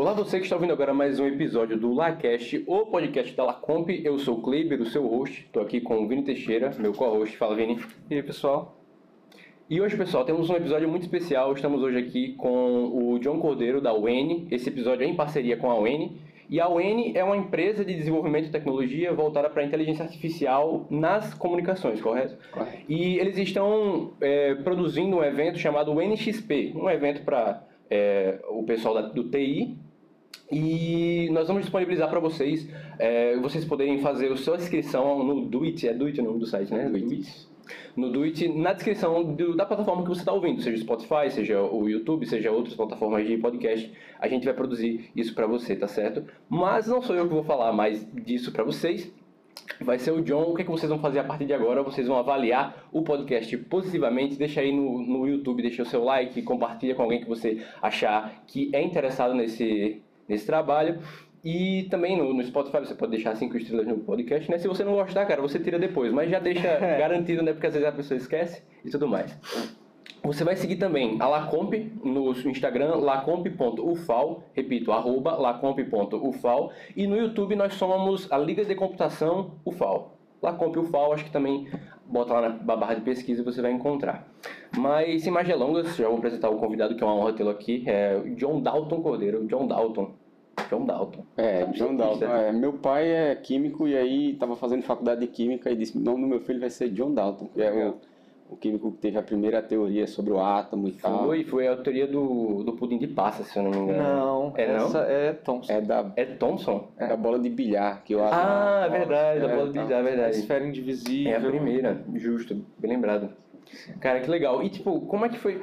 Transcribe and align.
Olá, 0.00 0.14
você 0.14 0.38
que 0.38 0.44
está 0.44 0.56
ouvindo 0.56 0.72
agora 0.72 0.94
mais 0.94 1.20
um 1.20 1.26
episódio 1.26 1.78
do 1.78 1.92
LaCast, 1.92 2.64
o 2.66 2.86
podcast 2.86 3.36
da 3.36 3.44
Lacomp. 3.44 3.90
Eu 4.02 4.18
sou 4.18 4.38
o 4.38 4.40
Kleber, 4.40 4.80
o 4.80 4.86
seu 4.86 5.06
host. 5.06 5.42
Estou 5.42 5.62
aqui 5.62 5.78
com 5.78 6.02
o 6.02 6.08
Vini 6.08 6.22
Teixeira, 6.22 6.74
meu 6.78 6.94
co-host. 6.94 7.36
Fala, 7.36 7.54
Vini. 7.54 7.78
E 8.08 8.14
aí, 8.14 8.22
pessoal? 8.22 8.80
E 9.68 9.78
hoje, 9.78 9.98
pessoal, 9.98 10.24
temos 10.24 10.48
um 10.48 10.56
episódio 10.56 10.88
muito 10.88 11.02
especial. 11.02 11.52
Estamos 11.52 11.82
hoje 11.82 11.98
aqui 11.98 12.32
com 12.32 12.86
o 12.86 13.18
John 13.18 13.38
Cordeiro, 13.40 13.78
da 13.78 13.92
UN. 13.92 14.48
Esse 14.50 14.70
episódio 14.70 15.04
é 15.04 15.06
em 15.06 15.14
parceria 15.14 15.58
com 15.58 15.70
a 15.70 15.78
UN. 15.78 16.16
E 16.48 16.58
a 16.58 16.66
UN 16.66 17.12
é 17.14 17.22
uma 17.22 17.36
empresa 17.36 17.84
de 17.84 17.94
desenvolvimento 17.94 18.46
de 18.46 18.52
tecnologia 18.52 19.12
voltada 19.12 19.50
para 19.50 19.62
a 19.62 19.66
inteligência 19.66 20.02
artificial 20.02 20.86
nas 20.88 21.34
comunicações, 21.34 22.00
correto? 22.00 22.38
Correto. 22.50 22.84
E 22.88 23.18
eles 23.18 23.36
estão 23.36 24.14
é, 24.18 24.54
produzindo 24.54 25.18
um 25.18 25.22
evento 25.22 25.58
chamado 25.58 25.92
NXP, 26.00 26.72
um 26.74 26.88
evento 26.88 27.22
para 27.22 27.62
é, 27.90 28.40
o 28.48 28.62
pessoal 28.62 28.94
da, 28.94 29.02
do 29.02 29.24
TI 29.24 29.76
e 30.50 31.28
nós 31.30 31.46
vamos 31.46 31.62
disponibilizar 31.62 32.08
para 32.08 32.18
vocês, 32.18 32.68
é, 32.98 33.36
vocês 33.36 33.64
poderem 33.64 34.00
fazer 34.00 34.32
a 34.32 34.36
sua 34.36 34.56
inscrição 34.56 35.22
no 35.22 35.42
Duit, 35.42 35.86
é 35.86 35.94
Duit 35.94 36.20
o 36.20 36.24
nome 36.24 36.40
do 36.40 36.46
site, 36.46 36.72
né? 36.72 36.88
Duit. 36.88 37.48
No 37.96 38.10
Duit, 38.10 38.48
na 38.48 38.72
descrição 38.72 39.22
do, 39.22 39.54
da 39.54 39.64
plataforma 39.64 40.02
que 40.02 40.08
você 40.08 40.22
está 40.22 40.32
ouvindo, 40.32 40.60
seja 40.60 40.76
o 40.76 40.80
Spotify, 40.80 41.30
seja 41.30 41.62
o 41.62 41.88
YouTube, 41.88 42.26
seja 42.26 42.50
outras 42.50 42.74
plataformas 42.74 43.24
de 43.24 43.36
podcast, 43.38 43.92
a 44.18 44.26
gente 44.26 44.44
vai 44.44 44.54
produzir 44.54 45.08
isso 45.14 45.34
para 45.36 45.46
você, 45.46 45.76
tá 45.76 45.86
certo? 45.86 46.24
Mas 46.48 46.88
não 46.88 47.00
sou 47.00 47.14
eu 47.14 47.28
que 47.28 47.34
vou 47.34 47.44
falar 47.44 47.72
mais 47.72 48.04
disso 48.12 48.50
para 48.50 48.64
vocês, 48.64 49.12
vai 49.80 50.00
ser 50.00 50.10
o 50.10 50.20
John. 50.20 50.50
O 50.50 50.54
que, 50.54 50.62
é 50.62 50.64
que 50.64 50.70
vocês 50.70 50.90
vão 50.90 50.98
fazer 50.98 51.20
a 51.20 51.24
partir 51.24 51.44
de 51.44 51.52
agora? 51.52 51.80
Vocês 51.82 52.08
vão 52.08 52.16
avaliar 52.16 52.88
o 52.92 53.02
podcast 53.02 53.56
positivamente. 53.56 54.36
Deixa 54.36 54.60
aí 54.60 54.74
no, 54.74 55.00
no 55.00 55.28
YouTube, 55.28 55.62
deixa 55.62 55.82
o 55.82 55.86
seu 55.86 56.02
like, 56.02 56.42
compartilha 56.42 56.94
com 56.94 57.02
alguém 57.02 57.20
que 57.20 57.28
você 57.28 57.64
achar 57.80 58.42
que 58.46 58.68
é 58.72 58.82
interessado 58.82 59.32
nesse, 59.32 60.02
nesse 60.30 60.46
trabalho. 60.46 61.00
E 61.42 61.86
também 61.90 62.16
no, 62.16 62.34
no 62.34 62.42
Spotify 62.44 62.78
você 62.80 62.94
pode 62.94 63.12
deixar 63.12 63.34
cinco 63.34 63.56
estrelas 63.56 63.86
no 63.86 63.98
podcast, 63.98 64.50
né? 64.50 64.58
Se 64.58 64.68
você 64.68 64.84
não 64.84 64.94
gostar, 64.94 65.24
cara, 65.26 65.40
você 65.40 65.58
tira 65.58 65.78
depois, 65.78 66.12
mas 66.12 66.30
já 66.30 66.38
deixa 66.38 66.78
garantido, 66.98 67.42
né? 67.42 67.52
Porque 67.52 67.66
às 67.66 67.74
vezes 67.74 67.88
a 67.88 67.92
pessoa 67.92 68.16
esquece 68.16 68.62
e 68.84 68.90
tudo 68.90 69.08
mais. 69.08 69.36
Você 70.22 70.44
vai 70.44 70.54
seguir 70.54 70.76
também 70.76 71.16
a 71.18 71.26
Lacomp 71.26 71.72
no 72.04 72.32
Instagram, 72.32 72.96
lacomp.ufal, 72.96 74.44
repito, 74.52 74.92
arroba 74.92 75.34
lacomp.ufal, 75.34 76.72
e 76.94 77.06
no 77.06 77.16
YouTube 77.16 77.56
nós 77.56 77.72
somos 77.74 78.30
a 78.30 78.36
Liga 78.36 78.62
de 78.62 78.74
Computação 78.74 79.52
UFAL. 79.64 80.18
Lacomp 80.42 80.76
UFAL, 80.76 81.14
acho 81.14 81.24
que 81.24 81.30
também 81.30 81.68
bota 82.04 82.34
lá 82.34 82.48
na 82.50 82.76
barra 82.76 82.94
de 82.94 83.00
pesquisa 83.00 83.40
e 83.40 83.44
você 83.44 83.62
vai 83.62 83.72
encontrar. 83.72 84.26
Mas 84.76 85.22
sem 85.22 85.32
mais 85.32 85.46
delongas, 85.46 85.96
já 85.96 86.06
vou 86.06 86.18
apresentar 86.18 86.50
o 86.50 86.58
convidado, 86.58 86.94
que 86.94 87.02
é 87.02 87.06
uma 87.06 87.16
honra 87.16 87.32
tê-lo 87.32 87.50
aqui, 87.50 87.84
é 87.86 88.16
o 88.16 88.34
John 88.34 88.60
Dalton 88.60 89.00
Cordeiro. 89.00 89.46
John 89.46 89.66
Dalton. 89.66 90.12
John 90.68 90.84
Dalton. 90.84 91.24
É, 91.36 91.64
John 91.66 91.96
Dalton. 91.96 92.24
É, 92.26 92.52
meu 92.52 92.72
pai 92.74 93.10
é 93.10 93.34
químico 93.34 93.86
e 93.88 93.96
aí 93.96 94.32
estava 94.32 94.56
fazendo 94.56 94.82
faculdade 94.82 95.20
de 95.20 95.26
química 95.28 95.70
e 95.70 95.76
disse: 95.76 95.96
o 95.96 96.00
nome 96.00 96.22
do 96.22 96.26
meu 96.28 96.40
filho 96.40 96.60
vai 96.60 96.70
ser 96.70 96.88
John 96.90 97.12
Dalton, 97.14 97.46
que 97.54 97.62
é 97.62 97.72
o, 97.72 97.94
o 98.50 98.56
químico 98.56 98.90
que 98.92 98.98
teve 98.98 99.16
a 99.18 99.22
primeira 99.22 99.62
teoria 99.62 100.06
sobre 100.06 100.32
o 100.32 100.40
átomo 100.40 100.88
e 100.88 100.92
tal. 100.92 101.24
Foi, 101.26 101.44
foi 101.44 101.68
a 101.68 101.76
teoria 101.76 102.06
do, 102.06 102.62
do 102.64 102.72
pudim 102.72 102.98
de 102.98 103.06
passa, 103.06 103.44
se 103.44 103.56
eu 103.58 103.62
não 103.62 103.70
me 103.70 103.76
engano. 103.78 104.02
Não, 104.02 104.52
É, 104.56 104.66
não? 104.76 104.86
essa 104.86 104.98
é 105.02 105.32
Thompson. 105.32 105.72
É 105.72 105.80
da, 105.80 106.12
É 106.16 106.24
Thompson? 106.24 106.88
é 106.98 107.06
da 107.06 107.16
bola 107.16 107.38
de 107.38 107.48
bilhar 107.48 108.02
que 108.04 108.14
eu 108.14 108.24
Ah, 108.24 108.82
é 108.86 108.90
verdade, 108.90 109.40
da 109.40 109.46
É, 109.50 109.54
bola 109.56 109.68
de 109.68 109.74
tá. 109.74 109.84
bilhar, 109.84 110.00
é 110.00 110.02
verdade. 110.02 110.36
esfera 110.36 110.66
indivisível. 110.66 111.32
É 111.32 111.36
a 111.36 111.40
primeira, 111.40 112.04
justo, 112.14 112.54
bem 112.78 112.90
lembrado. 112.92 113.30
Cara, 114.00 114.18
que 114.20 114.28
legal. 114.28 114.62
E 114.64 114.68
tipo, 114.68 115.00
como 115.02 115.24
é 115.24 115.28
que 115.28 115.38
foi, 115.38 115.62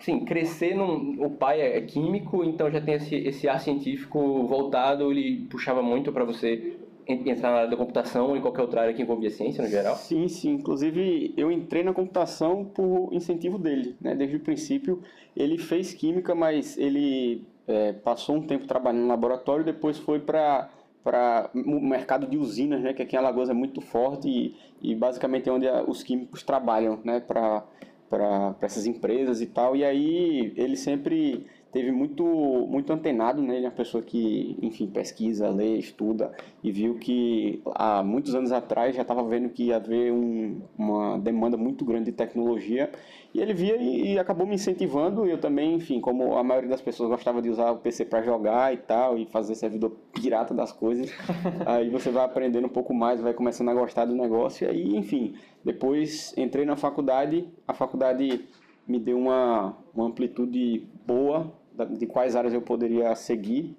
sim, 0.00 0.24
crescer 0.24 0.74
num... 0.74 1.16
O 1.24 1.30
pai 1.30 1.60
é 1.60 1.80
químico, 1.80 2.44
então 2.44 2.70
já 2.70 2.80
tem 2.80 2.94
esse, 2.94 3.14
esse 3.14 3.48
ar 3.48 3.60
científico 3.60 4.46
voltado, 4.46 5.10
ele 5.10 5.46
puxava 5.50 5.82
muito 5.82 6.12
pra 6.12 6.24
você 6.24 6.76
en- 7.06 7.28
entrar 7.30 7.50
na 7.50 7.56
área 7.58 7.70
da 7.70 7.76
computação 7.76 8.28
ou 8.28 8.36
em 8.36 8.40
qualquer 8.40 8.62
outra 8.62 8.82
área 8.82 8.94
que 8.94 9.02
envolvia 9.02 9.30
ciência 9.30 9.62
no 9.62 9.70
geral? 9.70 9.94
Sim, 9.96 10.28
sim. 10.28 10.54
Inclusive, 10.54 11.34
eu 11.36 11.50
entrei 11.50 11.82
na 11.82 11.92
computação 11.92 12.64
por 12.64 13.10
incentivo 13.12 13.58
dele, 13.58 13.96
né? 14.00 14.14
Desde 14.14 14.36
o 14.36 14.40
princípio, 14.40 15.02
ele 15.36 15.58
fez 15.58 15.92
química, 15.94 16.34
mas 16.34 16.76
ele 16.78 17.44
é, 17.66 17.92
passou 17.92 18.36
um 18.36 18.42
tempo 18.42 18.66
trabalhando 18.66 19.02
no 19.02 19.08
laboratório, 19.08 19.64
depois 19.64 19.98
foi 19.98 20.18
para 20.20 20.70
para 21.02 21.48
o 21.54 21.80
mercado 21.80 22.26
de 22.26 22.36
usinas, 22.36 22.82
né? 22.82 22.92
Que 22.92 23.00
aqui 23.00 23.16
em 23.16 23.18
Alagoas 23.18 23.48
é 23.48 23.54
muito 23.54 23.80
forte 23.80 24.28
e, 24.28 24.54
e 24.82 24.94
basicamente 24.94 25.48
é 25.48 25.52
onde 25.52 25.66
os 25.88 26.02
químicos 26.02 26.42
trabalham, 26.42 27.00
né? 27.02 27.20
Para 27.20 27.64
para 28.10 28.56
essas 28.60 28.84
empresas 28.86 29.40
e 29.40 29.46
tal. 29.46 29.76
E 29.76 29.84
aí 29.84 30.52
ele 30.56 30.76
sempre 30.76 31.46
teve 31.72 31.92
muito 31.92 32.24
muito 32.68 32.92
antenado, 32.92 33.40
né? 33.42 33.56
Ele 33.56 33.66
é 33.66 33.68
uma 33.68 33.74
pessoa 33.74 34.02
que, 34.02 34.56
enfim, 34.60 34.86
pesquisa, 34.86 35.48
lê, 35.48 35.76
estuda 35.76 36.32
e 36.62 36.72
viu 36.72 36.96
que 36.96 37.62
há 37.74 38.02
muitos 38.02 38.34
anos 38.34 38.52
atrás 38.52 38.94
já 38.94 39.02
estava 39.02 39.22
vendo 39.22 39.48
que 39.48 39.64
ia 39.64 39.76
haver 39.76 40.12
um, 40.12 40.60
uma 40.76 41.18
demanda 41.18 41.56
muito 41.56 41.84
grande 41.84 42.06
de 42.06 42.12
tecnologia 42.12 42.90
e 43.32 43.40
ele 43.40 43.54
via 43.54 43.76
e, 43.76 44.14
e 44.14 44.18
acabou 44.18 44.46
me 44.46 44.56
incentivando. 44.56 45.26
E 45.26 45.30
eu 45.30 45.38
também, 45.38 45.74
enfim, 45.74 46.00
como 46.00 46.36
a 46.36 46.42
maioria 46.42 46.70
das 46.70 46.80
pessoas 46.82 47.08
gostava 47.08 47.40
de 47.40 47.48
usar 47.48 47.70
o 47.70 47.78
PC 47.78 48.04
para 48.04 48.22
jogar 48.22 48.74
e 48.74 48.76
tal 48.76 49.16
e 49.16 49.26
fazer 49.26 49.54
servidor 49.54 49.92
pirata 50.12 50.52
das 50.52 50.72
coisas, 50.72 51.10
aí 51.66 51.88
você 51.88 52.10
vai 52.10 52.24
aprendendo 52.24 52.66
um 52.66 52.70
pouco 52.70 52.92
mais, 52.92 53.20
vai 53.20 53.32
começando 53.32 53.68
a 53.68 53.74
gostar 53.74 54.06
do 54.06 54.14
negócio 54.14 54.66
e 54.66 54.70
aí, 54.70 54.96
enfim, 54.96 55.34
depois 55.64 56.34
entrei 56.36 56.64
na 56.64 56.76
faculdade, 56.76 57.48
a 57.66 57.72
faculdade 57.72 58.44
me 58.88 58.98
deu 58.98 59.18
uma, 59.18 59.76
uma 59.94 60.06
amplitude 60.06 60.88
boa 61.06 61.59
de 61.96 62.06
quais 62.06 62.36
áreas 62.36 62.54
eu 62.54 62.62
poderia 62.62 63.14
seguir. 63.14 63.76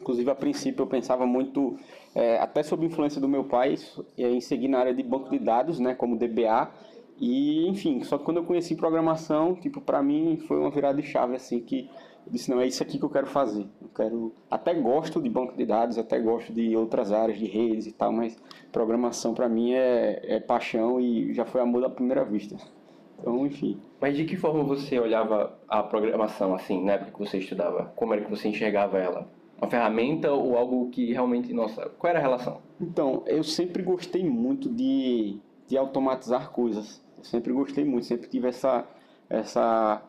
Inclusive, 0.00 0.30
a 0.30 0.34
princípio, 0.34 0.82
eu 0.82 0.86
pensava 0.86 1.26
muito, 1.26 1.76
é, 2.14 2.38
até 2.38 2.62
sob 2.62 2.84
influência 2.84 3.20
do 3.20 3.28
meu 3.28 3.44
pai, 3.44 3.76
em 4.16 4.40
seguir 4.40 4.68
na 4.68 4.78
área 4.78 4.94
de 4.94 5.02
banco 5.02 5.30
de 5.30 5.38
dados, 5.38 5.78
né, 5.78 5.94
como 5.94 6.16
DBA. 6.16 6.70
E, 7.18 7.66
enfim, 7.66 8.02
só 8.04 8.18
que 8.18 8.24
quando 8.24 8.38
eu 8.38 8.44
conheci 8.44 8.74
programação, 8.74 9.54
tipo, 9.54 9.80
para 9.80 10.02
mim 10.02 10.36
foi 10.46 10.58
uma 10.58 10.70
virada 10.70 11.00
de 11.00 11.08
chave, 11.08 11.34
assim, 11.34 11.60
que 11.60 11.88
eu 12.26 12.32
disse, 12.32 12.50
não, 12.50 12.60
é 12.60 12.66
isso 12.66 12.82
aqui 12.82 12.98
que 12.98 13.04
eu 13.04 13.10
quero 13.10 13.26
fazer. 13.26 13.66
Eu 13.80 13.88
quero, 13.94 14.32
até 14.50 14.74
gosto 14.74 15.22
de 15.22 15.30
banco 15.30 15.56
de 15.56 15.64
dados, 15.64 15.96
até 15.96 16.18
gosto 16.18 16.52
de 16.52 16.76
outras 16.76 17.12
áreas, 17.12 17.38
de 17.38 17.46
redes 17.46 17.86
e 17.86 17.92
tal, 17.92 18.12
mas 18.12 18.36
programação 18.70 19.32
para 19.32 19.48
mim 19.48 19.72
é, 19.72 20.20
é 20.24 20.40
paixão 20.40 21.00
e 21.00 21.32
já 21.32 21.46
foi 21.46 21.60
amor 21.60 21.84
à 21.84 21.88
primeira 21.88 22.24
vista. 22.24 22.56
Então, 23.18 23.46
enfim. 23.46 23.80
Mas 24.00 24.16
de 24.16 24.24
que 24.24 24.36
forma 24.36 24.62
você 24.62 24.98
olhava 24.98 25.58
a 25.68 25.82
programação, 25.82 26.54
assim, 26.54 26.84
na 26.84 26.92
época 26.92 27.12
que 27.12 27.18
você 27.18 27.38
estudava? 27.38 27.92
Como 27.96 28.12
era 28.12 28.22
que 28.22 28.30
você 28.30 28.48
enxergava 28.48 28.98
ela? 28.98 29.28
Uma 29.58 29.70
ferramenta 29.70 30.30
ou 30.32 30.56
algo 30.56 30.90
que 30.90 31.12
realmente, 31.12 31.52
nossa, 31.52 31.88
qual 31.98 32.10
era 32.10 32.18
a 32.18 32.22
relação? 32.22 32.60
Então, 32.80 33.22
eu 33.26 33.42
sempre 33.42 33.82
gostei 33.82 34.22
muito 34.22 34.68
de, 34.68 35.38
de 35.66 35.78
automatizar 35.78 36.50
coisas. 36.50 37.02
Eu 37.16 37.24
sempre 37.24 37.52
gostei 37.52 37.84
muito, 37.84 38.04
sempre 38.04 38.28
tive 38.28 38.48
essa, 38.48 38.84
essa, 39.30 40.02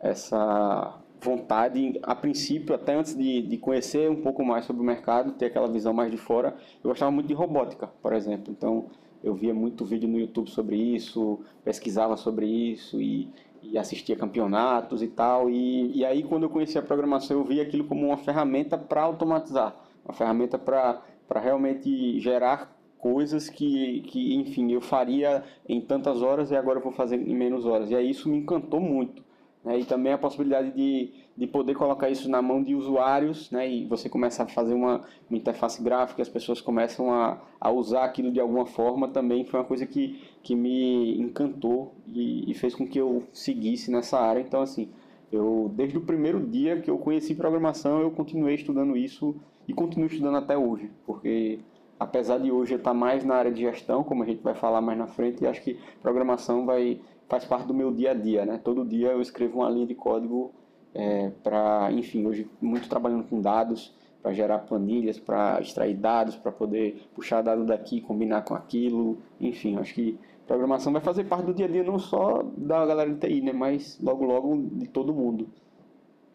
essa 0.00 0.98
vontade, 1.20 1.98
a 2.02 2.14
princípio, 2.14 2.74
até 2.74 2.94
antes 2.94 3.14
de, 3.14 3.42
de 3.42 3.58
conhecer 3.58 4.10
um 4.10 4.22
pouco 4.22 4.44
mais 4.44 4.64
sobre 4.64 4.82
o 4.82 4.84
mercado, 4.84 5.32
ter 5.32 5.46
aquela 5.46 5.68
visão 5.68 5.92
mais 5.92 6.10
de 6.10 6.18
fora, 6.18 6.56
eu 6.82 6.90
gostava 6.90 7.10
muito 7.10 7.26
de 7.26 7.34
robótica, 7.34 7.88
por 8.02 8.12
exemplo. 8.12 8.52
Então, 8.56 8.86
eu 9.24 9.34
via 9.34 9.54
muito 9.54 9.86
vídeo 9.86 10.06
no 10.06 10.20
YouTube 10.20 10.50
sobre 10.50 10.76
isso, 10.76 11.40
pesquisava 11.64 12.14
sobre 12.14 12.46
isso 12.46 13.00
e, 13.00 13.26
e 13.62 13.78
assistia 13.78 14.14
campeonatos 14.14 15.02
e 15.02 15.08
tal. 15.08 15.48
E, 15.48 15.96
e 15.96 16.04
aí, 16.04 16.22
quando 16.22 16.42
eu 16.42 16.50
conheci 16.50 16.78
a 16.78 16.82
programação, 16.82 17.38
eu 17.38 17.44
via 17.44 17.62
aquilo 17.62 17.84
como 17.84 18.06
uma 18.06 18.18
ferramenta 18.18 18.76
para 18.76 19.02
automatizar, 19.02 19.74
uma 20.04 20.12
ferramenta 20.12 20.58
para 20.58 21.40
realmente 21.40 22.20
gerar 22.20 22.76
coisas 22.98 23.48
que, 23.48 24.02
que, 24.02 24.34
enfim, 24.34 24.72
eu 24.72 24.82
faria 24.82 25.42
em 25.66 25.80
tantas 25.80 26.20
horas 26.20 26.50
e 26.50 26.56
agora 26.56 26.78
eu 26.78 26.82
vou 26.82 26.92
fazer 26.92 27.16
em 27.16 27.34
menos 27.34 27.64
horas. 27.64 27.90
E 27.90 27.96
aí 27.96 28.10
isso 28.10 28.28
me 28.28 28.36
encantou 28.36 28.80
muito. 28.80 29.24
Né? 29.64 29.80
E 29.80 29.84
também 29.84 30.12
a 30.12 30.18
possibilidade 30.18 30.70
de, 30.72 31.12
de 31.36 31.46
poder 31.46 31.74
colocar 31.74 32.10
isso 32.10 32.28
na 32.28 32.42
mão 32.42 32.62
de 32.62 32.74
usuários, 32.74 33.50
né? 33.50 33.68
e 33.68 33.86
você 33.86 34.08
começa 34.08 34.42
a 34.42 34.46
fazer 34.46 34.74
uma, 34.74 35.02
uma 35.28 35.38
interface 35.38 35.82
gráfica, 35.82 36.20
as 36.20 36.28
pessoas 36.28 36.60
começam 36.60 37.12
a, 37.12 37.40
a 37.60 37.70
usar 37.70 38.04
aquilo 38.04 38.30
de 38.30 38.40
alguma 38.40 38.66
forma, 38.66 39.08
também 39.08 39.44
foi 39.44 39.60
uma 39.60 39.66
coisa 39.66 39.86
que, 39.86 40.22
que 40.42 40.54
me 40.54 41.18
encantou 41.18 41.94
e, 42.06 42.50
e 42.50 42.54
fez 42.54 42.74
com 42.74 42.86
que 42.86 42.98
eu 42.98 43.24
seguisse 43.32 43.90
nessa 43.90 44.18
área. 44.18 44.40
Então, 44.40 44.60
assim, 44.60 44.90
eu 45.32 45.70
desde 45.74 45.96
o 45.96 46.02
primeiro 46.02 46.40
dia 46.46 46.80
que 46.80 46.90
eu 46.90 46.98
conheci 46.98 47.34
programação, 47.34 48.00
eu 48.00 48.10
continuei 48.10 48.54
estudando 48.54 48.96
isso 48.96 49.34
e 49.66 49.72
continuo 49.72 50.06
estudando 50.06 50.36
até 50.36 50.56
hoje, 50.56 50.90
porque 51.06 51.58
apesar 51.98 52.38
de 52.38 52.50
hoje 52.50 52.74
estar 52.74 52.92
mais 52.92 53.24
na 53.24 53.34
área 53.34 53.50
de 53.50 53.62
gestão, 53.62 54.04
como 54.04 54.22
a 54.22 54.26
gente 54.26 54.42
vai 54.42 54.54
falar 54.54 54.80
mais 54.80 54.98
na 54.98 55.06
frente, 55.06 55.46
acho 55.46 55.62
que 55.62 55.78
programação 56.02 56.66
vai 56.66 57.00
faz 57.28 57.44
parte 57.44 57.66
do 57.66 57.74
meu 57.74 57.92
dia 57.92 58.12
a 58.12 58.14
dia, 58.14 58.44
né? 58.44 58.60
Todo 58.62 58.84
dia 58.84 59.08
eu 59.08 59.20
escrevo 59.20 59.60
uma 59.60 59.70
linha 59.70 59.86
de 59.86 59.94
código 59.94 60.52
é, 60.94 61.30
para, 61.42 61.90
enfim, 61.92 62.26
hoje 62.26 62.48
muito 62.60 62.88
trabalhando 62.88 63.24
com 63.24 63.40
dados, 63.40 63.94
para 64.22 64.32
gerar 64.32 64.60
planilhas, 64.60 65.18
para 65.18 65.60
extrair 65.60 65.94
dados, 65.94 66.36
para 66.36 66.50
poder 66.50 67.06
puxar 67.14 67.42
dado 67.42 67.64
daqui, 67.64 68.00
combinar 68.00 68.42
com 68.42 68.54
aquilo, 68.54 69.18
enfim, 69.40 69.76
acho 69.76 69.92
que 69.92 70.18
programação 70.46 70.92
vai 70.92 71.02
fazer 71.02 71.24
parte 71.24 71.46
do 71.46 71.54
dia 71.54 71.66
a 71.66 71.68
dia 71.68 71.82
não 71.82 71.98
só 71.98 72.42
da 72.56 72.84
galera 72.86 73.10
de 73.10 73.18
TI, 73.18 73.40
né, 73.40 73.52
mas 73.52 73.98
logo 74.02 74.24
logo 74.24 74.56
de 74.72 74.88
todo 74.88 75.12
mundo. 75.12 75.48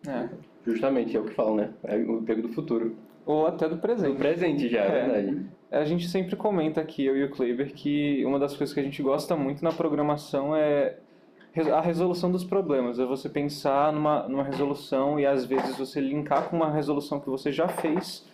É. 0.08 0.30
Justamente, 0.66 1.16
é 1.16 1.20
o 1.20 1.26
que 1.26 1.34
falam, 1.34 1.56
né? 1.56 1.74
É 1.84 1.96
o 1.96 2.20
emprego 2.20 2.44
do 2.44 2.50
futuro. 2.50 2.96
Ou 3.26 3.48
até 3.48 3.68
do 3.68 3.78
presente. 3.78 4.12
Do 4.12 4.18
presente 4.18 4.70
já, 4.70 4.82
é, 4.82 4.88
é 4.88 5.08
verdade. 5.08 5.46
A 5.72 5.86
gente 5.86 6.08
sempre 6.08 6.36
comenta 6.36 6.82
aqui, 6.82 7.06
eu 7.06 7.16
e 7.16 7.24
o 7.24 7.30
Kleber, 7.30 7.74
que 7.74 8.26
uma 8.26 8.40
das 8.40 8.56
coisas 8.56 8.74
que 8.74 8.80
a 8.80 8.84
gente 8.84 9.04
gosta 9.04 9.36
muito 9.36 9.64
na 9.64 9.72
programação 9.72 10.56
é 10.56 10.98
a 11.72 11.82
resolução 11.82 12.32
dos 12.32 12.44
problemas. 12.44 13.00
É 13.00 13.06
você 13.06 13.30
pensar 13.30 13.94
numa, 13.94 14.28
numa 14.28 14.44
resolução 14.44 15.20
e 15.20 15.26
às 15.28 15.46
vezes 15.46 15.78
você 15.78 16.00
linkar 16.00 16.50
com 16.50 16.56
uma 16.56 16.72
resolução 16.72 17.20
que 17.20 17.30
você 17.30 17.52
já 17.52 17.68
fez 17.68 18.28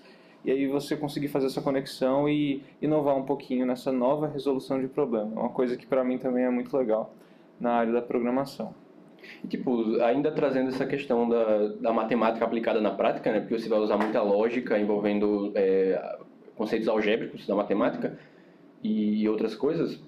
e 0.45 0.51
aí 0.51 0.67
você 0.67 0.95
conseguir 0.95 1.27
fazer 1.27 1.47
essa 1.47 1.61
conexão 1.61 2.29
e 2.29 2.63
inovar 2.81 3.17
um 3.17 3.23
pouquinho 3.23 3.65
nessa 3.65 3.91
nova 3.91 4.27
resolução 4.27 4.79
de 4.79 4.88
problema. 4.88 5.31
É 5.35 5.39
uma 5.39 5.49
coisa 5.49 5.75
que 5.75 5.85
para 5.85 6.03
mim 6.03 6.17
também 6.17 6.45
é 6.45 6.49
muito 6.49 6.75
legal 6.77 7.13
na 7.59 7.71
área 7.71 7.91
da 7.91 8.01
programação. 8.01 8.73
E, 9.43 9.47
tipo, 9.47 9.99
ainda 10.01 10.31
trazendo 10.31 10.69
essa 10.69 10.85
questão 10.85 11.27
da, 11.27 11.67
da 11.79 11.91
matemática 11.91 12.45
aplicada 12.45 12.79
na 12.79 12.91
prática, 12.91 13.31
né? 13.31 13.39
Porque 13.39 13.57
você 13.57 13.67
vai 13.67 13.79
usar 13.79 13.97
muita 13.97 14.21
lógica 14.21 14.77
envolvendo 14.77 15.51
é, 15.55 16.19
conceitos 16.55 16.87
algébricos 16.87 17.45
da 17.45 17.55
matemática 17.55 18.17
e 18.83 19.27
outras 19.27 19.55
coisas 19.55 19.99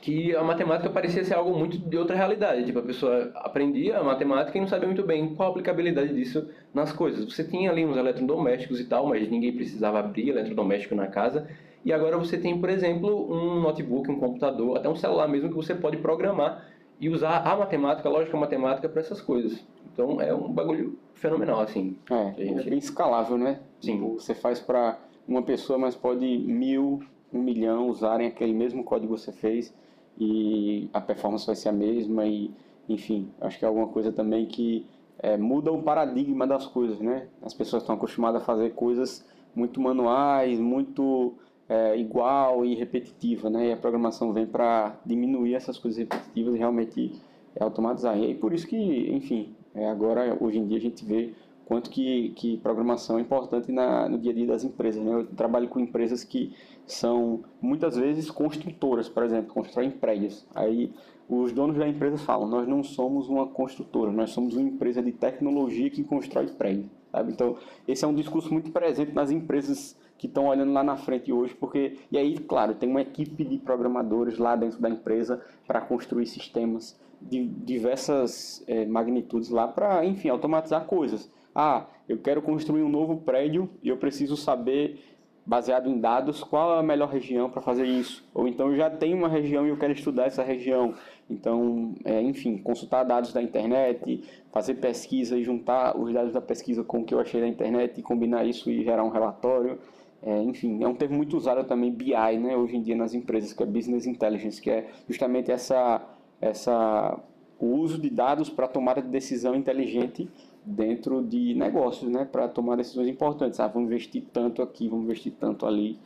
que 0.00 0.34
a 0.34 0.42
matemática 0.42 0.90
parecia 0.90 1.24
ser 1.24 1.34
algo 1.34 1.56
muito 1.56 1.78
de 1.78 1.96
outra 1.96 2.16
realidade. 2.16 2.64
Tipo, 2.64 2.80
a 2.80 2.82
pessoa 2.82 3.30
aprendia 3.36 3.98
a 3.98 4.02
matemática 4.02 4.56
e 4.56 4.60
não 4.60 4.68
sabia 4.68 4.86
muito 4.86 5.04
bem 5.04 5.34
qual 5.34 5.48
a 5.48 5.50
aplicabilidade 5.52 6.14
disso 6.14 6.48
nas 6.72 6.92
coisas. 6.92 7.24
Você 7.24 7.44
tinha 7.44 7.70
ali 7.70 7.84
uns 7.84 7.96
eletrodomésticos 7.96 8.80
e 8.80 8.84
tal, 8.84 9.06
mas 9.06 9.28
ninguém 9.30 9.52
precisava 9.52 10.00
abrir 10.00 10.28
eletrodoméstico 10.28 10.94
na 10.94 11.06
casa. 11.06 11.48
E 11.84 11.92
agora 11.92 12.16
você 12.18 12.38
tem, 12.38 12.58
por 12.58 12.70
exemplo, 12.70 13.32
um 13.32 13.60
notebook, 13.60 14.10
um 14.10 14.18
computador, 14.18 14.76
até 14.76 14.88
um 14.88 14.96
celular 14.96 15.28
mesmo 15.28 15.48
que 15.48 15.54
você 15.54 15.74
pode 15.74 15.98
programar 15.98 16.66
e 17.00 17.08
usar 17.08 17.38
a 17.38 17.56
matemática, 17.56 18.08
a 18.08 18.12
lógica 18.12 18.36
matemática 18.36 18.88
para 18.88 19.00
essas 19.00 19.20
coisas. 19.20 19.64
Então 19.92 20.20
é 20.20 20.34
um 20.34 20.52
bagulho 20.52 20.98
fenomenal, 21.14 21.60
assim. 21.60 21.96
É, 22.10 22.44
gente... 22.44 22.66
é 22.66 22.70
bem 22.70 22.78
escalável, 22.78 23.38
né? 23.38 23.60
Sim. 23.80 23.92
Tipo, 23.92 24.14
você 24.14 24.34
faz 24.34 24.58
para 24.60 24.98
uma 25.26 25.42
pessoa, 25.42 25.78
mas 25.78 25.94
pode 25.94 26.38
mil, 26.38 27.02
um 27.32 27.42
milhão 27.42 27.88
usarem 27.88 28.26
aquele 28.26 28.52
mesmo 28.52 28.84
código 28.84 29.14
que 29.14 29.20
você 29.20 29.32
fez 29.32 29.74
e 30.18 30.88
a 30.92 31.00
performance 31.00 31.46
vai 31.46 31.56
ser 31.56 31.70
a 31.70 31.72
mesma 31.72 32.26
e 32.26 32.50
enfim, 32.88 33.30
acho 33.40 33.58
que 33.58 33.64
é 33.64 33.68
alguma 33.68 33.88
coisa 33.88 34.12
também 34.12 34.46
que 34.46 34.86
é, 35.18 35.36
muda 35.36 35.72
o 35.72 35.82
paradigma 35.82 36.46
das 36.46 36.66
coisas, 36.66 37.00
né? 37.00 37.28
As 37.42 37.54
pessoas 37.54 37.82
estão 37.82 37.94
acostumadas 37.96 38.42
a 38.42 38.44
fazer 38.44 38.74
coisas 38.74 39.26
muito 39.54 39.80
manuais, 39.80 40.58
muito 40.60 41.34
é, 41.68 41.96
igual 41.96 42.64
e 42.64 42.74
repetitiva, 42.74 43.48
né? 43.48 43.68
E 43.68 43.72
a 43.72 43.76
programação 43.76 44.32
vem 44.32 44.46
para 44.46 44.96
diminuir 45.04 45.54
essas 45.54 45.78
coisas 45.78 45.98
repetitivas 45.98 46.54
e 46.54 46.58
realmente 46.58 47.12
é, 47.56 47.64
automatizar. 47.64 48.18
E 48.18 48.26
aí 48.26 48.34
por 48.34 48.52
isso 48.52 48.66
que, 48.66 48.76
enfim, 48.76 49.54
é, 49.74 49.88
agora 49.88 50.36
hoje 50.40 50.58
em 50.58 50.66
dia 50.66 50.76
a 50.76 50.80
gente 50.80 51.04
vê 51.04 51.32
quanto 51.66 51.90
que, 51.90 52.30
que 52.30 52.56
programação 52.58 53.18
é 53.18 53.20
importante 53.20 53.72
na, 53.72 54.08
no 54.08 54.18
dia 54.18 54.32
a 54.32 54.34
dia 54.34 54.46
das 54.46 54.64
empresas. 54.64 55.02
Né? 55.02 55.12
Eu 55.12 55.26
trabalho 55.26 55.68
com 55.68 55.80
empresas 55.80 56.22
que 56.22 56.54
são 56.86 57.42
muitas 57.60 57.96
vezes 57.96 58.30
construtoras, 58.30 59.08
por 59.08 59.22
exemplo, 59.22 59.52
constroem 59.52 59.90
prédios. 59.90 60.46
Aí 60.54 60.92
os 61.28 61.52
donos 61.52 61.76
da 61.76 61.88
empresa 61.88 62.18
falam: 62.18 62.48
nós 62.48 62.68
não 62.68 62.82
somos 62.82 63.28
uma 63.28 63.46
construtora, 63.46 64.12
nós 64.12 64.30
somos 64.30 64.54
uma 64.54 64.68
empresa 64.68 65.02
de 65.02 65.12
tecnologia 65.12 65.90
que 65.90 66.04
constrói 66.04 66.46
prédios. 66.48 66.86
Sabe? 67.10 67.32
Então 67.32 67.56
esse 67.88 68.04
é 68.04 68.08
um 68.08 68.14
discurso 68.14 68.52
muito 68.52 68.70
presente 68.70 69.12
nas 69.12 69.30
empresas 69.30 69.96
que 70.18 70.26
estão 70.26 70.46
olhando 70.46 70.72
lá 70.72 70.82
na 70.82 70.96
frente 70.96 71.32
hoje, 71.32 71.54
porque 71.54 71.98
e 72.10 72.16
aí, 72.16 72.38
claro, 72.38 72.74
tem 72.74 72.88
uma 72.88 73.02
equipe 73.02 73.44
de 73.44 73.58
programadores 73.58 74.38
lá 74.38 74.54
dentro 74.56 74.80
da 74.80 74.88
empresa 74.88 75.42
para 75.66 75.80
construir 75.80 76.26
sistemas 76.26 76.98
de 77.20 77.44
diversas 77.46 78.62
é, 78.66 78.84
magnitudes 78.84 79.48
lá 79.48 79.66
para, 79.66 80.04
enfim, 80.04 80.28
automatizar 80.28 80.84
coisas. 80.84 81.30
Ah, 81.54 81.86
eu 82.08 82.18
quero 82.18 82.42
construir 82.42 82.82
um 82.82 82.88
novo 82.88 83.18
prédio 83.18 83.70
e 83.82 83.88
eu 83.88 83.96
preciso 83.96 84.36
saber, 84.36 84.98
baseado 85.46 85.88
em 85.88 86.00
dados, 86.00 86.42
qual 86.42 86.76
é 86.76 86.80
a 86.80 86.82
melhor 86.82 87.08
região 87.08 87.48
para 87.48 87.62
fazer 87.62 87.86
isso. 87.86 88.26
Ou 88.34 88.48
então 88.48 88.70
eu 88.70 88.76
já 88.76 88.90
tenho 88.90 89.16
uma 89.16 89.28
região 89.28 89.64
e 89.64 89.68
eu 89.68 89.76
quero 89.76 89.92
estudar 89.92 90.24
essa 90.24 90.42
região. 90.42 90.94
Então, 91.30 91.94
é, 92.04 92.20
enfim, 92.20 92.58
consultar 92.58 93.04
dados 93.04 93.32
da 93.32 93.40
internet, 93.40 94.22
fazer 94.52 94.74
pesquisa 94.74 95.38
e 95.38 95.44
juntar 95.44 95.96
os 95.96 96.12
dados 96.12 96.32
da 96.32 96.40
pesquisa 96.40 96.82
com 96.82 97.00
o 97.00 97.04
que 97.04 97.14
eu 97.14 97.20
achei 97.20 97.40
da 97.40 97.46
internet 97.46 97.98
e 97.98 98.02
combinar 98.02 98.44
isso 98.44 98.70
e 98.70 98.82
gerar 98.82 99.04
um 99.04 99.10
relatório. 99.10 99.78
É, 100.22 100.42
enfim, 100.42 100.82
é 100.82 100.88
um 100.88 100.94
termo 100.94 101.16
muito 101.16 101.36
usado 101.36 101.64
também, 101.64 101.92
BI, 101.92 102.38
né, 102.38 102.56
hoje 102.56 102.76
em 102.76 102.82
dia 102.82 102.96
nas 102.96 103.12
empresas, 103.12 103.52
que 103.52 103.62
é 103.62 103.66
Business 103.66 104.06
Intelligence, 104.06 104.60
que 104.60 104.70
é 104.70 104.90
justamente 105.06 105.52
essa, 105.52 106.00
essa, 106.40 107.20
o 107.58 107.66
uso 107.66 108.00
de 108.00 108.08
dados 108.08 108.48
para 108.48 108.66
tomada 108.66 109.02
de 109.02 109.08
decisão 109.08 109.54
inteligente 109.54 110.26
dentro 110.64 111.22
de 111.22 111.54
negócios, 111.54 112.10
né, 112.10 112.24
para 112.24 112.48
tomar 112.48 112.76
decisões 112.76 113.08
importantes. 113.08 113.60
Ah, 113.60 113.68
vamos 113.68 113.88
investir 113.88 114.24
tanto 114.32 114.62
aqui, 114.62 114.88
vamos 114.88 115.04
investir 115.04 115.32
tanto 115.38 115.66
ali. 115.66 115.98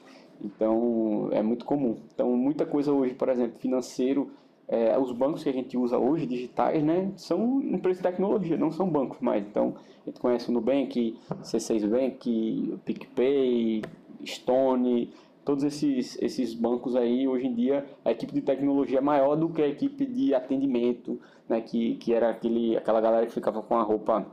Então, 0.45 1.29
é 1.33 1.43
muito 1.43 1.65
comum. 1.65 1.97
Então, 2.15 2.37
muita 2.37 2.67
coisa 2.67 2.93
hoje, 2.93 3.15
por 3.15 3.29
exemplo, 3.29 3.59
financeiro, 3.59 4.31
é, 4.67 4.99
os 4.99 5.13
bancos 5.13 5.43
que 5.43 5.49
a 5.49 5.53
gente 5.53 5.77
usa 5.77 5.99
hoje, 5.99 6.27
digitais, 6.27 6.83
né, 6.83 7.11
são 7.17 7.61
empresas 7.63 8.03
de 8.03 8.09
tecnologia, 8.09 8.57
não 8.57 8.71
são 8.71 8.89
bancos 8.89 9.19
mais. 9.21 9.45
Então, 9.47 9.75
a 10.03 10.11
gente 10.11 10.21
conhece 10.21 10.49
o 10.51 10.53
Nubank, 10.53 11.17
C6 11.43 11.89
Bank, 11.89 12.79
PicPay, 12.85 13.83
Stone, 14.25 15.11
todos 15.45 15.65
esses, 15.65 16.21
esses 16.21 16.53
bancos 16.53 16.95
aí, 16.95 17.27
hoje 17.27 17.47
em 17.47 17.55
dia, 17.55 17.87
a 18.05 18.11
equipe 18.11 18.33
de 18.33 18.43
tecnologia 18.43 18.99
é 18.99 19.01
maior 19.01 19.35
do 19.35 19.49
que 19.49 19.63
a 19.63 19.67
equipe 19.67 20.05
de 20.05 20.35
atendimento, 20.35 21.19
né, 21.49 21.61
que, 21.63 21.95
que 21.95 22.13
era 22.13 22.29
aquele, 22.29 22.77
aquela 22.77 23.01
galera 23.01 23.27
que 23.27 23.33
ficava 23.33 23.63
com 23.63 23.77
a 23.77 23.83
roupa 23.83 24.27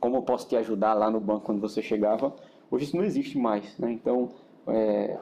como 0.00 0.16
eu 0.16 0.22
posso 0.22 0.48
te 0.48 0.56
ajudar 0.56 0.94
lá 0.94 1.10
no 1.10 1.20
banco 1.20 1.46
quando 1.46 1.60
você 1.60 1.82
chegava. 1.82 2.34
Hoje 2.70 2.84
isso 2.84 2.96
não 2.96 3.04
existe 3.04 3.38
mais, 3.38 3.76
né? 3.78 3.92
Então, 3.92 4.30
é, 4.66 5.16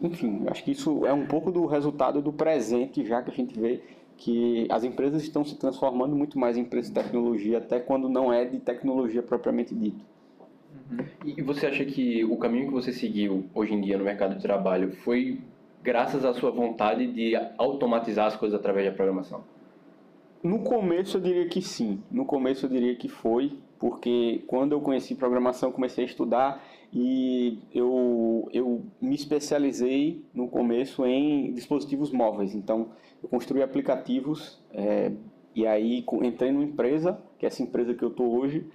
enfim, 0.00 0.44
acho 0.48 0.64
que 0.64 0.72
isso 0.72 1.06
é 1.06 1.12
um 1.12 1.26
pouco 1.26 1.50
do 1.50 1.66
resultado 1.66 2.20
do 2.20 2.32
presente, 2.32 3.04
já 3.04 3.22
que 3.22 3.30
a 3.30 3.34
gente 3.34 3.58
vê 3.58 3.82
que 4.16 4.66
as 4.68 4.82
empresas 4.82 5.22
estão 5.22 5.44
se 5.44 5.54
transformando 5.56 6.14
muito 6.16 6.38
mais 6.38 6.56
em 6.56 6.62
empresas 6.62 6.92
de 6.92 7.00
tecnologia, 7.00 7.58
até 7.58 7.78
quando 7.78 8.08
não 8.08 8.32
é 8.32 8.44
de 8.44 8.58
tecnologia 8.58 9.22
propriamente 9.22 9.74
dito. 9.74 10.04
Uhum. 10.90 11.04
E 11.24 11.42
você 11.42 11.66
acha 11.66 11.84
que 11.84 12.24
o 12.24 12.36
caminho 12.36 12.66
que 12.66 12.72
você 12.72 12.92
seguiu 12.92 13.44
hoje 13.54 13.74
em 13.74 13.80
dia 13.80 13.96
no 13.96 14.04
mercado 14.04 14.34
de 14.34 14.42
trabalho 14.42 14.92
foi 14.92 15.38
graças 15.82 16.24
à 16.24 16.34
sua 16.34 16.50
vontade 16.50 17.06
de 17.06 17.34
automatizar 17.56 18.26
as 18.26 18.36
coisas 18.36 18.58
através 18.58 18.86
da 18.86 18.92
programação? 18.92 19.42
No 20.42 20.60
começo 20.60 21.16
eu 21.16 21.20
diria 21.20 21.48
que 21.48 21.62
sim. 21.62 22.02
No 22.10 22.24
começo 22.24 22.66
eu 22.66 22.70
diria 22.70 22.94
que 22.96 23.08
foi, 23.08 23.52
porque 23.78 24.42
quando 24.46 24.72
eu 24.72 24.80
conheci 24.80 25.14
programação 25.14 25.70
comecei 25.70 26.04
a 26.04 26.06
estudar 26.06 26.64
e 26.92 27.58
eu, 27.72 28.48
eu 28.52 28.82
me 29.00 29.14
especializei 29.14 30.24
no 30.34 30.48
começo 30.48 31.04
em 31.04 31.52
dispositivos 31.52 32.10
móveis. 32.10 32.54
Então 32.54 32.88
eu 33.22 33.28
construí 33.28 33.62
aplicativos 33.62 34.60
é, 34.72 35.12
e 35.54 35.66
aí 35.66 36.04
entrei 36.22 36.52
numa 36.52 36.64
empresa, 36.64 37.20
que 37.38 37.44
é 37.44 37.48
essa 37.48 37.62
empresa 37.62 37.94
que 37.94 38.02
eu 38.02 38.08
estou 38.08 38.38
hoje, 38.38 38.66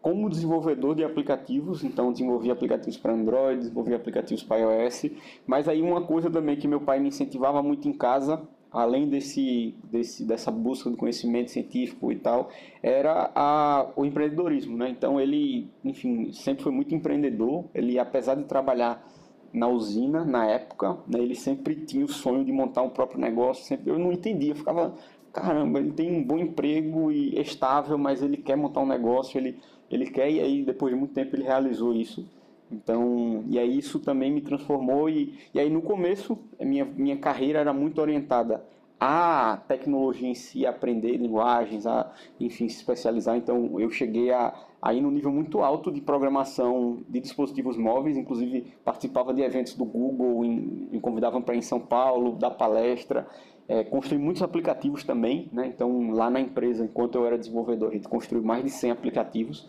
como 0.00 0.28
desenvolvedor 0.28 0.94
de 0.94 1.02
aplicativos, 1.02 1.82
então 1.82 2.12
desenvolvi 2.12 2.50
aplicativos 2.50 2.98
para 2.98 3.14
Android, 3.14 3.60
desenvolvi 3.60 3.94
aplicativos 3.94 4.42
para 4.42 4.58
iOS, 4.58 5.06
mas 5.46 5.66
aí 5.66 5.80
uma 5.80 6.02
coisa 6.02 6.30
também 6.30 6.56
que 6.56 6.68
meu 6.68 6.80
pai 6.80 7.00
me 7.00 7.08
incentivava 7.08 7.62
muito 7.62 7.88
em 7.88 7.92
casa 7.92 8.46
além 8.74 9.08
desse, 9.08 9.74
desse, 9.84 10.24
dessa 10.24 10.50
busca 10.50 10.90
do 10.90 10.96
conhecimento 10.96 11.50
científico 11.50 12.10
e 12.10 12.16
tal, 12.16 12.50
era 12.82 13.30
a, 13.34 13.90
o 13.96 14.04
empreendedorismo, 14.04 14.76
né? 14.76 14.90
Então 14.90 15.20
ele, 15.20 15.70
enfim, 15.84 16.32
sempre 16.32 16.64
foi 16.64 16.72
muito 16.72 16.94
empreendedor. 16.94 17.66
Ele, 17.72 17.98
apesar 17.98 18.34
de 18.34 18.44
trabalhar 18.44 19.06
na 19.52 19.68
usina 19.68 20.24
na 20.24 20.46
época, 20.46 20.98
né, 21.06 21.20
ele 21.20 21.36
sempre 21.36 21.76
tinha 21.76 22.04
o 22.04 22.08
sonho 22.08 22.44
de 22.44 22.50
montar 22.50 22.82
um 22.82 22.90
próprio 22.90 23.20
negócio. 23.20 23.64
Sempre, 23.64 23.90
eu 23.90 23.98
não 23.98 24.12
entendia, 24.12 24.54
ficava, 24.56 24.92
caramba, 25.32 25.78
ele 25.78 25.92
tem 25.92 26.10
um 26.12 26.24
bom 26.24 26.38
emprego 26.38 27.12
e 27.12 27.40
estável, 27.40 27.96
mas 27.96 28.22
ele 28.22 28.36
quer 28.36 28.56
montar 28.56 28.80
um 28.80 28.86
negócio, 28.86 29.38
ele, 29.38 29.60
ele 29.88 30.06
quer 30.06 30.28
e 30.28 30.40
aí 30.40 30.64
depois 30.64 30.92
de 30.92 30.98
muito 30.98 31.14
tempo 31.14 31.36
ele 31.36 31.44
realizou 31.44 31.94
isso. 31.94 32.28
Então, 32.74 33.44
e 33.48 33.58
aí 33.58 33.78
isso 33.78 33.98
também 34.00 34.32
me 34.32 34.40
transformou 34.40 35.08
e, 35.08 35.38
e 35.54 35.60
aí 35.60 35.70
no 35.70 35.80
começo 35.80 36.38
minha, 36.60 36.84
minha 36.84 37.16
carreira 37.16 37.60
era 37.60 37.72
muito 37.72 38.00
orientada 38.00 38.64
à 38.98 39.58
tecnologia 39.68 40.28
em 40.28 40.34
si, 40.34 40.66
a 40.66 40.70
aprender 40.70 41.16
linguagens, 41.16 41.86
a, 41.86 42.10
enfim, 42.40 42.68
se 42.68 42.76
especializar. 42.76 43.36
Então, 43.36 43.78
eu 43.78 43.90
cheguei 43.90 44.32
a, 44.32 44.54
a 44.80 44.94
ir 44.94 45.00
no 45.00 45.10
nível 45.10 45.30
muito 45.30 45.60
alto 45.60 45.90
de 45.92 46.00
programação 46.00 47.02
de 47.08 47.20
dispositivos 47.20 47.76
móveis, 47.76 48.16
inclusive 48.16 48.72
participava 48.84 49.34
de 49.34 49.42
eventos 49.42 49.74
do 49.74 49.84
Google, 49.84 50.44
em, 50.44 50.88
me 50.90 51.00
convidavam 51.00 51.42
para 51.42 51.54
ir 51.54 51.58
em 51.58 51.62
São 51.62 51.80
Paulo, 51.80 52.32
dar 52.32 52.50
palestra, 52.52 53.26
é, 53.68 53.82
construí 53.84 54.18
muitos 54.18 54.42
aplicativos 54.42 55.04
também, 55.04 55.48
né? 55.52 55.66
Então, 55.66 56.10
lá 56.10 56.30
na 56.30 56.40
empresa, 56.40 56.84
enquanto 56.84 57.16
eu 57.16 57.26
era 57.26 57.38
desenvolvedor, 57.38 57.90
a 57.90 57.92
gente 57.92 58.08
construiu 58.08 58.44
mais 58.44 58.62
de 58.64 58.70
100 58.70 58.90
aplicativos 58.90 59.68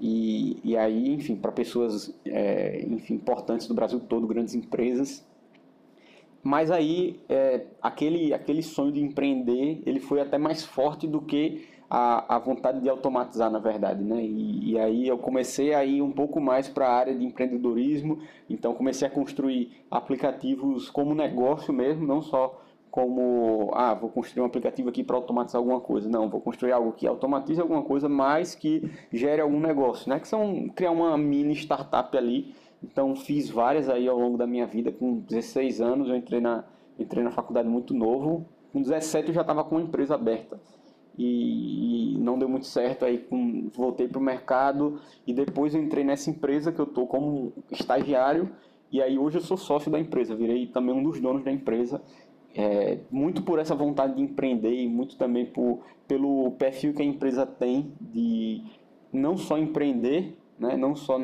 e, 0.00 0.58
e 0.64 0.76
aí, 0.76 1.12
enfim, 1.14 1.36
para 1.36 1.52
pessoas 1.52 2.14
é, 2.24 2.84
enfim, 2.88 3.14
importantes 3.14 3.66
do 3.66 3.74
Brasil 3.74 4.00
todo, 4.00 4.26
grandes 4.26 4.54
empresas. 4.54 5.26
Mas 6.42 6.70
aí, 6.70 7.18
é, 7.28 7.66
aquele, 7.82 8.32
aquele 8.32 8.62
sonho 8.62 8.92
de 8.92 9.00
empreender, 9.00 9.82
ele 9.84 9.98
foi 9.98 10.20
até 10.20 10.38
mais 10.38 10.64
forte 10.64 11.06
do 11.06 11.20
que 11.20 11.66
a, 11.90 12.36
a 12.36 12.38
vontade 12.38 12.80
de 12.80 12.88
automatizar, 12.88 13.50
na 13.50 13.58
verdade, 13.58 14.02
né? 14.02 14.22
E, 14.22 14.72
e 14.72 14.78
aí 14.78 15.08
eu 15.08 15.18
comecei 15.18 15.74
a 15.74 15.84
ir 15.84 16.02
um 16.02 16.12
pouco 16.12 16.40
mais 16.40 16.68
para 16.68 16.88
a 16.88 16.94
área 16.94 17.14
de 17.14 17.24
empreendedorismo, 17.24 18.20
então 18.48 18.74
comecei 18.74 19.06
a 19.06 19.10
construir 19.10 19.84
aplicativos 19.90 20.90
como 20.90 21.14
negócio 21.14 21.72
mesmo, 21.72 22.06
não 22.06 22.20
só 22.22 22.62
como, 22.96 23.72
ah, 23.74 23.92
vou 23.92 24.08
construir 24.08 24.42
um 24.42 24.46
aplicativo 24.46 24.88
aqui 24.88 25.04
para 25.04 25.16
automatizar 25.16 25.60
alguma 25.60 25.78
coisa. 25.78 26.08
Não, 26.08 26.30
vou 26.30 26.40
construir 26.40 26.72
algo 26.72 26.92
que 26.92 27.06
automatize 27.06 27.60
alguma 27.60 27.82
coisa, 27.82 28.08
mas 28.08 28.54
que 28.54 28.90
gere 29.12 29.42
algum 29.42 29.60
negócio, 29.60 30.08
né? 30.08 30.18
Que 30.18 30.26
são 30.26 30.70
criar 30.70 30.92
uma 30.92 31.18
mini 31.18 31.52
startup 31.52 32.16
ali. 32.16 32.54
Então 32.82 33.14
fiz 33.14 33.50
várias 33.50 33.90
aí 33.90 34.08
ao 34.08 34.18
longo 34.18 34.38
da 34.38 34.46
minha 34.46 34.66
vida. 34.66 34.90
Com 34.90 35.18
16 35.18 35.82
anos 35.82 36.08
eu 36.08 36.16
entrei 36.16 36.40
na, 36.40 36.64
entrei 36.98 37.22
na 37.22 37.30
faculdade 37.30 37.68
muito 37.68 37.92
novo. 37.92 38.46
Com 38.72 38.80
17 38.80 39.28
eu 39.28 39.34
já 39.34 39.42
estava 39.42 39.62
com 39.62 39.74
uma 39.74 39.84
empresa 39.84 40.14
aberta. 40.14 40.58
E, 41.18 42.14
e, 42.14 42.18
não 42.18 42.38
deu 42.38 42.48
muito 42.48 42.66
certo, 42.66 43.04
aí 43.04 43.18
com, 43.18 43.68
voltei 43.74 44.08
para 44.08 44.18
o 44.18 44.22
mercado 44.22 45.00
e 45.26 45.34
depois 45.34 45.74
eu 45.74 45.82
entrei 45.82 46.02
nessa 46.02 46.30
empresa 46.30 46.72
que 46.72 46.78
eu 46.78 46.86
estou 46.86 47.06
como 47.06 47.52
estagiário 47.70 48.50
e 48.90 49.02
aí 49.02 49.18
hoje 49.18 49.38
eu 49.38 49.42
sou 49.42 49.56
sócio 49.56 49.90
da 49.90 49.98
empresa, 49.98 50.34
virei 50.34 50.66
também 50.66 50.94
um 50.94 51.02
dos 51.02 51.20
donos 51.20 51.42
da 51.42 51.50
empresa 51.50 52.02
é, 52.56 52.98
muito 53.10 53.42
por 53.42 53.58
essa 53.58 53.74
vontade 53.74 54.14
de 54.14 54.22
empreender 54.22 54.72
e 54.72 54.88
muito 54.88 55.16
também 55.16 55.44
por, 55.44 55.80
pelo 56.08 56.52
perfil 56.52 56.94
que 56.94 57.02
a 57.02 57.04
empresa 57.04 57.44
tem 57.44 57.92
de 58.00 58.62
não 59.12 59.36
só 59.36 59.58
empreender, 59.58 60.36
né, 60.58 60.76
não 60.76 60.96
só 60.96 61.20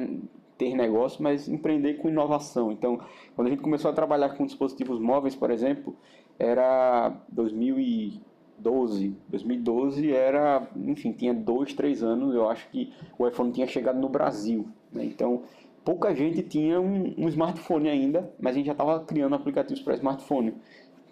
ter 0.59 0.75
negócio, 0.75 1.23
mas 1.23 1.49
empreender 1.49 1.95
com 1.95 2.09
inovação. 2.09 2.71
Então, 2.71 3.01
quando 3.35 3.49
a 3.49 3.51
gente 3.51 3.63
começou 3.63 3.91
a 3.91 3.95
trabalhar 3.95 4.37
com 4.37 4.45
dispositivos 4.45 5.01
móveis, 5.01 5.35
por 5.35 5.51
exemplo, 5.51 5.97
era 6.39 7.13
2012. 7.31 9.17
2012 9.29 10.13
era, 10.13 10.69
enfim, 10.77 11.13
tinha 11.13 11.33
dois, 11.33 11.73
três 11.73 12.03
anos. 12.03 12.35
Eu 12.35 12.49
acho 12.49 12.69
que 12.69 12.93
o 13.19 13.27
iPhone 13.27 13.51
tinha 13.53 13.67
chegado 13.67 13.99
no 13.99 14.09
Brasil. 14.09 14.69
Né? 14.93 15.05
Então, 15.07 15.45
pouca 15.85 16.15
gente 16.15 16.43
tinha 16.43 16.81
um, 16.81 17.15
um 17.19 17.29
smartphone 17.29 17.89
ainda, 17.89 18.33
mas 18.41 18.55
a 18.55 18.59
gente 18.59 18.67
já 18.67 18.73
estava 18.73 19.01
criando 19.01 19.35
aplicativos 19.35 19.83
para 19.83 19.95
smartphone. 19.95 20.55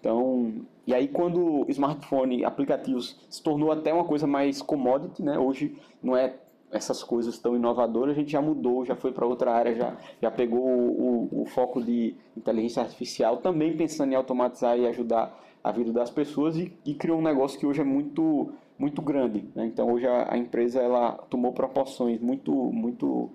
Então, 0.01 0.51
e 0.85 0.93
aí 0.93 1.07
quando 1.07 1.63
smartphone, 1.69 2.43
aplicativos, 2.43 3.15
se 3.29 3.41
tornou 3.41 3.71
até 3.71 3.93
uma 3.93 4.03
coisa 4.03 4.25
mais 4.25 4.61
commodity, 4.61 5.21
né? 5.21 5.37
Hoje 5.37 5.77
não 6.01 6.17
é 6.17 6.35
essas 6.71 7.03
coisas 7.03 7.37
tão 7.37 7.55
inovadoras, 7.55 8.15
a 8.15 8.19
gente 8.19 8.31
já 8.31 8.41
mudou, 8.41 8.83
já 8.83 8.95
foi 8.95 9.11
para 9.11 9.25
outra 9.25 9.53
área, 9.53 9.75
já, 9.75 9.95
já 10.21 10.31
pegou 10.31 10.61
o, 10.61 11.29
o, 11.31 11.41
o, 11.41 11.45
foco 11.45 11.83
de 11.83 12.15
inteligência 12.35 12.81
artificial, 12.81 13.37
também 13.37 13.75
pensando 13.75 14.13
em 14.13 14.15
automatizar 14.15 14.77
e 14.79 14.87
ajudar 14.87 15.37
a 15.63 15.71
vida 15.71 15.91
das 15.91 16.09
pessoas 16.09 16.57
e, 16.57 16.73
e 16.85 16.95
criou 16.95 17.19
um 17.19 17.21
negócio 17.21 17.59
que 17.59 17.65
hoje 17.65 17.81
é 17.81 17.83
muito 17.83 18.51
muito 18.79 19.01
grande. 19.01 19.47
Né? 19.53 19.67
Então 19.67 19.91
hoje 19.91 20.07
a, 20.07 20.33
a, 20.33 20.37
empresa 20.37 20.79
ela 20.79 21.11
tomou 21.29 21.51
proporções 21.51 22.19
muito 22.19 22.51
muito 22.51 23.29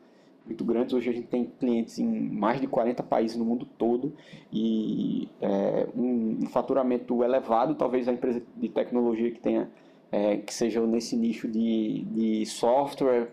muito 0.47 0.65
grandes. 0.65 0.95
Hoje 0.95 1.11
a 1.11 1.13
gente 1.13 1.27
tem 1.27 1.45
clientes 1.45 1.99
em 1.99 2.07
mais 2.07 2.61
de 2.61 2.67
40 2.67 3.03
países 3.03 3.37
no 3.37 3.45
mundo 3.45 3.67
todo 3.77 4.15
e 4.53 5.29
é, 5.41 5.89
um, 5.95 6.47
faturamento 6.47 7.23
elevado. 7.23 7.75
Talvez 7.75 8.09
a 8.09 8.13
empresa 8.13 8.43
de 8.57 8.69
tecnologia 8.69 9.31
que 9.31 9.41
tenha 9.41 9.69
é, 10.11 10.37
que 10.37 10.55
seja 10.55 10.81
nesse 10.87 11.17
nicho 11.17 11.49
de, 11.49 12.05
de 12.11 12.47
software 12.47 13.29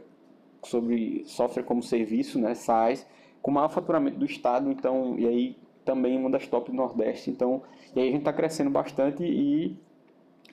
sobre 0.63 1.23
software 1.25 1.63
como 1.63 1.83
serviço, 1.83 2.39
né, 2.39 2.55
SaaS, 2.55 3.05
com 3.41 3.51
maior 3.51 3.69
faturamento 3.69 4.17
do 4.17 4.25
estado. 4.25 4.71
Então, 4.71 5.17
e 5.17 5.27
aí 5.27 5.57
também 5.85 6.17
uma 6.17 6.29
das 6.29 6.47
top 6.47 6.71
do 6.71 6.77
Nordeste. 6.77 7.29
Então, 7.29 7.61
e 7.95 7.99
aí 7.99 8.07
a 8.07 8.11
gente 8.11 8.21
está 8.21 8.33
crescendo 8.33 8.69
bastante 8.69 9.23
e 9.23 9.77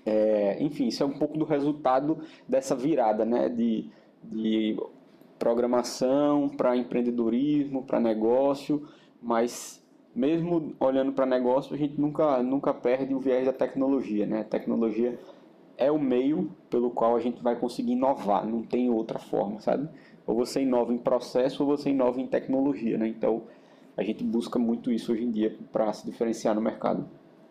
é, 0.04 0.56
enfim, 0.60 0.88
isso 0.88 1.02
é 1.02 1.06
um 1.06 1.12
pouco 1.12 1.38
do 1.38 1.44
resultado 1.44 2.18
dessa 2.48 2.74
virada, 2.74 3.24
né, 3.24 3.48
de, 3.48 3.86
de 4.24 4.76
programação, 5.40 6.50
para 6.50 6.76
empreendedorismo, 6.76 7.82
para 7.82 7.98
negócio, 7.98 8.86
mas 9.20 9.82
mesmo 10.14 10.74
olhando 10.78 11.12
para 11.12 11.24
negócio, 11.24 11.74
a 11.74 11.78
gente 11.78 11.98
nunca, 11.98 12.42
nunca 12.42 12.74
perde 12.74 13.14
o 13.14 13.18
viés 13.18 13.46
da 13.46 13.52
tecnologia. 13.52 14.26
Né? 14.26 14.40
A 14.42 14.44
tecnologia 14.44 15.18
é 15.78 15.90
o 15.90 15.98
meio 15.98 16.50
pelo 16.68 16.90
qual 16.90 17.16
a 17.16 17.20
gente 17.20 17.42
vai 17.42 17.56
conseguir 17.56 17.92
inovar, 17.92 18.46
não 18.46 18.62
tem 18.62 18.90
outra 18.90 19.18
forma, 19.18 19.60
sabe? 19.60 19.88
Ou 20.26 20.34
você 20.34 20.60
inova 20.60 20.92
em 20.92 20.98
processo 20.98 21.62
ou 21.64 21.74
você 21.74 21.88
inova 21.88 22.20
em 22.20 22.26
tecnologia, 22.26 22.98
né? 22.98 23.08
Então, 23.08 23.44
a 23.96 24.02
gente 24.02 24.22
busca 24.22 24.58
muito 24.58 24.92
isso 24.92 25.10
hoje 25.10 25.24
em 25.24 25.30
dia 25.30 25.56
para 25.72 25.90
se 25.94 26.04
diferenciar 26.04 26.54
no 26.54 26.60
mercado. 26.60 27.08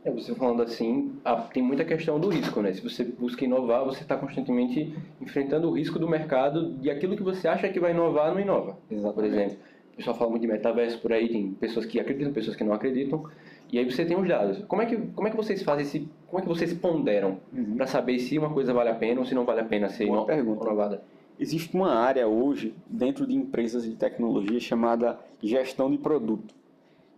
É, 0.09 0.11
você 0.11 0.33
falando 0.35 0.61
assim, 0.61 1.13
tem 1.53 1.61
muita 1.61 1.85
questão 1.85 2.19
do 2.19 2.29
risco, 2.29 2.61
né? 2.61 2.73
Se 2.73 2.81
você 2.81 3.03
busca 3.03 3.45
inovar, 3.45 3.85
você 3.85 4.01
está 4.01 4.17
constantemente 4.17 4.93
enfrentando 5.21 5.69
o 5.69 5.71
risco 5.71 5.99
do 5.99 6.07
mercado 6.07 6.75
e 6.81 6.89
aquilo 6.89 7.15
que 7.15 7.23
você 7.23 7.47
acha 7.47 7.69
que 7.69 7.79
vai 7.79 7.91
inovar, 7.91 8.33
não 8.33 8.39
inova. 8.39 8.77
Exatamente. 8.89 9.15
Por 9.15 9.25
exemplo, 9.25 9.57
o 9.93 9.97
pessoal 9.97 10.17
fala 10.17 10.29
muito 10.31 10.41
de 10.41 10.47
metaverso 10.47 10.99
por 10.99 11.13
aí, 11.13 11.29
tem 11.29 11.51
pessoas 11.51 11.85
que 11.85 11.99
acreditam, 11.99 12.33
pessoas 12.33 12.55
que 12.55 12.63
não 12.63 12.73
acreditam, 12.73 13.25
e 13.71 13.77
aí 13.77 13.89
você 13.89 14.03
tem 14.05 14.19
os 14.19 14.27
dados. 14.27 14.63
Como 14.65 14.81
é 14.81 14.85
que, 14.85 14.97
como 14.97 15.27
é 15.27 15.31
que 15.31 15.37
vocês 15.37 15.61
fazem 15.61 15.83
esse, 15.83 16.07
como 16.27 16.39
é 16.39 16.41
que 16.41 16.47
vocês 16.47 16.73
ponderam 16.73 17.37
uhum. 17.53 17.75
para 17.75 17.85
saber 17.85 18.17
se 18.19 18.37
uma 18.37 18.49
coisa 18.49 18.73
vale 18.73 18.89
a 18.89 18.95
pena 18.95 19.19
ou 19.19 19.25
se 19.25 19.35
não 19.35 19.45
vale 19.45 19.61
a 19.61 19.65
pena 19.65 19.89
ser 19.89 20.07
Boa 20.07 20.25
pergunta. 20.25 20.63
inovada? 20.63 21.03
Existe 21.39 21.73
uma 21.75 21.93
área 21.93 22.27
hoje 22.27 22.73
dentro 22.85 23.25
de 23.25 23.33
empresas 23.33 23.83
de 23.83 23.95
tecnologia 23.95 24.59
chamada 24.59 25.17
gestão 25.41 25.89
de 25.89 25.97
produto. 25.97 26.53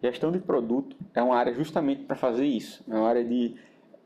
Gestão 0.02 0.32
de 0.32 0.40
produto 0.40 0.96
é 1.14 1.22
uma 1.22 1.36
área 1.36 1.54
justamente 1.54 2.04
para 2.04 2.16
fazer 2.16 2.46
isso. 2.46 2.84
É 2.90 2.96
uma 2.96 3.08
área 3.08 3.24
de 3.24 3.56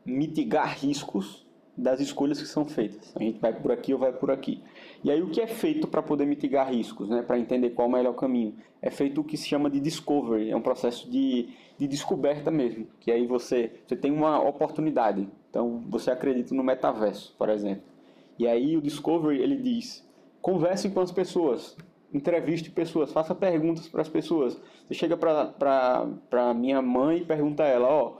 mitigar 0.04 0.78
riscos 0.78 1.46
das 1.76 2.00
escolhas 2.00 2.40
que 2.40 2.46
são 2.46 2.66
feitas. 2.66 3.12
A 3.14 3.22
gente 3.22 3.38
vai 3.38 3.52
por 3.52 3.70
aqui 3.70 3.92
ou 3.92 3.98
vai 3.98 4.12
por 4.12 4.30
aqui. 4.30 4.62
E 5.04 5.10
aí 5.10 5.22
o 5.22 5.30
que 5.30 5.40
é 5.40 5.46
feito 5.46 5.86
para 5.86 6.02
poder 6.02 6.26
mitigar 6.26 6.70
riscos, 6.70 7.08
né? 7.08 7.22
para 7.22 7.38
entender 7.38 7.70
qual 7.70 7.86
é 7.86 7.90
o 7.90 7.92
melhor 7.92 8.14
caminho? 8.14 8.54
É 8.80 8.90
feito 8.90 9.20
o 9.20 9.24
que 9.24 9.36
se 9.36 9.48
chama 9.48 9.68
de 9.68 9.80
discovery, 9.80 10.50
é 10.50 10.56
um 10.56 10.62
processo 10.62 11.10
de, 11.10 11.48
de 11.78 11.86
descoberta 11.86 12.50
mesmo. 12.50 12.86
Que 13.00 13.10
aí 13.10 13.26
você, 13.26 13.72
você 13.86 13.96
tem 13.96 14.10
uma 14.10 14.40
oportunidade. 14.40 15.28
Então 15.50 15.82
você 15.88 16.10
acredita 16.10 16.54
no 16.54 16.62
metaverso, 16.62 17.34
por 17.38 17.48
exemplo. 17.48 17.82
E 18.38 18.46
aí 18.46 18.76
o 18.76 18.82
discovery 18.82 19.40
ele 19.40 19.56
diz: 19.56 20.06
converse 20.40 20.88
com 20.90 21.00
as 21.00 21.10
pessoas, 21.10 21.76
entreviste 22.12 22.70
pessoas, 22.70 23.12
faça 23.12 23.34
perguntas 23.34 23.88
para 23.88 24.02
as 24.02 24.08
pessoas. 24.08 24.60
Você 24.86 24.94
chega 24.94 25.16
para 25.16 26.54
minha 26.54 26.80
mãe 26.80 27.18
e 27.18 27.24
pergunta 27.24 27.62
a 27.62 27.66
ela, 27.66 27.88
ó, 27.88 28.16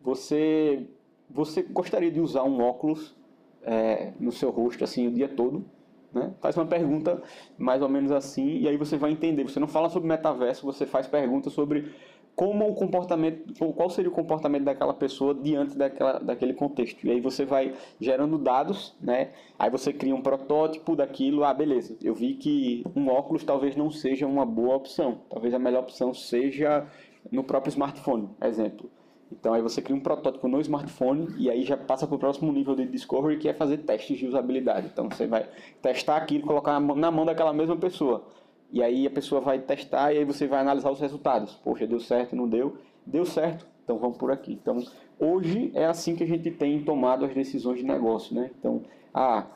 você, 0.00 0.88
você 1.28 1.62
gostaria 1.62 2.10
de 2.10 2.20
usar 2.20 2.44
um 2.44 2.60
óculos 2.60 3.14
é, 3.62 4.12
no 4.18 4.32
seu 4.32 4.50
rosto 4.50 4.84
assim 4.84 5.08
o 5.08 5.10
dia 5.10 5.28
todo? 5.28 5.64
Né? 6.12 6.32
Faz 6.40 6.56
uma 6.56 6.66
pergunta 6.66 7.22
mais 7.58 7.82
ou 7.82 7.88
menos 7.88 8.10
assim 8.10 8.58
e 8.58 8.68
aí 8.68 8.76
você 8.76 8.96
vai 8.96 9.10
entender. 9.10 9.44
Você 9.44 9.60
não 9.60 9.68
fala 9.68 9.88
sobre 9.90 10.08
metaverso, 10.08 10.64
você 10.64 10.86
faz 10.86 11.06
perguntas 11.06 11.52
sobre 11.52 11.92
como 12.36 12.68
o 12.68 12.74
comportamento, 12.74 13.54
qual 13.72 13.88
seria 13.88 14.10
o 14.10 14.14
comportamento 14.14 14.64
daquela 14.64 14.92
pessoa 14.92 15.34
diante 15.34 15.76
daquela, 15.76 16.18
daquele 16.18 16.52
contexto. 16.52 17.06
E 17.06 17.10
aí 17.10 17.18
você 17.18 17.46
vai 17.46 17.72
gerando 17.98 18.36
dados, 18.36 18.94
né? 19.00 19.30
Aí 19.58 19.70
você 19.70 19.90
cria 19.90 20.14
um 20.14 20.20
protótipo 20.20 20.94
daquilo, 20.94 21.44
ah, 21.44 21.54
beleza, 21.54 21.96
eu 22.02 22.14
vi 22.14 22.34
que 22.34 22.84
um 22.94 23.08
óculos 23.08 23.42
talvez 23.42 23.74
não 23.74 23.90
seja 23.90 24.26
uma 24.26 24.44
boa 24.44 24.76
opção. 24.76 25.22
Talvez 25.30 25.54
a 25.54 25.58
melhor 25.58 25.84
opção 25.84 26.12
seja 26.12 26.86
no 27.32 27.42
próprio 27.42 27.70
smartphone, 27.70 28.28
exemplo. 28.42 28.90
Então 29.32 29.54
aí 29.54 29.62
você 29.62 29.80
cria 29.80 29.96
um 29.96 30.00
protótipo 30.00 30.46
no 30.46 30.60
smartphone 30.60 31.34
e 31.38 31.50
aí 31.50 31.64
já 31.64 31.76
passa 31.76 32.06
para 32.06 32.16
o 32.16 32.18
próximo 32.18 32.52
nível 32.52 32.76
de 32.76 32.86
discovery 32.86 33.38
que 33.38 33.48
é 33.48 33.54
fazer 33.54 33.78
testes 33.78 34.18
de 34.18 34.26
usabilidade. 34.26 34.88
Então 34.92 35.08
você 35.08 35.26
vai 35.26 35.48
testar 35.80 36.16
aquilo, 36.18 36.46
colocar 36.46 36.78
na 36.78 37.10
mão 37.10 37.24
daquela 37.24 37.54
mesma 37.54 37.76
pessoa. 37.76 38.24
E 38.72 38.82
aí 38.82 39.06
a 39.06 39.10
pessoa 39.10 39.40
vai 39.40 39.58
testar 39.58 40.12
e 40.12 40.18
aí 40.18 40.24
você 40.24 40.46
vai 40.46 40.60
analisar 40.60 40.90
os 40.90 41.00
resultados. 41.00 41.54
Poxa, 41.64 41.86
deu 41.86 42.00
certo, 42.00 42.34
não 42.34 42.48
deu? 42.48 42.76
Deu 43.06 43.24
certo, 43.24 43.66
então 43.84 43.98
vamos 43.98 44.18
por 44.18 44.30
aqui. 44.30 44.58
Então, 44.60 44.78
hoje 45.18 45.70
é 45.74 45.86
assim 45.86 46.16
que 46.16 46.24
a 46.24 46.26
gente 46.26 46.50
tem 46.50 46.82
tomado 46.82 47.24
as 47.24 47.32
decisões 47.32 47.78
de 47.78 47.84
negócio, 47.84 48.34
né? 48.34 48.50
Então, 48.58 48.82
ah, 49.14 49.46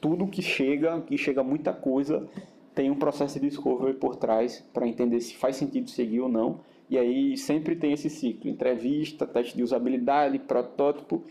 tudo 0.00 0.26
que 0.26 0.40
chega, 0.40 1.00
que 1.02 1.18
chega 1.18 1.42
muita 1.42 1.72
coisa, 1.72 2.26
tem 2.74 2.90
um 2.90 2.96
processo 2.96 3.38
de 3.38 3.48
discovery 3.48 3.94
por 3.94 4.16
trás 4.16 4.64
para 4.72 4.88
entender 4.88 5.20
se 5.20 5.36
faz 5.36 5.56
sentido 5.56 5.90
seguir 5.90 6.20
ou 6.20 6.28
não. 6.28 6.60
E 6.88 6.98
aí 6.98 7.36
sempre 7.36 7.76
tem 7.76 7.92
esse 7.92 8.10
ciclo, 8.10 8.50
entrevista, 8.50 9.26
teste 9.26 9.56
de 9.56 9.62
usabilidade, 9.62 10.38
protótipo, 10.38 11.22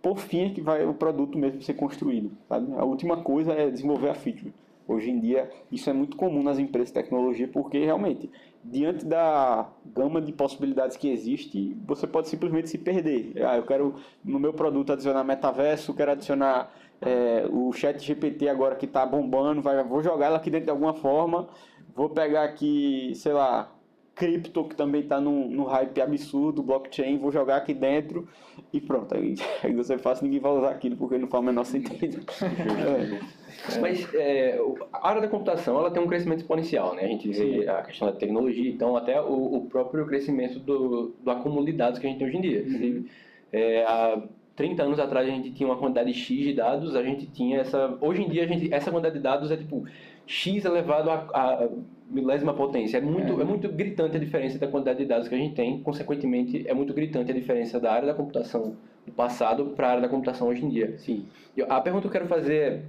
por 0.00 0.18
fim 0.18 0.46
é 0.46 0.50
que 0.50 0.60
vai 0.60 0.84
o 0.84 0.94
produto 0.94 1.38
mesmo 1.38 1.62
ser 1.62 1.74
construído. 1.74 2.32
Sabe? 2.48 2.72
A 2.76 2.84
última 2.84 3.18
coisa 3.18 3.52
é 3.52 3.70
desenvolver 3.70 4.08
a 4.08 4.14
feature. 4.14 4.52
Hoje 4.86 5.10
em 5.10 5.20
dia, 5.20 5.48
isso 5.70 5.88
é 5.88 5.92
muito 5.92 6.16
comum 6.16 6.42
nas 6.42 6.58
empresas 6.58 6.88
de 6.88 6.94
tecnologia, 6.94 7.48
porque 7.48 7.78
realmente, 7.78 8.30
diante 8.64 9.04
da 9.04 9.68
gama 9.86 10.20
de 10.20 10.32
possibilidades 10.32 10.96
que 10.96 11.08
existe, 11.08 11.76
você 11.86 12.06
pode 12.06 12.28
simplesmente 12.28 12.68
se 12.68 12.78
perder. 12.78 13.32
Ah, 13.44 13.56
eu 13.56 13.62
quero 13.64 13.94
no 14.24 14.40
meu 14.40 14.52
produto 14.52 14.92
adicionar 14.92 15.24
metaverso, 15.24 15.94
quero 15.94 16.12
adicionar 16.12 16.72
é, 17.00 17.46
o 17.50 17.72
chat 17.72 17.98
GPT 18.04 18.48
agora 18.48 18.76
que 18.76 18.86
está 18.86 19.06
bombando, 19.06 19.62
vai, 19.62 19.82
vou 19.84 20.02
jogar 20.02 20.26
ela 20.26 20.36
aqui 20.36 20.50
dentro 20.50 20.66
de 20.66 20.70
alguma 20.70 20.94
forma, 20.94 21.48
vou 21.94 22.10
pegar 22.10 22.44
aqui, 22.44 23.12
sei 23.14 23.32
lá, 23.32 23.71
cripto, 24.14 24.64
que 24.64 24.76
também 24.76 25.02
está 25.02 25.20
no, 25.20 25.48
no 25.48 25.64
hype 25.64 26.00
absurdo, 26.00 26.62
blockchain, 26.62 27.18
vou 27.18 27.32
jogar 27.32 27.56
aqui 27.56 27.72
dentro 27.72 28.28
e 28.72 28.80
pronto. 28.80 29.14
Aí, 29.14 29.34
aí 29.64 29.74
você 29.74 29.98
faz, 29.98 30.20
ninguém 30.20 30.40
vai 30.40 30.52
usar 30.52 30.70
aquilo 30.70 30.96
porque 30.96 31.18
não 31.18 31.28
faz 31.28 31.42
o 31.42 31.46
menor 31.46 31.64
sentido. 31.64 32.24
é. 32.42 33.42
Mas 33.80 34.12
é, 34.14 34.58
a 34.92 35.08
área 35.08 35.20
da 35.20 35.28
computação 35.28 35.78
ela 35.78 35.90
tem 35.90 36.02
um 36.02 36.06
crescimento 36.06 36.40
exponencial, 36.40 36.94
né? 36.94 37.04
A 37.04 37.08
gente 37.08 37.28
vê 37.28 37.62
Sim. 37.62 37.68
a 37.68 37.82
questão 37.82 38.08
da 38.08 38.14
tecnologia, 38.14 38.70
então 38.70 38.96
até 38.96 39.20
o, 39.20 39.56
o, 39.56 39.66
próprio 39.66 40.06
crescimento 40.06 40.58
do, 40.58 41.14
do 41.22 41.30
acúmulo 41.30 41.64
de 41.64 41.72
dados 41.72 41.98
que 41.98 42.06
a 42.06 42.10
gente 42.10 42.18
tem 42.18 42.28
hoje 42.28 42.36
em 42.38 42.40
dia. 42.40 42.64
Uhum. 42.66 43.04
É, 43.52 43.84
há 43.84 44.22
30 44.56 44.82
anos 44.82 44.98
atrás 44.98 45.28
a 45.28 45.30
gente 45.30 45.52
tinha 45.52 45.68
uma 45.68 45.76
quantidade 45.76 46.12
X 46.12 46.44
de 46.44 46.54
dados, 46.54 46.96
a 46.96 47.02
gente 47.02 47.26
tinha 47.26 47.60
essa... 47.60 47.96
Hoje 48.00 48.22
em 48.22 48.28
dia 48.28 48.44
a 48.44 48.46
gente, 48.46 48.72
essa 48.72 48.90
quantidade 48.90 49.16
de 49.16 49.22
dados 49.22 49.50
é 49.50 49.56
tipo 49.56 49.84
X 50.26 50.64
elevado 50.64 51.10
a, 51.10 51.14
a 51.34 51.68
milésima 52.08 52.54
potência. 52.54 52.98
É 52.98 53.00
muito, 53.00 53.38
é. 53.38 53.42
é. 53.42 53.44
muito 53.44 53.68
gritante 53.68 54.16
a 54.16 54.20
diferença 54.20 54.58
da 54.58 54.66
quantidade 54.66 54.98
de 54.98 55.06
dados 55.06 55.28
que 55.28 55.34
a 55.34 55.38
gente 55.38 55.54
tem, 55.54 55.80
consequentemente, 55.82 56.66
é 56.68 56.74
muito 56.74 56.92
gritante 56.92 57.30
a 57.30 57.34
diferença 57.34 57.80
da 57.80 57.92
área 57.92 58.06
da 58.06 58.14
computação 58.14 58.76
do 59.06 59.12
passado 59.12 59.72
para 59.76 59.88
a 59.88 59.90
área 59.90 60.02
da 60.02 60.08
computação 60.08 60.48
hoje 60.48 60.64
em 60.64 60.68
dia. 60.68 60.96
Sim. 60.98 61.26
A 61.68 61.80
pergunta 61.80 62.02
que 62.02 62.08
eu 62.08 62.12
quero 62.12 62.26
fazer 62.26 62.54
é: 62.54 62.82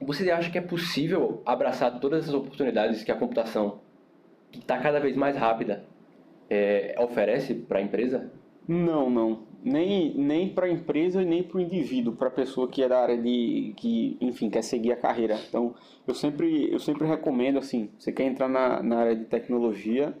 você 0.00 0.30
acha 0.30 0.50
que 0.50 0.58
é 0.58 0.62
possível 0.62 1.42
abraçar 1.44 1.98
todas 2.00 2.22
essas 2.22 2.34
oportunidades 2.34 3.04
que 3.04 3.12
a 3.12 3.16
computação, 3.16 3.80
que 4.50 4.58
está 4.58 4.78
cada 4.78 4.98
vez 4.98 5.16
mais 5.16 5.36
rápida, 5.36 5.84
é, 6.50 6.96
oferece 6.98 7.54
para 7.54 7.78
a 7.78 7.82
empresa? 7.82 8.30
Não, 8.68 9.08
não 9.08 9.55
nem, 9.66 10.14
nem 10.14 10.48
para 10.48 10.66
a 10.66 10.70
empresa 10.70 11.24
nem 11.24 11.42
para 11.42 11.58
o 11.58 11.60
indivíduo, 11.60 12.14
para 12.14 12.28
a 12.28 12.30
pessoa 12.30 12.68
que 12.68 12.84
é 12.84 12.88
da 12.88 13.02
área 13.02 13.18
de 13.20 13.74
que, 13.76 14.16
enfim, 14.20 14.48
quer 14.48 14.62
seguir 14.62 14.92
a 14.92 14.96
carreira. 14.96 15.36
Então, 15.48 15.74
eu 16.06 16.14
sempre, 16.14 16.72
eu 16.72 16.78
sempre 16.78 17.04
recomendo 17.04 17.58
assim, 17.58 17.90
você 17.98 18.12
quer 18.12 18.22
entrar 18.22 18.48
na, 18.48 18.80
na 18.80 18.98
área 18.98 19.16
de 19.16 19.24
tecnologia 19.24 20.16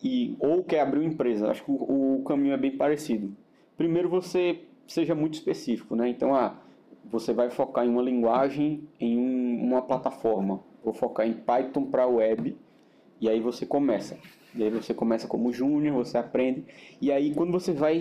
e 0.00 0.36
ou 0.38 0.62
quer 0.62 0.78
abrir 0.78 1.00
uma 1.00 1.08
empresa, 1.08 1.50
acho 1.50 1.64
que 1.64 1.72
o, 1.72 2.20
o 2.20 2.24
caminho 2.24 2.54
é 2.54 2.56
bem 2.56 2.76
parecido. 2.76 3.34
Primeiro 3.76 4.08
você 4.08 4.60
seja 4.86 5.12
muito 5.12 5.34
específico, 5.34 5.96
né? 5.96 6.08
Então, 6.08 6.32
ah, 6.32 6.56
você 7.04 7.32
vai 7.32 7.50
focar 7.50 7.84
em 7.84 7.88
uma 7.88 8.02
linguagem, 8.02 8.88
em 9.00 9.18
um, 9.18 9.60
uma 9.60 9.82
plataforma. 9.82 10.60
Vou 10.84 10.94
focar 10.94 11.26
em 11.26 11.32
Python 11.32 11.86
para 11.86 12.06
web 12.06 12.56
e 13.20 13.28
aí 13.28 13.40
você 13.40 13.66
começa. 13.66 14.16
E 14.54 14.62
aí 14.62 14.70
você 14.70 14.94
começa 14.94 15.26
como 15.26 15.52
júnior, 15.52 15.96
você 15.96 16.16
aprende. 16.16 16.64
E 17.00 17.10
aí 17.10 17.34
quando 17.34 17.50
você 17.50 17.72
vai 17.72 18.00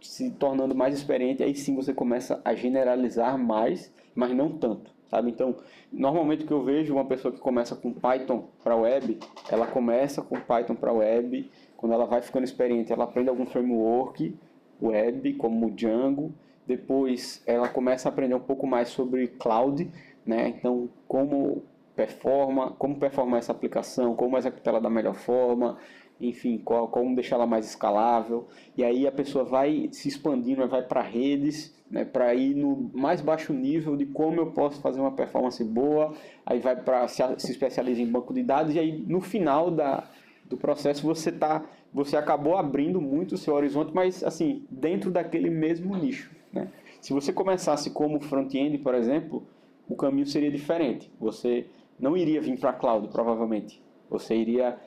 se 0.00 0.30
tornando 0.32 0.74
mais 0.74 0.94
experiente, 0.94 1.42
aí 1.42 1.54
sim 1.54 1.74
você 1.74 1.92
começa 1.92 2.40
a 2.44 2.54
generalizar 2.54 3.38
mais, 3.38 3.92
mas 4.14 4.34
não 4.34 4.50
tanto, 4.50 4.90
sabe? 5.08 5.30
Então, 5.30 5.56
normalmente 5.92 6.44
o 6.44 6.46
que 6.46 6.52
eu 6.52 6.64
vejo 6.64 6.94
uma 6.94 7.04
pessoa 7.04 7.32
que 7.32 7.40
começa 7.40 7.74
com 7.76 7.92
Python 7.92 8.48
para 8.62 8.76
web, 8.76 9.18
ela 9.50 9.66
começa 9.66 10.22
com 10.22 10.36
Python 10.36 10.74
para 10.74 10.92
web, 10.92 11.50
quando 11.76 11.92
ela 11.92 12.06
vai 12.06 12.20
ficando 12.22 12.44
experiente, 12.44 12.92
ela 12.92 13.04
aprende 13.04 13.28
algum 13.28 13.46
framework 13.46 14.34
web, 14.80 15.32
como 15.34 15.70
Django, 15.70 16.32
depois 16.66 17.42
ela 17.46 17.68
começa 17.68 18.08
a 18.08 18.12
aprender 18.12 18.34
um 18.34 18.40
pouco 18.40 18.66
mais 18.66 18.88
sobre 18.88 19.26
cloud, 19.28 19.90
né? 20.26 20.48
Então, 20.48 20.88
como 21.06 21.62
performa, 21.96 22.72
como 22.72 22.96
performar 22.96 23.38
essa 23.38 23.50
aplicação, 23.50 24.14
como 24.14 24.38
executar 24.38 24.74
ela 24.74 24.80
da 24.80 24.90
melhor 24.90 25.14
forma, 25.14 25.78
enfim, 26.20 26.58
qual, 26.58 26.88
como 26.88 27.14
deixar 27.14 27.36
ela 27.36 27.46
mais 27.46 27.66
escalável. 27.66 28.48
E 28.76 28.84
aí 28.84 29.06
a 29.06 29.12
pessoa 29.12 29.44
vai 29.44 29.88
se 29.92 30.08
expandindo, 30.08 30.66
vai 30.66 30.82
para 30.82 31.00
redes, 31.00 31.74
né, 31.90 32.04
para 32.04 32.34
ir 32.34 32.54
no 32.54 32.90
mais 32.92 33.20
baixo 33.20 33.52
nível 33.52 33.96
de 33.96 34.06
como 34.06 34.40
eu 34.40 34.50
posso 34.52 34.80
fazer 34.80 35.00
uma 35.00 35.12
performance 35.12 35.62
boa. 35.64 36.12
Aí 36.44 36.58
vai 36.58 36.76
para 36.76 37.06
se, 37.08 37.22
se 37.38 37.52
especializa 37.52 38.02
em 38.02 38.10
banco 38.10 38.34
de 38.34 38.42
dados 38.42 38.74
e 38.74 38.78
aí 38.78 39.04
no 39.06 39.20
final 39.20 39.70
da, 39.70 40.08
do 40.44 40.56
processo 40.56 41.02
você 41.02 41.30
tá, 41.30 41.64
você 41.92 42.16
acabou 42.16 42.56
abrindo 42.56 43.00
muito 43.00 43.34
o 43.34 43.38
seu 43.38 43.54
horizonte, 43.54 43.92
mas 43.94 44.24
assim 44.24 44.66
dentro 44.70 45.10
daquele 45.10 45.50
mesmo 45.50 45.96
nicho. 45.96 46.30
Né? 46.52 46.68
Se 47.00 47.12
você 47.12 47.32
começasse 47.32 47.90
como 47.90 48.20
front-end, 48.20 48.78
por 48.78 48.94
exemplo, 48.94 49.46
o 49.88 49.94
caminho 49.94 50.26
seria 50.26 50.50
diferente. 50.50 51.10
Você 51.20 51.66
não 51.98 52.16
iria 52.16 52.40
vir 52.40 52.58
para 52.58 52.72
cloud, 52.72 53.08
provavelmente. 53.08 53.82
Você 54.10 54.34
iria 54.34 54.78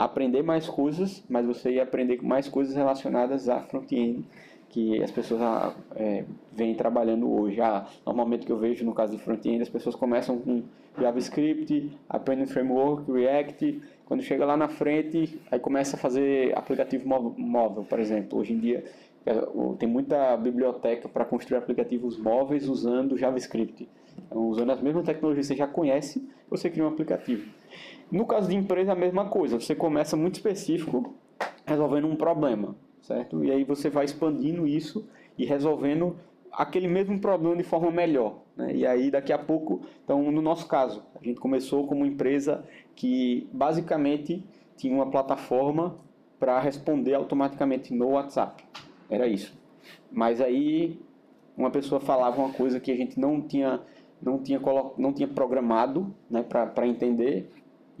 aprender 0.00 0.42
mais 0.42 0.66
coisas, 0.66 1.22
mas 1.28 1.44
você 1.44 1.72
ia 1.72 1.82
aprender 1.82 2.22
mais 2.22 2.48
coisas 2.48 2.74
relacionadas 2.74 3.50
a 3.50 3.60
front-end 3.60 4.24
que 4.70 5.02
as 5.02 5.10
pessoas 5.10 5.42
ah, 5.42 5.74
é, 5.94 6.24
vêm 6.52 6.74
trabalhando 6.74 7.30
hoje. 7.30 7.60
Ah, 7.60 7.86
normalmente 8.06 8.46
que 8.46 8.52
eu 8.52 8.56
vejo 8.56 8.84
no 8.84 8.94
caso 8.94 9.14
de 9.14 9.22
front-end, 9.22 9.60
as 9.60 9.68
pessoas 9.68 9.94
começam 9.94 10.38
com 10.38 10.62
JavaScript, 10.98 11.92
aprendem 12.08 12.46
framework, 12.46 13.10
React, 13.12 13.82
quando 14.06 14.22
chega 14.22 14.46
lá 14.46 14.56
na 14.56 14.68
frente, 14.68 15.38
aí 15.50 15.58
começa 15.58 15.96
a 15.96 15.98
fazer 15.98 16.56
aplicativo 16.56 17.06
móvel, 17.36 17.84
por 17.84 18.00
exemplo. 18.00 18.38
Hoje 18.38 18.54
em 18.54 18.58
dia 18.58 18.84
é, 19.26 19.34
tem 19.78 19.88
muita 19.88 20.34
biblioteca 20.38 21.10
para 21.10 21.26
construir 21.26 21.58
aplicativos 21.58 22.16
móveis 22.16 22.66
usando 22.68 23.18
JavaScript. 23.18 23.86
Então, 24.26 24.48
usando 24.48 24.70
as 24.70 24.80
mesmas 24.80 25.04
tecnologias 25.04 25.46
que 25.46 25.54
você 25.54 25.58
já 25.58 25.66
conhece, 25.66 26.26
você 26.48 26.70
cria 26.70 26.84
um 26.84 26.88
aplicativo. 26.88 27.50
No 28.10 28.26
caso 28.26 28.48
de 28.48 28.56
empresa, 28.56 28.92
a 28.92 28.96
mesma 28.96 29.28
coisa. 29.28 29.58
Você 29.58 29.74
começa 29.74 30.16
muito 30.16 30.34
específico, 30.34 31.14
resolvendo 31.64 32.06
um 32.06 32.16
problema, 32.16 32.74
certo? 33.02 33.44
E 33.44 33.50
aí 33.50 33.64
você 33.64 33.88
vai 33.88 34.04
expandindo 34.04 34.66
isso 34.66 35.08
e 35.38 35.44
resolvendo 35.44 36.16
aquele 36.52 36.88
mesmo 36.88 37.18
problema 37.20 37.56
de 37.56 37.62
forma 37.62 37.90
melhor. 37.90 38.40
Né? 38.56 38.74
E 38.74 38.86
aí, 38.86 39.10
daqui 39.10 39.32
a 39.32 39.38
pouco, 39.38 39.82
então, 40.04 40.30
no 40.30 40.42
nosso 40.42 40.66
caso, 40.66 41.02
a 41.20 41.24
gente 41.24 41.38
começou 41.38 41.86
como 41.86 42.04
empresa 42.04 42.64
que 42.94 43.48
basicamente 43.52 44.44
tinha 44.76 44.94
uma 44.94 45.10
plataforma 45.10 45.96
para 46.38 46.58
responder 46.58 47.14
automaticamente 47.14 47.94
no 47.94 48.10
WhatsApp. 48.10 48.64
Era 49.08 49.26
isso. 49.26 49.56
Mas 50.10 50.40
aí, 50.40 50.98
uma 51.56 51.70
pessoa 51.70 52.00
falava 52.00 52.40
uma 52.40 52.52
coisa 52.52 52.80
que 52.80 52.90
a 52.90 52.96
gente 52.96 53.20
não 53.20 53.40
tinha, 53.40 53.80
não 54.20 54.38
tinha, 54.38 54.60
não 54.96 55.12
tinha 55.12 55.28
programado 55.28 56.14
né, 56.28 56.42
para 56.42 56.86
entender, 56.86 57.50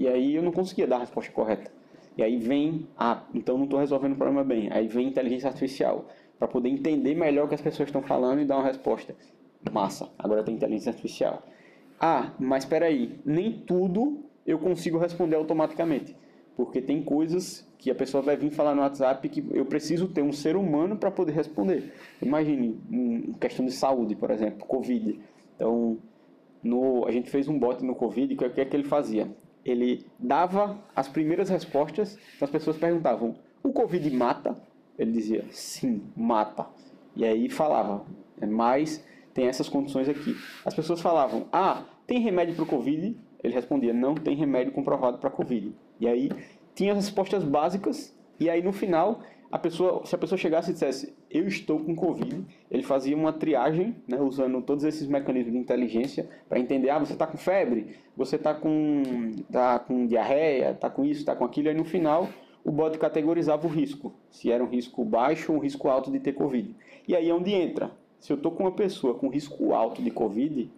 e 0.00 0.08
aí 0.08 0.34
eu 0.34 0.42
não 0.42 0.50
conseguia 0.50 0.86
dar 0.86 0.96
a 0.96 1.00
resposta 1.00 1.30
correta. 1.30 1.70
E 2.16 2.22
aí 2.22 2.38
vem, 2.38 2.88
ah, 2.96 3.22
então 3.34 3.58
não 3.58 3.64
estou 3.64 3.78
resolvendo 3.78 4.14
o 4.14 4.16
problema 4.16 4.42
bem. 4.42 4.72
Aí 4.72 4.88
vem 4.88 5.06
inteligência 5.06 5.46
artificial, 5.46 6.08
para 6.38 6.48
poder 6.48 6.70
entender 6.70 7.14
melhor 7.14 7.44
o 7.44 7.48
que 7.48 7.54
as 7.54 7.60
pessoas 7.60 7.90
estão 7.90 8.00
falando 8.00 8.40
e 8.40 8.46
dar 8.46 8.56
uma 8.56 8.64
resposta. 8.64 9.14
Massa, 9.70 10.08
agora 10.18 10.42
tem 10.42 10.54
inteligência 10.54 10.88
artificial. 10.88 11.42
Ah, 12.00 12.32
mas 12.38 12.64
espera 12.64 12.86
aí, 12.86 13.20
nem 13.26 13.52
tudo 13.52 14.24
eu 14.46 14.58
consigo 14.58 14.96
responder 14.96 15.36
automaticamente. 15.36 16.16
Porque 16.56 16.80
tem 16.80 17.02
coisas 17.02 17.70
que 17.76 17.90
a 17.90 17.94
pessoa 17.94 18.22
vai 18.22 18.38
vir 18.38 18.50
falar 18.50 18.74
no 18.74 18.80
WhatsApp 18.80 19.28
que 19.28 19.44
eu 19.50 19.66
preciso 19.66 20.08
ter 20.08 20.22
um 20.22 20.32
ser 20.32 20.56
humano 20.56 20.96
para 20.96 21.10
poder 21.10 21.32
responder. 21.32 21.92
Imagine, 22.22 22.80
em 22.90 23.34
questão 23.34 23.66
de 23.66 23.72
saúde, 23.72 24.16
por 24.16 24.30
exemplo, 24.30 24.66
Covid. 24.66 25.20
Então, 25.56 25.98
no, 26.62 27.06
a 27.06 27.10
gente 27.10 27.28
fez 27.28 27.48
um 27.48 27.58
bot 27.58 27.84
no 27.84 27.94
Covid, 27.94 28.34
que 28.34 28.44
o 28.46 28.50
que 28.50 28.60
é 28.62 28.64
que 28.64 28.74
ele 28.74 28.84
fazia? 28.84 29.28
Ele 29.64 30.06
dava 30.18 30.78
as 30.94 31.08
primeiras 31.08 31.48
respostas, 31.48 32.18
as 32.40 32.50
pessoas 32.50 32.76
perguntavam: 32.76 33.36
"O 33.62 33.72
Covid 33.72 34.10
mata?" 34.10 34.56
Ele 34.98 35.12
dizia: 35.12 35.44
"Sim, 35.50 36.02
mata". 36.16 36.66
E 37.16 37.24
aí 37.24 37.48
falava: 37.48 38.04
é, 38.40 38.46
"Mas 38.46 39.04
tem 39.34 39.46
essas 39.46 39.68
condições 39.68 40.08
aqui". 40.08 40.34
As 40.64 40.74
pessoas 40.74 41.00
falavam: 41.00 41.46
"Ah, 41.52 41.84
tem 42.06 42.20
remédio 42.20 42.54
para 42.54 42.64
o 42.64 42.66
Covid?" 42.66 43.16
Ele 43.42 43.54
respondia: 43.54 43.92
"Não 43.92 44.14
tem 44.14 44.36
remédio 44.36 44.72
comprovado 44.72 45.18
para 45.18 45.30
Covid". 45.30 45.74
E 45.98 46.08
aí 46.08 46.30
tinha 46.74 46.92
as 46.92 46.98
respostas 46.98 47.44
básicas 47.44 48.16
e 48.38 48.48
aí 48.48 48.62
no 48.62 48.72
final 48.72 49.20
a 49.50 49.58
pessoa, 49.58 50.06
se 50.06 50.14
a 50.14 50.18
pessoa 50.18 50.38
chegasse 50.38 50.70
e 50.70 50.72
dissesse, 50.72 51.12
eu 51.28 51.46
estou 51.46 51.80
com 51.80 51.94
Covid, 51.94 52.44
ele 52.70 52.82
fazia 52.84 53.16
uma 53.16 53.32
triagem, 53.32 53.96
né, 54.06 54.20
usando 54.20 54.62
todos 54.62 54.84
esses 54.84 55.08
mecanismos 55.08 55.52
de 55.52 55.58
inteligência 55.58 56.28
para 56.48 56.60
entender, 56.60 56.88
ah, 56.90 57.00
você 57.00 57.14
está 57.14 57.26
com 57.26 57.36
febre, 57.36 57.96
você 58.16 58.36
está 58.36 58.54
com, 58.54 59.02
tá 59.50 59.80
com 59.80 60.06
diarreia, 60.06 60.70
está 60.70 60.88
com 60.88 61.04
isso, 61.04 61.20
está 61.20 61.34
com 61.34 61.44
aquilo, 61.44 61.68
e 61.68 61.74
no 61.74 61.84
final 61.84 62.28
o 62.64 62.70
bot 62.70 62.96
categorizava 62.98 63.66
o 63.66 63.70
risco, 63.70 64.12
se 64.30 64.52
era 64.52 64.62
um 64.62 64.68
risco 64.68 65.04
baixo 65.04 65.50
ou 65.50 65.58
um 65.58 65.60
risco 65.60 65.88
alto 65.88 66.12
de 66.12 66.20
ter 66.20 66.32
Covid. 66.32 66.72
E 67.08 67.16
aí 67.16 67.28
é 67.28 67.34
onde 67.34 67.52
entra. 67.52 67.90
Se 68.20 68.32
eu 68.32 68.36
estou 68.36 68.52
com 68.52 68.64
uma 68.64 68.72
pessoa 68.72 69.14
com 69.14 69.28
risco 69.28 69.72
alto 69.72 70.02
de 70.02 70.10
Covid, 70.10 70.70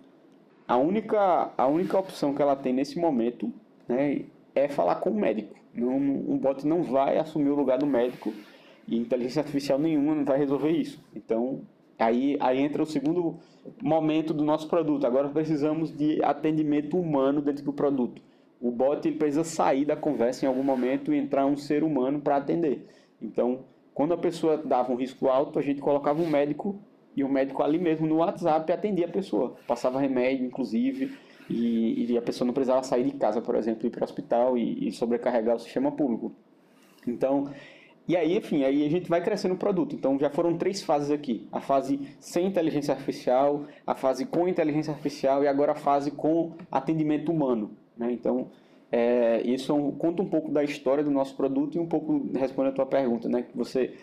a 0.66 0.76
única, 0.78 1.52
a 1.58 1.66
única 1.66 1.98
opção 1.98 2.32
que 2.32 2.40
ela 2.40 2.56
tem 2.56 2.72
nesse 2.72 2.98
momento 2.98 3.52
né, 3.86 4.22
é 4.54 4.68
falar 4.68 4.94
com 4.96 5.10
o 5.10 5.14
médico. 5.14 5.54
Não, 5.74 5.96
um 5.96 6.38
bot 6.38 6.66
não 6.66 6.82
vai 6.82 7.18
assumir 7.18 7.50
o 7.50 7.54
lugar 7.54 7.78
do 7.78 7.86
médico 7.86 8.32
e 8.86 8.96
inteligência 8.96 9.40
artificial 9.40 9.78
nenhuma 9.78 10.14
não 10.14 10.24
vai 10.24 10.38
resolver 10.38 10.70
isso. 10.70 11.00
Então, 11.14 11.62
aí, 11.98 12.36
aí 12.40 12.60
entra 12.60 12.82
o 12.82 12.86
segundo 12.86 13.38
momento 13.80 14.34
do 14.34 14.44
nosso 14.44 14.68
produto. 14.68 15.06
Agora 15.06 15.28
precisamos 15.28 15.96
de 15.96 16.22
atendimento 16.24 16.98
humano 16.98 17.40
dentro 17.40 17.64
do 17.64 17.72
produto. 17.72 18.22
O 18.60 18.70
bot 18.70 19.06
ele 19.06 19.16
precisa 19.16 19.44
sair 19.44 19.84
da 19.84 19.96
conversa 19.96 20.44
em 20.44 20.48
algum 20.48 20.62
momento 20.62 21.12
e 21.12 21.18
entrar 21.18 21.46
um 21.46 21.56
ser 21.56 21.82
humano 21.82 22.20
para 22.20 22.36
atender. 22.36 22.86
Então, 23.20 23.64
quando 23.94 24.14
a 24.14 24.16
pessoa 24.16 24.56
dava 24.56 24.92
um 24.92 24.96
risco 24.96 25.28
alto, 25.28 25.58
a 25.58 25.62
gente 25.62 25.80
colocava 25.80 26.22
um 26.22 26.28
médico 26.28 26.78
e 27.16 27.22
o 27.22 27.28
médico 27.28 27.62
ali 27.62 27.78
mesmo 27.78 28.06
no 28.06 28.16
WhatsApp 28.16 28.72
atendia 28.72 29.06
a 29.06 29.10
pessoa. 29.10 29.56
Passava 29.66 30.00
remédio, 30.00 30.46
inclusive, 30.46 31.12
e, 31.48 32.12
e 32.12 32.16
a 32.16 32.22
pessoa 32.22 32.46
não 32.46 32.54
precisava 32.54 32.82
sair 32.82 33.04
de 33.04 33.12
casa, 33.12 33.40
por 33.40 33.54
exemplo, 33.54 33.86
ir 33.86 33.90
para 33.90 34.02
o 34.02 34.04
hospital 34.04 34.56
e, 34.56 34.88
e 34.88 34.92
sobrecarregar 34.92 35.56
o 35.56 35.58
sistema 35.58 35.90
público. 35.92 36.32
Então, 37.06 37.50
e 38.06 38.16
aí, 38.16 38.36
enfim, 38.36 38.64
aí 38.64 38.84
a 38.84 38.90
gente 38.90 39.08
vai 39.08 39.22
crescendo 39.22 39.54
o 39.54 39.58
produto. 39.58 39.94
Então 39.94 40.18
já 40.18 40.28
foram 40.28 40.56
três 40.56 40.82
fases 40.82 41.10
aqui: 41.10 41.46
a 41.52 41.60
fase 41.60 42.00
sem 42.18 42.46
inteligência 42.46 42.92
artificial, 42.92 43.64
a 43.86 43.94
fase 43.94 44.26
com 44.26 44.48
inteligência 44.48 44.90
artificial 44.90 45.44
e 45.44 45.48
agora 45.48 45.72
a 45.72 45.76
fase 45.76 46.10
com 46.10 46.52
atendimento 46.70 47.30
humano. 47.30 47.70
Né? 47.96 48.12
Então, 48.12 48.50
é, 48.90 49.40
isso 49.44 49.72
é 49.72 49.74
um, 49.74 49.92
conta 49.92 50.22
um 50.22 50.28
pouco 50.28 50.50
da 50.50 50.64
história 50.64 51.04
do 51.04 51.10
nosso 51.10 51.36
produto 51.36 51.76
e 51.76 51.80
um 51.80 51.86
pouco 51.86 52.28
responde 52.34 52.70
a 52.70 52.72
tua 52.72 52.86
pergunta, 52.86 53.28
né? 53.28 53.42
Que 53.42 53.56
você 53.56 53.94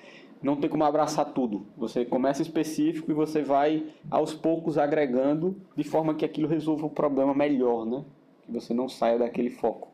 não 0.42 0.56
tem 0.56 0.70
como 0.70 0.84
abraçar 0.86 1.34
tudo. 1.34 1.68
Você 1.78 2.06
começa 2.06 2.42
específico 2.42 3.12
e 3.12 3.14
você 3.14 3.42
vai 3.42 3.86
aos 4.10 4.34
poucos 4.34 4.78
agregando 4.78 5.58
de 5.76 5.84
forma 5.84 6.16
que 6.16 6.24
aquilo 6.24 6.48
resolva 6.48 6.86
o 6.86 6.90
problema 6.90 7.34
melhor, 7.34 7.86
né? 7.86 8.04
Que 8.46 8.52
você 8.52 8.74
não 8.74 8.88
saia 8.88 9.20
daquele 9.20 9.50
foco. 9.50 9.90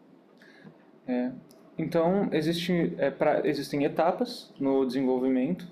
É, 1.08 1.32
então, 1.78 2.30
existe, 2.32 2.94
é, 2.98 3.10
pra, 3.10 3.42
existem 3.48 3.84
etapas 3.84 4.54
no 4.60 4.86
desenvolvimento 4.86 5.68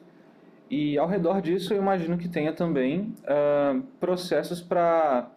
e 0.70 0.98
ao 0.98 1.08
redor 1.08 1.42
disso 1.42 1.74
eu 1.74 1.78
imagino 1.78 2.18
que 2.18 2.28
tenha 2.28 2.52
também 2.52 3.14
uh, 3.24 3.82
processos 4.00 4.60
para 4.60 5.30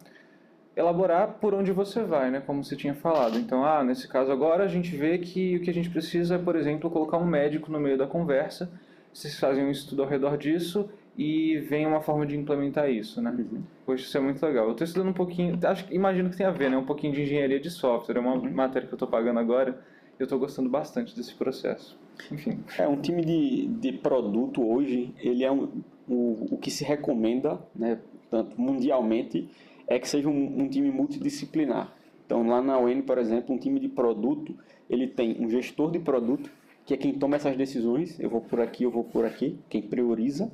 elaborar 0.75 1.37
por 1.39 1.53
onde 1.53 1.71
você 1.71 2.03
vai, 2.03 2.29
né? 2.29 2.41
Como 2.45 2.63
você 2.63 2.75
tinha 2.75 2.93
falado. 2.93 3.37
Então, 3.37 3.65
ah, 3.65 3.83
nesse 3.83 4.07
caso 4.07 4.31
agora 4.31 4.63
a 4.63 4.67
gente 4.67 4.95
vê 4.95 5.17
que 5.17 5.57
o 5.57 5.61
que 5.61 5.69
a 5.69 5.73
gente 5.73 5.89
precisa 5.89 6.35
é, 6.35 6.37
por 6.37 6.55
exemplo, 6.55 6.89
colocar 6.89 7.17
um 7.17 7.25
médico 7.25 7.71
no 7.71 7.79
meio 7.79 7.97
da 7.97 8.05
conversa. 8.05 8.69
Vocês 9.13 9.39
fazem 9.39 9.65
um 9.65 9.71
estudo 9.71 10.03
ao 10.03 10.09
redor 10.09 10.37
disso 10.37 10.89
e 11.17 11.57
vem 11.61 11.87
uma 11.87 12.01
forma 12.01 12.25
de 12.25 12.37
implementar 12.37 12.89
isso, 12.91 13.21
né? 13.21 13.31
Uhum. 13.31 13.63
Poxa, 13.85 14.03
isso 14.03 14.17
é 14.17 14.21
muito 14.21 14.45
legal. 14.45 14.65
Eu 14.65 14.71
estou 14.71 14.85
estudando 14.85 15.09
um 15.09 15.13
pouquinho, 15.13 15.57
acho, 15.63 15.85
imagino 15.91 16.29
que 16.29 16.37
tem 16.37 16.45
a 16.45 16.51
ver, 16.51 16.69
né? 16.69 16.77
Um 16.77 16.85
pouquinho 16.85 17.13
de 17.13 17.23
engenharia 17.23 17.59
de 17.59 17.71
software, 17.71 18.17
é 18.17 18.19
uma 18.19 18.33
uhum. 18.33 18.51
matéria 18.51 18.87
que 18.87 18.93
eu 18.93 18.97
estou 18.97 19.07
pagando 19.07 19.39
agora 19.39 19.79
eu 20.19 20.23
estou 20.23 20.39
gostando 20.39 20.69
bastante 20.69 21.15
desse 21.15 21.33
processo. 21.35 21.97
Enfim. 22.31 22.59
É 22.77 22.87
um 22.87 22.99
time 22.99 23.23
de, 23.23 23.67
de 23.67 23.91
produto 23.93 24.67
hoje, 24.67 25.13
ele 25.19 25.43
é 25.43 25.51
um, 25.51 25.69
o, 26.07 26.55
o 26.55 26.57
que 26.57 26.71
se 26.71 26.83
recomenda, 26.83 27.59
né, 27.75 27.99
tanto 28.29 28.59
mundialmente, 28.59 29.49
é 29.87 29.99
que 29.99 30.07
seja 30.07 30.27
um, 30.27 30.61
um 30.61 30.67
time 30.67 30.91
multidisciplinar. 30.91 31.93
Então, 32.25 32.45
lá 32.45 32.61
na 32.61 32.77
UN, 32.77 33.01
por 33.01 33.17
exemplo, 33.17 33.55
um 33.55 33.57
time 33.57 33.79
de 33.79 33.87
produto, 33.87 34.53
ele 34.89 35.07
tem 35.07 35.37
um 35.39 35.49
gestor 35.49 35.91
de 35.91 35.99
produto, 35.99 36.49
que 36.85 36.93
é 36.93 36.97
quem 36.97 37.13
toma 37.13 37.35
essas 37.35 37.55
decisões, 37.55 38.19
eu 38.19 38.29
vou 38.29 38.41
por 38.41 38.59
aqui, 38.59 38.83
eu 38.83 38.91
vou 38.91 39.03
por 39.03 39.25
aqui, 39.25 39.57
quem 39.69 39.81
prioriza. 39.81 40.51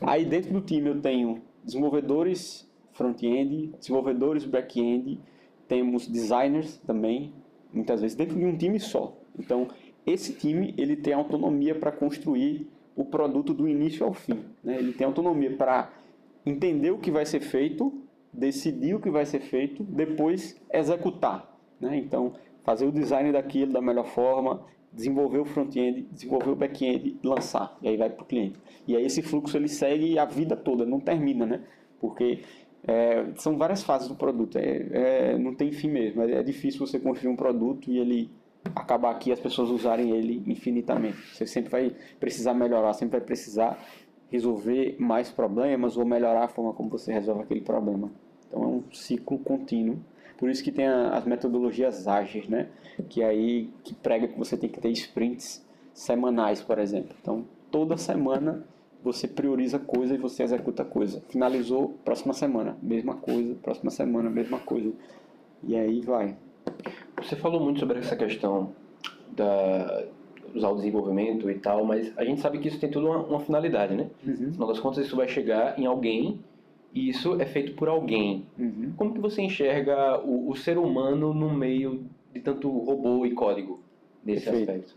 Aí 0.00 0.24
dentro 0.24 0.52
do 0.52 0.60
time 0.60 0.88
eu 0.88 1.00
tenho 1.00 1.42
desenvolvedores 1.64 2.68
front-end, 2.92 3.74
desenvolvedores 3.78 4.44
back-end, 4.44 5.20
temos 5.68 6.06
designers 6.06 6.78
também, 6.78 7.32
muitas 7.76 8.00
vezes 8.00 8.16
dentro 8.16 8.36
de 8.36 8.44
um 8.44 8.56
time 8.56 8.80
só. 8.80 9.16
Então, 9.38 9.68
esse 10.06 10.32
time 10.32 10.74
ele 10.76 10.96
tem 10.96 11.12
autonomia 11.12 11.74
para 11.74 11.92
construir 11.92 12.68
o 12.94 13.04
produto 13.04 13.52
do 13.52 13.68
início 13.68 14.04
ao 14.04 14.12
fim. 14.12 14.40
Né? 14.64 14.78
Ele 14.78 14.92
tem 14.92 15.06
autonomia 15.06 15.54
para 15.54 15.92
entender 16.44 16.90
o 16.90 16.98
que 16.98 17.10
vai 17.10 17.26
ser 17.26 17.40
feito, 17.40 17.92
decidir 18.32 18.94
o 18.94 19.00
que 19.00 19.10
vai 19.10 19.26
ser 19.26 19.40
feito, 19.40 19.84
depois 19.84 20.60
executar. 20.72 21.54
Né? 21.80 21.98
Então, 21.98 22.32
fazer 22.64 22.86
o 22.86 22.92
design 22.92 23.30
daquilo 23.32 23.72
da 23.72 23.82
melhor 23.82 24.06
forma, 24.06 24.64
desenvolver 24.92 25.38
o 25.38 25.44
front-end, 25.44 26.08
desenvolver 26.10 26.50
o 26.50 26.56
back-end, 26.56 27.18
lançar. 27.22 27.76
E 27.82 27.88
aí 27.88 27.96
vai 27.96 28.08
para 28.08 28.22
o 28.22 28.26
cliente. 28.26 28.58
E 28.88 28.96
aí 28.96 29.04
esse 29.04 29.20
fluxo 29.22 29.56
ele 29.56 29.68
segue 29.68 30.18
a 30.18 30.24
vida 30.24 30.56
toda, 30.56 30.86
não 30.86 30.98
termina, 30.98 31.44
né? 31.44 31.60
Porque 32.00 32.40
é, 32.84 33.26
são 33.36 33.56
várias 33.56 33.82
fases 33.82 34.08
do 34.08 34.14
produto, 34.14 34.58
é, 34.58 34.86
é, 35.32 35.38
não 35.38 35.54
tem 35.54 35.72
fim 35.72 35.90
mesmo. 35.90 36.22
É, 36.22 36.32
é, 36.32 36.42
difícil 36.42 36.86
você 36.86 36.98
construir 36.98 37.30
um 37.30 37.36
produto 37.36 37.90
e 37.90 37.98
ele 37.98 38.30
acabar 38.74 39.10
aqui 39.10 39.30
as 39.30 39.40
pessoas 39.40 39.70
usarem 39.70 40.10
ele 40.10 40.42
infinitamente. 40.46 41.18
Você 41.34 41.46
sempre 41.46 41.70
vai 41.70 41.96
precisar 42.18 42.54
melhorar, 42.54 42.92
sempre 42.92 43.18
vai 43.18 43.26
precisar 43.26 43.78
resolver 44.30 44.96
mais 44.98 45.30
problemas 45.30 45.96
ou 45.96 46.04
melhorar 46.04 46.44
a 46.44 46.48
forma 46.48 46.72
como 46.72 46.90
você 46.90 47.12
resolve 47.12 47.42
aquele 47.42 47.60
problema. 47.60 48.10
Então 48.48 48.62
é 48.62 48.66
um 48.66 48.82
ciclo 48.92 49.38
contínuo. 49.38 49.98
Por 50.36 50.50
isso 50.50 50.62
que 50.62 50.70
tem 50.70 50.86
a, 50.86 51.10
as 51.10 51.24
metodologias 51.24 52.06
ágeis, 52.06 52.48
né? 52.48 52.68
Que 53.08 53.22
aí 53.22 53.70
que 53.82 53.94
prega 53.94 54.28
que 54.28 54.38
você 54.38 54.56
tem 54.56 54.68
que 54.68 54.80
ter 54.80 54.90
sprints 54.90 55.64
semanais, 55.94 56.60
por 56.62 56.78
exemplo. 56.78 57.16
Então 57.20 57.44
toda 57.70 57.96
semana 57.96 58.64
você 59.06 59.28
prioriza 59.28 59.78
coisa 59.78 60.14
e 60.16 60.18
você 60.18 60.42
executa 60.42 60.84
coisa. 60.84 61.22
Finalizou, 61.28 61.94
próxima 62.04 62.34
semana, 62.34 62.76
mesma 62.82 63.14
coisa, 63.14 63.54
próxima 63.62 63.88
semana, 63.88 64.28
mesma 64.28 64.58
coisa. 64.58 64.92
E 65.62 65.76
aí 65.76 66.00
vai. 66.00 66.36
Você 67.22 67.36
falou 67.36 67.60
muito 67.60 67.78
sobre 67.78 68.00
essa 68.00 68.16
questão 68.16 68.72
da 69.30 70.04
usar 70.52 70.70
o 70.70 70.74
desenvolvimento 70.74 71.48
e 71.48 71.54
tal, 71.54 71.84
mas 71.84 72.12
a 72.16 72.24
gente 72.24 72.40
sabe 72.40 72.58
que 72.58 72.66
isso 72.66 72.80
tem 72.80 72.90
tudo 72.90 73.06
uma, 73.06 73.18
uma 73.18 73.40
finalidade, 73.40 73.94
né? 73.94 74.10
Uhum. 74.26 74.48
Afinal 74.50 74.68
das 74.68 74.80
contas, 74.80 75.06
isso 75.06 75.14
vai 75.14 75.28
chegar 75.28 75.78
em 75.78 75.86
alguém 75.86 76.40
e 76.92 77.08
isso 77.08 77.40
é 77.40 77.46
feito 77.46 77.74
por 77.74 77.88
alguém. 77.88 78.44
Uhum. 78.58 78.92
Como 78.96 79.14
que 79.14 79.20
você 79.20 79.40
enxerga 79.40 80.18
o, 80.20 80.50
o, 80.50 80.56
ser 80.56 80.78
humano 80.78 81.32
no 81.32 81.52
meio 81.52 82.06
de 82.32 82.40
tanto 82.40 82.68
robô 82.70 83.24
e 83.24 83.32
código 83.32 83.80
nesse 84.24 84.46
Perfeito. 84.46 84.70
aspecto? 84.70 84.96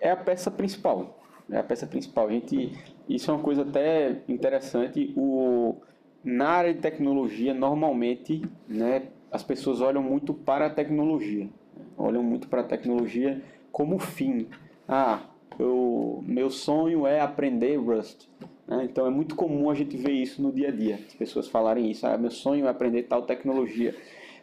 É 0.00 0.10
a 0.10 0.16
peça 0.16 0.50
principal 0.50 1.18
é 1.50 1.58
a 1.58 1.62
peça 1.62 1.86
principal. 1.86 2.28
A 2.28 2.32
gente, 2.32 2.72
isso 3.08 3.30
é 3.30 3.34
uma 3.34 3.42
coisa 3.42 3.62
até 3.62 4.22
interessante. 4.28 5.12
O, 5.16 5.76
na 6.22 6.48
área 6.48 6.74
de 6.74 6.80
tecnologia, 6.80 7.54
normalmente, 7.54 8.42
né, 8.68 9.04
as 9.30 9.42
pessoas 9.42 9.80
olham 9.80 10.02
muito 10.02 10.34
para 10.34 10.66
a 10.66 10.70
tecnologia. 10.70 11.48
Olham 11.96 12.22
muito 12.22 12.48
para 12.48 12.60
a 12.60 12.64
tecnologia 12.64 13.42
como 13.72 13.98
fim. 13.98 14.46
Ah, 14.86 15.22
eu, 15.58 16.22
meu 16.26 16.50
sonho 16.50 17.06
é 17.06 17.20
aprender 17.20 17.76
Rust. 17.76 18.26
Né? 18.66 18.84
Então 18.84 19.06
é 19.06 19.10
muito 19.10 19.34
comum 19.34 19.70
a 19.70 19.74
gente 19.74 19.96
ver 19.96 20.12
isso 20.12 20.42
no 20.42 20.52
dia 20.52 20.68
a 20.68 20.72
dia. 20.72 20.96
As 21.06 21.14
pessoas 21.14 21.48
falarem 21.48 21.90
isso. 21.90 22.06
Ah, 22.06 22.16
meu 22.16 22.30
sonho 22.30 22.66
é 22.66 22.68
aprender 22.68 23.04
tal 23.04 23.22
tecnologia. 23.22 23.94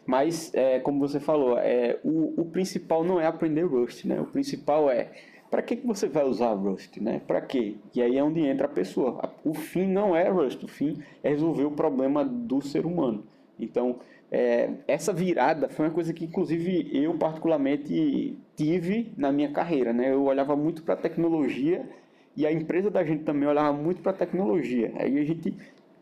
Mas, 0.04 0.54
é, 0.54 0.78
como 0.78 1.00
você 1.00 1.18
falou, 1.18 1.58
é, 1.58 1.98
o, 2.04 2.40
o 2.40 2.44
principal 2.44 3.02
não 3.02 3.20
é 3.20 3.26
aprender 3.26 3.64
Rust. 3.64 4.04
Né? 4.04 4.20
O 4.20 4.26
principal 4.26 4.90
é 4.90 5.10
para 5.50 5.62
que, 5.62 5.76
que 5.76 5.86
você 5.86 6.08
vai 6.08 6.24
usar 6.24 6.52
Rust, 6.54 6.98
né? 6.98 7.20
Para 7.26 7.40
quê? 7.40 7.76
E 7.94 8.02
aí 8.02 8.18
é 8.18 8.22
onde 8.22 8.40
entra 8.40 8.66
a 8.66 8.70
pessoa. 8.70 9.32
O 9.44 9.54
fim 9.54 9.86
não 9.86 10.14
é 10.14 10.28
Rust, 10.28 10.62
o 10.64 10.68
fim 10.68 10.98
é 11.22 11.30
resolver 11.30 11.64
o 11.64 11.70
problema 11.70 12.24
do 12.24 12.60
ser 12.60 12.84
humano. 12.84 13.24
Então, 13.58 13.96
é, 14.30 14.70
essa 14.88 15.12
virada 15.12 15.68
foi 15.68 15.86
uma 15.86 15.94
coisa 15.94 16.12
que, 16.12 16.24
inclusive, 16.24 16.90
eu 16.92 17.14
particularmente 17.14 18.36
tive 18.56 19.12
na 19.16 19.30
minha 19.30 19.50
carreira, 19.50 19.92
né? 19.92 20.12
Eu 20.12 20.24
olhava 20.24 20.56
muito 20.56 20.82
para 20.82 20.94
a 20.94 20.96
tecnologia 20.96 21.88
e 22.36 22.46
a 22.46 22.52
empresa 22.52 22.90
da 22.90 23.04
gente 23.04 23.22
também 23.22 23.48
olhava 23.48 23.72
muito 23.72 24.02
para 24.02 24.10
a 24.10 24.16
tecnologia. 24.16 24.92
Aí 24.96 25.18
a 25.18 25.24
gente 25.24 25.56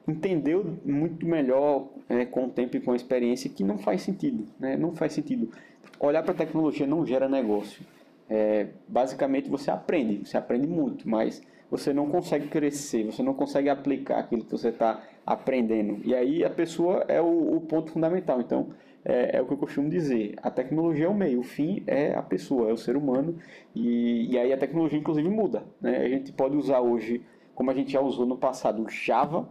entendeu 0.08 0.78
muito 0.84 1.26
melhor 1.26 1.88
é, 2.08 2.24
com 2.24 2.46
o 2.46 2.50
tempo 2.50 2.76
e 2.76 2.80
com 2.80 2.92
a 2.92 2.96
experiência 2.96 3.50
que 3.50 3.62
não 3.62 3.78
faz 3.78 4.02
sentido, 4.02 4.46
né? 4.58 4.76
Não 4.76 4.94
faz 4.94 5.12
sentido. 5.12 5.50
Olhar 6.00 6.22
para 6.22 6.32
a 6.32 6.36
tecnologia 6.36 6.86
não 6.86 7.06
gera 7.06 7.28
negócio 7.28 7.84
é, 8.28 8.68
basicamente 8.88 9.48
você 9.48 9.70
aprende, 9.70 10.26
você 10.26 10.36
aprende 10.36 10.66
muito, 10.66 11.08
mas 11.08 11.42
você 11.70 11.92
não 11.92 12.08
consegue 12.08 12.48
crescer, 12.48 13.04
você 13.04 13.22
não 13.22 13.34
consegue 13.34 13.68
aplicar 13.68 14.20
aquilo 14.20 14.44
que 14.44 14.50
você 14.50 14.68
está 14.68 15.02
aprendendo. 15.26 16.00
E 16.04 16.14
aí 16.14 16.44
a 16.44 16.50
pessoa 16.50 17.04
é 17.08 17.20
o, 17.20 17.56
o 17.56 17.60
ponto 17.62 17.90
fundamental. 17.90 18.40
Então, 18.40 18.68
é, 19.04 19.36
é, 19.36 19.42
o 19.42 19.46
que 19.46 19.52
eu 19.52 19.58
costumo 19.58 19.88
dizer: 19.90 20.34
a 20.42 20.50
tecnologia 20.50 21.06
é 21.06 21.08
o 21.08 21.14
meio, 21.14 21.40
o 21.40 21.42
fim 21.42 21.82
é 21.86 22.14
a 22.14 22.22
pessoa, 22.22 22.70
é 22.70 22.72
o 22.72 22.76
ser 22.76 22.96
humano. 22.96 23.38
E, 23.74 24.32
e 24.32 24.38
aí 24.38 24.52
a 24.52 24.56
tecnologia, 24.56 24.98
inclusive, 24.98 25.28
muda. 25.28 25.64
Né? 25.80 25.98
A 25.98 26.08
gente 26.08 26.32
pode 26.32 26.56
usar 26.56 26.80
hoje, 26.80 27.22
como 27.54 27.70
a 27.70 27.74
gente 27.74 27.92
já 27.92 28.00
usou 28.00 28.24
no 28.26 28.36
passado, 28.36 28.86
Java. 28.88 29.48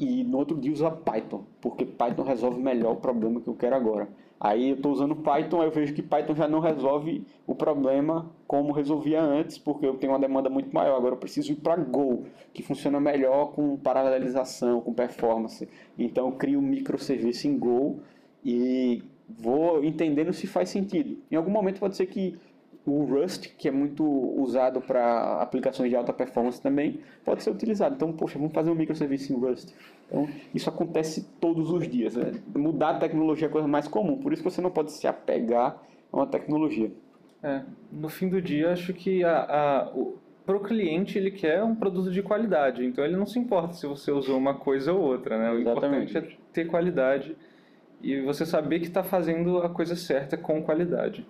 E 0.00 0.24
no 0.24 0.38
outro 0.38 0.56
dia 0.56 0.72
usa 0.72 0.90
Python, 0.90 1.44
porque 1.60 1.84
Python 1.84 2.22
resolve 2.22 2.60
melhor 2.60 2.92
o 2.92 2.96
problema 2.96 3.40
que 3.40 3.48
eu 3.48 3.54
quero 3.54 3.76
agora. 3.76 4.08
Aí 4.40 4.70
eu 4.70 4.76
estou 4.76 4.92
usando 4.92 5.16
Python, 5.16 5.60
aí 5.60 5.68
eu 5.68 5.70
vejo 5.70 5.94
que 5.94 6.02
Python 6.02 6.34
já 6.34 6.48
não 6.48 6.60
resolve 6.60 7.24
o 7.46 7.54
problema 7.54 8.30
como 8.46 8.72
resolvia 8.72 9.22
antes, 9.22 9.56
porque 9.56 9.86
eu 9.86 9.94
tenho 9.94 10.12
uma 10.12 10.18
demanda 10.18 10.50
muito 10.50 10.74
maior. 10.74 10.96
Agora 10.96 11.14
eu 11.14 11.18
preciso 11.18 11.52
ir 11.52 11.56
para 11.56 11.76
Go, 11.76 12.24
que 12.52 12.62
funciona 12.62 13.00
melhor 13.00 13.52
com 13.52 13.76
paralelização, 13.76 14.80
com 14.80 14.92
performance. 14.92 15.68
Então 15.98 16.26
eu 16.26 16.32
crio 16.32 16.58
um 16.58 16.62
microserviço 16.62 17.46
em 17.46 17.56
Go 17.56 18.00
e 18.44 19.02
vou 19.28 19.82
entendendo 19.84 20.32
se 20.32 20.46
faz 20.46 20.68
sentido. 20.68 21.16
Em 21.30 21.36
algum 21.36 21.50
momento 21.50 21.80
pode 21.80 21.96
ser 21.96 22.06
que 22.06 22.36
o 22.86 23.04
Rust, 23.04 23.48
que 23.56 23.66
é 23.66 23.70
muito 23.70 24.04
usado 24.04 24.80
para 24.80 25.40
aplicações 25.40 25.88
de 25.88 25.96
alta 25.96 26.12
performance 26.12 26.60
também, 26.60 27.00
pode 27.24 27.42
ser 27.42 27.50
utilizado. 27.50 27.94
Então, 27.94 28.12
poxa, 28.12 28.38
vamos 28.38 28.52
fazer 28.52 28.70
um 28.70 28.74
microserviço 28.74 29.32
em 29.32 29.36
Rust. 29.36 29.72
Então, 30.06 30.28
isso 30.54 30.68
acontece 30.68 31.26
todos 31.40 31.70
os 31.70 31.88
dias. 31.88 32.14
Né? 32.14 32.32
Mudar 32.54 32.90
a 32.90 32.98
tecnologia 32.98 33.46
é 33.46 33.48
a 33.48 33.52
coisa 33.52 33.66
mais 33.66 33.88
comum. 33.88 34.18
Por 34.18 34.32
isso 34.32 34.42
que 34.42 34.50
você 34.50 34.60
não 34.60 34.70
pode 34.70 34.92
se 34.92 35.06
apegar 35.06 35.80
a 36.12 36.16
uma 36.16 36.26
tecnologia. 36.26 36.92
É, 37.42 37.62
no 37.90 38.08
fim 38.08 38.28
do 38.28 38.40
dia, 38.40 38.72
acho 38.72 38.92
que 38.92 39.24
a, 39.24 39.38
a, 39.38 39.92
para 40.44 40.56
o 40.56 40.60
cliente 40.60 41.16
ele 41.16 41.30
quer 41.30 41.62
um 41.62 41.74
produto 41.74 42.10
de 42.10 42.22
qualidade. 42.22 42.84
Então, 42.84 43.02
ele 43.02 43.16
não 43.16 43.26
se 43.26 43.38
importa 43.38 43.72
se 43.72 43.86
você 43.86 44.12
usou 44.12 44.36
uma 44.36 44.54
coisa 44.54 44.92
ou 44.92 45.00
outra. 45.00 45.38
Né? 45.38 45.50
O 45.50 45.58
Exatamente. 45.60 46.10
importante 46.10 46.34
é 46.34 46.52
ter 46.52 46.66
qualidade 46.66 47.34
e 48.02 48.20
você 48.20 48.44
saber 48.44 48.80
que 48.80 48.86
está 48.86 49.02
fazendo 49.02 49.58
a 49.58 49.70
coisa 49.70 49.96
certa 49.96 50.36
com 50.36 50.62
qualidade. 50.62 51.26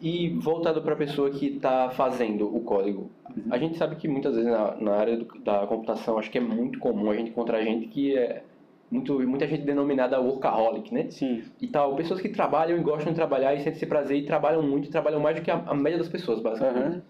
E 0.00 0.30
voltado 0.30 0.80
para 0.80 0.94
a 0.94 0.96
pessoa 0.96 1.30
que 1.30 1.46
está 1.46 1.90
fazendo 1.90 2.54
o 2.54 2.60
código, 2.60 3.10
uhum. 3.28 3.44
a 3.50 3.58
gente 3.58 3.76
sabe 3.76 3.96
que 3.96 4.08
muitas 4.08 4.34
vezes 4.34 4.50
na, 4.50 4.74
na 4.76 4.92
área 4.92 5.16
do, 5.16 5.26
da 5.40 5.66
computação, 5.66 6.18
acho 6.18 6.30
que 6.30 6.38
é 6.38 6.40
muito 6.40 6.78
comum 6.78 7.10
a 7.10 7.16
gente 7.16 7.30
encontrar 7.30 7.62
gente 7.62 7.86
que 7.86 8.16
é 8.16 8.42
muito, 8.90 9.20
muita 9.28 9.46
gente 9.46 9.62
denominada 9.62 10.20
workaholic, 10.20 10.92
né? 10.92 11.06
Sim. 11.10 11.44
E 11.60 11.68
tal, 11.68 11.94
pessoas 11.94 12.20
que 12.20 12.28
trabalham 12.28 12.78
e 12.78 12.82
gostam 12.82 13.12
de 13.12 13.16
trabalhar 13.16 13.54
e 13.54 13.58
sentem 13.58 13.72
esse 13.72 13.86
prazer 13.86 14.18
e 14.18 14.26
trabalham 14.26 14.62
muito, 14.62 14.88
e 14.88 14.90
trabalham 14.90 15.20
mais 15.20 15.36
do 15.36 15.42
que 15.42 15.50
a, 15.50 15.62
a 15.66 15.74
média 15.74 15.98
das 15.98 16.08
pessoas, 16.08 16.40
basicamente. 16.40 16.96
Uhum. 16.96 17.02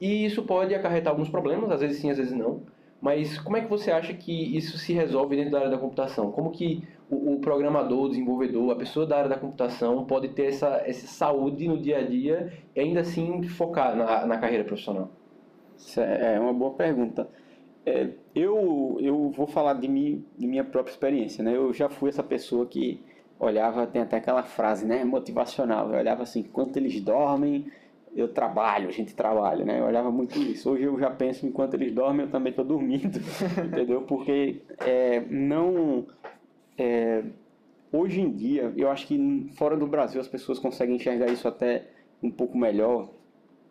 E 0.00 0.26
isso 0.26 0.42
pode 0.42 0.74
acarretar 0.74 1.12
alguns 1.12 1.28
problemas, 1.28 1.70
às 1.70 1.80
vezes 1.80 1.98
sim, 1.98 2.10
às 2.10 2.18
vezes 2.18 2.32
não. 2.32 2.60
Mas 3.00 3.38
como 3.38 3.56
é 3.56 3.60
que 3.60 3.68
você 3.68 3.90
acha 3.90 4.14
que 4.14 4.56
isso 4.56 4.78
se 4.78 4.92
resolve 4.92 5.36
dentro 5.36 5.52
da 5.52 5.58
área 5.58 5.70
da 5.70 5.78
computação? 5.78 6.30
Como 6.30 6.50
que 6.50 6.82
o, 7.10 7.34
o 7.34 7.40
programador, 7.40 8.04
o 8.04 8.08
desenvolvedor, 8.08 8.72
a 8.72 8.76
pessoa 8.76 9.06
da 9.06 9.16
área 9.18 9.28
da 9.28 9.36
computação 9.36 10.04
pode 10.04 10.28
ter 10.28 10.46
essa, 10.46 10.82
essa 10.84 11.06
saúde 11.06 11.68
no 11.68 11.78
dia 11.78 11.98
a 11.98 12.02
dia 12.02 12.52
e 12.74 12.80
ainda 12.80 13.00
assim 13.00 13.42
focar 13.42 13.96
na, 13.96 14.26
na 14.26 14.38
carreira 14.38 14.64
profissional? 14.64 15.10
É, 15.96 16.34
é 16.34 16.40
uma 16.40 16.52
boa 16.52 16.72
pergunta. 16.72 17.28
É, 17.86 18.08
eu, 18.34 18.96
eu 19.00 19.30
vou 19.30 19.46
falar 19.46 19.74
de, 19.74 19.88
mim, 19.88 20.24
de 20.38 20.46
minha 20.46 20.64
própria 20.64 20.92
experiência, 20.92 21.44
né? 21.44 21.54
Eu 21.54 21.72
já 21.72 21.88
fui 21.88 22.08
essa 22.08 22.22
pessoa 22.22 22.64
que 22.64 23.02
olhava, 23.38 23.86
tem 23.86 24.00
até 24.00 24.16
aquela 24.16 24.42
frase, 24.42 24.86
né, 24.86 25.04
motivacional. 25.04 25.90
Eu 25.90 25.98
olhava 25.98 26.22
assim, 26.22 26.40
enquanto 26.40 26.76
eles 26.76 26.98
dormem, 27.00 27.66
eu 28.14 28.28
trabalho, 28.28 28.88
a 28.88 28.92
gente 28.92 29.14
trabalha, 29.14 29.64
né? 29.64 29.80
Eu 29.80 29.84
olhava 29.84 30.10
muito 30.10 30.38
isso. 30.38 30.70
Hoje 30.70 30.84
eu 30.84 30.98
já 30.98 31.10
penso, 31.10 31.46
enquanto 31.46 31.74
eles 31.74 31.92
dormem, 31.92 32.26
eu 32.26 32.30
também 32.32 32.50
estou 32.50 32.64
dormindo, 32.64 33.18
entendeu? 33.64 34.02
Porque 34.02 34.62
é, 34.78 35.20
não... 35.28 36.06
É, 36.76 37.24
hoje 37.92 38.20
em 38.20 38.30
dia, 38.30 38.72
eu 38.76 38.90
acho 38.90 39.06
que 39.06 39.50
fora 39.56 39.76
do 39.76 39.86
Brasil 39.86 40.20
as 40.20 40.28
pessoas 40.28 40.58
conseguem 40.58 40.96
enxergar 40.96 41.30
isso 41.30 41.46
até 41.46 41.88
um 42.22 42.30
pouco 42.30 42.56
melhor 42.56 43.08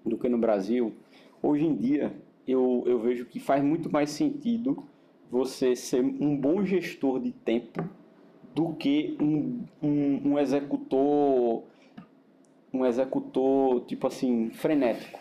do 0.05 0.17
que 0.17 0.29
no 0.29 0.37
Brasil. 0.37 0.93
Hoje 1.41 1.65
em 1.65 1.75
dia, 1.75 2.13
eu, 2.47 2.83
eu 2.85 2.99
vejo 2.99 3.25
que 3.25 3.39
faz 3.39 3.63
muito 3.63 3.91
mais 3.91 4.09
sentido 4.09 4.83
você 5.29 5.75
ser 5.75 6.03
um 6.03 6.37
bom 6.37 6.63
gestor 6.63 7.19
de 7.19 7.31
tempo 7.31 7.83
do 8.53 8.73
que 8.73 9.17
um, 9.19 9.63
um, 9.81 10.31
um 10.31 10.39
executor 10.39 11.63
um 12.73 12.85
executor, 12.85 13.81
tipo 13.85 14.07
assim, 14.07 14.49
frenético, 14.49 15.19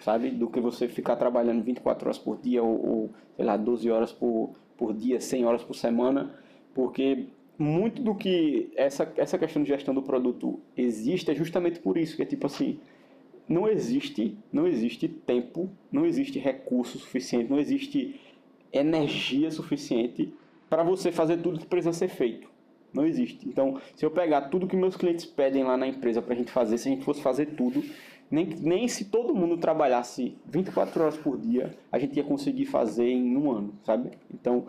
sabe? 0.00 0.30
Do 0.30 0.48
que 0.48 0.60
você 0.60 0.88
ficar 0.88 1.14
trabalhando 1.16 1.62
24 1.62 2.06
horas 2.06 2.18
por 2.18 2.36
dia 2.38 2.62
ou, 2.62 2.86
ou 2.86 3.10
sei 3.36 3.44
lá, 3.44 3.56
12 3.56 3.88
horas 3.90 4.12
por, 4.12 4.50
por 4.76 4.92
dia, 4.92 5.20
100 5.20 5.44
horas 5.44 5.62
por 5.62 5.74
semana, 5.74 6.34
porque 6.74 7.26
muito 7.58 8.02
do 8.02 8.14
que 8.14 8.70
essa, 8.74 9.12
essa 9.16 9.38
questão 9.38 9.62
de 9.62 9.68
gestão 9.68 9.94
do 9.94 10.02
produto 10.02 10.58
existe 10.76 11.30
é 11.30 11.34
justamente 11.34 11.78
por 11.78 11.98
isso, 11.98 12.16
que 12.16 12.22
é 12.22 12.26
tipo 12.26 12.46
assim, 12.46 12.78
não 13.48 13.68
existe, 13.68 14.38
não 14.52 14.66
existe 14.66 15.08
tempo, 15.08 15.68
não 15.90 16.06
existe 16.06 16.38
recurso 16.38 16.98
suficiente, 16.98 17.50
não 17.50 17.58
existe 17.58 18.20
energia 18.72 19.50
suficiente 19.50 20.32
para 20.68 20.84
você 20.84 21.10
fazer 21.10 21.38
tudo 21.38 21.58
que 21.58 21.66
precisa 21.66 21.92
ser 21.92 22.08
feito. 22.08 22.48
Não 22.92 23.04
existe. 23.04 23.48
Então, 23.48 23.80
se 23.94 24.04
eu 24.04 24.10
pegar 24.10 24.42
tudo 24.42 24.66
que 24.66 24.76
meus 24.76 24.96
clientes 24.96 25.24
pedem 25.24 25.64
lá 25.64 25.76
na 25.76 25.86
empresa 25.86 26.22
para 26.22 26.34
a 26.34 26.36
gente 26.36 26.50
fazer, 26.50 26.78
se 26.78 26.88
a 26.88 26.92
gente 26.92 27.04
fosse 27.04 27.20
fazer 27.20 27.46
tudo, 27.46 27.82
nem, 28.30 28.46
nem 28.46 28.88
se 28.88 29.06
todo 29.06 29.34
mundo 29.34 29.56
trabalhasse 29.58 30.36
24 30.46 31.02
horas 31.02 31.16
por 31.16 31.36
dia, 31.36 31.76
a 31.90 31.98
gente 31.98 32.16
ia 32.16 32.24
conseguir 32.24 32.66
fazer 32.66 33.08
em 33.08 33.36
um 33.36 33.50
ano, 33.50 33.74
sabe? 33.84 34.10
Então, 34.32 34.66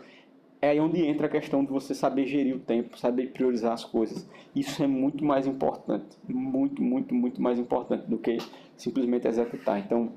é 0.62 0.70
aí 0.70 0.80
onde 0.80 1.04
entra 1.04 1.26
a 1.26 1.30
questão 1.30 1.66
de 1.66 1.72
você 1.72 1.96
saber 1.96 2.28
gerir 2.28 2.56
o 2.56 2.60
tempo, 2.60 2.98
saber 2.98 3.32
priorizar 3.32 3.74
as 3.74 3.84
coisas. 3.84 4.30
Isso 4.56 4.84
é 4.84 4.88
muito 4.88 5.26
mais 5.26 5.48
importante, 5.48 6.16
muito, 6.28 6.84
muito, 6.84 7.16
muito 7.16 7.42
mais 7.42 7.58
importante 7.58 8.06
do 8.08 8.18
que 8.18 8.38
simplesmente 8.78 9.28
executar. 9.28 9.80
Então, 9.80 10.12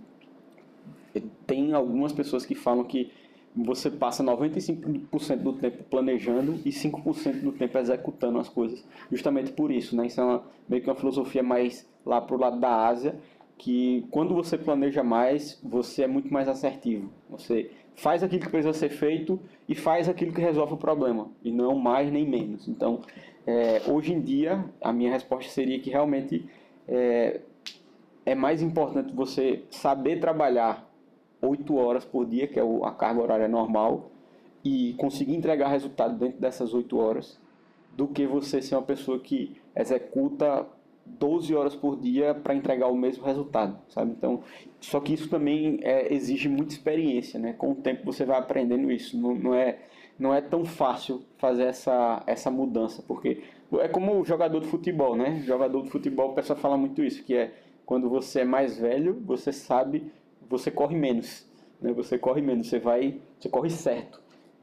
tem 1.46 1.72
algumas 1.72 2.12
pessoas 2.12 2.44
que 2.44 2.54
falam 2.54 2.84
que 2.84 3.10
você 3.56 3.90
passa 3.90 4.22
95% 4.22 5.36
do 5.36 5.52
tempo 5.52 5.84
planejando 5.84 6.60
e 6.64 6.70
5% 6.70 7.40
do 7.40 7.52
tempo 7.52 7.78
executando 7.78 8.38
as 8.38 8.48
coisas. 8.48 8.84
Justamente 9.10 9.52
por 9.52 9.70
isso, 9.70 9.96
né? 9.96 10.06
Isso 10.06 10.20
é 10.20 10.24
uma, 10.24 10.44
meio 10.68 10.82
que 10.82 10.90
uma 10.90 10.96
filosofia 10.96 11.42
mais 11.42 11.88
lá 12.04 12.20
pro 12.20 12.36
lado 12.36 12.58
da 12.58 12.86
Ásia, 12.86 13.18
que 13.56 14.04
quando 14.10 14.34
você 14.34 14.58
planeja 14.58 15.04
mais, 15.04 15.60
você 15.62 16.02
é 16.02 16.06
muito 16.06 16.32
mais 16.32 16.48
assertivo. 16.48 17.10
Você 17.30 17.70
faz 17.96 18.22
aquilo 18.22 18.42
que 18.42 18.50
precisa 18.50 18.72
ser 18.72 18.90
feito 18.90 19.40
e 19.68 19.74
faz 19.74 20.08
aquilo 20.08 20.32
que 20.32 20.40
resolve 20.40 20.74
o 20.74 20.76
problema, 20.76 21.28
e 21.42 21.50
não 21.50 21.76
mais 21.76 22.12
nem 22.12 22.28
menos. 22.28 22.68
Então, 22.68 23.00
é, 23.46 23.82
hoje 23.86 24.12
em 24.12 24.20
dia, 24.20 24.64
a 24.80 24.92
minha 24.92 25.10
resposta 25.10 25.50
seria 25.50 25.78
que 25.78 25.90
realmente 25.90 26.48
é, 26.88 27.40
é 28.26 28.34
mais 28.34 28.62
importante 28.62 29.12
você 29.12 29.62
saber 29.70 30.20
trabalhar 30.20 30.88
8 31.40 31.76
horas 31.76 32.04
por 32.04 32.26
dia, 32.26 32.46
que 32.46 32.58
é 32.58 32.62
a 32.62 32.90
carga 32.90 33.22
horária 33.22 33.48
normal, 33.48 34.10
e 34.64 34.94
conseguir 34.94 35.34
entregar 35.34 35.68
resultado 35.68 36.18
dentro 36.18 36.40
dessas 36.40 36.72
8 36.72 36.96
horas, 36.96 37.38
do 37.94 38.08
que 38.08 38.26
você 38.26 38.62
ser 38.62 38.76
uma 38.76 38.82
pessoa 38.82 39.18
que 39.18 39.56
executa 39.76 40.66
12 41.06 41.54
horas 41.54 41.74
por 41.74 42.00
dia 42.00 42.34
para 42.34 42.54
entregar 42.54 42.88
o 42.88 42.96
mesmo 42.96 43.24
resultado, 43.24 43.78
sabe? 43.88 44.12
Então, 44.12 44.42
só 44.80 45.00
que 45.00 45.14
isso 45.14 45.28
também 45.28 45.78
é, 45.82 46.12
exige 46.12 46.48
muita 46.48 46.74
experiência, 46.74 47.38
né? 47.38 47.52
Com 47.52 47.72
o 47.72 47.74
tempo 47.74 48.04
você 48.04 48.24
vai 48.24 48.38
aprendendo 48.38 48.90
isso. 48.90 49.18
Não, 49.18 49.34
não, 49.34 49.54
é, 49.54 49.78
não 50.18 50.34
é 50.34 50.40
tão 50.40 50.64
fácil 50.64 51.22
fazer 51.38 51.64
essa, 51.64 52.22
essa 52.26 52.50
mudança, 52.50 53.02
porque 53.06 53.42
é 53.80 53.88
como 53.88 54.20
o 54.20 54.24
jogador 54.24 54.60
de 54.60 54.66
futebol, 54.66 55.16
né? 55.16 55.40
Jogador 55.44 55.82
de 55.82 55.90
futebol, 55.90 56.30
o 56.30 56.34
pessoal 56.34 56.58
fala 56.58 56.76
muito 56.76 57.02
isso, 57.02 57.22
que 57.24 57.34
é 57.34 57.52
quando 57.84 58.08
você 58.08 58.40
é 58.40 58.44
mais 58.44 58.78
velho, 58.78 59.20
você 59.26 59.52
sabe 59.52 60.10
você 60.48 60.70
corre 60.70 60.96
menos. 60.96 61.46
Né? 61.80 61.92
Você 61.92 62.18
corre 62.18 62.40
menos, 62.40 62.68
você 62.68 62.78
vai, 62.78 63.20
você 63.38 63.48
corre 63.48 63.70
certo. 63.70 64.20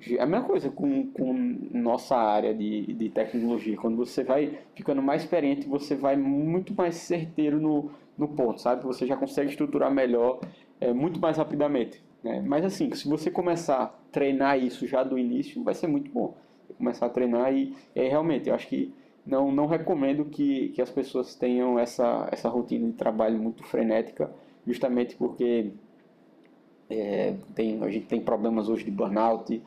É 0.10 0.22
a 0.22 0.26
mesma 0.26 0.48
coisa 0.48 0.70
com, 0.70 1.12
com 1.12 1.34
nossa 1.72 2.16
área 2.16 2.54
de, 2.54 2.94
de 2.94 3.10
tecnologia. 3.10 3.78
Quando 3.78 3.98
você 3.98 4.24
vai 4.24 4.58
ficando 4.74 5.02
mais 5.02 5.24
experiente, 5.24 5.68
você 5.68 5.96
vai 5.96 6.16
muito 6.16 6.74
mais 6.74 6.96
certeiro 6.96 7.60
no, 7.60 7.92
no 8.18 8.28
ponto, 8.28 8.60
sabe? 8.60 8.84
Você 8.84 9.06
já 9.06 9.16
consegue 9.16 9.50
estruturar 9.50 9.92
melhor, 9.92 10.40
é, 10.80 10.92
muito 10.92 11.20
mais 11.20 11.38
rapidamente. 11.38 12.04
Né? 12.24 12.42
Mas 12.46 12.66
assim, 12.66 12.92
se 12.94 13.08
você 13.08 13.30
começar 13.30 13.84
a 13.84 13.88
treinar 14.12 14.58
isso 14.58 14.88
já 14.88 15.04
do 15.04 15.18
início, 15.18 15.64
vai 15.64 15.74
ser 15.74 15.88
muito 15.88 16.12
bom. 16.12 16.36
Começar 16.78 17.06
a 17.06 17.10
treinar 17.10 17.54
e, 17.54 17.76
e 17.96 18.08
realmente, 18.08 18.50
eu 18.50 18.56
acho 18.56 18.68
que 18.68 18.94
não, 19.26 19.52
não 19.52 19.68
recomendo 19.68 20.26
que, 20.26 20.70
que 20.70 20.82
as 20.82 20.90
pessoas 20.90 21.36
tenham 21.36 21.78
essa, 21.78 22.28
essa 22.32 22.50
rotina 22.50 22.88
de 22.88 22.94
trabalho 22.94 23.38
muito 23.38 23.64
frenética 23.64 24.32
justamente 24.66 25.16
porque 25.16 25.72
é, 26.90 27.36
tem, 27.56 27.82
a 27.84 27.90
gente 27.90 28.08
tem 28.08 28.22
problemas 28.22 28.68
hoje 28.70 28.84
de 28.84 28.92
burnout 28.92 29.62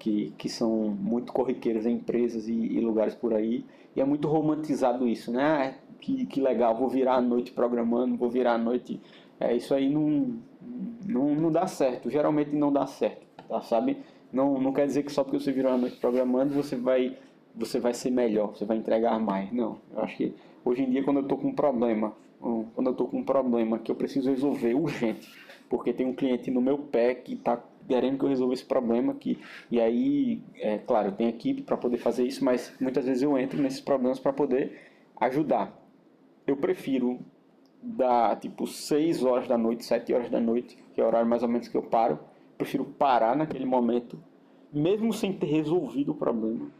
que, 0.00 0.32
que 0.38 0.48
são 0.48 0.88
muito 0.98 1.30
corriqueiros 1.30 1.84
em 1.84 1.96
empresas 1.96 2.48
e, 2.48 2.54
e 2.54 2.80
lugares 2.80 3.14
por 3.14 3.34
aí, 3.34 3.66
e 3.94 4.00
é 4.00 4.04
muito 4.04 4.26
romantizado 4.26 5.06
isso, 5.06 5.30
né? 5.30 5.44
Ah, 5.44 5.74
que, 6.00 6.24
que 6.24 6.40
legal, 6.40 6.74
vou 6.74 6.88
virar 6.88 7.16
a 7.16 7.20
noite 7.20 7.52
programando, 7.52 8.16
vou 8.16 8.30
virar 8.30 8.54
a 8.54 8.58
noite. 8.58 8.98
É, 9.38 9.54
isso 9.54 9.74
aí 9.74 9.90
não, 9.90 10.38
não, 11.06 11.34
não 11.34 11.52
dá 11.52 11.66
certo, 11.66 12.10
geralmente 12.10 12.50
não 12.56 12.72
dá 12.72 12.86
certo, 12.86 13.26
tá? 13.46 13.60
Sabe? 13.60 13.98
Não, 14.32 14.58
não 14.58 14.72
quer 14.72 14.86
dizer 14.86 15.02
que 15.02 15.12
só 15.12 15.22
porque 15.22 15.38
você 15.38 15.52
virou 15.52 15.72
a 15.72 15.76
noite 15.76 15.96
programando 15.96 16.54
você 16.54 16.76
vai, 16.76 17.18
você 17.54 17.78
vai 17.78 17.92
ser 17.92 18.10
melhor, 18.10 18.56
você 18.56 18.64
vai 18.64 18.78
entregar 18.78 19.18
mais. 19.20 19.52
Não, 19.52 19.78
eu 19.92 20.00
acho 20.00 20.16
que 20.16 20.34
hoje 20.64 20.82
em 20.82 20.90
dia, 20.90 21.04
quando 21.04 21.18
eu 21.18 21.24
estou 21.24 21.36
com 21.36 21.48
um 21.48 21.54
problema, 21.54 22.14
quando 22.40 22.86
eu 22.86 22.92
estou 22.92 23.06
com 23.06 23.18
um 23.18 23.24
problema 23.24 23.78
que 23.78 23.90
eu 23.90 23.96
preciso 23.96 24.30
resolver 24.30 24.72
urgente, 24.74 25.30
porque 25.68 25.92
tem 25.92 26.06
um 26.06 26.14
cliente 26.14 26.50
no 26.50 26.62
meu 26.62 26.78
pé 26.78 27.14
que 27.14 27.34
está 27.34 27.62
querendo 27.90 28.18
que 28.18 28.24
eu 28.24 28.28
resolva 28.28 28.54
esse 28.54 28.64
problema 28.64 29.10
aqui. 29.10 29.36
E 29.68 29.80
aí, 29.80 30.40
é 30.54 30.78
claro, 30.78 31.08
eu 31.08 31.12
tenho 31.12 31.28
equipe 31.28 31.62
para 31.62 31.76
poder 31.76 31.96
fazer 31.96 32.24
isso, 32.24 32.44
mas 32.44 32.72
muitas 32.80 33.04
vezes 33.04 33.20
eu 33.20 33.36
entro 33.36 33.60
nesses 33.60 33.80
problemas 33.80 34.20
para 34.20 34.32
poder 34.32 34.80
ajudar. 35.20 35.76
Eu 36.46 36.56
prefiro 36.56 37.18
dar 37.82 38.38
tipo 38.38 38.64
6 38.64 39.24
horas 39.24 39.48
da 39.48 39.58
noite, 39.58 39.84
7 39.84 40.14
horas 40.14 40.30
da 40.30 40.38
noite, 40.38 40.78
que 40.94 41.00
é 41.00 41.04
o 41.04 41.08
horário 41.08 41.28
mais 41.28 41.42
ou 41.42 41.48
menos 41.48 41.66
que 41.66 41.76
eu 41.76 41.82
paro. 41.82 42.20
Prefiro 42.56 42.84
parar 42.84 43.34
naquele 43.34 43.64
momento, 43.64 44.22
mesmo 44.72 45.12
sem 45.12 45.32
ter 45.32 45.46
resolvido 45.46 46.12
o 46.12 46.14
problema, 46.14 46.70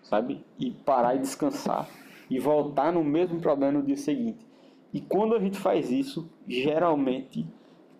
sabe? 0.00 0.44
E 0.60 0.70
parar 0.70 1.16
e 1.16 1.18
descansar 1.18 1.88
e 2.30 2.38
voltar 2.38 2.92
no 2.92 3.02
mesmo 3.02 3.40
problema 3.40 3.72
no 3.72 3.82
dia 3.82 3.96
seguinte. 3.96 4.46
E 4.92 5.00
quando 5.00 5.34
a 5.34 5.40
gente 5.40 5.58
faz 5.58 5.90
isso, 5.90 6.30
geralmente, 6.46 7.44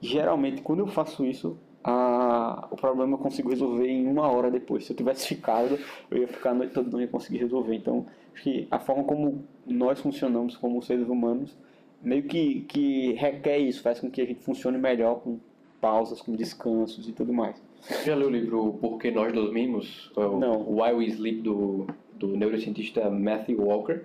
geralmente 0.00 0.62
quando 0.62 0.78
eu 0.80 0.86
faço 0.86 1.24
isso, 1.24 1.58
a, 1.84 2.68
o 2.70 2.76
problema 2.76 3.14
eu 3.14 3.18
consigo 3.18 3.50
resolver 3.50 3.88
em 3.88 4.06
uma 4.06 4.28
hora 4.28 4.50
depois. 4.50 4.84
Se 4.84 4.92
eu 4.92 4.96
tivesse 4.96 5.26
ficado, 5.26 5.78
eu 6.10 6.18
ia 6.18 6.28
ficar 6.28 6.50
a 6.50 6.54
noite 6.54 6.72
toda 6.72 6.90
não 6.90 7.00
ia 7.00 7.08
conseguir 7.08 7.38
resolver. 7.38 7.74
Então, 7.74 8.06
acho 8.34 8.42
que 8.42 8.68
a 8.70 8.78
forma 8.78 9.04
como 9.04 9.44
nós 9.66 10.00
funcionamos 10.00 10.56
como 10.56 10.82
seres 10.82 11.08
humanos 11.08 11.56
meio 12.02 12.24
que, 12.24 12.62
que 12.62 13.12
requer 13.12 13.58
isso, 13.58 13.82
faz 13.82 14.00
com 14.00 14.10
que 14.10 14.20
a 14.20 14.26
gente 14.26 14.40
funcione 14.42 14.76
melhor 14.76 15.20
com 15.20 15.38
pausas, 15.80 16.20
com 16.20 16.34
descansos 16.34 17.08
e 17.08 17.12
tudo 17.12 17.32
mais. 17.32 17.62
Já 18.04 18.14
leu 18.14 18.28
o 18.28 18.30
livro 18.30 18.78
Por 18.80 18.98
que 18.98 19.10
Nós 19.10 19.32
Dormimos? 19.32 20.12
Não. 20.16 20.62
Why 20.68 20.92
We 20.92 21.06
Sleep, 21.06 21.42
do, 21.42 21.86
do 22.14 22.36
neurocientista 22.36 23.08
Matthew 23.10 23.60
Walker. 23.60 24.02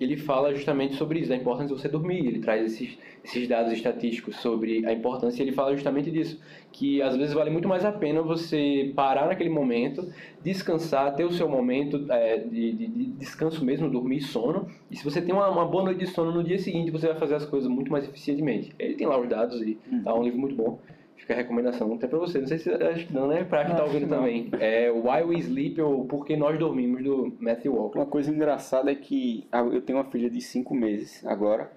Ele 0.00 0.16
fala 0.16 0.52
justamente 0.54 0.96
sobre 0.96 1.20
isso, 1.20 1.28
da 1.28 1.36
importância 1.36 1.74
de 1.74 1.80
você 1.80 1.88
dormir. 1.88 2.26
Ele 2.26 2.40
traz 2.40 2.64
esses, 2.64 2.98
esses 3.24 3.46
dados 3.46 3.72
estatísticos 3.72 4.36
sobre 4.36 4.84
a 4.86 4.92
importância 4.92 5.42
e 5.42 5.46
ele 5.46 5.52
fala 5.52 5.72
justamente 5.72 6.10
disso, 6.10 6.40
que 6.72 7.00
às 7.00 7.16
vezes 7.16 7.32
vale 7.32 7.50
muito 7.50 7.68
mais 7.68 7.84
a 7.84 7.92
pena 7.92 8.20
você 8.20 8.92
parar 8.94 9.26
naquele 9.26 9.50
momento, 9.50 10.12
descansar, 10.42 11.14
ter 11.14 11.24
o 11.24 11.32
seu 11.32 11.48
momento 11.48 12.04
é, 12.10 12.38
de, 12.38 12.72
de, 12.72 12.86
de, 12.86 13.04
descanso 13.12 13.64
mesmo, 13.64 13.88
dormir, 13.88 14.20
sono. 14.20 14.68
E 14.90 14.96
se 14.96 15.04
você 15.04 15.22
tem 15.22 15.32
uma, 15.32 15.48
uma, 15.48 15.64
boa 15.64 15.84
noite 15.84 16.00
de 16.00 16.06
sono 16.06 16.32
no 16.32 16.42
dia 16.42 16.58
seguinte, 16.58 16.90
você 16.90 17.06
vai 17.06 17.16
fazer 17.16 17.36
as 17.36 17.46
coisas 17.46 17.70
muito 17.70 17.92
mais 17.92 18.04
eficientemente. 18.04 18.72
Ele 18.78 18.94
tem 18.94 19.06
lá 19.06 19.18
os 19.18 19.28
dados 19.28 19.60
e 19.62 19.78
uhum. 19.90 20.02
tá 20.02 20.14
um 20.14 20.22
livro 20.24 20.38
muito 20.38 20.56
bom. 20.56 20.78
Fica 21.24 21.32
a 21.32 21.36
recomendação 21.38 21.94
até 21.94 22.06
pra 22.06 22.18
você. 22.18 22.38
Não 22.38 22.46
sei 22.46 22.58
se 22.58 22.70
acho 22.70 23.06
que 23.06 23.14
não, 23.14 23.26
né? 23.26 23.44
Pra 23.44 23.64
quem 23.64 23.74
tá 23.74 23.82
ouvindo 23.82 24.06
também. 24.06 24.50
É 24.60 24.90
Why 24.90 25.22
We 25.22 25.38
Sleep 25.38 25.80
ou 25.80 26.04
Por 26.04 26.26
que 26.26 26.36
Nós 26.36 26.58
Dormimos, 26.58 27.02
do 27.02 27.34
Matthew 27.40 27.74
Walker. 27.74 27.98
Uma 27.98 28.04
coisa 28.04 28.30
engraçada 28.30 28.92
é 28.92 28.94
que 28.94 29.46
eu 29.72 29.80
tenho 29.80 29.98
uma 29.98 30.04
filha 30.04 30.28
de 30.28 30.42
5 30.42 30.74
meses 30.74 31.24
agora. 31.24 31.72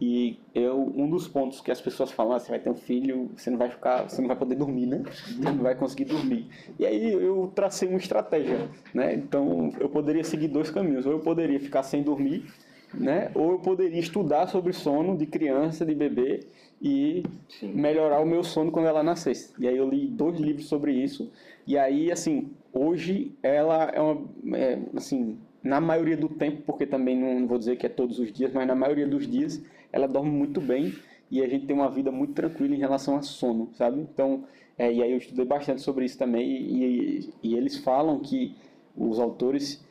E 0.00 0.38
eu, 0.54 0.80
um 0.96 1.10
dos 1.10 1.26
pontos 1.26 1.60
que 1.60 1.72
as 1.72 1.80
pessoas 1.80 2.12
falam, 2.12 2.34
ah, 2.34 2.38
você 2.38 2.48
vai 2.48 2.60
ter 2.60 2.70
um 2.70 2.76
filho, 2.76 3.28
você 3.36 3.50
não 3.50 3.58
vai 3.58 3.70
ficar, 3.70 4.08
você 4.08 4.20
não 4.20 4.28
vai 4.28 4.36
poder 4.36 4.54
dormir, 4.54 4.86
né? 4.86 5.02
Você 5.04 5.50
não 5.50 5.64
vai 5.64 5.74
conseguir 5.74 6.04
dormir. 6.04 6.46
E 6.78 6.86
aí 6.86 7.12
eu 7.12 7.50
tracei 7.52 7.88
uma 7.88 7.98
estratégia, 7.98 8.68
né? 8.94 9.14
Então 9.14 9.72
eu 9.80 9.88
poderia 9.88 10.22
seguir 10.22 10.46
dois 10.46 10.70
caminhos. 10.70 11.06
Ou 11.06 11.12
eu 11.12 11.18
poderia 11.18 11.58
ficar 11.58 11.82
sem 11.82 12.04
dormir, 12.04 12.46
né? 12.94 13.32
Ou 13.34 13.50
eu 13.50 13.58
poderia 13.58 13.98
estudar 13.98 14.46
sobre 14.46 14.72
sono 14.72 15.16
de 15.16 15.26
criança, 15.26 15.84
de 15.84 15.94
bebê 15.94 16.46
e 16.82 17.22
Sim. 17.48 17.72
melhorar 17.74 18.20
o 18.20 18.26
meu 18.26 18.42
sono 18.42 18.72
quando 18.72 18.86
ela 18.86 19.02
nascesse. 19.02 19.54
E 19.58 19.68
aí 19.68 19.76
eu 19.76 19.88
li 19.88 20.08
dois 20.08 20.40
livros 20.40 20.66
sobre 20.66 20.92
isso. 20.92 21.30
E 21.64 21.78
aí, 21.78 22.10
assim, 22.10 22.50
hoje 22.72 23.32
ela 23.40 23.84
é 23.84 24.00
uma, 24.00 24.58
é, 24.58 24.80
assim, 24.96 25.38
na 25.62 25.80
maioria 25.80 26.16
do 26.16 26.28
tempo, 26.28 26.62
porque 26.66 26.84
também 26.84 27.16
não 27.16 27.46
vou 27.46 27.56
dizer 27.56 27.76
que 27.76 27.86
é 27.86 27.88
todos 27.88 28.18
os 28.18 28.32
dias, 28.32 28.52
mas 28.52 28.66
na 28.66 28.74
maioria 28.74 29.06
dos 29.06 29.30
dias 29.30 29.62
ela 29.92 30.08
dorme 30.08 30.30
muito 30.30 30.60
bem 30.60 30.92
e 31.30 31.40
a 31.40 31.48
gente 31.48 31.66
tem 31.66 31.76
uma 31.76 31.88
vida 31.88 32.10
muito 32.10 32.32
tranquila 32.32 32.74
em 32.74 32.78
relação 32.78 33.16
a 33.16 33.22
sono, 33.22 33.70
sabe? 33.74 34.00
Então, 34.00 34.44
é, 34.76 34.92
e 34.92 35.02
aí 35.02 35.12
eu 35.12 35.18
estudei 35.18 35.44
bastante 35.44 35.82
sobre 35.82 36.04
isso 36.04 36.18
também 36.18 36.50
e, 36.50 36.84
e, 36.84 37.34
e 37.44 37.54
eles 37.54 37.76
falam 37.76 38.18
que 38.18 38.56
os 38.96 39.20
autores 39.20 39.84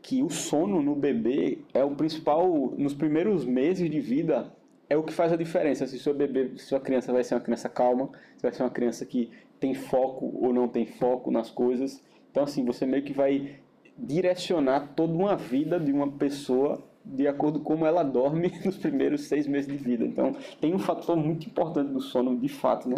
que 0.00 0.22
o 0.22 0.30
sono 0.30 0.80
no 0.80 0.94
bebê 0.94 1.58
é 1.74 1.84
o 1.84 1.90
principal 1.96 2.72
nos 2.78 2.94
primeiros 2.94 3.44
meses 3.44 3.90
de 3.90 4.00
vida 4.00 4.52
é 4.88 4.96
o 4.96 5.02
que 5.02 5.12
faz 5.12 5.32
a 5.32 5.36
diferença. 5.36 5.86
Se 5.86 5.98
seu 5.98 6.14
bebê, 6.14 6.52
se 6.56 6.66
sua 6.66 6.80
criança 6.80 7.12
vai 7.12 7.22
ser 7.22 7.34
uma 7.34 7.40
criança 7.40 7.68
calma, 7.68 8.10
se 8.36 8.42
vai 8.42 8.52
ser 8.52 8.62
uma 8.62 8.70
criança 8.70 9.04
que 9.04 9.30
tem 9.60 9.74
foco 9.74 10.30
ou 10.40 10.52
não 10.52 10.68
tem 10.68 10.86
foco 10.86 11.30
nas 11.30 11.50
coisas. 11.50 12.02
Então, 12.30 12.44
assim, 12.44 12.64
você 12.64 12.86
meio 12.86 13.02
que 13.02 13.12
vai 13.12 13.56
direcionar 13.96 14.92
toda 14.94 15.12
uma 15.12 15.36
vida 15.36 15.78
de 15.78 15.92
uma 15.92 16.10
pessoa 16.12 16.82
de 17.04 17.26
acordo 17.26 17.58
com 17.60 17.72
como 17.72 17.86
ela 17.86 18.02
dorme 18.02 18.52
nos 18.64 18.76
primeiros 18.76 19.22
seis 19.22 19.46
meses 19.46 19.70
de 19.70 19.76
vida. 19.76 20.04
Então, 20.04 20.36
tem 20.60 20.74
um 20.74 20.78
fator 20.78 21.16
muito 21.16 21.46
importante 21.46 21.90
do 21.92 22.00
sono, 22.00 22.38
de 22.38 22.48
fato, 22.48 22.88
né? 22.88 22.96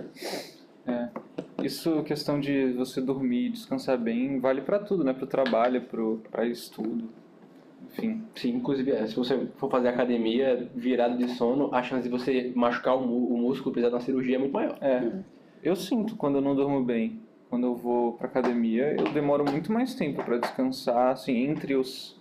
É. 0.87 1.09
Isso, 1.63 2.03
questão 2.03 2.41
de 2.41 2.73
você 2.73 3.01
dormir, 3.01 3.51
descansar 3.51 3.99
bem, 3.99 4.41
vale 4.41 4.63
para 4.63 4.79
tudo, 4.79 5.05
né? 5.05 5.13
Para 5.13 5.25
o 5.25 5.29
trabalho, 5.29 5.83
para 6.31 6.47
estudo. 6.47 7.09
Enfim. 7.91 8.23
Sim, 8.37 8.57
inclusive, 8.57 8.93
é, 8.93 9.07
se 9.07 9.17
você 9.17 9.47
for 9.57 9.71
fazer 9.71 9.89
academia 9.89 10.71
virado 10.75 11.19
de 11.19 11.29
sono, 11.33 11.75
a 11.75 11.83
chance 11.83 12.05
de 12.05 12.09
você 12.09 12.53
machucar 12.55 12.97
o, 12.97 13.35
o 13.35 13.37
músculo, 13.37 13.73
precisar 13.73 13.91
de 13.91 13.95
uma 13.97 14.01
cirurgia 14.01 14.37
é 14.37 14.39
muito 14.39 14.53
maior. 14.53 14.79
É. 14.81 15.13
Eu 15.63 15.77
sinto 15.77 16.17
quando 16.17 16.37
eu 16.37 16.41
não 16.41 16.55
durmo 16.55 16.83
bem. 16.83 17.21
Quando 17.49 17.67
eu 17.67 17.75
vou 17.75 18.13
pra 18.13 18.29
academia, 18.29 18.95
eu 18.97 19.13
demoro 19.13 19.45
muito 19.45 19.73
mais 19.73 19.95
tempo 19.95 20.23
para 20.23 20.39
descansar, 20.39 21.09
assim, 21.09 21.37
entre 21.37 21.75
os, 21.75 22.19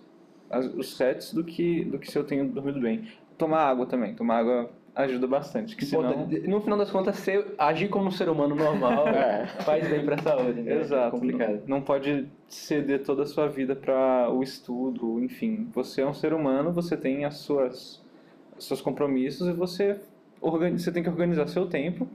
as, 0.50 0.66
os 0.74 0.96
sets 0.96 1.32
do 1.32 1.44
que, 1.44 1.84
do 1.84 2.00
que 2.00 2.10
se 2.10 2.18
eu 2.18 2.24
tenho 2.24 2.48
dormido 2.48 2.80
bem. 2.80 3.06
Tomar 3.38 3.60
água 3.60 3.86
também. 3.86 4.14
Tomar 4.14 4.38
água 4.38 4.70
ajuda 4.94 5.26
bastante. 5.26 5.76
Que 5.76 5.84
senão... 5.84 6.26
No 6.26 6.60
final 6.60 6.78
das 6.78 6.90
contas, 6.90 7.16
ser, 7.16 7.54
agir 7.58 7.88
como 7.88 8.08
um 8.08 8.10
ser 8.10 8.28
humano 8.28 8.54
normal 8.54 9.06
é. 9.08 9.46
faz 9.64 9.88
bem 9.88 10.04
para 10.04 10.16
a 10.16 10.18
saúde. 10.22 10.60
Né? 10.60 10.80
Exato. 10.80 11.08
É 11.08 11.10
complicado. 11.10 11.62
Não, 11.66 11.78
não 11.78 11.82
pode 11.82 12.28
ceder 12.48 13.02
toda 13.02 13.22
a 13.22 13.26
sua 13.26 13.48
vida 13.48 13.74
para 13.74 14.30
o 14.30 14.42
estudo, 14.42 15.22
enfim. 15.22 15.68
Você 15.74 16.02
é 16.02 16.06
um 16.06 16.14
ser 16.14 16.32
humano, 16.32 16.72
você 16.72 16.96
tem 16.96 17.24
as 17.24 17.38
suas 17.38 18.02
seus 18.58 18.80
compromissos 18.80 19.48
e 19.48 19.52
você 19.52 19.98
organiza, 20.40 20.84
você 20.84 20.92
tem 20.92 21.02
que 21.02 21.08
organizar 21.08 21.46
seu 21.48 21.66
tempo 21.66 22.06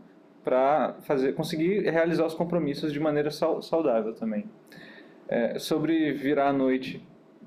para 0.43 0.95
fazer 1.01 1.33
conseguir 1.33 1.81
realizar 1.89 2.25
os 2.25 2.35
compromissos 2.35 2.93
de 2.93 2.99
maneira 2.99 3.31
saudável 3.31 4.13
também. 4.13 4.45
É, 5.27 5.57
sobre 5.57 6.13
virar 6.13 6.49
à 6.49 6.53
noite 6.53 7.01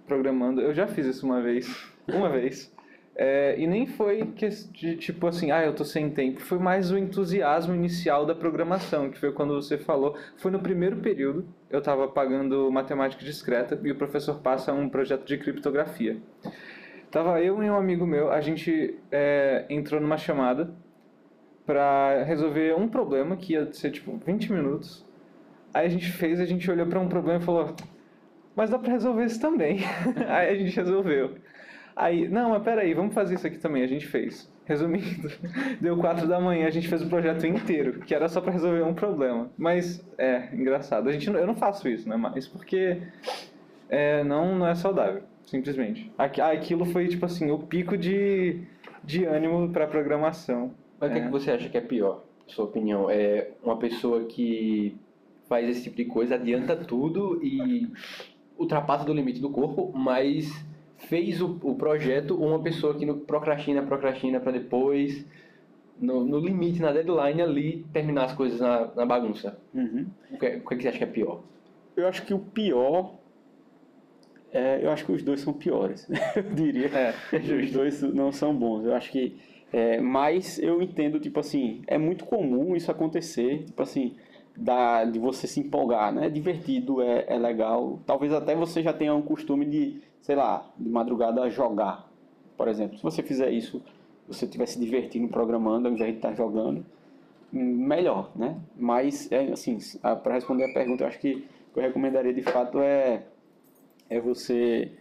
programando, 0.07 0.61
eu 0.61 0.75
já 0.75 0.87
fiz 0.89 1.07
isso 1.07 1.25
uma 1.25 1.41
vez, 1.41 1.87
uma 2.09 2.29
vez. 2.29 2.73
É, 3.21 3.57
e 3.59 3.67
nem 3.67 3.85
foi 3.85 4.27
que, 4.27 4.49
de, 4.49 4.97
tipo 4.97 5.27
assim, 5.27 5.51
ah, 5.51 5.65
eu 5.65 5.75
tô 5.75 5.85
sem 5.85 6.09
tempo. 6.09 6.41
Foi 6.41 6.57
mais 6.57 6.93
o 6.93 6.97
entusiasmo 6.97 7.75
inicial 7.75 8.25
da 8.25 8.33
programação, 8.33 9.11
que 9.11 9.19
foi 9.19 9.33
quando 9.33 9.55
você 9.55 9.77
falou. 9.77 10.17
Foi 10.37 10.53
no 10.53 10.61
primeiro 10.61 10.99
período, 10.99 11.45
eu 11.69 11.81
estava 11.81 12.07
pagando 12.07 12.71
matemática 12.71 13.25
discreta 13.25 13.77
e 13.83 13.91
o 13.91 13.97
professor 13.97 14.39
passa 14.39 14.73
um 14.73 14.89
projeto 14.89 15.27
de 15.27 15.37
criptografia. 15.37 16.17
Tava 17.11 17.43
eu 17.43 17.61
e 17.61 17.69
um 17.69 17.77
amigo 17.77 18.07
meu, 18.07 18.31
a 18.31 18.41
gente 18.41 18.97
é, 19.11 19.67
entrou 19.69 20.01
numa 20.01 20.17
chamada 20.17 20.73
para 21.67 22.23
resolver 22.23 22.77
um 22.77 22.87
problema 22.87 23.37
que 23.37 23.55
ia 23.55 23.73
ser 23.73 23.91
tipo 23.91 24.17
20 24.25 24.53
minutos. 24.53 25.05
Aí 25.75 25.87
a 25.87 25.89
gente 25.91 26.13
fez, 26.13 26.39
a 26.39 26.45
gente 26.45 26.71
olhou 26.71 26.87
para 26.87 27.01
um 27.01 27.09
problema 27.09 27.41
e 27.41 27.45
falou: 27.45 27.75
Mas 28.55 28.71
dá 28.71 28.79
para 28.79 28.93
resolver 28.93 29.25
isso 29.25 29.41
também. 29.41 29.81
Aí 30.29 30.51
a 30.51 30.55
gente 30.55 30.77
resolveu. 30.77 31.35
Aí, 31.99 32.29
não, 32.29 32.51
mas 32.51 32.63
peraí, 32.63 32.95
vamos 32.95 33.13
fazer 33.13 33.35
isso 33.35 33.47
aqui 33.47 33.59
também. 33.59 33.83
A 33.83 33.89
gente 33.89 34.07
fez. 34.07 34.49
Resumindo, 34.65 35.29
deu 35.81 35.97
quatro 35.97 36.29
da 36.29 36.39
manhã, 36.39 36.69
a 36.69 36.71
gente 36.71 36.87
fez 36.87 37.03
o 37.03 37.09
projeto 37.09 37.45
inteiro, 37.45 38.01
que 38.01 38.15
era 38.15 38.29
só 38.29 38.41
para 38.41 38.53
resolver 38.53 38.83
um 38.83 38.95
problema. 38.95 39.51
Mas, 39.59 40.07
é, 40.17 40.49
engraçado. 40.55 41.09
A 41.09 41.13
gente, 41.13 41.27
eu 41.27 41.47
não 41.47 41.57
faço 41.57 41.89
isso, 41.89 42.09
né? 42.09 42.17
Mas 42.17 42.47
porque 42.47 43.03
é, 43.89 44.23
não, 44.23 44.55
não 44.55 44.69
é 44.69 44.77
saudável, 44.77 45.23
simplesmente. 45.45 46.13
Aquilo 46.17 46.85
foi, 46.85 47.09
tipo 47.09 47.27
assim, 47.27 47.51
o 47.51 47.59
pico 47.59 47.97
de, 47.97 48.61
de 49.03 49.25
ânimo 49.25 49.69
para 49.71 49.87
programação. 49.89 50.71
Mas 51.01 51.11
o 51.11 51.15
é. 51.15 51.17
que, 51.19 51.27
que 51.27 51.33
você 51.33 51.51
acha 51.51 51.69
que 51.69 51.79
é 51.79 51.81
pior, 51.81 52.23
sua 52.47 52.67
opinião? 52.67 53.11
É 53.11 53.51
uma 53.61 53.77
pessoa 53.77 54.25
que 54.27 54.97
faz 55.49 55.69
esse 55.69 55.83
tipo 55.83 55.97
de 55.97 56.05
coisa, 56.05 56.37
adianta 56.37 56.77
tudo 56.77 57.41
e 57.43 57.91
ultrapassa 58.57 59.05
do 59.05 59.13
limite 59.13 59.41
do 59.41 59.51
corpo, 59.51 59.91
mas 59.97 60.49
fez 60.99 61.41
o, 61.41 61.59
o 61.63 61.75
projeto 61.75 62.37
uma 62.37 62.61
pessoa 62.61 62.95
que 62.95 63.07
no, 63.07 63.19
procrastina, 63.19 63.83
procrastina 63.83 64.41
para 64.41 64.53
depois, 64.53 65.25
no, 65.99 66.25
no, 66.25 66.39
limite, 66.39 66.81
na 66.81 66.93
deadline 66.93 67.41
ali, 67.41 67.87
terminar 67.93 68.25
as 68.25 68.33
coisas 68.33 68.61
na, 68.61 68.87
na 68.95 69.07
bagunça. 69.07 69.59
Uhum. 69.73 70.07
O, 70.31 70.39
que, 70.39 70.47
o 70.57 70.69
que 70.69 70.83
você 70.83 70.89
acha 70.89 70.99
que 70.99 71.05
é 71.05 71.09
pior? 71.09 71.43
Eu 71.97 72.07
acho 72.07 72.25
que 72.25 72.35
o 72.35 72.39
pior 72.39 73.19
é, 74.53 74.81
eu 74.83 74.91
acho 74.91 75.05
que 75.05 75.13
os 75.13 75.23
dois 75.23 75.41
são 75.41 75.53
piores, 75.53 76.09
eu 76.35 76.43
diria. 76.43 76.89
É, 76.89 77.15
os 77.37 77.71
dois 77.71 78.03
não 78.03 78.33
são 78.33 78.55
bons. 78.55 78.85
Eu 78.85 78.95
acho 78.95 79.11
que. 79.11 79.37
É, 79.71 80.01
mas 80.01 80.59
eu 80.59 80.81
entendo, 80.81 81.21
tipo 81.21 81.39
assim, 81.39 81.83
é 81.87 81.99
muito 81.99 82.25
comum 82.25 82.75
isso 82.75 82.91
acontecer, 82.91 83.65
tipo 83.65 83.83
assim, 83.83 84.17
da, 84.57 85.05
de 85.05 85.19
você 85.19 85.47
se 85.47 85.61
empolgar, 85.61 86.13
né? 86.13 86.27
É 86.27 86.31
divertido, 86.31 87.03
é, 87.03 87.27
é 87.29 87.39
legal. 87.39 88.01
Talvez 88.07 88.33
até 88.33 88.55
você 88.55 88.83
já 88.83 88.93
tenha 88.93 89.15
um 89.15 89.21
costume 89.21 89.67
de 89.67 90.01
sei 90.23 90.37
lá, 90.37 90.67
de 90.77 90.89
madrugada 90.89 91.49
jogar, 91.51 92.09
por 92.57 92.69
exemplo. 92.69 92.97
Se 92.97 93.03
você 93.03 93.23
fizer 93.23 93.51
isso, 93.51 93.83
você 94.27 94.45
estiver 94.45 94.67
se 94.67 94.79
divertindo 94.79 95.29
programando 95.29 95.89
ao 95.89 95.95
invés 95.95 96.13
de 96.13 96.19
estar 96.19 96.35
jogando, 96.35 96.85
melhor, 97.51 98.31
né? 98.37 98.59
Mas, 98.77 99.31
é, 99.33 99.53
assim, 99.53 99.79
para 100.23 100.35
responder 100.35 100.71
a 100.71 100.75
pergunta, 100.75 101.05
eu 101.05 101.09
acho 101.09 101.19
que 101.19 101.47
o 101.71 101.75
que 101.75 101.79
eu 101.79 101.83
recomendaria 101.83 102.33
de 102.33 102.43
fato 102.43 102.81
é, 102.81 103.25
é 104.11 104.21
você 104.21 104.93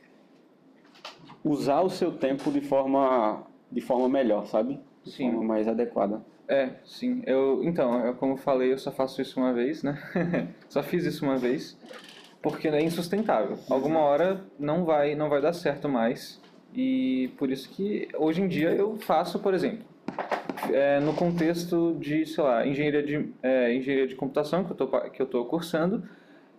usar 1.43 1.81
o 1.81 1.89
seu 1.89 2.11
tempo 2.11 2.51
de 2.51 2.61
forma, 2.61 3.43
de 3.71 3.81
forma 3.81 4.07
melhor, 4.07 4.45
sabe? 4.45 4.79
De 5.03 5.11
sim. 5.11 5.29
forma 5.29 5.43
mais 5.43 5.67
adequada. 5.67 6.21
É, 6.47 6.71
sim. 6.85 7.21
Eu, 7.25 7.61
então, 7.63 8.05
eu, 8.05 8.15
como 8.15 8.33
eu 8.33 8.37
falei, 8.37 8.71
eu 8.71 8.77
só 8.77 8.91
faço 8.91 9.21
isso 9.21 9.39
uma 9.39 9.53
vez, 9.53 9.83
né? 9.83 10.01
só 10.69 10.81
fiz 10.81 11.05
isso 11.05 11.25
uma 11.25 11.37
vez 11.37 11.77
porque 12.41 12.67
é 12.67 12.81
insustentável. 12.81 13.57
Alguma 13.69 13.99
hora 13.99 14.41
não 14.59 14.85
vai, 14.85 15.15
não 15.15 15.29
vai 15.29 15.41
dar 15.41 15.53
certo 15.53 15.89
mais. 15.89 16.41
E 16.73 17.31
por 17.37 17.49
isso 17.49 17.69
que 17.69 18.07
hoje 18.17 18.41
em 18.41 18.47
dia 18.47 18.69
eu 18.69 18.97
faço, 18.97 19.39
por 19.39 19.53
exemplo, 19.53 19.85
é, 20.71 20.99
no 20.99 21.13
contexto 21.13 21.95
de, 21.99 22.25
sei 22.25 22.43
lá, 22.43 22.65
engenharia 22.65 23.03
de, 23.03 23.33
é, 23.41 23.73
engenharia 23.73 24.07
de 24.07 24.15
computação 24.15 24.63
que 24.63 24.71
eu 24.71 24.75
tô, 24.75 24.87
que 25.09 25.21
eu 25.21 25.25
tô 25.25 25.45
cursando, 25.45 26.03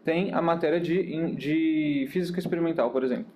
tem 0.04 0.32
a 0.32 0.40
matéria 0.40 0.80
de, 0.80 1.34
de 1.34 2.08
física 2.10 2.38
experimental, 2.38 2.90
por 2.90 3.04
exemplo. 3.04 3.26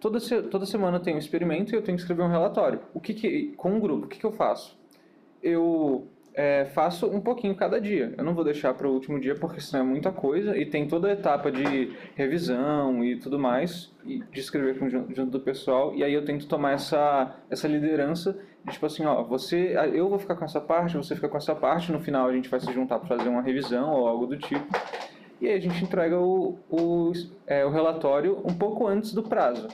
Toda, 0.00 0.18
toda 0.50 0.64
semana 0.64 0.98
tem 0.98 1.14
um 1.14 1.18
experimento 1.18 1.72
e 1.72 1.76
eu 1.76 1.82
tenho 1.82 1.96
que 1.96 2.02
escrever 2.02 2.22
um 2.22 2.28
relatório. 2.28 2.80
O 2.94 3.00
que, 3.00 3.12
que 3.12 3.52
com 3.56 3.72
um 3.72 3.80
grupo, 3.80 4.06
o 4.06 4.08
que, 4.08 4.18
que 4.18 4.24
eu 4.24 4.32
faço? 4.32 4.78
Eu 5.42 6.08
é, 6.34 6.64
faço 6.66 7.06
um 7.06 7.20
pouquinho 7.20 7.54
cada 7.54 7.80
dia. 7.80 8.14
Eu 8.16 8.24
não 8.24 8.34
vou 8.34 8.44
deixar 8.44 8.74
para 8.74 8.88
o 8.88 8.92
último 8.92 9.20
dia 9.20 9.34
porque 9.34 9.60
senão 9.60 9.84
é 9.84 9.88
muita 9.88 10.12
coisa 10.12 10.56
e 10.56 10.64
tem 10.64 10.86
toda 10.86 11.08
a 11.08 11.12
etapa 11.12 11.50
de 11.50 11.92
revisão 12.14 13.04
e 13.04 13.16
tudo 13.16 13.38
mais, 13.38 13.92
e 14.04 14.22
de 14.32 14.40
escrever 14.40 14.74
junto, 14.88 15.14
junto 15.14 15.30
do 15.30 15.40
pessoal. 15.40 15.94
E 15.94 16.04
aí 16.04 16.12
eu 16.12 16.24
tento 16.24 16.46
tomar 16.46 16.72
essa, 16.72 17.36
essa 17.50 17.66
liderança 17.66 18.38
de 18.64 18.72
tipo 18.72 18.86
assim, 18.86 19.04
ó, 19.04 19.22
você, 19.22 19.74
eu 19.92 20.08
vou 20.08 20.18
ficar 20.18 20.36
com 20.36 20.44
essa 20.44 20.60
parte, 20.60 20.96
você 20.96 21.14
fica 21.14 21.28
com 21.28 21.36
essa 21.36 21.54
parte, 21.54 21.90
no 21.90 22.00
final 22.00 22.26
a 22.26 22.32
gente 22.32 22.48
vai 22.48 22.60
se 22.60 22.72
juntar 22.72 22.98
para 22.98 23.08
fazer 23.08 23.28
uma 23.28 23.42
revisão 23.42 23.92
ou 23.92 24.06
algo 24.06 24.26
do 24.26 24.36
tipo. 24.36 24.66
E 25.40 25.48
aí 25.48 25.54
a 25.54 25.60
gente 25.60 25.82
entrega 25.82 26.18
o, 26.18 26.58
o, 26.68 27.12
é, 27.46 27.64
o 27.64 27.70
relatório 27.70 28.42
um 28.44 28.54
pouco 28.54 28.86
antes 28.86 29.14
do 29.14 29.22
prazo, 29.22 29.68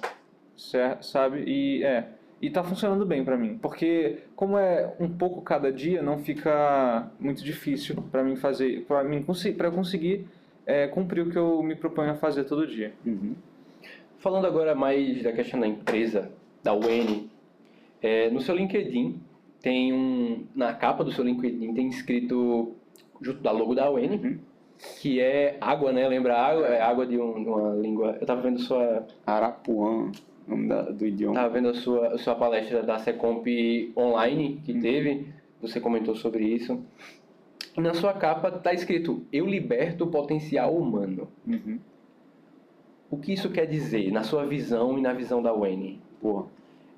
certo? 0.56 1.04
sabe? 1.04 1.42
E 1.44 1.84
é, 1.84 2.08
e 2.40 2.50
tá 2.50 2.62
funcionando 2.62 3.06
bem 3.06 3.24
para 3.24 3.36
mim, 3.36 3.58
porque 3.58 4.18
como 4.34 4.58
é 4.58 4.94
um 5.00 5.08
pouco 5.08 5.40
cada 5.40 5.72
dia, 5.72 6.02
não 6.02 6.18
fica 6.18 7.10
muito 7.18 7.42
difícil 7.42 7.96
para 8.10 8.22
mim 8.22 8.36
fazer, 8.36 8.84
para 8.86 9.02
mim 9.02 9.24
para 9.56 9.70
conseguir 9.70 10.26
é, 10.66 10.86
cumprir 10.86 11.22
o 11.22 11.30
que 11.30 11.38
eu 11.38 11.62
me 11.62 11.74
proponho 11.74 12.10
a 12.10 12.14
fazer 12.14 12.44
todo 12.44 12.66
dia. 12.66 12.92
Uhum. 13.04 13.34
Falando 14.18 14.46
agora 14.46 14.74
mais 14.74 15.22
da 15.22 15.32
questão 15.32 15.60
da 15.60 15.66
empresa, 15.66 16.30
da 16.62 16.74
UN, 16.74 17.28
é, 18.02 18.28
no 18.30 18.40
seu 18.40 18.54
LinkedIn 18.54 19.18
tem 19.62 19.92
um, 19.92 20.44
na 20.54 20.74
capa 20.74 21.02
do 21.02 21.12
seu 21.12 21.24
LinkedIn 21.24 21.72
tem 21.74 21.88
escrito 21.88 22.74
junto 23.20 23.40
da 23.40 23.50
logo 23.50 23.74
da 23.74 23.90
UN, 23.90 24.10
uhum. 24.10 24.38
que 25.00 25.20
é 25.20 25.56
água, 25.60 25.90
né? 25.90 26.06
Lembra 26.06 26.36
água? 26.36 26.66
É 26.66 26.82
água 26.82 27.06
de, 27.06 27.18
um, 27.18 27.42
de 27.42 27.48
uma 27.48 27.74
língua. 27.74 28.18
Eu 28.20 28.26
tava 28.26 28.42
vendo 28.42 28.60
sua 28.60 29.06
Arapuã 29.26 30.10
nome 30.46 30.68
da, 30.68 30.82
do 30.82 31.06
idioma. 31.06 31.34
Estava 31.34 31.54
vendo 31.54 31.68
a 31.68 31.74
sua, 31.74 32.08
a 32.08 32.18
sua 32.18 32.34
palestra 32.34 32.82
da 32.82 32.98
Secomp 32.98 33.46
online 33.96 34.60
que 34.64 34.72
uhum. 34.72 34.80
teve, 34.80 35.26
você 35.60 35.80
comentou 35.80 36.14
sobre 36.14 36.44
isso. 36.44 36.80
E 37.76 37.80
na 37.80 37.94
sua 37.94 38.12
capa 38.12 38.48
está 38.48 38.72
escrito: 38.72 39.24
Eu 39.32 39.46
liberto 39.46 40.04
o 40.04 40.08
potencial 40.08 40.74
humano. 40.76 41.28
Uhum. 41.46 41.78
O 43.10 43.18
que 43.18 43.32
isso 43.32 43.50
quer 43.50 43.66
dizer 43.66 44.10
na 44.10 44.22
sua 44.22 44.44
visão 44.46 44.98
e 44.98 45.02
na 45.02 45.12
visão 45.12 45.42
da 45.42 45.54
UN? 45.54 45.98
Pô, 46.20 46.46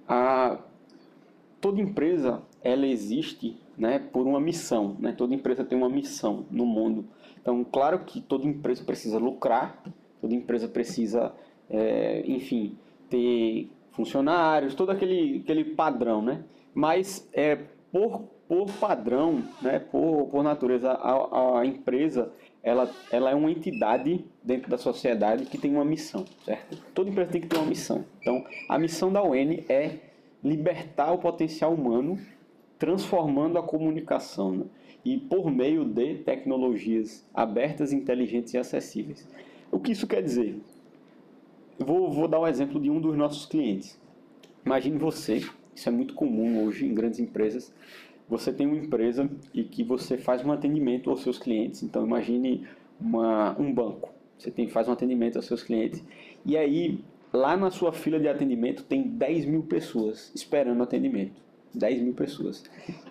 a, 0.09 0.59
toda 1.61 1.81
empresa 1.81 2.43
ela 2.63 2.87
existe 2.87 3.57
né, 3.77 3.99
por 3.99 4.27
uma 4.27 4.41
missão. 4.41 4.97
Né? 4.99 5.13
Toda 5.13 5.35
empresa 5.35 5.65
tem 5.65 5.77
uma 5.77 5.89
missão 5.89 6.47
no 6.51 6.67
mundo. 6.67 7.05
Então, 7.41 7.65
claro 7.65 8.01
que 8.01 8.21
toda 8.21 8.47
empresa 8.47 8.85
precisa 8.85 9.19
lucrar, 9.19 9.83
toda 10.21 10.35
empresa 10.35 10.69
precisa, 10.69 11.33
é, 11.71 12.23
enfim, 12.27 12.77
ter 13.09 13.71
funcionários, 13.93 14.75
todo 14.75 14.91
aquele, 14.91 15.41
aquele 15.43 15.65
padrão, 15.65 16.23
né? 16.23 16.45
Mas 16.75 17.29
é, 17.33 17.59
por, 17.91 18.23
por 18.47 18.71
padrão, 18.75 19.43
né, 19.61 19.79
por, 19.79 20.29
por 20.29 20.43
natureza, 20.43 20.93
a, 20.93 21.61
a 21.61 21.67
empresa 21.67 22.33
ela, 22.63 22.91
ela 23.11 23.31
é 23.31 23.35
uma 23.35 23.51
entidade 23.51 24.25
dentro 24.43 24.71
da 24.71 24.79
sociedade 24.79 25.47
que 25.47 25.59
tem 25.59 25.73
uma 25.73 25.85
missão, 25.85 26.25
certo? 26.45 26.77
Toda 26.95 27.11
empresa 27.11 27.31
tem 27.31 27.41
que 27.41 27.47
ter 27.47 27.57
uma 27.57 27.67
missão. 27.67 28.05
Então, 28.21 28.45
a 28.69 28.79
missão 28.79 29.13
da 29.13 29.23
UN 29.23 29.65
é 29.69 29.99
libertar 30.43 31.13
o 31.13 31.19
potencial 31.19 31.73
humano, 31.73 32.19
transformando 32.79 33.59
a 33.59 33.63
comunicação 33.63 34.53
né? 34.53 34.65
e 35.05 35.17
por 35.17 35.51
meio 35.51 35.85
de 35.85 36.17
tecnologias 36.17 37.25
abertas, 37.35 37.93
inteligentes 37.93 38.55
e 38.55 38.59
acessíveis. 38.59 39.27
O 39.71 39.79
que 39.79 39.93
isso 39.93 40.07
quer 40.07 40.23
dizer? 40.23 40.59
Vou, 41.79 42.11
vou 42.11 42.27
dar 42.27 42.41
um 42.41 42.47
exemplo 42.47 42.81
de 42.81 42.91
um 42.91 43.01
dos 43.01 43.17
nossos 43.17 43.47
clientes. 43.47 44.01
Imagine 44.67 44.99
você, 44.99 45.41
isso 45.75 45.89
é 45.89 45.93
muito 45.93 46.15
comum 46.15 46.65
hoje 46.65 46.85
em 46.85 46.93
grandes 46.93 47.21
empresas, 47.21 47.73
você 48.29 48.53
tem 48.53 48.67
uma 48.67 48.77
empresa 48.77 49.31
e 49.55 49.63
que 49.63 49.83
você 49.83 50.19
faz 50.19 50.45
um 50.45 50.53
atendimento 50.53 51.09
aos 51.09 51.23
seus 51.23 51.39
clientes. 51.39 51.83
Então 51.83 52.05
imagine 52.05 52.67
uma, 53.01 53.59
um 53.59 53.73
banco, 53.73 54.13
você 54.37 54.51
tem, 54.51 54.69
faz 54.69 54.89
um 54.89 54.93
atendimento 54.93 55.37
aos 55.37 55.47
seus 55.47 55.63
clientes 55.63 56.05
e 56.45 56.57
aí 56.57 57.03
lá 57.33 57.57
na 57.57 57.71
sua 57.71 57.93
fila 57.93 58.19
de 58.19 58.29
atendimento 58.29 58.83
tem 58.85 59.03
10 59.03 59.45
mil 59.47 59.63
pessoas 59.63 60.33
esperando 60.35 60.83
atendimento. 60.83 61.41
10 61.75 62.01
mil 62.01 62.15
pessoas. 62.15 62.65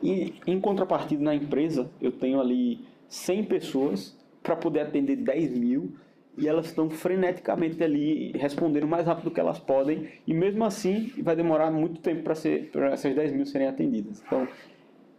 E 0.03 0.33
em 0.45 0.59
contrapartida 0.59 1.23
na 1.23 1.33
empresa 1.33 1.89
eu 2.01 2.11
tenho 2.11 2.41
ali 2.41 2.81
100 3.07 3.45
pessoas 3.45 4.17
para 4.43 4.55
poder 4.55 4.81
atender 4.81 5.15
10 5.15 5.57
mil 5.57 5.93
e 6.37 6.47
elas 6.47 6.67
estão 6.67 6.89
freneticamente 6.89 7.83
ali 7.83 8.31
respondendo 8.33 8.87
mais 8.87 9.07
rápido 9.07 9.31
que 9.31 9.39
elas 9.39 9.57
podem 9.57 10.07
e 10.25 10.33
mesmo 10.33 10.63
assim 10.63 11.11
vai 11.17 11.35
demorar 11.35 11.71
muito 11.71 11.99
tempo 11.99 12.23
para 12.23 12.91
essas 12.91 13.15
10 13.15 13.33
mil 13.33 13.45
serem 13.45 13.67
atendidas. 13.67 14.21
Então, 14.25 14.47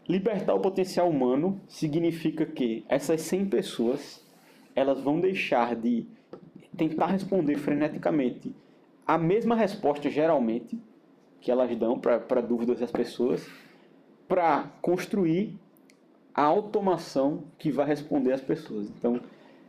libertar 0.08 0.54
o 0.54 0.60
potencial 0.60 1.08
humano 1.10 1.60
significa 1.66 2.46
que 2.46 2.84
essas 2.88 3.20
100 3.22 3.46
pessoas 3.46 4.24
elas 4.76 5.00
vão 5.00 5.18
deixar 5.18 5.74
de 5.74 6.06
tentar 6.76 7.06
responder 7.06 7.56
freneticamente 7.56 8.54
a 9.04 9.18
mesma 9.18 9.56
resposta 9.56 10.08
geralmente 10.08 10.78
que 11.40 11.50
elas 11.50 11.74
dão 11.76 11.98
para 11.98 12.40
dúvidas 12.40 12.78
das 12.78 12.92
pessoas 12.92 13.44
para 14.28 14.70
construir 14.80 15.58
a 16.34 16.42
automação 16.42 17.44
que 17.58 17.70
vai 17.72 17.86
responder 17.86 18.32
às 18.32 18.40
pessoas. 18.40 18.88
Então, 18.90 19.20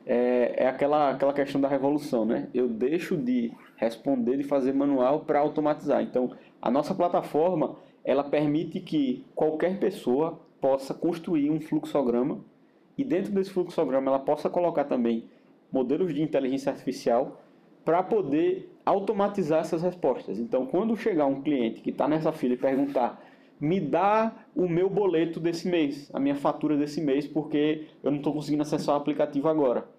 é, 0.10 0.64
é 0.64 0.68
aquela, 0.68 1.12
aquela 1.12 1.32
questão 1.32 1.62
da 1.62 1.68
revolução, 1.68 2.26
né? 2.26 2.50
Eu 2.52 2.68
deixo 2.68 3.16
de 3.16 3.54
responder, 3.76 4.38
de 4.38 4.44
fazer 4.44 4.74
manual 4.74 5.20
para 5.20 5.40
automatizar. 5.40 6.02
Então, 6.02 6.32
a 6.60 6.72
nossa 6.72 6.96
plataforma, 6.96 7.76
ela 8.04 8.24
permite 8.24 8.80
que 8.80 9.24
qualquer 9.36 9.80
pessoa 9.80 10.40
possa 10.60 10.96
construir 10.96 11.52
um 11.52 11.62
fluxograma 11.62 12.40
e 12.98 13.04
dentro 13.04 13.32
desse 13.32 13.52
fluxograma 13.52 14.10
ela 14.10 14.18
possa 14.18 14.50
colocar 14.50 14.86
também 14.86 15.26
modelos 15.72 16.12
de 16.12 16.24
inteligência 16.24 16.72
artificial 16.72 17.40
para 17.86 18.02
poder 18.02 18.76
automatizar 18.84 19.60
essas 19.60 19.84
respostas. 19.84 20.40
Então, 20.40 20.66
quando 20.66 20.98
chegar 20.98 21.28
um 21.28 21.44
cliente 21.44 21.82
que 21.82 21.92
está 21.92 22.08
nessa 22.08 22.32
fila 22.32 22.56
e 22.56 22.58
perguntar 22.58 23.24
me 23.62 23.80
dá 23.80 24.34
o 24.56 24.68
meu 24.68 24.90
boleto 24.90 25.40
desse 25.40 25.68
mês, 25.68 26.10
a 26.14 26.20
minha 26.20 26.36
fatura 26.36 26.78
desse 26.78 27.00
mês, 27.00 27.28
porque 27.28 27.88
eu 28.02 28.10
não 28.10 28.18
estou 28.18 28.34
conseguindo 28.34 28.64
acessar 28.64 28.96
o 28.96 28.98
aplicativo 28.98 29.48
agora 29.48 29.99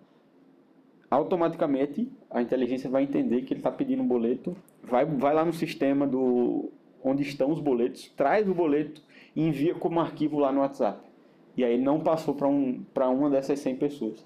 automaticamente 1.11 2.09
a 2.31 2.41
inteligência 2.41 2.89
vai 2.89 3.03
entender 3.03 3.43
que 3.43 3.53
ele 3.53 3.61
está 3.61 3.71
pedindo 3.71 4.03
um 4.03 4.07
boleto, 4.07 4.57
vai, 4.83 5.05
vai 5.05 5.35
lá 5.35 5.45
no 5.45 5.53
sistema 5.53 6.07
do 6.07 6.71
onde 7.03 7.23
estão 7.23 7.51
os 7.51 7.61
boletos, 7.61 8.13
traz 8.17 8.49
o 8.49 8.55
boleto 8.55 9.03
e 9.35 9.47
envia 9.47 9.75
como 9.75 10.01
arquivo 10.01 10.39
lá 10.39 10.53
no 10.53 10.61
WhatsApp. 10.61 11.01
E 11.57 11.65
aí 11.65 11.79
não 11.79 12.01
passou 12.01 12.35
para 12.35 12.49
um, 12.49 12.85
uma 12.95 13.31
dessas 13.31 13.59
100 13.59 13.77
pessoas. 13.77 14.25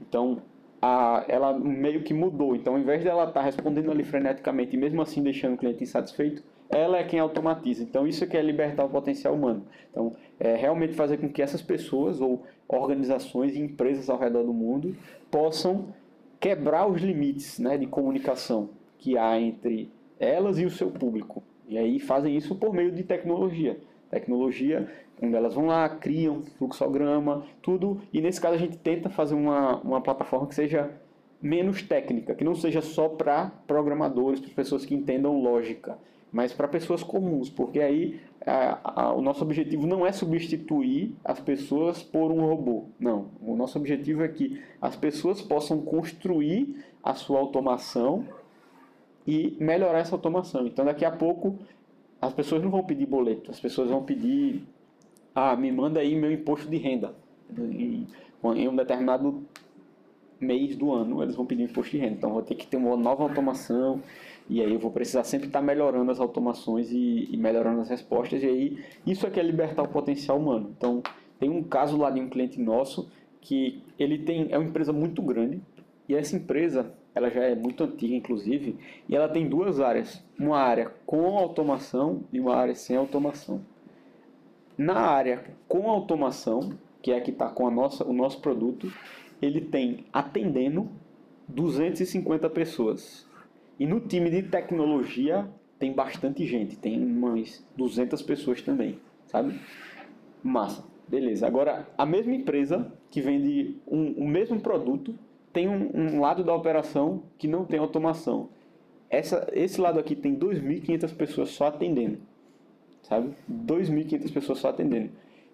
Então, 0.00 0.40
a, 0.80 1.24
ela 1.28 1.58
meio 1.58 2.02
que 2.02 2.14
mudou. 2.14 2.56
Então, 2.56 2.74
ao 2.74 2.80
invés 2.80 3.04
dela 3.04 3.24
estar 3.24 3.40
tá 3.40 3.42
respondendo 3.42 3.90
ali 3.90 4.04
freneticamente 4.04 4.74
e 4.74 4.78
mesmo 4.78 5.02
assim 5.02 5.22
deixando 5.22 5.54
o 5.54 5.58
cliente 5.58 5.82
insatisfeito, 5.82 6.42
ela 6.68 6.98
é 6.98 7.04
quem 7.04 7.20
automatiza. 7.20 7.82
Então, 7.82 8.06
isso 8.06 8.24
é 8.24 8.26
que 8.26 8.36
é 8.36 8.42
libertar 8.42 8.84
o 8.84 8.88
potencial 8.88 9.34
humano. 9.34 9.64
Então, 9.90 10.14
é 10.38 10.54
realmente 10.54 10.94
fazer 10.94 11.18
com 11.18 11.28
que 11.28 11.42
essas 11.42 11.62
pessoas 11.62 12.20
ou 12.20 12.44
organizações 12.68 13.54
e 13.54 13.60
empresas 13.60 14.10
ao 14.10 14.18
redor 14.18 14.42
do 14.42 14.52
mundo 14.52 14.96
possam 15.30 15.94
quebrar 16.40 16.86
os 16.86 17.00
limites 17.00 17.58
né, 17.58 17.76
de 17.76 17.86
comunicação 17.86 18.70
que 18.98 19.16
há 19.16 19.38
entre 19.40 19.90
elas 20.18 20.58
e 20.58 20.64
o 20.64 20.70
seu 20.70 20.90
público. 20.90 21.42
E 21.68 21.76
aí 21.76 21.98
fazem 21.98 22.36
isso 22.36 22.54
por 22.54 22.72
meio 22.72 22.92
de 22.92 23.02
tecnologia. 23.02 23.78
Tecnologia, 24.10 24.88
quando 25.18 25.34
elas 25.34 25.54
vão 25.54 25.66
lá, 25.66 25.88
criam 25.88 26.42
fluxograma, 26.58 27.44
tudo. 27.60 28.00
E 28.12 28.20
nesse 28.20 28.40
caso 28.40 28.54
a 28.54 28.58
gente 28.58 28.78
tenta 28.78 29.08
fazer 29.08 29.34
uma, 29.34 29.80
uma 29.80 30.00
plataforma 30.00 30.46
que 30.46 30.54
seja 30.54 30.90
menos 31.40 31.82
técnica, 31.82 32.34
que 32.34 32.44
não 32.44 32.54
seja 32.54 32.80
só 32.80 33.08
para 33.08 33.50
programadores, 33.66 34.40
para 34.40 34.50
pessoas 34.50 34.84
que 34.84 34.94
entendam 34.94 35.40
lógica, 35.40 35.98
mas 36.32 36.52
para 36.52 36.68
pessoas 36.68 37.02
comuns, 37.02 37.48
porque 37.48 37.80
aí 37.80 38.20
a, 38.44 39.02
a, 39.02 39.12
o 39.12 39.20
nosso 39.20 39.42
objetivo 39.42 39.86
não 39.86 40.06
é 40.06 40.12
substituir 40.12 41.14
as 41.24 41.40
pessoas 41.40 42.02
por 42.02 42.30
um 42.30 42.40
robô, 42.40 42.84
não. 42.98 43.30
O 43.40 43.56
nosso 43.56 43.78
objetivo 43.78 44.22
é 44.22 44.28
que 44.28 44.60
as 44.80 44.94
pessoas 44.94 45.40
possam 45.40 45.80
construir 45.80 46.84
a 47.02 47.14
sua 47.14 47.38
automação 47.38 48.24
e 49.26 49.56
melhorar 49.58 49.98
essa 49.98 50.14
automação. 50.14 50.66
Então, 50.66 50.84
daqui 50.84 51.04
a 51.04 51.10
pouco, 51.10 51.58
as 52.20 52.32
pessoas 52.32 52.62
não 52.62 52.70
vão 52.70 52.84
pedir 52.84 53.06
boleto, 53.06 53.50
as 53.50 53.58
pessoas 53.58 53.90
vão 53.90 54.02
pedir, 54.02 54.62
ah, 55.34 55.56
me 55.56 55.72
manda 55.72 56.00
aí 56.00 56.14
meu 56.14 56.30
imposto 56.30 56.68
de 56.68 56.76
renda. 56.76 57.14
Em, 57.58 58.06
em 58.54 58.68
um 58.68 58.76
determinado 58.76 59.44
mês 60.40 60.76
do 60.76 60.92
ano, 60.92 61.22
eles 61.22 61.34
vão 61.34 61.46
pedir 61.46 61.64
imposto 61.64 61.92
de 61.92 61.98
renda. 61.98 62.14
Então, 62.16 62.32
vou 62.32 62.42
ter 62.42 62.54
que 62.54 62.66
ter 62.66 62.76
uma 62.76 62.96
nova 62.96 63.22
automação 63.24 64.02
e 64.48 64.60
aí 64.60 64.72
eu 64.72 64.78
vou 64.78 64.90
precisar 64.90 65.24
sempre 65.24 65.48
estar 65.48 65.60
melhorando 65.60 66.10
as 66.10 66.20
automações 66.20 66.90
e, 66.92 67.28
e 67.30 67.36
melhorando 67.36 67.80
as 67.80 67.88
respostas. 67.88 68.42
E 68.42 68.46
aí 68.46 68.84
isso 69.06 69.26
é 69.26 69.30
que 69.30 69.40
é 69.40 69.42
libertar 69.42 69.82
o 69.82 69.88
potencial 69.88 70.38
humano. 70.38 70.72
Então 70.76 71.02
tem 71.38 71.50
um 71.50 71.62
caso 71.62 71.96
lá 71.96 72.10
de 72.10 72.20
um 72.20 72.28
cliente 72.28 72.60
nosso 72.60 73.10
que 73.40 73.82
ele 73.98 74.18
tem 74.18 74.48
é 74.50 74.58
uma 74.58 74.68
empresa 74.68 74.92
muito 74.92 75.22
grande 75.22 75.60
e 76.08 76.14
essa 76.14 76.36
empresa 76.36 76.92
ela 77.14 77.30
já 77.30 77.42
é 77.42 77.54
muito 77.54 77.84
antiga 77.84 78.14
inclusive 78.14 78.76
e 79.08 79.14
ela 79.14 79.28
tem 79.28 79.48
duas 79.48 79.80
áreas 79.80 80.24
uma 80.38 80.58
área 80.58 80.92
com 81.06 81.38
automação 81.38 82.24
e 82.32 82.40
uma 82.40 82.56
área 82.56 82.74
sem 82.74 82.96
automação 82.96 83.60
Na 84.76 84.98
área 84.98 85.44
com 85.68 85.88
automação, 85.88 86.72
que 87.02 87.12
é 87.12 87.18
a 87.18 87.20
que 87.20 87.30
está 87.30 87.48
com 87.48 87.66
a 87.66 87.70
nossa, 87.70 88.04
o 88.04 88.12
nosso 88.12 88.40
produto, 88.40 88.92
ele 89.40 89.60
tem 89.60 90.04
atendendo 90.12 90.88
250 91.48 92.50
pessoas. 92.50 93.25
E 93.78 93.86
no 93.86 94.00
time 94.00 94.30
de 94.30 94.42
tecnologia 94.42 95.48
tem 95.78 95.92
bastante 95.92 96.46
gente, 96.46 96.76
tem 96.76 97.02
umas 97.02 97.64
200 97.76 98.22
pessoas 98.22 98.62
também, 98.62 98.98
sabe? 99.26 99.60
Massa, 100.42 100.84
beleza. 101.06 101.46
Agora, 101.46 101.86
a 101.96 102.06
mesma 102.06 102.34
empresa 102.34 102.90
que 103.10 103.20
vende 103.20 103.76
um, 103.86 104.12
o 104.12 104.26
mesmo 104.26 104.58
produto 104.60 105.14
tem 105.52 105.68
um, 105.68 105.90
um 105.94 106.20
lado 106.20 106.42
da 106.42 106.54
operação 106.54 107.22
que 107.38 107.46
não 107.46 107.64
tem 107.64 107.78
automação. 107.78 108.48
Essa, 109.08 109.48
esse 109.52 109.80
lado 109.80 109.98
aqui 109.98 110.16
tem 110.16 110.34
2.500 110.36 111.14
pessoas 111.14 111.50
só 111.50 111.66
atendendo, 111.66 112.18
sabe? 113.02 113.34
2.500 113.50 114.32
pessoas 114.32 114.58
só 114.58 114.68
atendendo. 114.68 115.10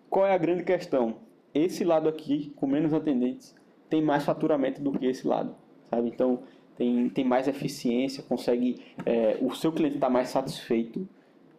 Qual 0.08 0.26
é 0.26 0.32
a 0.32 0.38
grande 0.38 0.62
questão? 0.62 1.16
Esse 1.54 1.84
lado 1.84 2.08
aqui, 2.08 2.52
com 2.56 2.66
menos 2.66 2.94
atendentes, 2.94 3.54
tem 3.90 4.00
mais 4.00 4.24
faturamento 4.24 4.80
do 4.80 4.92
que 4.92 5.06
esse 5.06 5.26
lado, 5.26 5.54
sabe? 5.90 6.08
Então, 6.08 6.40
tem, 6.76 7.08
tem 7.08 7.24
mais 7.24 7.48
eficiência, 7.48 8.22
consegue, 8.22 8.80
é, 9.04 9.38
o 9.40 9.54
seu 9.54 9.72
cliente 9.72 9.96
está 9.96 10.10
mais 10.10 10.28
satisfeito 10.28 11.06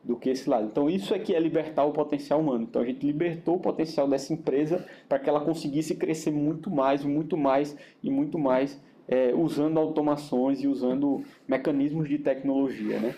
do 0.03 0.17
que 0.17 0.29
esse 0.29 0.49
lado. 0.49 0.65
Então 0.65 0.89
isso 0.89 1.13
é 1.13 1.19
que 1.19 1.33
é 1.33 1.39
libertar 1.39 1.85
o 1.85 1.93
potencial 1.93 2.41
humano. 2.41 2.63
Então 2.63 2.81
a 2.81 2.85
gente 2.85 3.05
libertou 3.05 3.55
o 3.55 3.59
potencial 3.59 4.07
dessa 4.07 4.33
empresa 4.33 4.85
para 5.07 5.17
que 5.17 5.29
ela 5.29 5.39
conseguisse 5.39 5.95
crescer 5.95 6.31
muito 6.31 6.69
mais, 6.69 7.05
muito 7.05 7.37
mais 7.37 7.75
e 8.01 8.09
muito 8.09 8.37
mais 8.37 8.79
é, 9.07 9.33
usando 9.33 9.79
automações 9.79 10.61
e 10.61 10.67
usando 10.67 11.23
mecanismos 11.47 12.07
de 12.07 12.17
tecnologia, 12.17 12.99
né? 12.99 13.15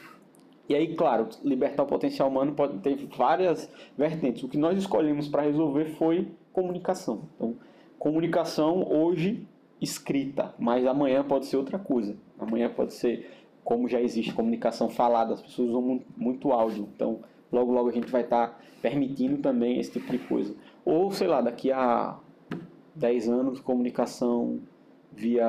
E 0.68 0.74
aí, 0.74 0.96
claro, 0.96 1.30
libertar 1.43 1.84
o 1.84 1.86
potencial 1.86 2.28
humano 2.28 2.54
pode 2.54 2.80
ter 2.80 2.96
várias 3.16 3.70
vertentes. 3.96 4.41
O 4.43 4.48
que 4.48 4.58
nós 4.58 4.78
escolhemos 4.78 5.28
para 5.28 5.43
resolver 5.43 5.86
foi 5.86 6.28
comunicação. 6.52 7.30
Então, 7.36 7.56
comunicação 8.00 8.84
hoje 8.91 9.48
escrita, 9.82 10.53
mas 10.57 10.86
amanhã 10.86 11.23
pode 11.23 11.45
ser 11.45 11.57
outra 11.57 11.78
coisa. 11.78 12.15
Amanhã 12.39 12.69
pode 12.69 12.93
ser, 12.93 13.30
como 13.63 13.88
já 13.88 14.01
existe 14.01 14.34
comunicação 14.34 14.89
falada, 14.89 15.34
as 15.34 15.41
pessoas 15.41 15.69
usam 15.69 16.01
muito 16.15 16.51
áudio, 16.51 16.88
então 16.95 17.19
logo 17.51 17.71
logo 17.71 17.89
a 17.89 17.93
gente 17.93 18.11
vai 18.11 18.21
estar 18.21 18.47
tá 18.47 18.59
permitindo 18.82 19.38
também 19.38 19.80
esse 19.80 19.91
tipo 19.91 20.11
de 20.11 20.19
coisa. 20.19 20.55
Ou, 20.84 21.11
sei 21.11 21.28
lá, 21.28 21.41
daqui 21.41 21.71
a 21.71 22.17
10 22.95 23.30
anos, 23.30 23.59
comunicação 23.59 24.59
via 25.11 25.47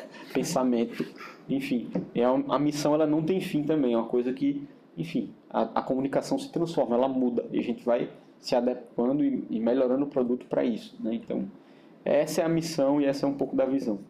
pensamento, 0.32 1.04
enfim, 1.48 1.90
é 2.14 2.24
a 2.24 2.58
missão 2.58 2.94
ela 2.94 3.06
não 3.06 3.22
tem 3.22 3.40
fim 3.40 3.62
também, 3.62 3.94
é 3.94 3.96
uma 3.96 4.06
coisa 4.06 4.32
que, 4.32 4.68
enfim, 4.96 5.32
a, 5.48 5.62
a 5.62 5.82
comunicação 5.82 6.38
se 6.38 6.52
transforma, 6.52 6.94
ela 6.94 7.08
muda 7.08 7.46
e 7.50 7.58
a 7.58 7.62
gente 7.62 7.84
vai 7.84 8.10
se 8.38 8.54
adequando 8.54 9.24
e, 9.24 9.44
e 9.50 9.58
melhorando 9.58 10.04
o 10.04 10.08
produto 10.08 10.46
para 10.46 10.64
isso, 10.64 10.96
né? 11.00 11.14
Então, 11.14 11.50
essa 12.08 12.40
é 12.40 12.44
a 12.44 12.48
missão 12.48 13.00
e 13.00 13.04
essa 13.04 13.26
é 13.26 13.28
um 13.28 13.34
pouco 13.34 13.54
da 13.54 13.66
visão. 13.66 14.00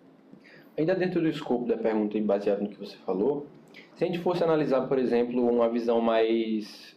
Ainda 0.76 0.94
dentro 0.94 1.20
do 1.20 1.28
escopo 1.28 1.66
da 1.66 1.76
pergunta 1.76 2.16
e 2.16 2.20
baseado 2.20 2.60
no 2.60 2.68
que 2.68 2.78
você 2.78 2.96
falou, 2.98 3.46
se 3.96 4.04
a 4.04 4.06
gente 4.06 4.20
fosse 4.20 4.44
analisar, 4.44 4.82
por 4.82 4.98
exemplo, 4.98 5.44
uma 5.44 5.68
visão 5.68 6.00
mais 6.00 6.96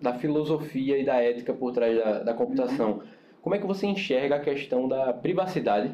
da 0.00 0.14
filosofia 0.14 0.96
e 0.98 1.04
da 1.04 1.16
ética 1.16 1.52
por 1.52 1.72
trás 1.72 1.98
da, 1.98 2.22
da 2.22 2.34
computação, 2.34 2.92
uhum. 2.92 3.02
como 3.42 3.54
é 3.54 3.58
que 3.58 3.66
você 3.66 3.86
enxerga 3.86 4.36
a 4.36 4.40
questão 4.40 4.88
da 4.88 5.12
privacidade 5.12 5.92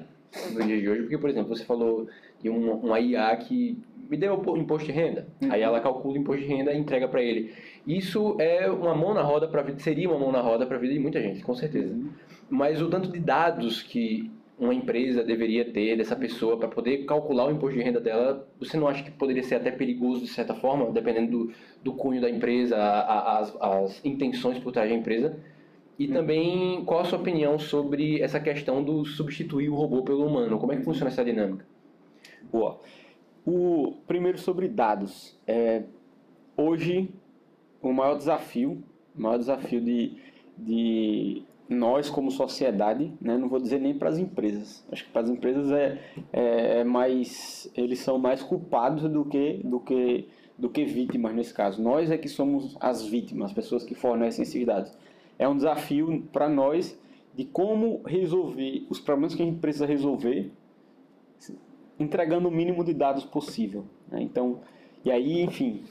no 0.53 0.63
dia 0.63 0.81
de 0.81 0.89
hoje? 0.89 1.01
Porque, 1.03 1.19
por 1.19 1.29
exemplo, 1.29 1.49
você 1.49 1.65
falou 1.65 2.07
de 2.41 2.49
uma, 2.49 2.75
uma 2.75 3.01
IA 3.01 3.35
que 3.37 3.83
me 4.09 4.17
deu 4.17 4.41
imposto 4.57 4.87
de 4.87 4.93
renda, 4.93 5.27
uhum. 5.43 5.51
aí 5.51 5.63
ela 5.63 5.81
calcula 5.81 6.15
o 6.15 6.19
imposto 6.19 6.43
de 6.43 6.49
renda 6.49 6.73
e 6.73 6.79
entrega 6.79 7.09
para 7.09 7.23
ele. 7.23 7.53
Isso 7.85 8.37
é 8.39 8.71
uma 8.71 8.95
mão 8.95 9.15
na 9.15 9.23
roda 9.23 9.49
para 9.49 9.63
vida, 9.63 9.81
seria 9.81 10.09
uma 10.09 10.19
mão 10.19 10.31
na 10.31 10.41
roda 10.41 10.67
para 10.67 10.77
a 10.77 10.81
vida 10.81 10.93
de 10.93 11.01
muita 11.01 11.21
gente, 11.21 11.43
com 11.43 11.55
certeza. 11.55 11.93
Uhum. 11.93 12.11
Mas 12.49 12.81
o 12.81 12.89
tanto 12.89 13.11
de 13.11 13.19
dados 13.19 13.83
que 13.83 14.31
uma 14.59 14.73
empresa 14.73 15.23
deveria 15.25 15.65
ter 15.65 15.97
dessa 15.97 16.15
pessoa 16.15 16.57
para 16.57 16.69
poder 16.69 17.05
calcular 17.05 17.47
o 17.47 17.51
imposto 17.51 17.77
de 17.77 17.83
renda 17.83 18.01
dela, 18.01 18.49
você 18.59 18.77
não 18.77 18.87
acha 18.87 19.03
que 19.03 19.11
poderia 19.11 19.43
ser 19.43 19.57
até 19.57 19.71
perigoso 19.71 20.21
de 20.21 20.29
certa 20.29 20.55
forma, 20.55 20.91
dependendo 20.93 21.31
do, 21.31 21.53
do 21.83 21.93
cunho 21.95 22.21
da 22.21 22.31
empresa, 22.31 22.77
a, 22.77 23.01
a, 23.01 23.39
as, 23.39 23.57
as 23.61 24.05
intenções 24.05 24.59
por 24.59 24.73
trás 24.73 24.89
da 24.89 24.95
empresa? 24.95 25.37
E 25.99 26.07
hum. 26.09 26.13
também, 26.13 26.85
qual 26.85 27.01
a 27.01 27.05
sua 27.05 27.19
opinião 27.19 27.59
sobre 27.59 28.21
essa 28.21 28.39
questão 28.39 28.83
do 28.83 29.05
substituir 29.05 29.69
o 29.69 29.75
robô 29.75 30.03
pelo 30.03 30.27
humano? 30.27 30.59
Como 30.59 30.73
é 30.73 30.77
que 30.77 30.85
funciona 30.85 31.11
essa 31.11 31.25
dinâmica? 31.25 31.67
Boa. 32.51 32.81
O 33.45 33.95
primeiro 34.07 34.39
sobre 34.39 34.69
dados. 34.69 35.39
É, 35.47 35.83
hoje, 36.57 37.11
o 37.83 37.93
maior 37.93 38.17
desafio, 38.17 38.83
o 39.17 39.23
maior 39.23 39.39
desafio 39.39 39.81
de, 39.81 40.17
de 40.57 41.43
nós 41.69 42.11
como 42.11 42.31
sociedade, 42.31 43.13
né, 43.21 43.39
não 43.39 43.49
vou 43.49 43.59
dizer 43.59 43.81
nem 43.81 43.95
para 43.95 44.11
as 44.11 44.19
empresas. 44.19 44.87
Acho 44.93 45.05
que 45.05 45.11
para 45.11 45.23
as 45.23 45.31
empresas 45.31 45.71
é, 45.71 45.99
é, 46.33 46.81
é, 46.81 46.85
mais, 46.85 47.71
eles 47.75 48.01
são 48.01 48.19
mais 48.19 48.43
culpados 48.43 49.11
do 49.11 49.25
que 49.25 49.61
do 49.65 49.81
que 49.81 50.29
do 50.57 50.69
que 50.69 50.85
vítimas 50.85 51.35
nesse 51.35 51.53
caso. 51.53 51.83
Nós 51.83 52.11
é 52.11 52.19
que 52.19 52.29
somos 52.29 52.77
as 52.81 53.05
vítimas, 53.05 53.47
as 53.51 53.53
pessoas 53.53 53.83
que 53.83 53.95
fornecem 53.95 54.43
esses 54.43 54.65
dados. 54.65 54.93
É 55.37 55.49
um 55.49 55.57
desafio 55.57 56.23
para 56.33 56.49
nós 56.49 56.97
de 57.35 57.45
como 57.45 58.03
resolver 58.07 58.87
os 58.89 59.01
problemas 59.01 59.35
que 59.35 59.43
a 59.43 59.45
gente 59.45 59.59
precisa 59.59 59.85
resolver, 59.85 60.53
entregando 61.99 62.49
o 62.49 62.53
mínimo 62.53 62.85
de 62.85 62.95
dados 62.95 63.25
possível. 63.25 63.85
Né? 64.09 64.23
Então, 64.23 64.61
e 65.05 65.11
aí, 65.11 65.43
enfim, 65.43 65.83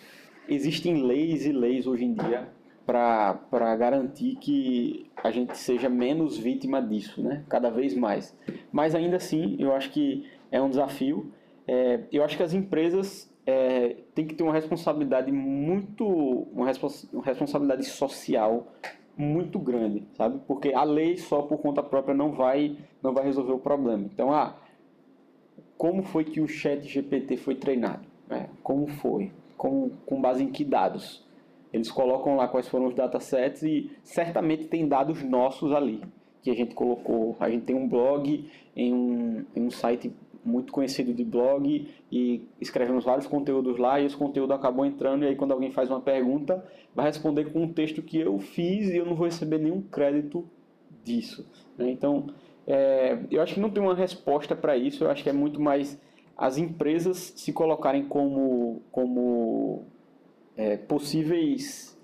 existem 0.47 1.03
leis 1.03 1.45
e 1.45 1.51
leis 1.51 1.85
hoje 1.85 2.05
em 2.05 2.13
dia 2.13 2.47
para 2.85 3.75
garantir 3.77 4.35
que 4.35 5.09
a 5.15 5.31
gente 5.31 5.57
seja 5.57 5.89
menos 5.89 6.37
vítima 6.37 6.81
disso, 6.81 7.21
né? 7.23 7.43
cada 7.49 7.69
vez 7.69 7.95
mais. 7.95 8.37
Mas 8.71 8.93
ainda 8.93 9.17
assim, 9.17 9.55
eu 9.59 9.73
acho 9.73 9.89
que 9.91 10.25
é 10.51 10.61
um 10.61 10.69
desafio. 10.69 11.31
É, 11.67 12.01
eu 12.11 12.23
acho 12.23 12.35
que 12.35 12.43
as 12.43 12.53
empresas 12.53 13.33
é, 13.45 13.97
têm 14.13 14.25
que 14.25 14.35
ter 14.35 14.43
uma 14.43 14.53
responsabilidade 14.53 15.31
muito, 15.31 16.05
uma, 16.05 16.65
respons 16.65 17.07
uma 17.11 17.23
responsabilidade 17.23 17.85
social 17.85 18.67
muito 19.15 19.59
grande, 19.59 20.03
sabe? 20.13 20.39
Porque 20.47 20.73
a 20.73 20.83
lei 20.83 21.17
só 21.17 21.41
por 21.41 21.59
conta 21.59 21.83
própria 21.83 22.15
não 22.15 22.31
vai, 22.31 22.77
não 23.01 23.13
vai 23.13 23.23
resolver 23.23 23.53
o 23.53 23.59
problema. 23.59 24.03
Então, 24.03 24.33
ah, 24.33 24.55
como 25.77 26.03
foi 26.03 26.23
que 26.23 26.41
o 26.41 26.47
Chat 26.47 26.87
GPT 26.87 27.37
foi 27.37 27.55
treinado? 27.55 28.05
É, 28.29 28.47
como 28.63 28.87
foi? 28.87 29.31
Com, 29.57 29.91
com 30.05 30.19
base 30.19 30.43
em 30.43 30.51
que 30.51 30.63
dados? 30.63 31.23
Eles 31.73 31.91
colocam 31.91 32.35
lá 32.35 32.47
quais 32.47 32.67
foram 32.67 32.85
os 32.85 32.93
datasets 32.93 33.63
e 33.63 33.91
certamente 34.03 34.67
tem 34.67 34.87
dados 34.87 35.23
nossos 35.23 35.71
ali 35.73 36.01
que 36.43 36.51
a 36.51 36.53
gente 36.53 36.75
colocou. 36.75 37.35
A 37.39 37.49
gente 37.49 37.63
tem 37.63 37.75
um 37.75 37.87
blog 37.87 38.47
em 38.75 38.93
um, 38.93 39.45
em 39.55 39.61
um 39.63 39.71
site 39.71 40.13
muito 40.45 40.73
conhecido 40.73 41.13
de 41.13 41.23
blog 41.23 41.87
e 42.11 42.47
escrevemos 42.59 43.05
vários 43.05 43.25
conteúdos 43.25 43.77
lá 43.77 43.99
e 43.99 44.05
esse 44.05 44.15
conteúdo 44.15 44.53
acabou 44.53 44.85
entrando 44.85 45.23
e 45.23 45.27
aí 45.27 45.35
quando 45.35 45.53
alguém 45.53 45.71
faz 45.71 45.89
uma 45.89 46.01
pergunta 46.01 46.63
vai 46.93 47.05
responder 47.05 47.45
com 47.45 47.63
um 47.63 47.71
texto 47.71 48.01
que 48.01 48.19
eu 48.19 48.37
fiz 48.39 48.89
e 48.89 48.97
eu 48.97 49.05
não 49.05 49.15
vou 49.15 49.25
receber 49.25 49.57
nenhum 49.57 49.81
crédito 49.81 50.45
disso. 51.03 51.49
Né? 51.77 51.89
Então 51.91 52.27
é, 52.67 53.19
eu 53.31 53.41
acho 53.41 53.53
que 53.53 53.59
não 53.59 53.69
tem 53.69 53.81
uma 53.81 53.95
resposta 53.95 54.53
para 54.53 54.75
isso, 54.75 55.05
eu 55.05 55.09
acho 55.09 55.23
que 55.23 55.29
é 55.29 55.33
muito 55.33 55.61
mais 55.61 55.97
as 56.37 56.57
empresas 56.57 57.33
se 57.37 57.53
colocarem 57.53 58.03
como, 58.03 58.81
como 58.91 59.85
é, 60.57 60.77
possíveis 60.77 61.97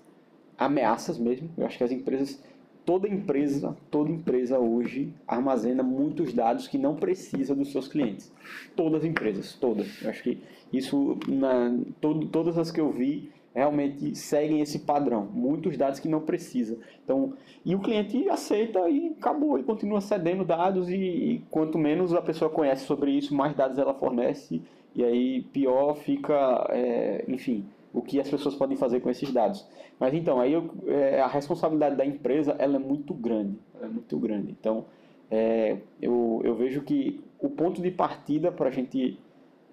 ameaças 0.58 1.18
mesmo. 1.18 1.50
Eu 1.56 1.66
acho 1.66 1.78
que 1.78 1.84
as 1.84 1.92
empresas, 1.92 2.42
toda 2.84 3.08
empresa, 3.08 3.76
toda 3.90 4.10
empresa 4.10 4.58
hoje 4.58 5.12
armazena 5.26 5.82
muitos 5.82 6.32
dados 6.32 6.68
que 6.68 6.78
não 6.78 6.96
precisa 6.96 7.54
dos 7.54 7.72
seus 7.72 7.88
clientes. 7.88 8.32
Todas 8.76 9.02
as 9.02 9.08
empresas, 9.08 9.54
todas. 9.54 10.02
Eu 10.02 10.10
acho 10.10 10.22
que 10.22 10.38
isso, 10.72 11.18
na, 11.28 11.76
todo, 12.00 12.26
todas 12.26 12.58
as 12.58 12.70
que 12.70 12.80
eu 12.80 12.90
vi, 12.92 13.30
realmente 13.54 14.14
seguem 14.14 14.60
esse 14.60 14.80
padrão. 14.80 15.28
Muitos 15.32 15.76
dados 15.76 15.98
que 15.98 16.08
não 16.08 16.20
precisa. 16.20 16.78
Então, 17.04 17.34
e 17.64 17.74
o 17.74 17.80
cliente 17.80 18.28
aceita 18.28 18.88
e 18.88 19.08
acabou 19.18 19.58
e 19.58 19.62
continua 19.62 20.00
cedendo 20.00 20.44
dados 20.44 20.88
e, 20.88 20.94
e 20.94 21.44
quanto 21.50 21.78
menos 21.78 22.14
a 22.14 22.22
pessoa 22.22 22.50
conhece 22.50 22.84
sobre 22.84 23.10
isso, 23.10 23.34
mais 23.34 23.54
dados 23.54 23.78
ela 23.78 23.94
fornece 23.94 24.62
e 24.94 25.04
aí 25.04 25.42
pior 25.52 25.94
fica, 25.94 26.66
é, 26.70 27.24
enfim, 27.28 27.64
o 27.92 28.02
que 28.02 28.20
as 28.20 28.28
pessoas 28.28 28.54
podem 28.54 28.76
fazer 28.76 29.00
com 29.00 29.10
esses 29.10 29.32
dados. 29.32 29.66
Mas 29.98 30.14
então, 30.14 30.40
aí 30.40 30.52
eu, 30.52 30.70
é, 30.86 31.20
a 31.20 31.26
responsabilidade 31.26 31.96
da 31.96 32.04
empresa 32.04 32.54
ela 32.58 32.76
é 32.76 32.78
muito 32.78 33.12
grande, 33.12 33.58
é 33.82 33.86
muito 33.86 34.18
grande. 34.18 34.54
Então, 34.58 34.84
é, 35.30 35.78
eu, 36.00 36.40
eu 36.44 36.54
vejo 36.54 36.82
que 36.82 37.20
o 37.38 37.48
ponto 37.48 37.80
de 37.80 37.90
partida 37.90 38.50
para 38.50 38.68
a 38.68 38.72
gente 38.72 39.18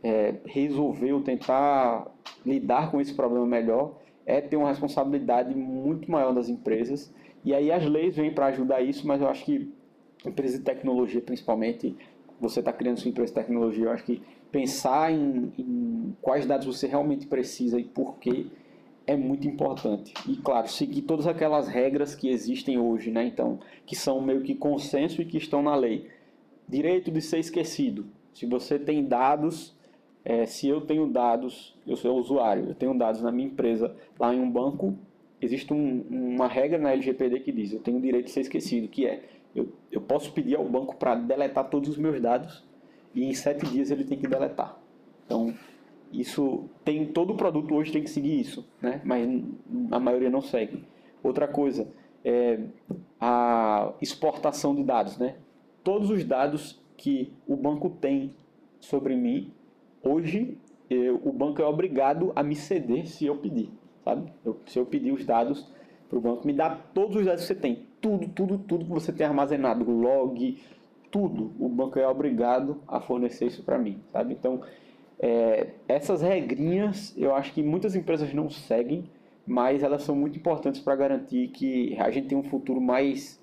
é, 0.04 0.36
resolver 0.46 1.14
ou 1.14 1.22
tentar 1.22 2.08
lidar 2.46 2.92
com 2.92 3.02
esse 3.02 3.14
problema 3.14 3.46
melhor 3.46 3.94
é 4.26 4.42
ter 4.42 4.58
uma 4.58 4.70
responsabilidade 4.70 5.56
muito 5.56 6.10
maior 6.12 6.34
das 6.34 6.50
empresas. 6.50 7.14
E 7.44 7.54
aí 7.54 7.72
as 7.72 7.86
leis 7.86 8.16
vêm 8.16 8.34
para 8.34 8.48
ajudar 8.48 8.82
isso, 8.82 9.08
mas 9.08 9.22
eu 9.22 9.30
acho 9.30 9.46
que 9.46 9.72
empresas 10.26 10.60
de 10.60 10.66
tecnologia, 10.66 11.22
principalmente, 11.22 11.96
você 12.40 12.60
está 12.60 12.74
criando 12.74 13.00
sua 13.00 13.10
empresa 13.10 13.34
de 13.34 13.40
tecnologia, 13.40 13.86
eu 13.86 13.92
acho 13.92 14.04
que 14.04 14.22
pensar 14.52 15.12
em, 15.12 15.52
em, 15.58 16.16
quais 16.22 16.46
dados 16.46 16.66
você 16.66 16.88
realmente 16.88 17.28
precisa 17.28 17.80
e 17.80 17.84
por 17.84 18.18
quê 18.18 18.48
é 19.06 19.16
muito 19.16 19.48
importante. 19.48 20.14
E 20.28 20.36
claro, 20.36 20.68
seguir 20.68 21.04
todas 21.04 21.28
aquelas 21.28 21.68
regras 21.68 22.16
que 22.16 22.30
existem 22.30 22.78
hoje, 22.78 23.10
né? 23.10 23.26
Então, 23.26 23.60
que 23.86 23.96
são 23.96 24.22
meio 24.22 24.42
que 24.42 24.54
consenso 24.54 25.22
e 25.22 25.26
que 25.26 25.38
estão 25.38 25.62
na 25.62 25.76
lei. 25.76 26.08
Direito 26.68 27.10
de 27.10 27.22
ser 27.22 27.40
esquecido. 27.40 28.06
Se 28.34 28.46
você 28.46 28.78
tem 28.78 29.06
dados, 29.06 29.74
é, 30.26 30.46
se 30.46 30.68
eu 30.68 30.82
tenho 30.82 31.08
dados, 31.08 31.74
eu 31.88 31.96
sou 31.96 32.20
usuário, 32.20 32.66
eu 32.68 32.76
tenho 32.76 32.98
dados 32.98 33.22
na 33.22 33.32
minha 33.32 33.48
empresa 33.48 33.96
lá 34.20 34.36
em 34.36 34.40
um 34.42 34.52
banco, 34.52 34.98
existe 35.42 35.74
um, 35.74 36.04
uma 36.10 36.48
regra 36.48 36.78
na 36.78 36.92
LGPD 36.92 37.40
que 37.40 37.52
diz, 37.52 37.72
eu 37.72 37.80
tenho 37.80 37.98
o 37.98 38.02
direito 38.02 38.26
de 38.26 38.32
ser 38.32 38.42
esquecido, 38.42 38.90
que 38.90 39.06
é, 39.06 39.24
eu, 39.56 39.70
eu 39.90 40.02
posso 40.02 40.34
pedir 40.34 40.56
ao 40.56 40.66
banco 40.66 40.98
para 40.98 41.16
deletar 41.16 41.70
todos 41.70 41.90
os 41.90 41.98
meus 41.98 42.20
dados 42.20 42.67
e 43.18 43.26
em 43.26 43.34
sete 43.34 43.66
dias 43.66 43.90
ele 43.90 44.04
tem 44.04 44.20
que 44.20 44.28
deletar. 44.28 44.78
Então, 45.26 45.52
isso 46.14 46.70
tem 46.86 47.08
todo 47.08 47.34
o 47.34 47.36
produto 47.36 47.74
hoje 47.74 47.92
tem 47.92 48.04
que 48.04 48.12
seguir 48.12 48.40
isso, 48.40 48.64
né? 48.80 49.02
Mas 49.04 49.28
a 49.92 50.00
maioria 50.00 50.30
não 50.30 50.40
segue. 50.40 50.84
Outra 51.24 51.48
coisa 51.48 51.88
é 52.24 52.60
a 53.20 53.92
exportação 54.00 54.76
de 54.76 54.84
dados, 54.84 55.18
né? 55.18 55.36
Todos 55.84 56.12
os 56.12 56.24
dados 56.24 56.80
que 56.96 57.34
o 57.48 57.56
banco 57.56 57.90
tem 57.90 58.36
sobre 58.80 59.16
mim, 59.16 59.52
hoje 60.04 60.56
eu, 60.88 61.20
o 61.26 61.34
banco 61.34 61.60
é 61.60 61.66
obrigado 61.66 62.32
a 62.36 62.44
me 62.44 62.56
ceder 62.56 63.08
se 63.08 63.26
eu 63.26 63.38
pedir, 63.38 63.72
sabe? 64.04 64.32
Eu, 64.46 64.60
se 64.68 64.78
eu 64.78 64.86
pedir 64.86 65.12
os 65.12 65.26
dados 65.26 65.74
para 66.08 66.20
o 66.20 66.22
banco, 66.22 66.46
me 66.46 66.54
dá 66.54 66.70
todos 66.94 67.16
os 67.16 67.26
dados 67.26 67.42
que 67.42 67.48
você 67.48 67.56
tem, 67.56 67.88
tudo, 68.00 68.28
tudo, 68.30 68.60
tudo 68.60 68.86
que 68.86 68.92
você 68.92 69.12
tem 69.12 69.26
armazenado, 69.26 69.90
log, 69.90 70.60
tudo. 71.12 71.52
O 71.60 71.70
banco 71.70 72.00
é 72.00 72.08
obrigado 72.08 72.82
a 72.88 73.00
fornecer 73.00 73.48
isso 73.48 73.64
para 73.64 73.78
mim, 73.78 74.02
sabe? 74.12 74.34
Então 74.34 74.62
é, 75.20 75.70
essas 75.88 76.22
regrinhas 76.22 77.14
eu 77.18 77.34
acho 77.34 77.54
que 77.54 77.64
muitas 77.64 77.96
empresas 77.96 78.34
não 78.34 78.50
seguem, 78.50 79.10
mas 79.46 79.82
elas 79.82 80.04
são 80.04 80.16
muito 80.16 80.38
importantes 80.38 80.82
para 80.82 80.96
garantir 80.96 81.48
que 81.50 81.98
a 82.00 82.12
gente 82.12 82.28
tem 82.28 82.38
um 82.38 82.44
futuro 82.44 82.82
mais, 82.82 83.42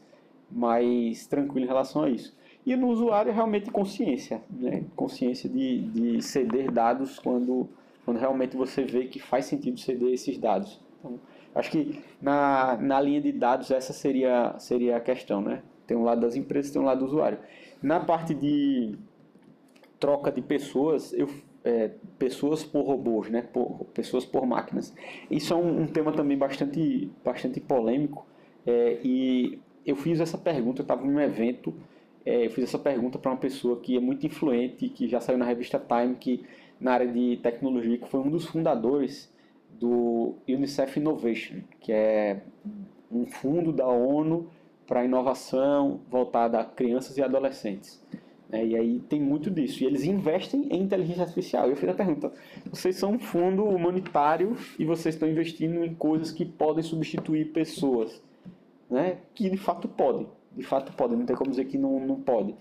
mais 0.50 1.26
tranquilo 1.26 1.64
em 1.64 1.68
relação 1.68 2.04
a 2.04 2.10
isso. 2.10 2.36
E 2.64 2.76
no 2.76 2.88
usuário 2.88 3.30
é 3.30 3.34
realmente 3.34 3.70
consciência, 3.70 4.42
né? 4.50 4.84
consciência 4.96 5.48
de, 5.48 5.82
de 5.82 6.22
ceder 6.22 6.70
dados 6.70 7.18
quando, 7.18 7.68
quando 8.04 8.18
realmente 8.18 8.56
você 8.56 8.84
vê 8.84 9.06
que 9.06 9.18
faz 9.18 9.46
sentido 9.46 9.78
ceder 9.78 10.12
esses 10.12 10.38
dados. 10.38 10.80
Então, 10.98 11.18
acho 11.54 11.70
que 11.70 12.02
na, 12.22 12.76
na 12.76 13.00
linha 13.00 13.20
de 13.20 13.32
dados 13.32 13.70
essa 13.70 13.92
seria, 13.92 14.54
seria 14.58 14.96
a 14.96 15.00
questão. 15.00 15.42
Né? 15.42 15.62
Tem 15.86 15.96
um 15.96 16.04
lado 16.04 16.20
das 16.20 16.36
empresas 16.36 16.70
tem 16.70 16.80
um 16.80 16.84
lado 16.84 17.00
do 17.00 17.06
usuário. 17.06 17.38
Na 17.82 18.00
parte 18.00 18.34
de 18.34 18.96
troca 19.98 20.30
de 20.30 20.42
pessoas, 20.42 21.12
eu 21.12 21.28
é, 21.64 21.90
pessoas 22.18 22.62
por 22.62 22.84
robôs, 22.84 23.30
né? 23.30 23.42
Por, 23.42 23.86
pessoas 23.94 24.24
por 24.24 24.46
máquinas. 24.46 24.94
Isso 25.30 25.54
é 25.54 25.56
um, 25.56 25.82
um 25.82 25.86
tema 25.86 26.12
também 26.12 26.36
bastante, 26.36 27.10
bastante 27.24 27.58
polêmico. 27.58 28.26
É, 28.66 28.98
e 29.02 29.58
eu 29.84 29.96
fiz 29.96 30.20
essa 30.20 30.36
pergunta, 30.36 30.80
eu 30.80 30.84
estava 30.84 31.06
em 31.06 31.10
um 31.10 31.20
evento, 31.20 31.74
é, 32.24 32.46
eu 32.46 32.50
fiz 32.50 32.64
essa 32.64 32.78
pergunta 32.78 33.18
para 33.18 33.30
uma 33.30 33.38
pessoa 33.38 33.80
que 33.80 33.96
é 33.96 34.00
muito 34.00 34.26
influente, 34.26 34.88
que 34.88 35.08
já 35.08 35.20
saiu 35.20 35.38
na 35.38 35.44
revista 35.44 35.78
Time, 35.78 36.14
que 36.16 36.44
na 36.78 36.92
área 36.92 37.08
de 37.08 37.38
tecnologia, 37.42 37.98
que 37.98 38.08
foi 38.08 38.20
um 38.20 38.30
dos 38.30 38.46
fundadores 38.46 39.32
do 39.80 40.34
UNICEF 40.48 40.98
Innovation, 40.98 41.60
que 41.80 41.92
é 41.92 42.42
um 43.10 43.26
fundo 43.26 43.72
da 43.72 43.86
ONU 43.86 44.48
para 44.94 45.04
inovação 45.04 46.02
voltada 46.08 46.60
a 46.60 46.64
crianças 46.64 47.18
e 47.18 47.22
adolescentes. 47.22 48.00
É, 48.52 48.64
e 48.64 48.76
aí 48.76 49.00
tem 49.00 49.20
muito 49.20 49.50
disso. 49.50 49.82
E 49.82 49.86
eles 49.86 50.04
investem 50.04 50.68
em 50.70 50.82
inteligência 50.82 51.22
artificial. 51.22 51.68
Eu 51.68 51.74
fiz 51.74 51.88
a 51.88 51.94
pergunta: 51.94 52.32
vocês 52.70 52.94
são 52.94 53.14
um 53.14 53.18
fundo 53.18 53.64
humanitário 53.64 54.56
e 54.78 54.84
vocês 54.84 55.16
estão 55.16 55.28
investindo 55.28 55.84
em 55.84 55.92
coisas 55.96 56.30
que 56.30 56.44
podem 56.44 56.84
substituir 56.84 57.46
pessoas, 57.46 58.22
né? 58.88 59.18
Que 59.34 59.50
de 59.50 59.56
fato 59.56 59.88
podem. 59.88 60.28
De 60.56 60.62
fato 60.62 60.92
podem. 60.92 61.18
Não 61.18 61.26
tem 61.26 61.34
como 61.34 61.50
dizer 61.50 61.64
que 61.64 61.76
não, 61.76 61.98
não 61.98 62.20
pode. 62.20 62.54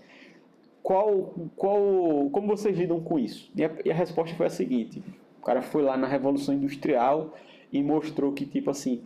Qual, 0.82 1.34
qual, 1.54 2.28
como 2.32 2.48
vocês 2.48 2.76
lidam 2.76 3.00
com 3.00 3.16
isso? 3.16 3.48
E 3.54 3.64
a, 3.64 3.70
e 3.84 3.92
a 3.92 3.94
resposta 3.94 4.34
foi 4.34 4.46
a 4.46 4.50
seguinte: 4.50 5.00
o 5.40 5.44
cara 5.44 5.62
foi 5.62 5.84
lá 5.84 5.96
na 5.96 6.08
Revolução 6.08 6.52
Industrial 6.52 7.32
e 7.72 7.80
mostrou 7.80 8.32
que 8.32 8.44
tipo 8.44 8.72
assim 8.72 9.04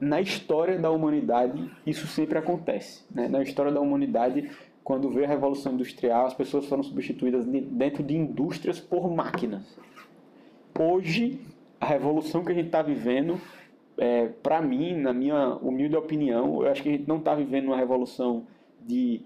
na 0.00 0.20
história 0.20 0.78
da 0.78 0.90
humanidade 0.90 1.70
isso 1.86 2.06
sempre 2.06 2.38
acontece. 2.38 3.04
Né? 3.10 3.28
Na 3.28 3.42
história 3.42 3.72
da 3.72 3.80
humanidade 3.80 4.50
quando 4.84 5.08
veio 5.08 5.24
a 5.24 5.28
Revolução 5.28 5.72
Industrial, 5.72 6.26
as 6.26 6.34
pessoas 6.34 6.66
foram 6.66 6.82
substituídas 6.82 7.46
dentro 7.46 8.02
de 8.02 8.14
indústrias 8.14 8.78
por 8.78 9.10
máquinas. 9.10 9.78
Hoje, 10.78 11.40
a 11.80 11.86
revolução 11.86 12.44
que 12.44 12.52
a 12.52 12.54
gente 12.54 12.66
está 12.66 12.82
vivendo, 12.82 13.40
é, 13.96 14.26
para 14.26 14.60
mim, 14.60 14.94
na 14.94 15.14
minha 15.14 15.54
humilde 15.54 15.96
opinião, 15.96 16.62
eu 16.62 16.70
acho 16.70 16.82
que 16.82 16.90
a 16.90 16.92
gente 16.92 17.08
não 17.08 17.16
está 17.16 17.34
vivendo 17.34 17.68
uma 17.68 17.78
revolução 17.78 18.46
de 18.82 19.22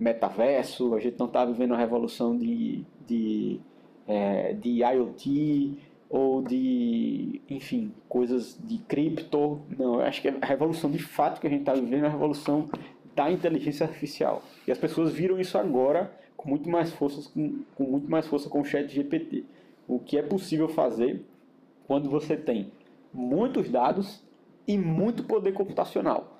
metaverso, 0.00 0.94
a 0.94 1.00
gente 1.00 1.18
não 1.18 1.26
está 1.26 1.44
vivendo 1.44 1.72
uma 1.72 1.78
revolução 1.78 2.36
de, 2.36 2.82
de, 3.06 3.60
é, 4.08 4.54
de 4.54 4.82
IoT 4.82 5.78
ou 6.12 6.42
de, 6.42 7.40
enfim, 7.48 7.90
coisas 8.06 8.58
de 8.62 8.76
cripto. 8.76 9.62
Não, 9.78 9.94
eu 9.94 10.00
acho 10.02 10.20
que 10.20 10.28
a 10.28 10.44
revolução 10.44 10.90
de 10.90 10.98
fato 10.98 11.40
que 11.40 11.46
a 11.46 11.50
gente 11.50 11.60
está 11.60 11.72
vivendo 11.72 12.04
é 12.04 12.06
a 12.06 12.10
revolução 12.10 12.68
da 13.16 13.30
inteligência 13.30 13.86
artificial. 13.86 14.42
E 14.68 14.70
as 14.70 14.76
pessoas 14.76 15.10
viram 15.10 15.40
isso 15.40 15.56
agora 15.56 16.12
com 16.36 16.50
muito 16.50 16.68
mais 16.68 16.92
força 16.92 17.30
com, 17.32 17.60
com 17.74 17.84
muito 17.84 18.10
mais 18.10 18.26
força 18.26 18.50
com 18.50 18.60
o 18.60 18.64
Chat 18.64 18.92
GPT. 18.92 19.44
O 19.88 19.98
que 19.98 20.18
é 20.18 20.22
possível 20.22 20.68
fazer 20.68 21.24
quando 21.86 22.10
você 22.10 22.36
tem 22.36 22.70
muitos 23.10 23.70
dados 23.70 24.22
e 24.68 24.76
muito 24.76 25.24
poder 25.24 25.52
computacional. 25.52 26.38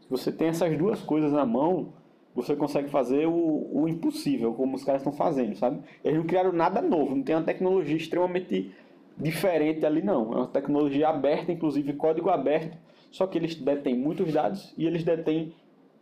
Se 0.00 0.10
você 0.10 0.32
tem 0.32 0.48
essas 0.48 0.76
duas 0.76 1.00
coisas 1.00 1.30
na 1.30 1.46
mão, 1.46 1.92
você 2.34 2.56
consegue 2.56 2.88
fazer 2.88 3.26
o, 3.26 3.68
o 3.72 3.88
impossível, 3.88 4.52
como 4.54 4.74
os 4.74 4.82
caras 4.82 5.02
estão 5.02 5.12
fazendo, 5.12 5.56
sabe? 5.56 5.80
Eles 6.02 6.18
não 6.18 6.26
criaram 6.26 6.52
nada 6.52 6.82
novo, 6.82 7.14
não 7.14 7.22
tem 7.22 7.36
uma 7.36 7.44
tecnologia 7.44 7.96
extremamente 7.96 8.72
diferente 9.16 9.84
ali, 9.84 10.02
não. 10.02 10.32
É 10.32 10.36
uma 10.36 10.46
tecnologia 10.46 11.08
aberta, 11.08 11.52
inclusive 11.52 11.92
código 11.94 12.30
aberto, 12.30 12.76
só 13.10 13.26
que 13.26 13.38
eles 13.38 13.54
detêm 13.54 13.96
muitos 13.96 14.32
dados 14.32 14.74
e 14.76 14.86
eles 14.86 15.04
detêm 15.04 15.52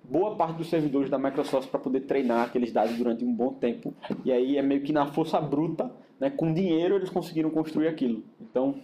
boa 0.03 0.35
parte 0.35 0.57
dos 0.57 0.69
servidores 0.69 1.11
da 1.11 1.19
Microsoft 1.19 1.69
para 1.69 1.79
poder 1.79 2.01
treinar 2.01 2.47
aqueles 2.47 2.73
dados 2.73 2.97
durante 2.97 3.25
um 3.25 3.33
bom 3.33 3.53
tempo. 3.53 3.95
E 4.25 4.33
aí 4.33 4.57
é 4.57 4.63
meio 4.63 4.83
que 4.83 4.93
na 4.93 5.07
força 5.07 5.41
bruta, 5.41 5.91
né, 6.19 6.31
com 6.31 6.53
dinheiro 6.53 6.97
eles 6.97 7.11
conseguiram 7.11 7.51
construir 7.51 7.89
aquilo. 7.89 8.23
Então, 8.41 8.77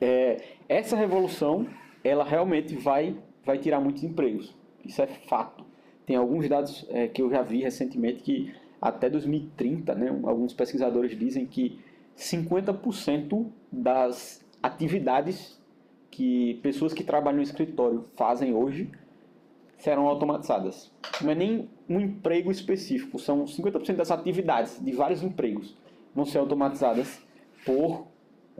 é, 0.00 0.42
essa 0.68 0.96
revolução, 0.96 1.66
ela 2.04 2.24
realmente 2.24 2.74
vai, 2.76 3.16
vai 3.44 3.58
tirar 3.58 3.80
muitos 3.80 4.04
empregos. 4.04 4.54
Isso 4.84 5.02
é 5.02 5.06
fato. 5.06 5.64
Tem 6.06 6.16
alguns 6.16 6.48
dados 6.48 6.86
é, 6.90 7.08
que 7.08 7.20
eu 7.20 7.30
já 7.30 7.42
vi 7.42 7.62
recentemente 7.62 8.22
que 8.22 8.54
até 8.80 9.10
2030, 9.10 9.94
né, 9.94 10.20
alguns 10.22 10.52
pesquisadores 10.52 11.18
dizem 11.18 11.44
que 11.46 11.80
50% 12.18 13.46
das 13.70 14.44
atividades 14.62 15.58
que 16.10 16.54
pessoas 16.62 16.92
que 16.92 17.04
trabalham 17.04 17.36
no 17.36 17.42
escritório 17.42 18.06
fazem 18.16 18.54
hoje 18.54 18.90
serão 19.78 20.08
automatizadas. 20.08 20.90
Não 21.22 21.30
é 21.30 21.34
nem 21.34 21.70
um 21.88 22.00
emprego 22.00 22.50
específico, 22.50 23.18
são 23.18 23.44
50% 23.44 23.94
das 23.94 24.10
atividades 24.10 24.82
de 24.84 24.92
vários 24.92 25.22
empregos 25.22 25.76
vão 26.14 26.24
ser 26.24 26.38
automatizadas 26.38 27.22
por 27.64 28.06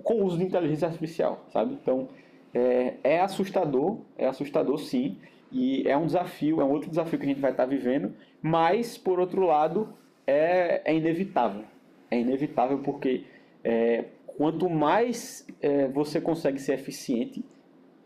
com 0.05 0.15
o 0.15 0.25
uso 0.25 0.39
de 0.39 0.45
inteligência 0.45 0.87
artificial, 0.87 1.45
sabe? 1.53 1.75
Então 1.75 2.09
é, 2.55 2.95
é 3.03 3.21
assustador, 3.21 3.99
é 4.17 4.29
assustador 4.29 4.79
sim, 4.79 5.17
e 5.51 5.83
é 5.89 5.97
um 5.97 6.07
desafio, 6.07 6.61
é 6.61 6.65
um 6.65 6.71
outro 6.71 6.89
desafio 6.89 7.19
que 7.19 7.25
a 7.25 7.29
gente 7.29 7.41
vai 7.41 7.51
estar 7.51 7.67
vivendo, 7.67 8.15
mas 8.41 8.97
por 8.97 9.19
outro 9.19 9.45
lado 9.45 9.89
é, 10.25 10.83
é 10.85 10.95
inevitável, 10.95 11.65
é 12.11 12.21
inevitável 12.21 12.79
porque 12.79 13.25
é, 13.69 14.07
quanto 14.27 14.71
mais 14.71 15.47
é, 15.61 15.87
você 15.89 16.23
consegue 16.23 16.59
ser 16.59 16.73
eficiente 16.73 17.45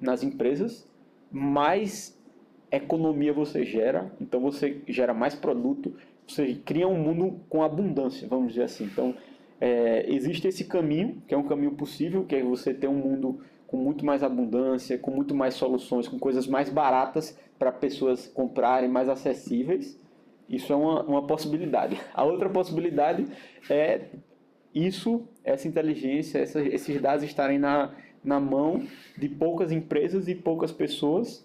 nas 0.01 0.25
empresas, 0.25 0.89
mais 1.31 2.21
economia 2.69 3.33
você 3.33 3.65
gera, 3.65 4.11
então 4.21 4.41
você 4.41 4.83
gera 4.89 5.15
mais 5.15 5.37
produto, 5.37 5.95
você 6.27 6.55
cria 6.65 6.89
um 6.89 6.99
mundo 6.99 7.41
com 7.49 7.63
abundância, 7.63 8.27
vamos 8.27 8.49
dizer 8.49 8.65
assim. 8.65 8.85
Então, 8.87 9.15
é, 9.61 10.05
existe 10.13 10.49
esse 10.49 10.65
caminho, 10.65 11.23
que 11.29 11.35
é 11.35 11.39
um 11.39 11.45
caminho 11.45 11.73
possível, 11.77 12.25
que 12.25 12.35
é 12.35 12.43
você 12.43 12.75
ter 12.75 12.89
um 12.89 12.97
mundo 12.97 13.41
com 13.69 13.77
muito 13.77 14.05
mais 14.05 14.25
abundância, 14.25 14.99
com 14.99 15.13
muito 15.13 15.37
mais 15.37 15.55
soluções, 15.55 16.09
com 16.09 16.19
coisas 16.19 16.49
mais 16.49 16.69
baratas 16.69 17.39
para 17.57 17.71
pessoas 17.71 18.27
comprarem, 18.27 18.89
mais 18.89 19.09
acessíveis. 19.09 19.97
Isso 20.49 20.73
é 20.73 20.77
uma, 20.77 21.05
uma 21.05 21.25
possibilidade. 21.25 22.01
A 22.13 22.25
outra 22.25 22.51
possibilidade 22.51 23.29
é 23.71 24.07
isso, 24.75 25.23
essa 25.45 25.69
inteligência, 25.69 26.39
essa, 26.39 26.61
esses 26.61 27.01
dados 27.01 27.25
estarem 27.25 27.59
na, 27.59 27.95
na 28.25 28.41
mão 28.41 28.83
de 29.17 29.29
poucas 29.29 29.73
empresas 29.73 30.29
e 30.29 30.35
poucas 30.35 30.73
pessoas 30.73 31.45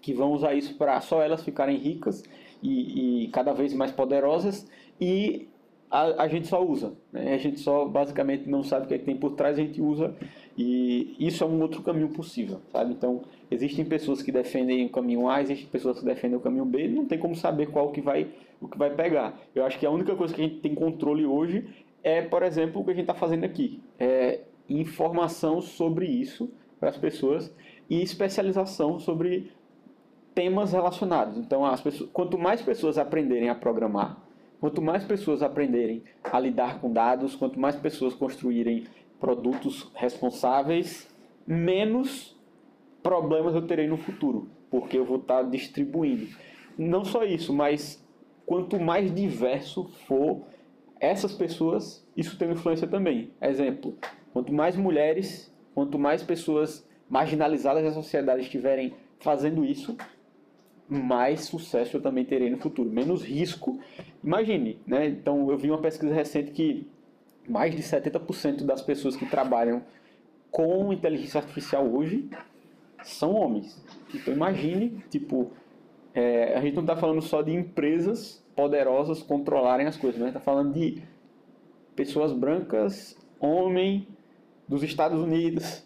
que 0.00 0.12
vão 0.12 0.32
usar 0.32 0.54
isso 0.54 0.74
para 0.74 1.00
só 1.00 1.22
elas 1.22 1.44
ficarem 1.44 1.76
ricas 1.76 2.24
e, 2.62 3.24
e, 3.24 3.28
cada 3.28 3.52
vez 3.52 3.72
mais 3.74 3.90
poderosas 3.90 4.66
e 5.00 5.46
a, 5.90 6.24
a 6.24 6.28
gente 6.28 6.46
só 6.46 6.64
usa. 6.64 6.92
Né? 7.12 7.34
A 7.34 7.38
gente 7.38 7.60
só 7.60 7.84
basicamente 7.84 8.48
não 8.48 8.62
sabe 8.62 8.84
o 8.84 8.88
que, 8.88 8.94
é 8.94 8.98
que 8.98 9.04
tem 9.04 9.16
por 9.16 9.32
trás, 9.32 9.58
a 9.58 9.62
gente 9.62 9.80
usa 9.80 10.14
E 10.56 11.16
isso 11.18 11.42
é 11.42 11.46
um 11.46 11.60
outro 11.60 11.82
caminho 11.82 12.08
possível, 12.08 12.60
sabe? 12.72 12.92
Então, 12.92 13.22
existem 13.50 13.84
pessoas 13.84 14.22
que 14.22 14.30
defendem 14.30 14.86
o 14.86 14.90
caminho 14.90 15.28
A, 15.28 15.42
existem 15.42 15.66
pessoas 15.66 15.98
que 15.98 16.04
defendem 16.04 16.36
o 16.38 16.40
caminho 16.40 16.64
B, 16.64 16.88
não 16.88 17.06
tem 17.06 17.18
como 17.18 17.34
saber 17.34 17.66
qual 17.66 17.90
que 17.90 18.00
vai, 18.00 18.28
o 18.60 18.68
que 18.68 18.78
vai 18.78 18.90
pegar. 18.90 19.38
Eu 19.54 19.64
acho 19.64 19.78
que 19.78 19.86
a 19.86 19.90
única 19.90 20.14
coisa 20.14 20.32
que 20.32 20.40
a 20.40 20.44
gente 20.44 20.60
tem 20.60 20.74
controle 20.74 21.26
hoje 21.26 21.66
é, 22.02 22.22
por 22.22 22.42
exemplo, 22.42 22.80
o 22.80 22.84
que 22.84 22.90
a 22.90 22.94
gente 22.94 23.02
está 23.02 23.14
fazendo 23.14 23.44
aqui. 23.44 23.80
É 23.98 24.40
informação 24.68 25.60
sobre 25.60 26.06
isso 26.06 26.50
para 26.78 26.90
as 26.90 26.96
pessoas 26.96 27.52
e 27.88 28.00
especialização 28.02 28.98
sobre 28.98 29.52
temas 30.34 30.72
relacionados. 30.72 31.36
Então, 31.36 31.64
as 31.64 31.80
pessoas, 31.80 32.08
quanto 32.12 32.38
mais 32.38 32.62
pessoas 32.62 32.96
aprenderem 32.96 33.48
a 33.48 33.54
programar, 33.54 34.16
quanto 34.60 34.80
mais 34.80 35.04
pessoas 35.04 35.42
aprenderem 35.42 36.02
a 36.22 36.38
lidar 36.38 36.80
com 36.80 36.92
dados, 36.92 37.34
quanto 37.34 37.58
mais 37.58 37.76
pessoas 37.76 38.14
construírem 38.14 38.84
produtos 39.18 39.90
responsáveis, 39.94 41.08
menos 41.46 42.36
problemas 43.02 43.54
eu 43.54 43.66
terei 43.66 43.86
no 43.86 43.96
futuro, 43.96 44.48
porque 44.70 44.96
eu 44.96 45.04
vou 45.04 45.18
estar 45.18 45.42
distribuindo. 45.42 46.28
Não 46.78 47.04
só 47.04 47.24
isso, 47.24 47.52
mas 47.52 48.02
quanto 48.46 48.78
mais 48.78 49.14
diverso 49.14 49.84
for 50.06 50.42
essas 51.00 51.32
pessoas, 51.32 52.06
isso 52.16 52.38
tem 52.38 52.50
influência 52.50 52.86
também. 52.86 53.30
Exemplo, 53.40 53.96
quanto 54.32 54.52
mais 54.52 54.76
mulheres, 54.76 55.52
quanto 55.74 55.98
mais 55.98 56.22
pessoas 56.22 56.86
marginalizadas 57.08 57.82
da 57.82 57.92
sociedade 57.92 58.42
estiverem 58.42 58.94
fazendo 59.18 59.64
isso, 59.64 59.96
mais 60.88 61.42
sucesso 61.42 61.96
eu 61.96 62.02
também 62.02 62.24
terei 62.24 62.50
no 62.50 62.58
futuro, 62.58 62.90
menos 62.90 63.24
risco. 63.24 63.80
Imagine, 64.22 64.78
né? 64.86 65.06
Então 65.06 65.50
eu 65.50 65.56
vi 65.56 65.70
uma 65.70 65.80
pesquisa 65.80 66.12
recente 66.12 66.50
que 66.50 66.86
mais 67.48 67.74
de 67.74 67.82
70% 67.82 68.64
das 68.64 68.82
pessoas 68.82 69.16
que 69.16 69.24
trabalham 69.24 69.82
com 70.50 70.92
inteligência 70.92 71.40
artificial 71.40 71.86
hoje 71.86 72.28
são 73.02 73.34
homens. 73.34 73.82
Então 74.14 74.34
imagine, 74.34 75.02
tipo, 75.08 75.52
é, 76.12 76.54
a 76.54 76.60
gente 76.60 76.74
não 76.74 76.82
está 76.82 76.96
falando 76.96 77.22
só 77.22 77.40
de 77.40 77.52
empresas 77.52 78.44
poderosas 78.60 79.22
controlarem 79.22 79.86
as 79.86 79.96
coisas, 79.96 80.20
mas 80.20 80.28
está 80.28 80.40
falando 80.40 80.74
de 80.74 81.02
pessoas 81.96 82.30
brancas, 82.30 83.16
homem, 83.40 84.06
dos 84.68 84.82
Estados 84.82 85.18
Unidos, 85.18 85.82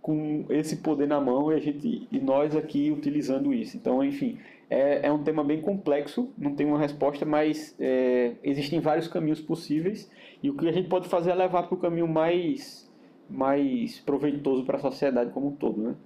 com 0.00 0.46
esse 0.48 0.76
poder 0.76 1.08
na 1.08 1.20
mão 1.20 1.50
e 1.50 1.56
a 1.56 1.58
gente 1.58 2.06
e 2.12 2.20
nós 2.20 2.54
aqui 2.54 2.92
utilizando 2.92 3.52
isso. 3.52 3.76
Então, 3.76 4.04
enfim, 4.04 4.38
é, 4.70 5.08
é 5.08 5.12
um 5.12 5.24
tema 5.24 5.42
bem 5.42 5.60
complexo, 5.60 6.30
não 6.38 6.54
tem 6.54 6.64
uma 6.64 6.78
resposta, 6.78 7.26
mas 7.26 7.74
é, 7.80 8.34
existem 8.44 8.78
vários 8.78 9.08
caminhos 9.08 9.40
possíveis 9.40 10.08
e 10.40 10.48
o 10.48 10.56
que 10.56 10.68
a 10.68 10.72
gente 10.72 10.88
pode 10.88 11.08
fazer 11.08 11.32
é 11.32 11.34
levar 11.34 11.64
para 11.64 11.74
o 11.74 11.80
caminho 11.80 12.06
mais 12.06 12.88
mais 13.28 13.98
proveitoso 13.98 14.64
para 14.64 14.76
a 14.76 14.80
sociedade 14.80 15.32
como 15.32 15.48
um 15.48 15.56
todo, 15.56 15.82
né? 15.82 15.96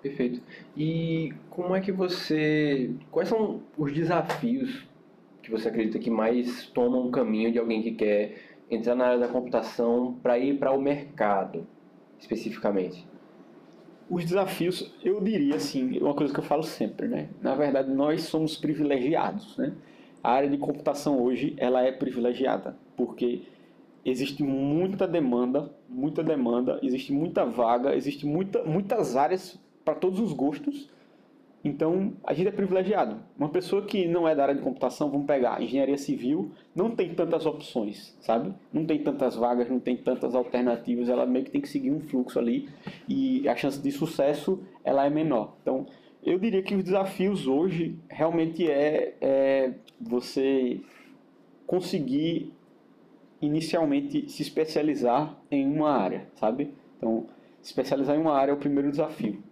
Perfeito. 0.00 0.40
E 0.76 1.32
como 1.50 1.74
é 1.74 1.80
que 1.80 1.90
você. 1.90 2.94
Quais 3.10 3.28
são 3.28 3.62
os 3.76 3.92
desafios 3.92 4.91
que 5.42 5.50
você 5.50 5.68
acredita 5.68 5.98
que 5.98 6.10
mais 6.10 6.66
tomam 6.68 7.06
o 7.06 7.10
caminho 7.10 7.52
de 7.52 7.58
alguém 7.58 7.82
que 7.82 7.92
quer 7.92 8.36
entrar 8.70 8.94
na 8.94 9.06
área 9.06 9.18
da 9.18 9.28
computação 9.28 10.18
para 10.22 10.38
ir 10.38 10.58
para 10.58 10.72
o 10.72 10.80
mercado? 10.80 11.66
especificamente? 12.22 13.06
Os 14.08 14.24
desafios, 14.24 14.92
eu 15.02 15.20
diria 15.20 15.56
assim, 15.56 15.98
uma 15.98 16.14
coisa 16.14 16.32
que 16.32 16.38
eu 16.38 16.44
falo 16.44 16.62
sempre, 16.62 17.08
né? 17.08 17.28
Na 17.40 17.54
verdade, 17.54 17.90
nós 17.90 18.22
somos 18.22 18.56
privilegiados, 18.56 19.56
né? 19.56 19.72
A 20.22 20.32
área 20.32 20.48
de 20.48 20.58
computação 20.58 21.20
hoje, 21.20 21.54
ela 21.56 21.82
é 21.82 21.90
privilegiada, 21.90 22.76
porque 22.96 23.42
existe 24.04 24.42
muita 24.42 25.06
demanda, 25.06 25.70
muita 25.88 26.22
demanda, 26.22 26.78
existe 26.82 27.12
muita 27.12 27.44
vaga, 27.44 27.94
existe 27.94 28.26
muita, 28.26 28.62
muitas 28.64 29.16
áreas 29.16 29.58
para 29.84 29.94
todos 29.94 30.20
os 30.20 30.32
gostos, 30.32 30.88
então, 31.64 32.14
a 32.24 32.34
gente 32.34 32.48
é 32.48 32.52
privilegiado. 32.52 33.20
Uma 33.38 33.48
pessoa 33.48 33.82
que 33.82 34.08
não 34.08 34.26
é 34.26 34.34
da 34.34 34.42
área 34.42 34.54
de 34.54 34.60
computação, 34.60 35.10
vamos 35.10 35.26
pegar 35.26 35.62
engenharia 35.62 35.96
civil, 35.96 36.50
não 36.74 36.90
tem 36.90 37.14
tantas 37.14 37.46
opções, 37.46 38.16
sabe? 38.20 38.52
Não 38.72 38.84
tem 38.84 38.98
tantas 38.98 39.36
vagas, 39.36 39.70
não 39.70 39.78
tem 39.78 39.96
tantas 39.96 40.34
alternativas, 40.34 41.08
ela 41.08 41.24
meio 41.24 41.44
que 41.44 41.52
tem 41.52 41.60
que 41.60 41.68
seguir 41.68 41.92
um 41.92 42.00
fluxo 42.00 42.38
ali 42.38 42.68
e 43.08 43.48
a 43.48 43.54
chance 43.54 43.80
de 43.80 43.92
sucesso 43.92 44.60
ela 44.84 45.06
é 45.06 45.10
menor. 45.10 45.54
Então, 45.62 45.86
eu 46.24 46.38
diria 46.38 46.62
que 46.62 46.74
os 46.74 46.82
desafios 46.82 47.46
hoje 47.46 47.96
realmente 48.08 48.68
é, 48.68 49.14
é 49.20 49.72
você 50.00 50.80
conseguir 51.64 52.52
inicialmente 53.40 54.28
se 54.28 54.42
especializar 54.42 55.36
em 55.50 55.66
uma 55.66 55.90
área, 55.90 56.26
sabe? 56.34 56.74
Então, 56.96 57.26
especializar 57.62 58.16
em 58.16 58.20
uma 58.20 58.34
área 58.34 58.50
é 58.50 58.54
o 58.54 58.58
primeiro 58.58 58.90
desafio. 58.90 59.42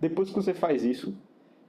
Depois 0.00 0.28
que 0.28 0.36
você 0.36 0.54
faz 0.54 0.84
isso, 0.84 1.16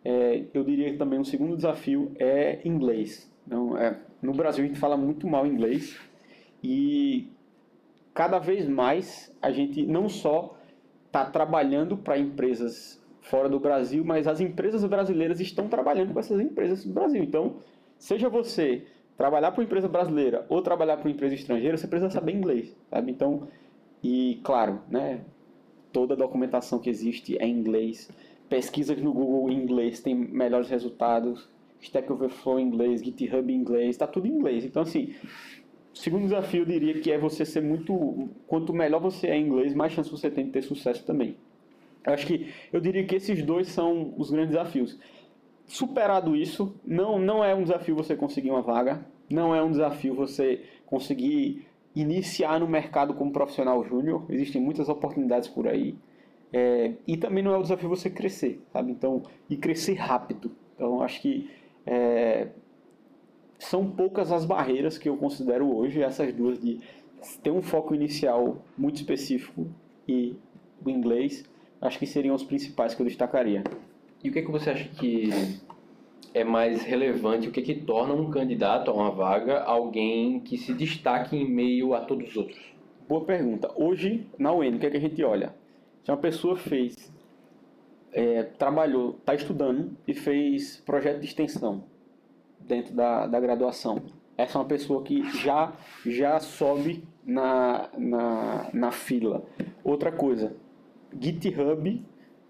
é, 0.03 0.43
eu 0.53 0.63
diria 0.63 0.91
que 0.91 0.97
também 0.97 1.19
um 1.19 1.25
segundo 1.25 1.55
desafio 1.55 2.11
é 2.17 2.59
inglês. 2.65 3.31
Não, 3.45 3.77
é, 3.77 3.99
no 4.21 4.33
Brasil 4.33 4.63
a 4.63 4.67
gente 4.67 4.79
fala 4.79 4.95
muito 4.95 5.27
mal 5.27 5.45
inglês 5.45 5.99
e 6.63 7.31
cada 8.13 8.39
vez 8.39 8.67
mais 8.67 9.33
a 9.41 9.51
gente 9.51 9.85
não 9.85 10.07
só 10.09 10.57
está 11.07 11.25
trabalhando 11.25 11.97
para 11.97 12.17
empresas 12.17 13.01
fora 13.21 13.49
do 13.49 13.59
Brasil, 13.59 14.03
mas 14.03 14.27
as 14.27 14.39
empresas 14.39 14.83
brasileiras 14.85 15.39
estão 15.39 15.67
trabalhando 15.67 16.13
com 16.13 16.19
essas 16.19 16.39
empresas 16.39 16.83
do 16.85 16.93
Brasil. 16.93 17.23
Então, 17.23 17.57
seja 17.97 18.29
você 18.29 18.85
trabalhar 19.17 19.51
para 19.51 19.61
uma 19.61 19.65
empresa 19.65 19.87
brasileira 19.87 20.45
ou 20.49 20.61
trabalhar 20.61 20.97
para 20.97 21.05
uma 21.07 21.13
empresa 21.13 21.35
estrangeira, 21.35 21.77
você 21.77 21.87
precisa 21.87 22.09
saber 22.09 22.33
inglês, 22.33 22.75
sabe? 22.89 23.11
Então, 23.11 23.47
e 24.03 24.39
claro, 24.43 24.81
né, 24.89 25.21
toda 25.91 26.13
a 26.13 26.17
documentação 26.17 26.79
que 26.79 26.89
existe 26.89 27.37
é 27.37 27.45
em 27.45 27.59
inglês 27.59 28.09
pesquisas 28.49 29.01
no 29.01 29.13
Google 29.13 29.49
em 29.51 29.61
inglês 29.61 29.99
têm 29.99 30.15
melhores 30.15 30.69
resultados, 30.69 31.47
Stack 31.79 32.11
Overflow 32.11 32.59
em 32.59 32.67
inglês, 32.67 33.01
GitHub 33.01 33.51
em 33.51 33.55
inglês, 33.55 33.89
está 33.91 34.07
tudo 34.07 34.27
em 34.27 34.31
inglês. 34.31 34.65
Então, 34.65 34.81
assim, 34.81 35.13
o 35.93 35.97
segundo 35.97 36.23
desafio 36.23 36.61
eu 36.61 36.65
diria 36.65 36.99
que 36.99 37.11
é 37.11 37.17
você 37.17 37.45
ser 37.45 37.61
muito. 37.61 38.29
Quanto 38.47 38.73
melhor 38.73 38.99
você 38.99 39.27
é 39.27 39.37
em 39.37 39.45
inglês, 39.45 39.73
mais 39.73 39.93
chance 39.93 40.09
você 40.09 40.29
tem 40.29 40.45
de 40.45 40.51
ter 40.51 40.61
sucesso 40.61 41.05
também. 41.05 41.37
Eu 42.05 42.13
acho 42.13 42.25
que 42.25 42.49
eu 42.73 42.79
diria 42.81 43.05
que 43.05 43.15
esses 43.15 43.41
dois 43.43 43.67
são 43.67 44.13
os 44.17 44.31
grandes 44.31 44.51
desafios. 44.51 44.99
Superado 45.67 46.35
isso, 46.35 46.73
não, 46.83 47.19
não 47.19 47.43
é 47.43 47.53
um 47.53 47.63
desafio 47.63 47.95
você 47.95 48.15
conseguir 48.15 48.49
uma 48.49 48.61
vaga, 48.61 49.05
não 49.29 49.53
é 49.53 49.61
um 49.61 49.69
desafio 49.69 50.15
você 50.15 50.63
conseguir 50.85 51.67
iniciar 51.95 52.59
no 52.59 52.67
mercado 52.67 53.13
como 53.13 53.31
profissional 53.31 53.83
júnior. 53.83 54.25
Existem 54.29 54.61
muitas 54.61 54.89
oportunidades 54.89 55.47
por 55.47 55.67
aí. 55.67 55.95
É, 56.51 56.93
e 57.07 57.15
também 57.15 57.43
não 57.43 57.53
é 57.53 57.57
o 57.57 57.61
desafio 57.61 57.87
você 57.87 58.09
crescer, 58.09 58.61
sabe? 58.73 58.91
Então, 58.91 59.23
e 59.49 59.55
crescer 59.55 59.93
rápido. 59.93 60.51
Então, 60.75 61.01
acho 61.01 61.21
que 61.21 61.49
é, 61.85 62.47
são 63.59 63.89
poucas 63.89 64.31
as 64.31 64.45
barreiras 64.45 64.97
que 64.97 65.09
eu 65.09 65.17
considero 65.17 65.75
hoje, 65.75 66.01
essas 66.01 66.33
duas 66.33 66.59
de 66.59 66.79
ter 67.43 67.51
um 67.51 67.61
foco 67.61 67.93
inicial 67.93 68.63
muito 68.77 68.95
específico 68.95 69.67
e 70.07 70.35
o 70.83 70.89
inglês, 70.89 71.43
acho 71.81 71.99
que 71.99 72.07
seriam 72.07 72.33
os 72.33 72.43
principais 72.43 72.95
que 72.95 73.01
eu 73.01 73.05
destacaria. 73.05 73.63
E 74.23 74.29
o 74.29 74.31
que, 74.31 74.39
é 74.39 74.41
que 74.41 74.51
você 74.51 74.69
acha 74.69 74.87
que 74.89 75.29
é 76.33 76.43
mais 76.43 76.83
relevante, 76.83 77.47
o 77.47 77.51
que, 77.51 77.59
é 77.59 77.63
que 77.63 77.75
torna 77.75 78.13
um 78.13 78.29
candidato 78.29 78.91
a 78.91 78.93
uma 78.93 79.11
vaga 79.11 79.61
alguém 79.63 80.39
que 80.39 80.57
se 80.57 80.73
destaque 80.73 81.35
em 81.35 81.49
meio 81.49 81.93
a 81.93 82.01
todos 82.01 82.29
os 82.29 82.37
outros? 82.37 82.59
Boa 83.07 83.25
pergunta. 83.25 83.71
Hoje, 83.75 84.27
na 84.37 84.53
UEN, 84.53 84.75
o 84.75 84.79
que, 84.79 84.85
é 84.85 84.89
que 84.89 84.97
a 84.97 85.01
gente 85.01 85.23
olha? 85.23 85.53
Se 86.09 86.11
uma 86.11 86.17
pessoa 86.17 86.55
fez, 86.55 87.13
é, 88.11 88.41
trabalhou, 88.41 89.11
está 89.19 89.35
estudando 89.35 89.95
e 90.07 90.15
fez 90.15 90.77
projeto 90.77 91.19
de 91.19 91.27
extensão 91.27 91.83
dentro 92.59 92.95
da, 92.95 93.27
da 93.27 93.39
graduação, 93.39 94.01
essa 94.35 94.57
é 94.57 94.61
uma 94.61 94.67
pessoa 94.67 95.03
que 95.03 95.21
já, 95.37 95.71
já 96.03 96.39
sobe 96.39 97.03
na, 97.23 97.89
na, 97.95 98.69
na 98.73 98.91
fila. 98.91 99.43
Outra 99.83 100.11
coisa, 100.11 100.55
GitHub 101.15 102.03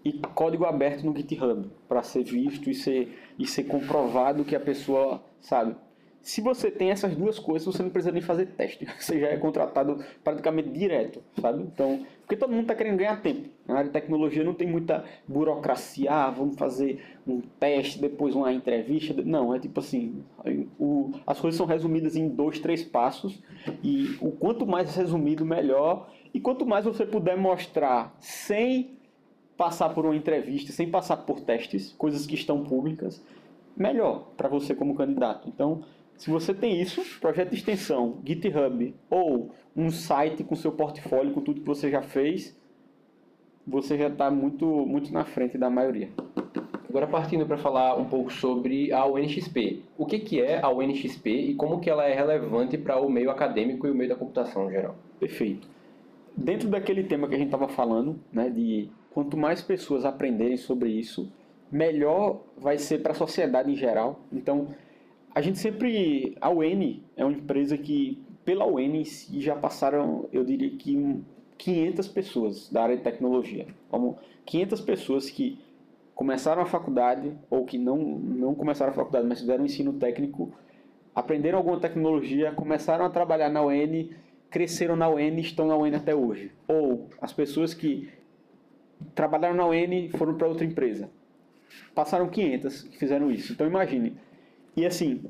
e 0.05 0.13
código 0.13 0.63
aberto 0.63 1.03
no 1.03 1.13
GitHub 1.13 1.69
para 1.85 2.01
ser 2.01 2.23
visto 2.23 2.69
e 2.69 2.73
ser, 2.73 3.33
e 3.37 3.45
ser 3.45 3.65
comprovado 3.65 4.45
que 4.45 4.55
a 4.55 4.59
pessoa 4.61 5.21
sabe. 5.41 5.75
Se 6.21 6.41
você 6.41 6.69
tem 6.69 6.91
essas 6.91 7.15
duas 7.15 7.39
coisas, 7.39 7.65
você 7.65 7.81
não 7.81 7.89
precisa 7.89 8.11
nem 8.11 8.21
fazer 8.21 8.47
teste. 8.47 8.85
Você 8.99 9.19
já 9.19 9.27
é 9.27 9.37
contratado 9.37 10.03
praticamente 10.23 10.69
direto, 10.69 11.23
sabe? 11.39 11.63
Então, 11.63 12.05
porque 12.21 12.35
todo 12.35 12.51
mundo 12.51 12.63
está 12.63 12.75
querendo 12.75 12.97
ganhar 12.97 13.21
tempo. 13.21 13.49
Na 13.65 13.75
área 13.75 13.85
de 13.85 13.93
tecnologia 13.93 14.43
não 14.43 14.53
tem 14.53 14.67
muita 14.67 15.05
burocracia. 15.27 16.11
Ah, 16.11 16.29
vamos 16.29 16.57
fazer 16.57 17.01
um 17.25 17.41
teste, 17.41 17.99
depois 17.99 18.35
uma 18.35 18.51
entrevista. 18.51 19.21
Não, 19.23 19.55
é 19.55 19.59
tipo 19.59 19.79
assim: 19.79 20.23
o, 20.77 21.11
as 21.25 21.39
coisas 21.39 21.57
são 21.57 21.65
resumidas 21.65 22.15
em 22.15 22.27
dois, 22.27 22.59
três 22.59 22.83
passos. 22.83 23.41
E 23.81 24.17
o 24.19 24.31
quanto 24.31 24.67
mais 24.67 24.95
resumido, 24.95 25.45
melhor. 25.45 26.11
E 26.33 26.39
quanto 26.39 26.65
mais 26.65 26.85
você 26.85 27.05
puder 27.05 27.37
mostrar 27.37 28.15
sem 28.19 28.99
passar 29.57 29.89
por 29.89 30.05
uma 30.05 30.15
entrevista, 30.15 30.71
sem 30.71 30.89
passar 30.89 31.17
por 31.17 31.41
testes, 31.41 31.91
coisas 31.97 32.25
que 32.25 32.35
estão 32.35 32.63
públicas, 32.63 33.21
melhor 33.75 34.31
para 34.37 34.47
você 34.47 34.75
como 34.75 34.95
candidato. 34.95 35.49
Então, 35.49 35.83
se 36.19 36.29
você 36.29 36.53
tem 36.53 36.81
isso, 36.81 37.01
projeto 37.21 37.51
de 37.51 37.55
extensão, 37.55 38.17
GitHub 38.25 38.93
ou 39.09 39.51
um 39.73 39.89
site 39.89 40.43
com 40.43 40.53
seu 40.53 40.69
portfólio, 40.69 41.33
com 41.33 41.39
tudo 41.39 41.61
que 41.61 41.65
você 41.65 41.89
já 41.89 42.01
fez, 42.01 42.53
você 43.65 43.97
já 43.97 44.09
está 44.09 44.29
muito, 44.29 44.65
muito 44.65 45.13
na 45.13 45.23
frente 45.23 45.57
da 45.57 45.69
maioria. 45.69 46.09
Agora 46.89 47.07
partindo 47.07 47.45
para 47.45 47.57
falar 47.57 47.95
um 47.95 48.03
pouco 48.03 48.33
sobre 48.33 48.91
a 48.91 49.05
UNXP. 49.05 49.81
O 49.97 50.05
que, 50.05 50.19
que 50.19 50.41
é 50.41 50.59
a 50.61 50.69
UNXP 50.69 51.29
e 51.29 51.55
como 51.55 51.79
que 51.79 51.89
ela 51.89 52.05
é 52.05 52.13
relevante 52.13 52.77
para 52.77 52.99
o 52.99 53.09
meio 53.09 53.31
acadêmico 53.31 53.87
e 53.87 53.89
o 53.89 53.95
meio 53.95 54.09
da 54.09 54.15
computação 54.17 54.67
em 54.67 54.71
geral? 54.71 54.97
Perfeito. 55.21 55.69
Dentro 56.35 56.67
daquele 56.67 57.05
tema 57.05 57.29
que 57.29 57.35
a 57.35 57.37
gente 57.37 57.47
estava 57.47 57.69
falando, 57.69 58.19
né, 58.29 58.49
de 58.49 58.89
quanto 59.09 59.37
mais 59.37 59.61
pessoas 59.61 60.03
aprenderem 60.03 60.57
sobre 60.57 60.89
isso, 60.89 61.31
melhor 61.71 62.41
vai 62.57 62.77
ser 62.77 63.01
para 63.01 63.13
a 63.13 63.15
sociedade 63.15 63.71
em 63.71 63.75
geral. 63.75 64.19
Então, 64.33 64.67
a 65.39 65.41
gente 65.41 65.57
sempre. 65.57 66.35
A 66.41 66.49
UN 66.49 67.01
é 67.15 67.23
uma 67.23 67.31
empresa 67.31 67.77
que, 67.77 68.21
pela 68.43 68.65
UN 68.65 68.99
em 68.99 69.05
si, 69.05 69.39
já 69.39 69.55
passaram, 69.55 70.27
eu 70.33 70.43
diria 70.43 70.69
que 70.71 71.23
500 71.57 72.07
pessoas 72.09 72.69
da 72.69 72.83
área 72.83 72.97
de 72.97 73.03
tecnologia. 73.03 73.67
Como 73.89 74.17
500 74.45 74.81
pessoas 74.81 75.29
que 75.29 75.57
começaram 76.13 76.61
a 76.61 76.65
faculdade 76.65 77.31
ou 77.49 77.63
que 77.63 77.77
não, 77.77 77.97
não 77.97 78.53
começaram 78.53 78.91
a 78.91 78.95
faculdade, 78.95 79.25
mas 79.25 79.39
fizeram 79.39 79.63
ensino 79.63 79.93
técnico, 79.93 80.51
aprenderam 81.15 81.57
alguma 81.57 81.79
tecnologia, 81.79 82.51
começaram 82.51 83.05
a 83.05 83.09
trabalhar 83.09 83.49
na 83.49 83.63
UN, 83.63 84.09
cresceram 84.49 84.97
na 84.97 85.07
UN 85.09 85.37
e 85.37 85.39
estão 85.39 85.65
na 85.65 85.77
UN 85.77 85.95
até 85.95 86.13
hoje. 86.13 86.51
Ou 86.67 87.07
as 87.21 87.31
pessoas 87.31 87.73
que 87.73 88.09
trabalharam 89.15 89.55
na 89.55 89.65
UN 89.65 90.09
foram 90.09 90.35
para 90.35 90.49
outra 90.49 90.65
empresa. 90.65 91.09
Passaram 91.95 92.27
500 92.27 92.83
que 92.83 92.97
fizeram 92.97 93.31
isso. 93.31 93.53
Então 93.53 93.65
imagine. 93.65 94.17
E 94.79 94.85
assim, 94.85 95.23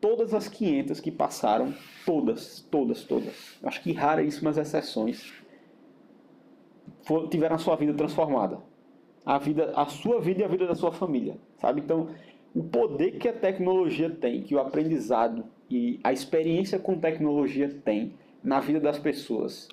todas 0.00 0.34
as 0.34 0.48
500 0.48 1.00
que 1.00 1.10
passaram, 1.10 1.74
todas, 2.04 2.60
todas, 2.70 3.02
todas, 3.04 3.58
acho 3.62 3.82
que 3.82 3.92
raríssimas 3.92 4.58
exceções, 4.58 5.32
tiveram 7.30 7.56
a 7.56 7.58
sua 7.58 7.76
vida 7.76 7.92
transformada 7.94 8.58
a 9.24 9.38
vida, 9.38 9.72
a 9.76 9.86
sua 9.86 10.20
vida 10.20 10.40
e 10.40 10.44
a 10.44 10.48
vida 10.48 10.66
da 10.66 10.74
sua 10.74 10.92
família, 10.92 11.36
sabe? 11.58 11.80
Então, 11.80 12.08
o 12.54 12.62
poder 12.64 13.12
que 13.12 13.28
a 13.28 13.32
tecnologia 13.32 14.10
tem, 14.10 14.42
que 14.42 14.54
o 14.54 14.58
aprendizado 14.58 15.44
e 15.70 16.00
a 16.02 16.12
experiência 16.12 16.78
com 16.78 16.98
tecnologia 16.98 17.68
tem 17.84 18.14
na 18.42 18.60
vida 18.60 18.80
das 18.80 18.98
pessoas 18.98 19.68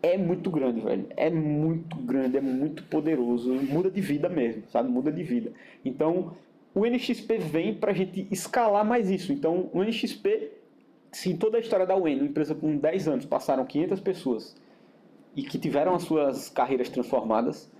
é 0.00 0.16
muito 0.16 0.50
grande, 0.50 0.80
velho. 0.80 1.06
É 1.16 1.28
muito 1.28 1.96
grande, 1.96 2.36
é 2.36 2.40
muito 2.40 2.84
poderoso, 2.84 3.52
muda 3.52 3.90
de 3.90 4.00
vida 4.00 4.28
mesmo, 4.28 4.62
sabe? 4.68 4.88
Muda 4.88 5.10
de 5.10 5.22
vida. 5.24 5.52
Então, 5.84 6.36
o 6.74 6.86
NXP 6.86 7.38
vem 7.38 7.74
para 7.74 7.92
a 7.92 7.94
gente 7.94 8.26
escalar 8.30 8.84
mais 8.84 9.10
isso. 9.10 9.32
Então, 9.32 9.70
o 9.72 9.82
NXP, 9.82 10.52
se 11.10 11.34
toda 11.34 11.56
a 11.56 11.60
história 11.60 11.86
da 11.86 11.96
UN, 11.96 12.16
uma 12.16 12.26
empresa 12.26 12.54
com 12.54 12.76
10 12.76 13.08
anos, 13.08 13.26
passaram 13.26 13.64
500 13.64 14.00
pessoas 14.00 14.56
e 15.34 15.42
que 15.42 15.58
tiveram 15.58 15.94
as 15.94 16.02
suas 16.02 16.48
carreiras 16.48 16.88
transformadas, 16.88 17.70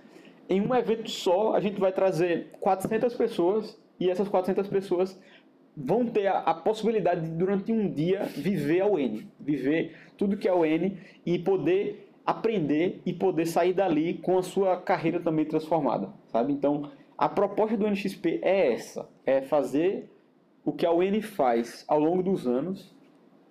em 0.49 0.61
um 0.61 0.73
evento 0.73 1.09
só, 1.09 1.53
a 1.53 1.59
gente 1.59 1.79
vai 1.79 1.91
trazer 1.91 2.51
400 2.59 3.13
pessoas 3.13 3.77
e 3.99 4.09
essas 4.09 4.27
400 4.27 4.67
pessoas 4.67 5.19
vão 5.77 6.05
ter 6.05 6.27
a, 6.27 6.39
a, 6.39 6.53
possibilidade 6.53 7.21
de, 7.21 7.31
durante 7.31 7.71
um 7.71 7.91
dia, 7.91 8.23
viver 8.23 8.81
a 8.81 8.87
UN, 8.87 9.27
viver 9.39 9.95
tudo 10.17 10.37
que 10.37 10.47
é 10.47 10.51
a 10.51 10.55
UN 10.55 10.97
e 11.25 11.37
poder 11.37 12.09
aprender 12.25 13.01
e 13.05 13.13
poder 13.13 13.45
sair 13.45 13.73
dali 13.73 14.15
com 14.15 14.37
a 14.37 14.43
sua 14.43 14.77
carreira 14.77 15.19
também 15.19 15.45
transformada, 15.45 16.09
sabe? 16.27 16.51
Então, 16.51 16.91
a 17.19 17.29
proposta 17.29 17.77
do 17.77 17.87
NXP 17.87 18.39
é 18.41 18.73
essa, 18.73 19.07
é 19.25 19.41
fazer 19.41 20.09
o 20.65 20.71
que 20.71 20.85
a 20.85 20.91
UN 20.91 21.21
faz 21.21 21.85
ao 21.87 21.99
longo 21.99 22.23
dos 22.23 22.47
anos, 22.47 22.95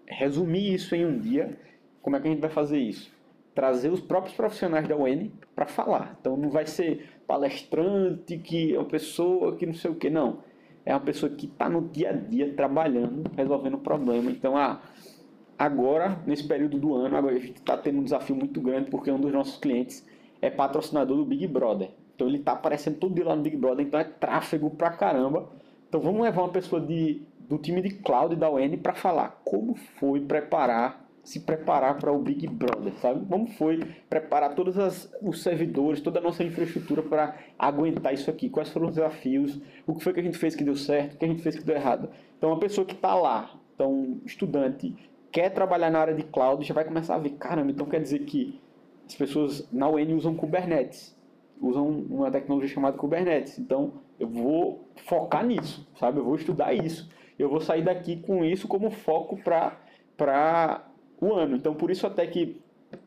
resumir 0.07 0.75
isso 0.75 0.95
em 0.95 1.05
um 1.05 1.19
dia. 1.19 1.59
Como 2.03 2.17
é 2.17 2.21
que 2.21 2.27
a 2.27 2.31
gente 2.31 2.41
vai 2.41 2.51
fazer 2.51 2.79
isso? 2.79 3.17
trazer 3.59 3.91
os 3.91 4.01
próprios 4.01 4.37
profissionais 4.37 4.87
da 4.87 4.97
UN 4.97 5.33
para 5.53 5.67
falar. 5.67 6.17
Então 6.21 6.37
não 6.37 6.49
vai 6.49 6.65
ser 6.65 7.11
palestrante 7.27 8.39
que 8.39 8.73
é 8.73 8.79
uma 8.79 8.85
pessoa 8.85 9.57
que 9.57 9.67
não 9.67 9.75
sei 9.75 9.91
o 9.91 9.97
que, 9.97 10.09
não. 10.09 10.45
É 10.87 10.95
uma 10.95 11.01
pessoa 11.01 11.33
que 11.33 11.47
está 11.47 11.69
no 11.69 11.89
dia 11.89 12.11
a 12.11 12.13
dia 12.13 12.55
trabalhando, 12.55 13.29
resolvendo 13.37 13.75
o 13.75 13.79
problema. 13.79 14.31
Então, 14.31 14.57
ah, 14.57 14.81
agora, 15.59 16.23
nesse 16.25 16.47
período 16.47 16.79
do 16.79 16.95
ano, 16.95 17.17
agora 17.17 17.35
a 17.35 17.41
gente 17.41 17.57
está 17.57 17.77
tendo 17.77 17.99
um 17.99 18.05
desafio 18.05 18.37
muito 18.37 18.61
grande 18.61 18.93
porque 18.93 19.11
um 19.11 19.19
dos 19.19 19.33
nossos 19.33 19.59
clientes 19.59 20.07
é 20.41 20.49
patrocinador 20.49 21.17
do 21.17 21.25
Big 21.25 21.45
Brother. 21.49 21.91
Então 22.19 22.27
ele 22.27 22.39
está 22.39 22.51
aparecendo 22.51 22.99
todo 22.99 23.15
dia 23.15 23.25
lá 23.25 23.37
no 23.37 23.43
Big 23.43 23.57
Brother, 23.57 23.87
então 23.87 24.01
é 24.01 24.03
tráfego 24.03 24.71
pra 24.71 24.91
caramba. 24.91 25.49
Então 25.89 26.01
vamos 26.01 26.21
levar 26.21 26.43
uma 26.43 26.49
pessoa 26.49 26.81
de, 26.81 27.23
do 27.39 27.59
time 27.59 27.81
de 27.81 27.91
cloud 27.91 28.35
da 28.35 28.51
UN 28.51 28.77
para 28.79 28.93
falar 28.93 29.41
como 29.45 29.77
foi 29.77 30.21
preparar 30.21 31.07
se 31.23 31.41
preparar 31.41 31.97
para 31.99 32.11
o 32.11 32.19
Big 32.19 32.49
Brother, 32.49 32.93
sabe? 32.95 33.25
Como 33.27 33.47
foi 33.49 33.85
preparar 34.09 34.55
todos 34.55 34.79
as, 34.79 35.15
os 35.23 35.43
servidores, 35.43 36.01
toda 36.01 36.19
a 36.19 36.23
nossa 36.23 36.43
infraestrutura 36.43 37.03
para 37.03 37.37
aguentar 37.57 38.15
isso 38.15 38.31
aqui? 38.31 38.49
Quais 38.49 38.71
foram 38.71 38.89
os 38.89 38.95
desafios? 38.95 39.61
O 39.87 39.95
que 39.95 40.03
foi 40.03 40.15
que 40.15 40.21
a 40.21 40.23
gente 40.23 40.39
fez 40.39 40.57
que 40.57 40.65
deu 40.65 40.75
certo? 40.75 41.15
O 41.15 41.19
que 41.19 41.25
a 41.27 41.29
gente 41.29 41.43
fez 41.43 41.55
que 41.55 41.65
deu 41.65 41.77
errado? 41.77 42.09
Então, 42.37 42.49
uma 42.49 42.59
pessoa 42.59 42.87
que 42.87 42.95
está 42.95 43.15
lá, 43.15 43.51
então, 43.75 44.19
estudante, 44.25 44.97
quer 45.31 45.51
trabalhar 45.51 45.91
na 45.91 46.01
área 46.01 46.15
de 46.15 46.23
cloud, 46.23 46.65
já 46.65 46.73
vai 46.73 46.85
começar 46.85 47.15
a 47.15 47.19
ver, 47.19 47.31
caramba, 47.33 47.71
então 47.71 47.87
quer 47.87 48.01
dizer 48.01 48.21
que 48.21 48.59
as 49.07 49.15
pessoas 49.15 49.69
na 49.71 49.87
UN 49.87 50.15
usam 50.15 50.35
Kubernetes, 50.35 51.18
usam 51.61 51.89
uma 51.89 52.31
tecnologia 52.31 52.69
chamada 52.69 52.97
Kubernetes. 52.97 53.59
Então, 53.59 53.95
eu 54.19 54.29
vou 54.29 54.89
focar 55.07 55.45
nisso, 55.45 55.89
sabe? 55.99 56.19
Eu 56.19 56.25
vou 56.25 56.35
estudar 56.35 56.73
isso. 56.73 57.09
Eu 57.39 57.49
vou 57.49 57.61
sair 57.61 57.83
daqui 57.83 58.17
com 58.17 58.45
isso 58.45 58.67
como 58.67 58.91
foco 58.91 59.39
para 59.45 60.85
o 61.21 61.33
ano. 61.33 61.57
Então, 61.57 61.75
por 61.75 61.91
isso 61.91 62.07
até 62.07 62.27
que 62.27 62.61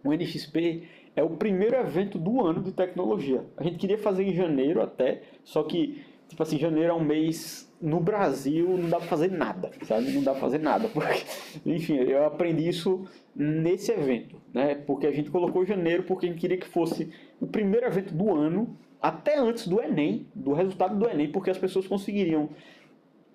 o 0.04 0.14
NXP 0.14 0.84
é 1.16 1.24
o 1.24 1.32
primeiro 1.32 1.76
evento 1.76 2.18
do 2.18 2.46
ano 2.46 2.62
de 2.62 2.72
tecnologia. 2.72 3.46
A 3.58 3.64
gente 3.64 3.78
queria 3.78 3.98
fazer 3.98 4.24
em 4.24 4.34
janeiro 4.34 4.82
até, 4.82 5.22
só 5.44 5.64
que, 5.64 6.04
tipo 6.28 6.42
assim, 6.42 6.58
janeiro 6.58 6.92
é 6.92 6.94
um 6.94 7.04
mês 7.04 7.71
no 7.82 8.00
Brasil, 8.00 8.78
não 8.78 8.90
dá 8.90 8.98
pra 8.98 9.08
fazer 9.08 9.32
nada, 9.32 9.72
sabe? 9.84 10.12
Não 10.12 10.24
dá 10.24 10.32
pra 10.32 10.42
fazer 10.42 10.60
nada. 10.60 10.88
Porque, 10.88 11.24
enfim, 11.66 11.96
eu 11.96 12.26
aprendi 12.26 12.68
isso 12.68 13.08
nesse 13.36 13.92
evento, 13.92 14.40
né? 14.54 14.76
Porque 14.76 15.08
a 15.08 15.12
gente 15.12 15.32
colocou 15.32 15.66
janeiro 15.66 16.04
porque 16.04 16.28
a 16.28 16.30
gente 16.30 16.40
queria 16.40 16.58
que 16.58 16.68
fosse 16.68 17.12
o 17.40 17.48
primeiro 17.48 17.88
evento 17.88 18.14
do 18.14 18.34
ano, 18.34 18.78
até 19.02 19.38
antes 19.38 19.68
do 19.68 19.82
Enem, 19.82 20.28
do 20.36 20.54
resultado 20.54 20.98
do 20.98 21.10
Enem, 21.10 21.32
porque 21.32 21.50
as 21.50 21.58
pessoas 21.58 21.88
conseguiriam 21.88 22.50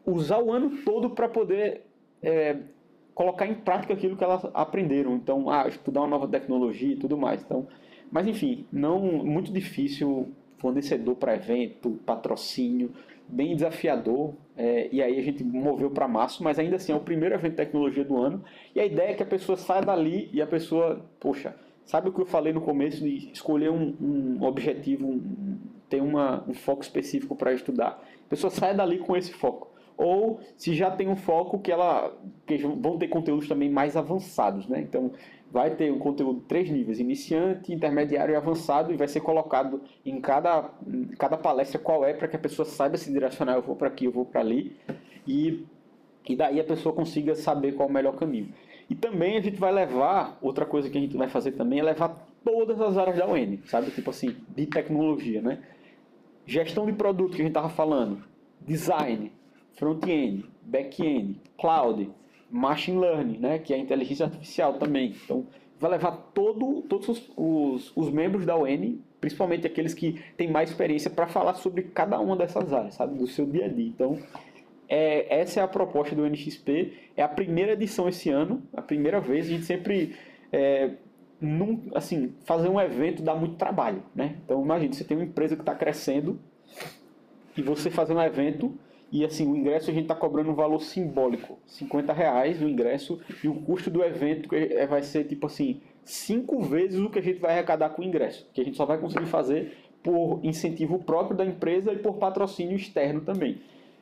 usar 0.05 0.38
o 0.38 0.53
ano 0.53 0.78
todo 0.84 1.11
para 1.11 1.28
poder 1.28 1.82
é, 2.22 2.57
colocar 3.12 3.47
em 3.47 3.55
prática 3.55 3.94
aquilo 3.94 4.16
que 4.16 4.22
elas 4.22 4.44
aprenderam. 4.55 5.16
Então, 5.16 5.51
ah, 5.51 5.66
estudar 5.66 6.03
uma 6.03 6.09
nova 6.09 6.28
tecnologia 6.28 6.92
e 6.92 6.97
tudo 6.97 7.16
mais. 7.16 7.42
Então, 7.42 7.66
mas 8.12 8.28
enfim, 8.28 8.64
não 8.72 9.01
muito 9.01 9.53
difícil, 9.53 10.28
fornecedor 10.59 11.16
para 11.16 11.34
evento, 11.34 11.99
patrocínio, 12.07 12.92
bem 13.28 13.54
desafiador. 13.54 14.34
É, 14.56 14.88
e 14.90 15.02
aí 15.02 15.18
a 15.18 15.22
gente 15.22 15.44
moveu 15.44 15.90
para 15.90 16.08
março, 16.08 16.42
mas 16.42 16.58
ainda 16.58 16.76
assim 16.76 16.92
é 16.92 16.96
o 16.96 17.00
primeiro 17.00 17.34
evento 17.34 17.52
de 17.52 17.56
tecnologia 17.56 18.04
do 18.04 18.16
ano. 18.16 18.42
E 18.74 18.80
a 18.80 18.86
ideia 18.86 19.10
é 19.10 19.14
que 19.14 19.22
a 19.22 19.26
pessoa 19.26 19.56
saia 19.56 19.82
dali 19.82 20.30
e 20.32 20.40
a 20.40 20.46
pessoa, 20.46 21.04
poxa, 21.20 21.54
sabe 21.84 22.08
o 22.08 22.12
que 22.12 22.20
eu 22.20 22.26
falei 22.26 22.52
no 22.52 22.60
começo 22.60 23.02
de 23.02 23.30
escolher 23.32 23.70
um, 23.70 23.94
um 24.00 24.42
objetivo, 24.44 25.06
um, 25.06 25.58
ter 25.88 26.00
uma, 26.00 26.44
um 26.48 26.54
foco 26.54 26.82
específico 26.82 27.36
para 27.36 27.52
estudar. 27.52 28.02
A 28.26 28.28
pessoa 28.28 28.50
sai 28.50 28.74
dali 28.74 28.98
com 28.98 29.16
esse 29.16 29.32
foco 29.32 29.76
ou 29.96 30.40
se 30.56 30.74
já 30.74 30.90
tem 30.90 31.08
um 31.08 31.16
foco 31.16 31.58
que 31.58 31.72
ela 31.72 32.14
que 32.46 32.58
vão 32.58 32.98
ter 32.98 33.08
conteúdos 33.08 33.48
também 33.48 33.70
mais 33.70 33.96
avançados, 33.96 34.68
né? 34.68 34.80
Então 34.80 35.12
vai 35.51 35.70
ter 35.74 35.92
um 35.92 35.99
conteúdo 35.99 36.40
três 36.40 36.70
níveis, 36.70 36.99
iniciante, 36.99 37.72
intermediário 37.72 38.32
e 38.32 38.36
avançado, 38.36 38.92
e 38.92 38.97
vai 38.97 39.09
ser 39.09 39.20
colocado 39.20 39.80
em 40.05 40.20
cada, 40.20 40.70
em 40.86 41.09
cada 41.16 41.36
palestra 41.36 41.78
qual 41.78 42.05
é 42.05 42.12
para 42.12 42.28
que 42.28 42.36
a 42.36 42.38
pessoa 42.38 42.66
saiba 42.66 42.97
se 42.97 43.12
direcionar, 43.12 43.55
eu 43.55 43.62
vou 43.62 43.76
para 43.76 43.88
aqui, 43.88 44.05
eu 44.05 44.12
vou 44.12 44.24
para 44.24 44.40
ali, 44.40 44.76
e, 45.26 45.64
e 46.28 46.36
daí 46.36 46.61
a 46.61 46.64
pessoa 46.64 46.94
consiga 46.94 47.34
saber 47.34 47.72
qual 47.72 47.88
é 47.88 47.90
o 47.90 47.94
melhor 47.94 48.16
caminho. 48.16 48.53
E 48.88 48.94
também 48.94 49.36
a 49.36 49.40
gente 49.40 49.57
vai 49.57 49.72
levar, 49.72 50.38
outra 50.40 50.64
coisa 50.64 50.88
que 50.88 50.97
a 50.97 51.01
gente 51.01 51.16
vai 51.16 51.28
fazer 51.28 51.53
também 51.53 51.80
é 51.80 51.82
levar 51.82 52.26
todas 52.44 52.80
as 52.80 52.97
áreas 52.97 53.16
da 53.16 53.26
UN, 53.26 53.59
sabe? 53.66 53.90
Tipo 53.90 54.11
assim, 54.11 54.36
de 54.55 54.66
tecnologia, 54.66 55.42
né? 55.42 55.61
Gestão 56.47 56.86
de 56.86 56.92
produto 56.92 57.30
que 57.30 57.42
a 57.42 57.44
gente 57.44 57.49
estava 57.49 57.68
falando, 57.68 58.22
design, 58.61 59.32
front-end, 59.74 60.44
back-end, 60.62 61.40
cloud, 61.59 62.09
machine 62.51 62.99
learning, 62.99 63.38
né, 63.38 63.59
que 63.59 63.72
é 63.72 63.76
a 63.76 63.78
inteligência 63.78 64.26
artificial 64.26 64.74
também. 64.74 65.14
Então, 65.24 65.47
vai 65.78 65.90
levar 65.90 66.12
todo, 66.34 66.82
todos 66.82 67.09
os, 67.09 67.32
os, 67.36 67.92
os 67.97 68.11
membros 68.11 68.47
da 68.47 68.57
UN, 68.57 68.99
principalmente 69.20 69.66
aqueles 69.66 69.94
que 69.94 70.20
têm 70.36 70.51
mais 70.51 70.70
experiência, 70.70 71.11
para 71.11 71.26
falar 71.26 71.55
sobre 71.55 71.82
cada 71.82 72.18
uma 72.18 72.36
dessas 72.36 72.72
áreas, 72.72 72.94
sabe, 72.94 73.18
do 73.18 73.26
seu 73.26 73.47
dia 73.47 73.66
a 73.66 73.68
dia. 73.68 73.86
Então, 73.86 74.18
é, 74.88 75.40
essa 75.40 75.61
é 75.61 75.62
a 75.62 75.68
proposta 75.68 76.14
do 76.14 76.24
NXP. 76.24 76.92
É 77.16 77.22
a 77.22 77.28
primeira 77.28 77.72
edição 77.72 78.09
esse 78.09 78.30
ano, 78.30 78.62
a 78.72 78.80
primeira 78.80 79.20
vez. 79.20 79.47
A 79.47 79.51
gente 79.51 79.64
sempre 79.64 80.14
é, 80.53 80.90
num, 81.40 81.90
assim, 81.94 82.34
fazer 82.44 82.68
um 82.68 82.80
evento 82.80 83.22
dá 83.22 83.34
muito 83.34 83.57
trabalho, 83.57 84.03
né? 84.14 84.36
Então 84.44 84.62
imagine, 84.62 84.94
você 84.94 85.05
tem 85.05 85.16
uma 85.16 85.24
empresa 85.24 85.55
que 85.55 85.62
está 85.62 85.74
crescendo 85.74 86.40
e 87.57 87.62
você 87.62 87.90
fazer 87.90 88.14
um 88.14 88.22
evento 88.22 88.74
e 89.16 89.24
assim, 89.24 89.50
o 89.50 89.56
ingresso 89.56 89.90
a 89.90 89.94
gente 89.94 90.04
está 90.04 90.14
cobrando 90.14 90.50
um 90.50 90.54
valor 90.54 90.80
simbólico, 90.80 91.58
50 91.66 92.12
reais 92.12 92.60
o 92.60 92.68
ingresso, 92.68 93.18
e 93.42 93.48
o 93.48 93.54
custo 93.54 93.88
do 93.88 94.04
evento 94.04 94.54
é, 94.54 94.86
vai 94.86 95.02
ser 95.02 95.24
tipo 95.24 95.46
assim, 95.46 95.80
cinco 96.04 96.60
vezes 96.60 97.00
o 97.00 97.08
que 97.08 97.18
a 97.18 97.22
gente 97.22 97.40
vai 97.40 97.52
arrecadar 97.52 97.90
com 97.90 98.02
o 98.02 98.04
ingresso, 98.04 98.46
que 98.52 98.60
a 98.60 98.64
gente 98.64 98.76
só 98.76 98.84
vai 98.84 98.98
conseguir 98.98 99.26
fazer 99.26 99.76
por 100.02 100.40
incentivo 100.42 100.98
próprio 100.98 101.36
da 101.36 101.44
empresa 101.44 101.92
e 101.92 101.98
por 101.98 102.16
patrocínio 102.16 102.76
externo 102.76 103.22
também. 103.22 103.58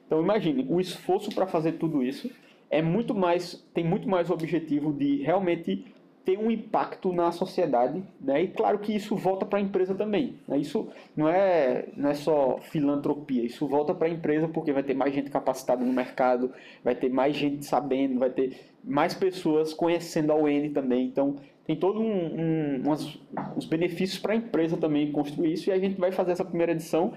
Então 0.07 0.21
imagine, 0.21 0.67
o 0.69 0.81
esforço 0.81 1.35
para 1.35 1.47
fazer 1.47 1.73
tudo 1.73 2.03
isso 2.03 2.31
é 2.69 2.83
muito 2.83 3.15
mais, 3.15 3.65
tem 3.73 3.85
muito 3.85 4.09
mais 4.09 4.31
o 4.31 4.33
objetivo 4.33 4.93
de 4.93 5.23
realmente 5.23 5.85
ter 6.25 6.39
um 6.39 6.51
impacto 6.51 7.13
na 7.13 7.31
sociedade, 7.31 8.03
né? 8.21 8.43
E 8.43 8.49
claro 8.49 8.79
que 8.79 8.95
isso 8.95 9.15
volta 9.15 9.45
para 9.45 9.59
a 9.59 9.63
empresa 9.63 9.95
também. 9.95 10.37
Né? 10.49 10.59
Isso 10.59 10.89
não 11.15 11.29
é, 11.29 11.87
não 11.97 12.11
é 12.11 12.15
só 12.15 12.59
filantropia, 12.63 13.43
isso 13.43 13.67
volta 13.69 13.95
para 13.95 14.09
a 14.09 14.11
empresa 14.11 14.49
porque 14.49 14.73
vai 14.73 14.83
ter 14.83 14.95
mais 14.95 15.15
gente 15.15 15.31
capacitada 15.31 15.85
no 15.85 15.93
mercado, 15.93 16.51
vai 16.83 16.95
ter 16.95 17.11
mais 17.11 17.37
gente 17.37 17.65
sabendo, 17.67 18.19
vai 18.19 18.31
ter 18.31 18.59
mais 18.83 19.13
pessoas 19.13 19.75
conhecendo 19.75 20.33
a 20.33 20.37
UN 20.37 20.71
também. 20.73 21.07
Então 21.07 21.37
tem 21.67 21.77
todos 21.77 22.01
um, 22.01 22.07
um, 22.07 22.83
umas, 22.85 23.19
benefícios 23.69 24.19
para 24.19 24.33
a 24.33 24.37
empresa 24.37 24.77
também 24.77 25.13
construir 25.13 25.53
isso 25.53 25.71
e 25.71 25.73
a 25.73 25.79
gente 25.79 26.01
vai 26.01 26.13
fazer 26.13 26.33
essa 26.33 26.45
primeira 26.45 26.73
edição 26.73 27.13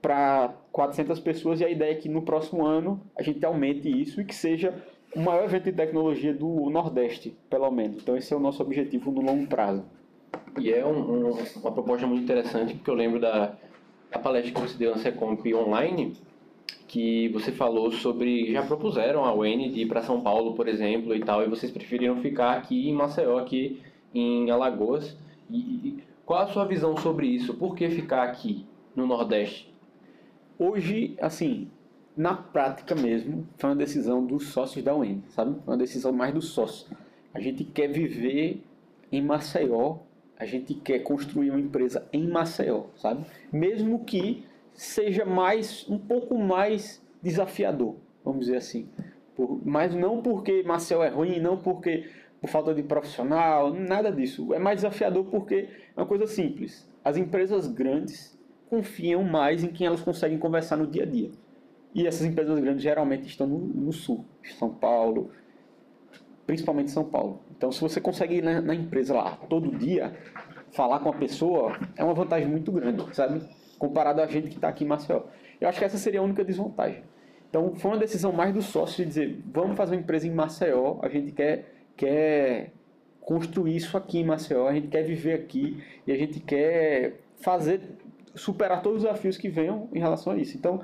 para 0.00 0.54
400 0.72 1.20
pessoas 1.20 1.60
e 1.60 1.64
a 1.64 1.68
ideia 1.68 1.92
é 1.92 1.94
que 1.94 2.08
no 2.08 2.22
próximo 2.22 2.64
ano 2.64 3.00
a 3.16 3.22
gente 3.22 3.44
aumente 3.44 3.88
isso 3.88 4.20
e 4.20 4.24
que 4.24 4.34
seja 4.34 4.74
o 5.14 5.20
maior 5.20 5.44
evento 5.44 5.64
de 5.64 5.72
tecnologia 5.72 6.32
do 6.32 6.70
Nordeste, 6.70 7.36
pelo 7.48 7.70
menos. 7.70 8.02
Então 8.02 8.16
esse 8.16 8.32
é 8.32 8.36
o 8.36 8.40
nosso 8.40 8.62
objetivo 8.62 9.10
no 9.10 9.20
longo 9.20 9.46
prazo. 9.46 9.84
E 10.58 10.72
é 10.72 10.84
um, 10.84 11.28
um, 11.28 11.44
uma 11.56 11.72
proposta 11.72 12.06
muito 12.06 12.22
interessante, 12.22 12.74
porque 12.74 12.90
eu 12.90 12.94
lembro 12.94 13.20
da, 13.20 13.54
da 14.10 14.18
palestra 14.18 14.52
que 14.52 14.60
você 14.60 14.76
deu 14.76 14.90
na 14.92 14.98
Secomp 14.98 15.44
online, 15.54 16.16
que 16.86 17.28
você 17.28 17.52
falou 17.52 17.90
sobre, 17.92 18.52
já 18.52 18.62
propuseram 18.62 19.24
a 19.24 19.32
UN 19.32 19.70
de 19.70 19.82
ir 19.82 19.86
para 19.86 20.02
São 20.02 20.20
Paulo, 20.20 20.54
por 20.54 20.68
exemplo, 20.68 21.14
e 21.14 21.20
tal, 21.20 21.42
e 21.42 21.48
vocês 21.48 21.70
preferiram 21.70 22.16
ficar 22.16 22.56
aqui 22.56 22.88
em 22.88 22.92
Maceió, 22.92 23.38
aqui 23.38 23.80
em 24.14 24.50
Alagoas. 24.50 25.16
E, 25.48 25.56
e 25.58 26.04
qual 26.26 26.40
a 26.42 26.46
sua 26.48 26.64
visão 26.64 26.96
sobre 26.96 27.26
isso? 27.26 27.54
Por 27.54 27.74
que 27.74 27.88
ficar 27.90 28.22
aqui 28.24 28.66
no 28.94 29.06
Nordeste? 29.06 29.72
Hoje, 30.58 31.16
assim, 31.20 31.68
na 32.16 32.34
prática 32.34 32.94
mesmo, 32.94 33.46
foi 33.56 33.70
uma 33.70 33.76
decisão 33.76 34.24
dos 34.24 34.48
sócios 34.48 34.84
da 34.84 34.94
UEM, 34.94 35.22
sabe? 35.30 35.54
Foi 35.64 35.74
uma 35.74 35.78
decisão 35.78 36.12
mais 36.12 36.34
dos 36.34 36.48
sócios. 36.48 36.90
A 37.32 37.40
gente 37.40 37.64
quer 37.64 37.88
viver 37.88 38.62
em 39.10 39.22
Maceió, 39.22 39.98
a 40.38 40.44
gente 40.44 40.74
quer 40.74 41.00
construir 41.00 41.50
uma 41.50 41.60
empresa 41.60 42.06
em 42.12 42.26
Maceió, 42.26 42.84
sabe? 42.96 43.24
Mesmo 43.52 44.04
que 44.04 44.44
seja 44.74 45.24
mais 45.24 45.86
um 45.88 45.98
pouco 45.98 46.38
mais 46.38 47.02
desafiador, 47.22 47.96
vamos 48.24 48.46
dizer 48.46 48.56
assim. 48.56 48.88
Por, 49.36 49.60
mas 49.64 49.94
não 49.94 50.22
porque 50.22 50.62
Maceió 50.62 51.02
é 51.02 51.08
ruim, 51.08 51.38
não 51.38 51.56
porque 51.56 52.08
por 52.40 52.48
falta 52.48 52.74
de 52.74 52.82
profissional, 52.82 53.72
nada 53.72 54.10
disso. 54.10 54.54
É 54.54 54.58
mais 54.58 54.76
desafiador 54.76 55.26
porque 55.26 55.68
é 55.94 56.00
uma 56.00 56.06
coisa 56.06 56.26
simples. 56.26 56.88
As 57.04 57.16
empresas 57.16 57.66
grandes 57.66 58.38
confiam 58.68 59.22
mais 59.22 59.62
em 59.62 59.68
quem 59.68 59.86
elas 59.86 60.00
conseguem 60.00 60.38
conversar 60.38 60.76
no 60.76 60.86
dia 60.86 61.02
a 61.02 61.06
dia. 61.06 61.30
E 61.94 62.06
essas 62.06 62.24
empresas 62.24 62.58
grandes 62.60 62.82
geralmente 62.82 63.26
estão 63.26 63.46
no, 63.46 63.58
no 63.58 63.92
sul, 63.92 64.24
São 64.58 64.70
Paulo, 64.70 65.30
principalmente 66.46 66.90
São 66.90 67.04
Paulo. 67.04 67.40
Então, 67.56 67.70
se 67.72 67.80
você 67.80 68.00
consegue 68.00 68.36
ir 68.36 68.42
na, 68.42 68.60
na, 68.60 68.74
empresa 68.74 69.14
lá 69.14 69.36
todo 69.48 69.76
dia, 69.76 70.16
falar 70.72 71.00
com 71.00 71.08
a 71.08 71.12
pessoa, 71.12 71.76
é 71.96 72.04
uma 72.04 72.14
vantagem 72.14 72.48
muito 72.48 72.70
grande, 72.70 73.04
sabe? 73.14 73.42
Comparado 73.78 74.20
a 74.20 74.26
gente 74.26 74.48
que 74.48 74.56
está 74.56 74.68
aqui 74.68 74.84
em 74.84 74.86
Maceió. 74.86 75.22
Eu 75.60 75.68
acho 75.68 75.78
que 75.78 75.84
essa 75.84 75.98
seria 75.98 76.20
a 76.20 76.22
única 76.22 76.44
desvantagem. 76.44 77.02
Então, 77.48 77.74
foi 77.74 77.90
uma 77.90 77.98
decisão 77.98 78.32
mais 78.32 78.54
do 78.54 78.62
sócio 78.62 79.04
de 79.04 79.08
dizer: 79.08 79.42
vamos 79.52 79.76
fazer 79.76 79.96
uma 79.96 80.00
empresa 80.00 80.26
em 80.26 80.30
Maceió, 80.30 80.98
a 81.02 81.08
gente 81.08 81.32
quer, 81.32 81.72
quer 81.96 82.72
construir 83.20 83.76
isso 83.76 83.96
aqui 83.96 84.18
em 84.18 84.24
Maceió, 84.24 84.68
a 84.68 84.72
gente 84.72 84.88
quer 84.88 85.02
viver 85.02 85.34
aqui 85.34 85.82
e 86.06 86.12
a 86.12 86.16
gente 86.16 86.40
quer 86.40 87.20
fazer, 87.40 87.80
superar 88.34 88.82
todos 88.82 88.98
os 88.98 89.04
desafios 89.04 89.36
que 89.36 89.48
venham 89.48 89.88
em 89.92 89.98
relação 89.98 90.32
a 90.32 90.36
isso. 90.36 90.56
Então, 90.56 90.80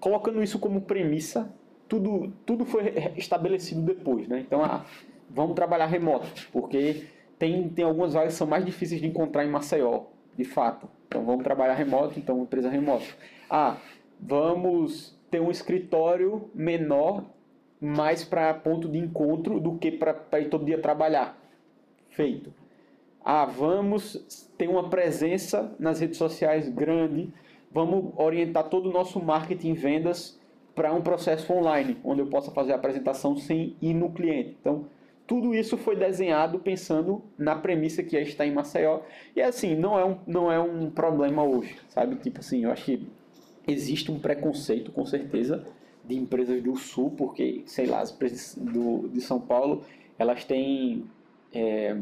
colocando 0.00 0.42
isso 0.42 0.58
como 0.58 0.80
premissa, 0.80 1.52
tudo, 1.86 2.32
tudo 2.46 2.64
foi 2.64 2.94
estabelecido 3.16 3.82
depois, 3.82 4.26
né? 4.26 4.40
Então, 4.40 4.64
ah, 4.64 4.84
vamos 5.28 5.54
trabalhar 5.54 5.86
remoto, 5.86 6.48
porque 6.50 7.04
tem, 7.38 7.68
tem 7.68 7.84
algumas 7.84 8.14
vagas 8.14 8.32
que 8.32 8.38
são 8.38 8.46
mais 8.46 8.64
difíceis 8.64 9.00
de 9.00 9.06
encontrar 9.06 9.44
em 9.44 9.50
Maceió, 9.50 10.04
de 10.36 10.44
fato. 10.44 10.88
Então, 11.06 11.24
vamos 11.24 11.44
trabalhar 11.44 11.74
remoto, 11.74 12.18
então, 12.18 12.42
empresa 12.42 12.70
remota. 12.70 13.04
Ah, 13.48 13.76
vamos 14.18 15.18
ter 15.30 15.40
um 15.40 15.50
escritório 15.50 16.50
menor, 16.54 17.24
mais 17.80 18.24
para 18.24 18.52
ponto 18.54 18.88
de 18.88 18.98
encontro 18.98 19.58
do 19.58 19.76
que 19.78 19.90
para 19.90 20.40
ir 20.40 20.48
todo 20.48 20.64
dia 20.64 20.80
trabalhar. 20.80 21.38
Feito. 22.10 22.52
Ah, 23.24 23.44
vamos 23.44 24.48
ter 24.56 24.68
uma 24.68 24.88
presença 24.88 25.74
nas 25.78 26.00
redes 26.00 26.16
sociais 26.18 26.68
grande, 26.68 27.32
vamos 27.70 28.12
orientar 28.16 28.68
todo 28.68 28.88
o 28.88 28.92
nosso 28.92 29.20
marketing 29.20 29.74
vendas 29.74 30.38
para 30.74 30.92
um 30.92 31.02
processo 31.02 31.52
online, 31.52 31.98
onde 32.04 32.20
eu 32.20 32.26
possa 32.26 32.50
fazer 32.50 32.72
a 32.72 32.76
apresentação 32.76 33.36
sem 33.36 33.76
ir 33.80 33.94
no 33.94 34.10
cliente. 34.10 34.56
Então, 34.60 34.86
tudo 35.26 35.54
isso 35.54 35.76
foi 35.76 35.94
desenhado 35.94 36.58
pensando 36.58 37.22
na 37.38 37.54
premissa 37.54 38.02
que 38.02 38.16
é 38.16 38.22
estar 38.22 38.46
em 38.46 38.52
Maceió. 38.52 39.00
E 39.36 39.40
assim, 39.40 39.76
não 39.76 39.98
é 39.98 40.04
um, 40.04 40.18
não 40.26 40.50
é 40.50 40.58
um 40.58 40.90
problema 40.90 41.44
hoje, 41.44 41.76
sabe? 41.88 42.16
Tipo 42.16 42.40
assim, 42.40 42.64
eu 42.64 42.72
acho 42.72 42.84
que 42.84 43.06
existe 43.68 44.10
um 44.10 44.18
preconceito, 44.18 44.90
com 44.90 45.06
certeza, 45.06 45.64
de 46.04 46.16
empresas 46.16 46.60
do 46.62 46.74
Sul, 46.76 47.12
porque, 47.16 47.62
sei 47.66 47.86
lá, 47.86 48.00
as 48.00 48.10
empresas 48.12 48.56
do, 48.56 49.08
de 49.08 49.20
São 49.20 49.40
Paulo, 49.40 49.84
elas 50.18 50.44
têm 50.44 51.04
é, 51.52 51.96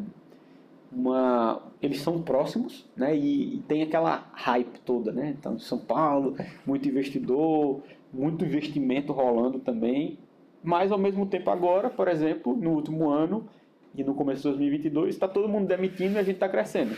uma 0.91 1.63
eles 1.81 2.01
são 2.01 2.23
próximos, 2.23 2.87
né? 2.97 3.17
E, 3.17 3.57
e, 3.57 3.59
tem 3.69 3.83
aquela 3.83 4.31
hype 4.33 4.81
toda, 4.81 5.13
né? 5.13 5.35
Então, 5.39 5.59
São 5.59 5.79
Paulo, 5.79 6.37
muito 6.67 6.89
investidor, 6.89 7.83
muito 8.13 8.45
investimento 8.45 9.13
rolando 9.13 9.59
também. 9.59 10.19
Mas 10.63 10.91
ao 10.91 10.99
mesmo 10.99 11.27
tempo 11.27 11.51
agora, 11.51 11.89
por 11.89 12.09
exemplo, 12.09 12.57
no 12.57 12.71
último 12.71 13.09
ano 13.09 13.49
e 13.95 14.03
no 14.03 14.15
começo 14.15 14.43
de 14.43 14.49
2022, 14.49 15.15
está 15.15 15.29
todo 15.29 15.49
mundo 15.49 15.69
demitindo 15.69 16.15
e 16.15 16.19
a 16.19 16.23
gente 16.23 16.37
está 16.37 16.49
crescendo. 16.49 16.97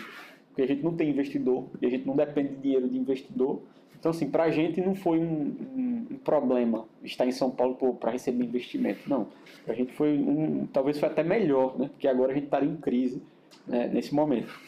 Porque 0.48 0.62
a 0.62 0.66
gente 0.66 0.82
não 0.82 0.94
tem 0.94 1.10
investidor 1.10 1.66
e 1.80 1.86
a 1.86 1.90
gente 1.90 2.06
não 2.06 2.16
depende 2.16 2.54
de 2.54 2.62
dinheiro 2.62 2.88
de 2.88 2.98
investidor. 2.98 3.60
Então, 3.98 4.12
assim, 4.12 4.30
para 4.30 4.44
a 4.44 4.50
gente 4.50 4.80
não 4.80 4.94
foi 4.94 5.18
um, 5.18 5.54
um, 5.76 6.06
um, 6.10 6.18
problema 6.24 6.86
estar 7.04 7.26
em 7.26 7.32
São 7.32 7.50
Paulo 7.50 7.76
para 8.00 8.10
receber 8.10 8.44
investimento, 8.44 9.00
não. 9.06 9.28
Para 9.62 9.74
a 9.74 9.76
gente 9.76 9.92
foi 9.92 10.16
um, 10.16 10.66
talvez 10.72 10.98
foi 10.98 11.08
até 11.08 11.22
melhor, 11.22 11.78
né? 11.78 11.88
Porque 11.88 12.08
agora 12.08 12.32
a 12.32 12.34
gente 12.34 12.44
está 12.44 12.64
em 12.64 12.76
crise 12.76 13.22
né, 13.66 13.88
nesse 13.92 14.14
momento. 14.14 14.58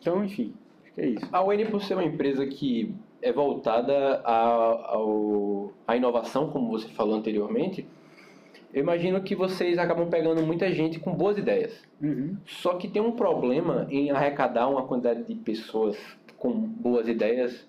Então, 0.00 0.24
enfim, 0.24 0.54
acho 0.82 0.94
que 0.94 1.00
é 1.00 1.06
isso. 1.08 1.28
A 1.32 1.42
UN, 1.42 1.66
por 1.66 1.82
ser 1.82 1.94
uma 1.94 2.04
empresa 2.04 2.46
que 2.46 2.94
é 3.22 3.32
voltada 3.32 4.20
à, 4.24 4.96
à 5.86 5.96
inovação, 5.96 6.50
como 6.50 6.70
você 6.70 6.88
falou 6.88 7.16
anteriormente, 7.16 7.86
eu 8.72 8.82
imagino 8.82 9.22
que 9.22 9.34
vocês 9.34 9.78
acabam 9.78 10.08
pegando 10.08 10.42
muita 10.42 10.70
gente 10.70 11.00
com 11.00 11.12
boas 11.12 11.38
ideias. 11.38 11.72
Uhum. 12.00 12.36
Só 12.44 12.74
que 12.74 12.88
tem 12.88 13.00
um 13.00 13.12
problema 13.12 13.86
em 13.90 14.10
arrecadar 14.10 14.68
uma 14.68 14.82
quantidade 14.82 15.24
de 15.24 15.34
pessoas 15.34 15.96
com 16.36 16.52
boas 16.52 17.08
ideias, 17.08 17.66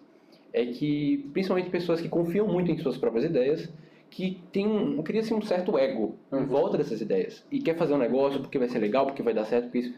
é 0.51 0.65
que, 0.65 1.29
principalmente 1.33 1.69
pessoas 1.69 2.01
que 2.01 2.09
confiam 2.09 2.47
muito 2.47 2.71
em 2.71 2.77
suas 2.77 2.97
próprias 2.97 3.25
ideias, 3.25 3.71
que 4.09 4.41
tem 4.51 4.67
um, 4.67 5.01
cria-se 5.03 5.33
um 5.33 5.41
certo 5.41 5.77
ego 5.77 6.15
em 6.31 6.45
volta 6.45 6.77
dessas 6.77 7.01
ideias 7.01 7.45
e 7.51 7.59
quer 7.59 7.75
fazer 7.75 7.93
um 7.93 7.97
negócio 7.97 8.39
porque 8.39 8.57
vai 8.57 8.67
ser 8.67 8.79
legal, 8.79 9.05
porque 9.05 9.21
vai 9.21 9.33
dar 9.33 9.45
certo, 9.45 9.65
porque 9.65 9.79
isso 9.79 9.93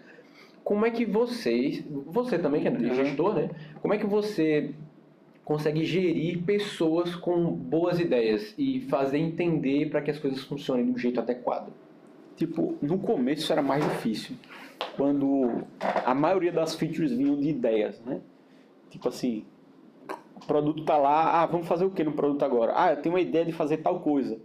como 0.64 0.86
é 0.86 0.91
que 0.91 1.05
vocês, 1.05 1.84
você 2.07 2.38
também 2.38 2.62
que 2.62 2.68
é 2.68 2.72
uhum. 2.72 2.95
gestor, 2.95 3.34
né? 3.34 3.49
Como 3.82 3.93
é 3.93 3.97
que 3.97 4.05
você 4.05 4.72
consegue 5.43 5.84
gerir 5.84 6.43
pessoas 6.43 7.16
com 7.16 7.51
boas 7.51 7.99
ideias 7.99 8.53
e 8.57 8.82
fazer 8.82 9.18
entender 9.18 9.89
para 9.89 10.01
que 10.01 10.12
as 10.12 10.20
coisas 10.20 10.41
funcionem 10.43 10.91
do 10.91 10.97
jeito 10.97 11.20
adequado? 11.20 11.74
Tipo, 12.36 12.78
no 12.82 12.99
começo 12.99 13.51
era 13.51 13.62
mais 13.62 13.84
difícil, 13.84 14.36
quando 14.95 15.64
a 16.05 16.14
maioria 16.14 16.51
das 16.51 16.76
features 16.76 17.12
vinham 17.12 17.38
de 17.38 17.49
ideias, 17.49 17.99
né? 18.05 18.22
Tipo 18.89 19.10
assim, 19.10 19.43
o 20.36 20.45
produto 20.45 20.86
tá 20.86 20.97
lá, 20.97 21.41
ah, 21.41 21.45
vamos 21.45 21.68
fazer 21.68 21.84
o 21.86 21.91
que 21.91 22.03
no 22.03 22.14
produto 22.14 22.43
agora? 22.45 22.74
Ah, 22.76 22.91
eu 22.91 23.01
tenho 23.01 23.16
uma 23.16 23.22
ideia 23.22 23.43
de 23.43 23.51
fazer 23.51 23.78
tal 23.78 23.99
coisa. 23.99 24.39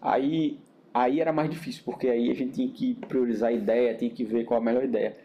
Aí, 0.00 0.58
aí 0.94 1.20
era 1.20 1.32
mais 1.32 1.50
difícil, 1.50 1.82
porque 1.84 2.08
aí 2.08 2.30
a 2.30 2.34
gente 2.34 2.52
tinha 2.52 2.68
que 2.68 2.94
priorizar 3.06 3.48
a 3.48 3.52
ideia, 3.52 3.94
tinha 3.94 4.10
que 4.10 4.24
ver 4.24 4.44
qual 4.44 4.60
a 4.60 4.64
melhor 4.64 4.84
ideia. 4.84 5.16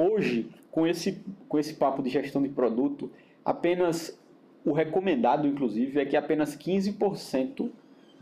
Hoje, 0.00 0.48
com 0.70 0.86
esse, 0.86 1.22
com 1.48 1.58
esse 1.58 1.74
papo 1.74 2.02
de 2.02 2.08
gestão 2.08 2.42
de 2.42 2.48
produto, 2.48 3.10
apenas 3.44 4.18
o 4.64 4.72
recomendado, 4.72 5.46
inclusive, 5.46 6.00
é 6.00 6.04
que 6.06 6.16
apenas 6.16 6.56
15% 6.56 7.70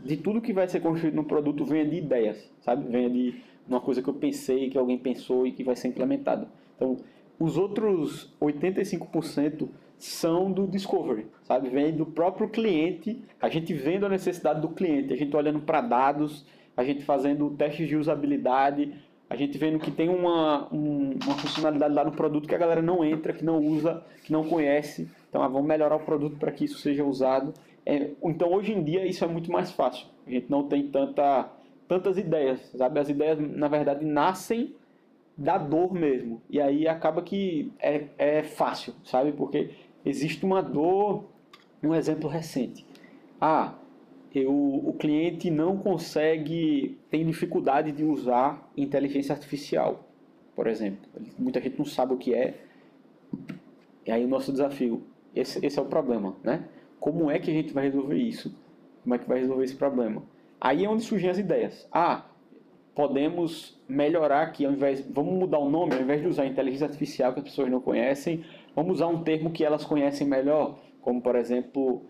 de 0.03 0.17
tudo 0.17 0.41
que 0.41 0.51
vai 0.51 0.67
ser 0.67 0.81
construído 0.81 1.15
no 1.15 1.23
produto 1.23 1.63
venha 1.63 1.85
de 1.85 1.97
ideias, 1.97 2.49
sabe? 2.61 2.89
Venha 2.89 3.09
de 3.09 3.35
uma 3.67 3.79
coisa 3.79 4.01
que 4.01 4.09
eu 4.09 4.13
pensei, 4.13 4.69
que 4.69 4.77
alguém 4.77 4.97
pensou 4.97 5.45
e 5.45 5.51
que 5.51 5.63
vai 5.63 5.75
ser 5.75 5.89
implementado. 5.89 6.47
Então, 6.75 6.97
os 7.39 7.57
outros 7.57 8.33
85% 8.41 9.69
são 9.97 10.51
do 10.51 10.67
discovery, 10.67 11.27
sabe? 11.43 11.69
Vem 11.69 11.93
do 11.93 12.05
próprio 12.05 12.49
cliente, 12.49 13.21
a 13.39 13.49
gente 13.49 13.73
vendo 13.73 14.05
a 14.05 14.09
necessidade 14.09 14.61
do 14.61 14.69
cliente, 14.69 15.13
a 15.13 15.17
gente 15.17 15.35
olhando 15.35 15.59
para 15.59 15.81
dados, 15.81 16.45
a 16.75 16.83
gente 16.83 17.03
fazendo 17.03 17.49
testes 17.51 17.87
de 17.87 17.95
usabilidade, 17.95 18.93
a 19.29 19.35
gente 19.35 19.57
vendo 19.57 19.77
que 19.77 19.91
tem 19.91 20.09
uma, 20.09 20.67
um, 20.73 21.11
uma 21.23 21.35
funcionalidade 21.35 21.93
lá 21.93 22.03
no 22.03 22.11
produto 22.11 22.47
que 22.47 22.55
a 22.55 22.57
galera 22.57 22.81
não 22.81 23.05
entra, 23.05 23.31
que 23.31 23.45
não 23.45 23.59
usa, 23.59 24.03
que 24.23 24.31
não 24.31 24.43
conhece. 24.43 25.07
Então, 25.29 25.43
ah, 25.43 25.47
vamos 25.47 25.67
melhorar 25.67 25.95
o 25.95 25.99
produto 25.99 26.37
para 26.37 26.51
que 26.51 26.65
isso 26.65 26.79
seja 26.79 27.05
usado. 27.05 27.53
É, 27.85 28.09
então, 28.23 28.51
hoje 28.51 28.73
em 28.73 28.83
dia, 28.83 29.05
isso 29.05 29.23
é 29.23 29.27
muito 29.27 29.51
mais 29.51 29.71
fácil. 29.71 30.07
A 30.25 30.31
gente 30.31 30.49
não 30.49 30.63
tem 30.63 30.87
tanta, 30.87 31.47
tantas 31.87 32.17
ideias, 32.17 32.59
sabe? 32.75 32.99
As 32.99 33.07
ideias, 33.07 33.39
na 33.39 33.67
verdade, 33.67 34.03
nascem 34.03 34.73
da 35.37 35.59
dor 35.59 35.93
mesmo. 35.93 36.41
E 36.49 36.59
aí 36.59 36.87
acaba 36.87 37.21
que 37.21 37.71
é, 37.79 38.05
é 38.17 38.43
fácil, 38.43 38.93
sabe? 39.03 39.31
Porque 39.31 39.69
existe 40.03 40.43
uma 40.43 40.63
dor, 40.63 41.25
um 41.83 41.93
exemplo 41.93 42.27
recente. 42.27 42.83
Ah, 43.39 43.75
eu, 44.33 44.51
o 44.51 44.93
cliente 44.93 45.49
não 45.49 45.77
consegue, 45.77 46.97
tem 47.09 47.25
dificuldade 47.25 47.91
de 47.91 48.03
usar 48.03 48.69
inteligência 48.77 49.33
artificial, 49.33 50.07
por 50.55 50.67
exemplo. 50.67 50.99
Muita 51.37 51.59
gente 51.61 51.77
não 51.77 51.85
sabe 51.85 52.13
o 52.13 52.17
que 52.17 52.33
é. 52.33 52.55
E 54.05 54.11
aí 54.11 54.23
o 54.23 54.27
nosso 54.27 54.51
desafio, 54.51 55.03
esse, 55.35 55.63
esse 55.65 55.79
é 55.79 55.81
o 55.81 55.85
problema, 55.85 56.35
né? 56.43 56.65
Como 56.99 57.29
é 57.31 57.39
que 57.39 57.49
a 57.49 57.53
gente 57.53 57.73
vai 57.73 57.85
resolver 57.85 58.17
isso? 58.17 58.55
Como 59.03 59.15
é 59.15 59.17
que 59.17 59.27
vai 59.27 59.39
resolver 59.39 59.63
esse 59.63 59.75
problema? 59.75 60.21
Aí 60.59 60.83
é 60.83 60.89
onde 60.89 61.03
surgem 61.03 61.29
as 61.29 61.37
ideias. 61.37 61.87
Ah, 61.91 62.25
podemos 62.93 63.79
melhorar 63.87 64.41
aqui, 64.41 64.65
ao 64.65 64.73
invés, 64.73 64.99
vamos 65.09 65.33
mudar 65.33 65.57
o 65.59 65.69
nome, 65.69 65.93
ao 65.93 66.01
invés 66.01 66.21
de 66.21 66.27
usar 66.27 66.45
inteligência 66.45 66.85
artificial 66.85 67.33
que 67.33 67.39
as 67.39 67.45
pessoas 67.45 67.71
não 67.71 67.79
conhecem, 67.79 68.43
vamos 68.75 68.95
usar 68.95 69.07
um 69.07 69.23
termo 69.23 69.51
que 69.51 69.63
elas 69.63 69.85
conhecem 69.85 70.27
melhor, 70.27 70.77
como 71.01 71.21
por 71.21 71.35
exemplo 71.35 72.03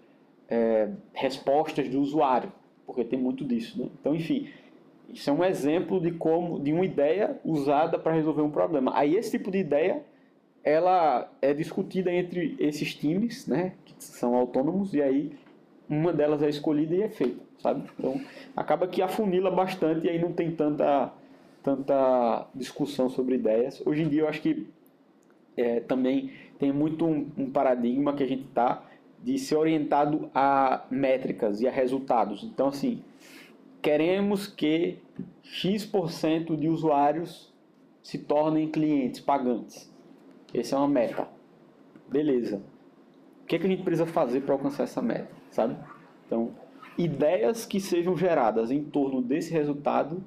é, 0.50 0.90
respostas 1.14 1.88
do 1.88 2.00
usuário, 2.00 2.52
porque 2.86 3.04
tem 3.04 3.20
muito 3.20 3.46
disso. 3.46 3.80
Né? 3.80 3.90
Então, 4.00 4.16
enfim, 4.16 4.50
isso 5.14 5.30
é 5.30 5.34
um 5.34 5.44
exemplo 5.44 6.00
de 6.00 6.12
como 6.12 6.60
de 6.60 6.74
uma 6.74 6.86
ideia 6.86 7.40
usada 7.44 7.98
para 7.98 8.14
resolver 8.14 8.42
um 8.42 8.52
problema. 8.52 8.92
Aí 8.96 9.16
esse 9.16 9.32
tipo 9.32 9.52
de 9.52 9.60
ideia 9.60 10.04
ela 10.64 11.32
é 11.42 11.54
discutida 11.54 12.12
entre 12.12 12.56
esses 12.60 12.94
times, 12.94 13.48
né, 13.48 13.74
que 13.86 13.96
são 13.98 14.36
autônomos 14.36 14.94
e 14.94 15.02
aí 15.02 15.32
uma 15.88 16.12
delas 16.14 16.44
é 16.44 16.50
escolhida 16.50 16.96
e 16.96 17.02
é 17.02 17.10
feita, 17.10 17.42
sabe? 17.60 17.90
Então 17.98 18.20
acaba 18.56 18.88
que 18.88 19.02
afunila 19.02 19.50
bastante 19.50 20.06
e 20.06 20.10
aí 20.10 20.20
não 20.20 20.32
tem 20.32 20.52
tanta 20.52 21.12
tanta 21.64 22.48
discussão 22.54 23.10
sobre 23.10 23.36
ideias. 23.36 23.82
Hoje 23.86 24.04
em 24.04 24.10
dia 24.10 24.22
eu 24.22 24.28
acho 24.28 24.42
que 24.42 24.68
é, 25.58 25.80
também 25.82 26.32
tem 26.58 26.72
muito 26.72 27.06
um, 27.06 27.30
um 27.38 27.50
paradigma 27.50 28.14
que 28.14 28.24
a 28.24 28.28
gente 28.28 28.44
está 28.44 28.84
de 29.24 29.38
ser 29.38 29.56
orientado 29.56 30.30
a 30.34 30.86
métricas 30.90 31.62
e 31.62 31.68
a 31.68 31.72
resultados. 31.72 32.44
Então, 32.44 32.68
assim, 32.68 33.04
queremos 33.82 34.48
que 34.48 34.98
X% 35.44 36.56
de 36.56 36.70
usuários 36.70 37.54
se 38.02 38.18
tornem 38.18 38.70
clientes 38.70 39.20
pagantes. 39.20 39.92
Essa 40.54 40.76
é 40.76 40.80
uma 40.80 40.88
meta. 40.88 41.28
Beleza. 42.08 42.62
O 43.44 43.46
que, 43.46 43.56
é 43.56 43.60
que 43.60 43.66
a 43.66 43.70
gente 43.70 43.84
precisa 43.84 44.06
fazer 44.06 44.42
para 44.42 44.54
alcançar 44.54 44.84
essa 44.84 45.02
meta, 45.02 45.30
sabe? 45.52 45.76
Então, 46.26 46.52
ideias 46.98 47.66
que 47.66 47.80
sejam 47.80 48.16
geradas 48.16 48.72
em 48.72 48.84
torno 48.84 49.22
desse 49.22 49.52
resultado 49.52 50.24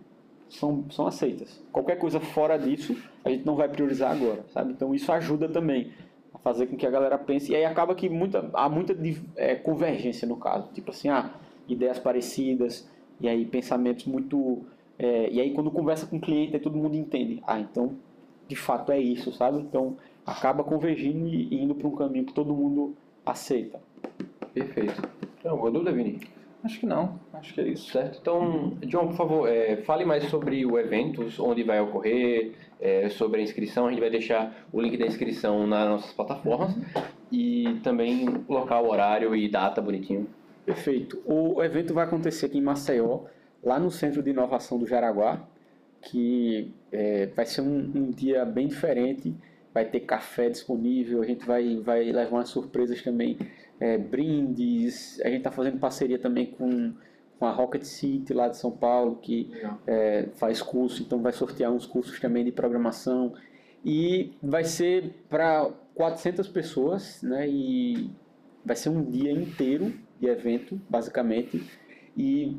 são, 0.48 0.84
são 0.90 1.06
aceitas. 1.06 1.62
Qualquer 1.72 1.96
coisa 1.96 2.20
fora 2.20 2.58
disso, 2.58 2.96
a 3.24 3.30
gente 3.30 3.46
não 3.46 3.56
vai 3.56 3.68
priorizar 3.68 4.12
agora, 4.12 4.44
sabe? 4.52 4.72
Então, 4.72 4.94
isso 4.94 5.10
ajuda 5.12 5.48
também 5.48 5.92
fazer 6.40 6.66
com 6.66 6.76
que 6.76 6.86
a 6.86 6.90
galera 6.90 7.18
pense. 7.18 7.52
E 7.52 7.56
aí 7.56 7.64
acaba 7.64 7.94
que 7.94 8.08
muita, 8.08 8.50
há 8.54 8.68
muita 8.68 8.96
é, 9.36 9.54
convergência 9.54 10.26
no 10.26 10.36
caso. 10.36 10.68
Tipo 10.72 10.90
assim, 10.90 11.08
ah, 11.08 11.30
ideias 11.68 11.98
parecidas, 11.98 12.88
e 13.20 13.28
aí 13.28 13.44
pensamentos 13.44 14.04
muito. 14.06 14.62
É, 14.98 15.30
e 15.30 15.40
aí 15.40 15.52
quando 15.52 15.70
conversa 15.70 16.06
com 16.06 16.16
o 16.16 16.20
cliente, 16.20 16.58
todo 16.58 16.76
mundo 16.76 16.96
entende. 16.96 17.42
Ah, 17.46 17.60
então 17.60 17.96
de 18.48 18.56
fato 18.56 18.92
é 18.92 18.98
isso, 18.98 19.32
sabe? 19.32 19.58
Então 19.58 19.96
acaba 20.26 20.62
convergindo 20.62 21.26
e 21.26 21.54
indo 21.54 21.74
para 21.74 21.88
um 21.88 21.96
caminho 21.96 22.24
que 22.24 22.34
todo 22.34 22.54
mundo 22.54 22.94
aceita. 23.24 23.80
Perfeito. 24.52 25.02
Então, 25.38 25.52
alguma 25.52 25.70
dúvida, 25.70 25.92
Vini? 25.92 26.20
Acho 26.64 26.78
que 26.78 26.86
não, 26.86 27.18
acho 27.32 27.52
que 27.52 27.60
é 27.60 27.68
isso. 27.68 27.90
Certo. 27.90 28.18
Então, 28.20 28.76
John, 28.86 29.08
por 29.08 29.16
favor, 29.16 29.48
é, 29.48 29.78
fale 29.78 30.04
mais 30.04 30.24
sobre 30.24 30.64
o 30.64 30.78
evento, 30.78 31.26
onde 31.40 31.64
vai 31.64 31.80
ocorrer, 31.80 32.52
é, 32.80 33.08
sobre 33.08 33.40
a 33.40 33.42
inscrição. 33.42 33.86
A 33.86 33.90
gente 33.90 34.00
vai 34.00 34.10
deixar 34.10 34.66
o 34.72 34.80
link 34.80 34.96
da 34.96 35.06
inscrição 35.06 35.66
nas 35.66 35.88
nossas 35.88 36.12
plataformas 36.12 36.72
e 37.32 37.80
também 37.82 38.44
local, 38.48 38.88
horário 38.88 39.34
e 39.34 39.48
data 39.48 39.80
bonitinho. 39.80 40.28
Perfeito. 40.64 41.20
O 41.24 41.62
evento 41.64 41.92
vai 41.92 42.04
acontecer 42.04 42.46
aqui 42.46 42.58
em 42.58 42.62
Maceió, 42.62 43.22
lá 43.62 43.80
no 43.80 43.90
Centro 43.90 44.22
de 44.22 44.30
Inovação 44.30 44.78
do 44.78 44.86
Jaraguá, 44.86 45.40
que 46.00 46.72
é, 46.92 47.26
vai 47.26 47.44
ser 47.44 47.62
um, 47.62 47.90
um, 47.94 48.10
dia 48.10 48.44
bem 48.44 48.68
diferente. 48.68 49.34
Vai 49.74 49.86
ter 49.86 50.00
café 50.00 50.48
disponível, 50.48 51.22
a 51.22 51.26
gente 51.26 51.44
vai, 51.46 51.76
vai 51.78 52.04
levar 52.04 52.36
umas 52.36 52.50
surpresas 52.50 53.02
também 53.02 53.38
é, 53.82 53.98
brindes. 53.98 55.20
A 55.22 55.28
gente 55.28 55.38
está 55.38 55.50
fazendo 55.50 55.80
parceria 55.80 56.16
também 56.16 56.46
com, 56.46 56.92
com 57.36 57.44
a 57.44 57.50
Rocket 57.50 57.82
City 57.82 58.32
lá 58.32 58.46
de 58.46 58.56
São 58.56 58.70
Paulo, 58.70 59.16
que 59.16 59.50
é, 59.84 60.28
faz 60.36 60.62
curso, 60.62 61.02
então 61.02 61.20
vai 61.20 61.32
sortear 61.32 61.72
uns 61.72 61.84
cursos 61.84 62.20
também 62.20 62.44
de 62.44 62.52
programação. 62.52 63.34
E 63.84 64.30
vai 64.40 64.62
ser 64.62 65.12
para 65.28 65.68
400 65.96 66.46
pessoas, 66.46 67.20
né? 67.24 67.48
E 67.48 68.08
vai 68.64 68.76
ser 68.76 68.90
um 68.90 69.02
dia 69.02 69.32
inteiro 69.32 69.92
de 70.20 70.28
evento, 70.28 70.80
basicamente. 70.88 71.60
E 72.16 72.56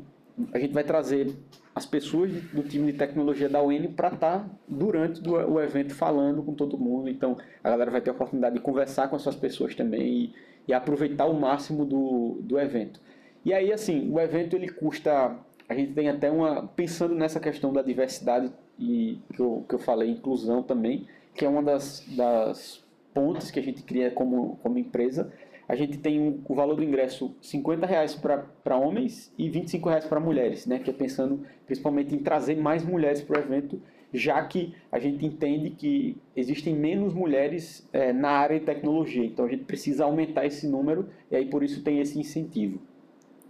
a 0.52 0.58
gente 0.58 0.72
vai 0.72 0.84
trazer 0.84 1.34
as 1.74 1.86
pessoas 1.86 2.32
do 2.52 2.62
time 2.62 2.92
de 2.92 2.98
tecnologia 2.98 3.48
da 3.48 3.62
UN 3.62 3.92
para 3.92 4.08
estar 4.08 4.40
tá 4.40 4.50
durante 4.68 5.26
o 5.28 5.60
evento 5.60 5.94
falando 5.94 6.42
com 6.42 6.54
todo 6.54 6.78
mundo. 6.78 7.08
Então 7.08 7.36
a 7.62 7.70
galera 7.70 7.90
vai 7.90 8.00
ter 8.00 8.10
a 8.10 8.12
oportunidade 8.12 8.54
de 8.54 8.60
conversar 8.60 9.08
com 9.08 9.16
essas 9.16 9.34
pessoas 9.34 9.74
também 9.74 10.24
e 10.24 10.34
e 10.66 10.72
aproveitar 10.72 11.26
o 11.26 11.34
máximo 11.34 11.84
do, 11.84 12.38
do 12.42 12.58
evento. 12.58 13.00
E 13.44 13.52
aí, 13.52 13.72
assim, 13.72 14.10
o 14.10 14.18
evento 14.18 14.56
ele 14.56 14.68
custa. 14.68 15.36
A 15.68 15.74
gente 15.74 15.92
tem 15.92 16.08
até 16.08 16.30
uma. 16.30 16.66
Pensando 16.68 17.14
nessa 17.14 17.38
questão 17.38 17.72
da 17.72 17.82
diversidade 17.82 18.50
e 18.78 19.18
que 19.34 19.40
eu, 19.40 19.64
que 19.68 19.74
eu 19.74 19.78
falei, 19.78 20.10
inclusão 20.10 20.62
também, 20.62 21.06
que 21.34 21.44
é 21.44 21.48
uma 21.48 21.62
das, 21.62 22.04
das 22.16 22.82
pontes 23.12 23.50
que 23.50 23.60
a 23.60 23.62
gente 23.62 23.82
cria 23.82 24.10
como, 24.10 24.58
como 24.62 24.78
empresa. 24.78 25.32
A 25.68 25.74
gente 25.74 25.98
tem 25.98 26.42
o 26.46 26.54
valor 26.54 26.76
do 26.76 26.84
ingresso 26.84 27.34
50 27.40 27.86
reais 27.86 28.14
para 28.14 28.76
homens 28.76 29.32
e 29.38 29.48
25 29.48 29.88
reais 29.88 30.04
para 30.04 30.20
mulheres, 30.20 30.66
né? 30.66 30.78
Que 30.78 30.90
é 30.90 30.92
pensando 30.92 31.44
principalmente 31.66 32.14
em 32.14 32.18
trazer 32.18 32.56
mais 32.56 32.84
mulheres 32.84 33.22
para 33.22 33.38
o 33.38 33.42
evento 33.42 33.80
já 34.14 34.40
que 34.44 34.72
a 34.92 34.98
gente 35.00 35.26
entende 35.26 35.70
que 35.70 36.16
existem 36.36 36.72
menos 36.72 37.12
mulheres 37.12 37.86
é, 37.92 38.12
na 38.12 38.30
área 38.30 38.60
de 38.60 38.64
tecnologia. 38.64 39.24
Então 39.26 39.44
a 39.44 39.48
gente 39.48 39.64
precisa 39.64 40.04
aumentar 40.04 40.46
esse 40.46 40.68
número 40.68 41.08
e 41.28 41.34
aí 41.34 41.46
por 41.46 41.64
isso 41.64 41.82
tem 41.82 42.00
esse 42.00 42.18
incentivo. 42.18 42.80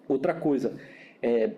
Outra 0.09 0.33
coisa, 0.33 0.75
é, 1.23 1.51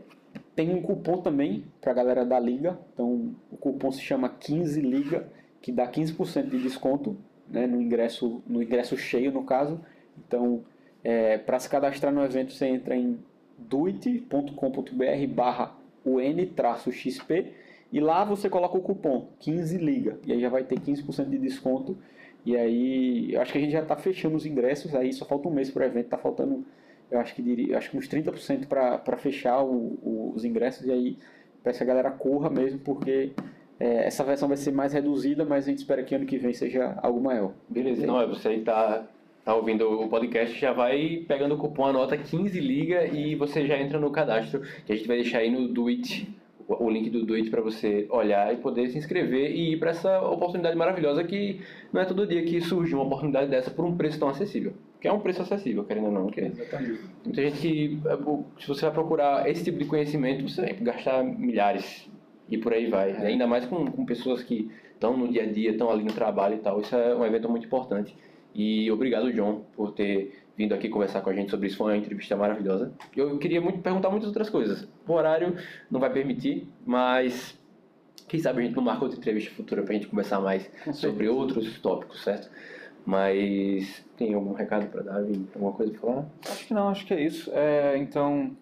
tem 0.57 0.74
um 0.74 0.82
cupom 0.82 1.18
também 1.18 1.64
para 1.80 1.92
a 1.92 1.94
galera 1.94 2.24
da 2.26 2.38
Liga. 2.40 2.78
Então 2.92 3.36
o 3.50 3.57
cupom 3.57 3.92
se 3.92 4.00
chama 4.00 4.28
15 4.28 4.80
Liga, 4.80 5.28
que 5.62 5.70
dá 5.70 5.88
15% 5.88 6.48
de 6.48 6.61
desconto 6.61 7.16
né, 7.48 7.64
no, 7.64 7.80
ingresso, 7.80 8.42
no 8.44 8.61
ingresso 8.61 8.96
cheio, 8.96 9.30
no 9.30 9.44
caso. 9.44 9.80
Então, 10.18 10.64
é, 11.02 11.38
para 11.38 11.58
se 11.58 11.68
cadastrar 11.68 12.12
no 12.12 12.24
evento, 12.24 12.52
você 12.52 12.66
entra 12.66 12.96
em 12.96 13.18
duit.com.br 13.58 14.52
barra 15.28 15.74
un-xp 16.04 17.52
e 17.93 18.01
lá 18.01 18.24
você 18.24 18.48
coloca 18.48 18.76
o 18.76 18.80
cupom 18.80 19.28
15 19.40 19.78
liga 19.78 20.18
e 20.26 20.32
aí 20.32 20.40
já 20.40 20.48
vai 20.48 20.64
ter 20.64 20.78
15% 20.78 21.28
de 21.28 21.38
desconto. 21.38 21.97
E 22.44 22.56
aí, 22.56 23.34
eu 23.34 23.40
acho 23.40 23.51
que 23.51 23.59
a 23.59 23.60
gente 23.60 23.72
já 23.72 23.82
está 23.82 23.97
fechando 23.97 24.36
os 24.36 24.47
ingressos, 24.47 24.94
aí 24.94 25.12
só 25.12 25.24
falta 25.24 25.48
um 25.48 25.52
mês 25.52 25.68
para 25.70 25.82
o 25.82 25.86
evento, 25.86 26.05
está 26.05 26.18
faltando, 26.18 26.64
eu 27.10 27.18
acho 27.18 27.34
que 27.34 27.43
diria, 27.43 27.76
acho 27.76 27.90
que 27.90 27.97
uns 27.97 28.09
30% 28.09 28.66
para 28.66 29.16
fechar 29.16 29.62
o, 29.64 29.98
o, 30.02 30.32
os 30.34 30.44
ingressos 30.44 30.86
e 30.86 30.93
aí 30.93 31.18
peço 31.64 31.82
a 31.82 31.86
galera 31.86 32.10
corra 32.12 32.48
mesmo, 32.48 32.78
porque 32.78 33.32
é, 33.80 34.06
essa 34.06 34.22
versão 34.22 34.47
vai 34.47 34.56
ser 34.56 34.70
mais 34.70 34.93
reduzida, 34.93 35.44
mas 35.44 35.66
a 35.66 35.70
gente 35.70 35.78
espera 35.78 36.05
que 36.05 36.14
ano 36.14 36.24
que 36.24 36.38
vem 36.38 36.52
seja 36.52 36.97
algo 37.02 37.20
maior. 37.20 37.52
Beleza, 37.68 38.06
não, 38.06 38.20
é 38.20 38.26
você 38.26 38.48
aí 38.48 38.64
tá, 39.47 39.55
ouvindo 39.55 40.02
o 40.02 40.09
podcast, 40.09 40.59
já 40.59 40.73
vai 40.73 41.24
pegando 41.27 41.55
o 41.55 41.59
cupom, 41.59 41.86
anota 41.86 42.16
15 42.16 42.60
liga 42.60 43.06
e 43.06 43.35
você 43.35 43.66
já 43.66 43.78
entra 43.78 43.98
no 43.98 44.10
cadastro, 44.10 44.60
que 44.85 44.93
a 44.93 44.97
gente 44.97 45.09
vai 45.09 45.16
deixar 45.16 45.39
aí 45.39 45.51
no 45.51 45.68
Do 45.68 45.89
It 45.89 46.28
o 46.68 46.90
link 46.90 47.10
do 47.10 47.24
Duit 47.24 47.48
para 47.48 47.60
você 47.60 48.06
olhar 48.10 48.52
e 48.52 48.56
poder 48.56 48.89
se 48.89 48.98
inscrever 48.98 49.52
e 49.52 49.74
ir 49.74 49.78
para 49.78 49.90
essa 49.90 50.20
oportunidade 50.20 50.77
maravilhosa 50.77 51.23
que 51.23 51.60
não 51.93 52.01
é 52.01 52.05
todo 52.05 52.27
dia 52.27 52.43
que 52.43 52.60
surge 52.60 52.94
uma 52.94 53.05
oportunidade 53.05 53.48
dessa 53.48 53.70
por 53.70 53.85
um 53.85 53.97
preço 53.97 54.18
tão 54.18 54.28
acessível. 54.28 54.73
Que 55.01 55.06
é 55.06 55.12
um 55.12 55.20
preço 55.20 55.43
acessível, 55.43 55.85
querendo 55.85 56.06
ou 56.06 56.12
não. 56.12 56.27
Que 56.27 56.40
Exatamente. 56.40 57.01
Muita 57.24 57.43
gente 57.43 57.59
que, 57.59 58.01
é, 58.06 58.60
se 58.60 58.66
você 58.66 58.82
vai 58.82 58.90
procurar 58.90 59.48
esse 59.48 59.62
tipo 59.62 59.78
de 59.78 59.85
conhecimento, 59.85 60.48
você 60.48 60.62
vai 60.62 60.73
gastar 60.74 61.23
milhares 61.23 62.10
e 62.48 62.59
por 62.59 62.73
aí 62.73 62.89
vai. 62.90 63.12
É. 63.12 63.27
Ainda 63.27 63.47
mais 63.47 63.64
com, 63.66 63.86
com 63.86 64.05
pessoas 64.05 64.43
que 64.43 64.70
estão 64.93 65.16
no 65.16 65.28
dia 65.28 65.44
a 65.44 65.47
dia, 65.47 65.70
estão 65.70 65.90
ali 65.90 66.02
no 66.02 66.12
trabalho 66.12 66.56
e 66.56 66.59
tal. 66.59 66.81
Isso 66.81 66.97
é 66.97 67.14
um 67.14 67.24
evento 67.24 67.48
muito 67.48 67.66
importante. 67.66 68.16
E 68.59 68.91
obrigado, 68.91 69.31
John, 69.35 69.65
por 69.74 69.93
ter 69.93 70.43
vindo 70.57 70.74
aqui 70.74 70.89
conversar 70.89 71.20
com 71.20 71.28
a 71.28 71.35
gente 71.35 71.51
sobre 71.51 71.66
isso. 71.66 71.77
Foi 71.77 71.93
uma 71.93 71.99
entrevista 71.99 72.35
maravilhosa. 72.35 72.91
Eu 73.15 73.37
queria 73.37 73.61
muito 73.61 73.81
perguntar 73.81 74.09
muitas 74.09 74.28
outras 74.28 74.49
coisas. 74.49 74.89
O 75.07 75.12
horário 75.12 75.55
não 75.91 76.01
vai 76.01 76.11
permitir, 76.11 76.66
mas 76.87 77.55
Quem 78.28 78.41
sabe 78.41 78.61
a 78.61 78.65
gente 78.65 78.74
não 78.74 78.83
marca 78.83 79.05
outra 79.05 79.19
entrevista 79.19 79.55
futura 79.55 79.83
pra 79.83 79.95
gente 79.95 80.09
conversar 80.09 80.41
mais 80.41 80.69
sobre 80.93 81.28
outros 81.28 81.78
tópicos, 81.81 82.23
certo? 82.24 82.51
Mas 83.05 84.05
tem 84.16 84.35
algum 84.35 84.53
recado 84.53 84.87
para 84.89 85.03
dar, 85.03 85.23
Vini? 85.23 85.47
Alguma 85.55 85.73
coisa 85.73 85.93
para 85.93 86.01
falar? 86.01 86.27
Acho 86.49 86.66
que 86.66 86.74
não, 86.74 86.89
acho 86.89 87.07
que 87.07 87.15
é 87.15 87.20
isso. 87.20 87.51
É, 87.55 87.97
então, 87.99 88.57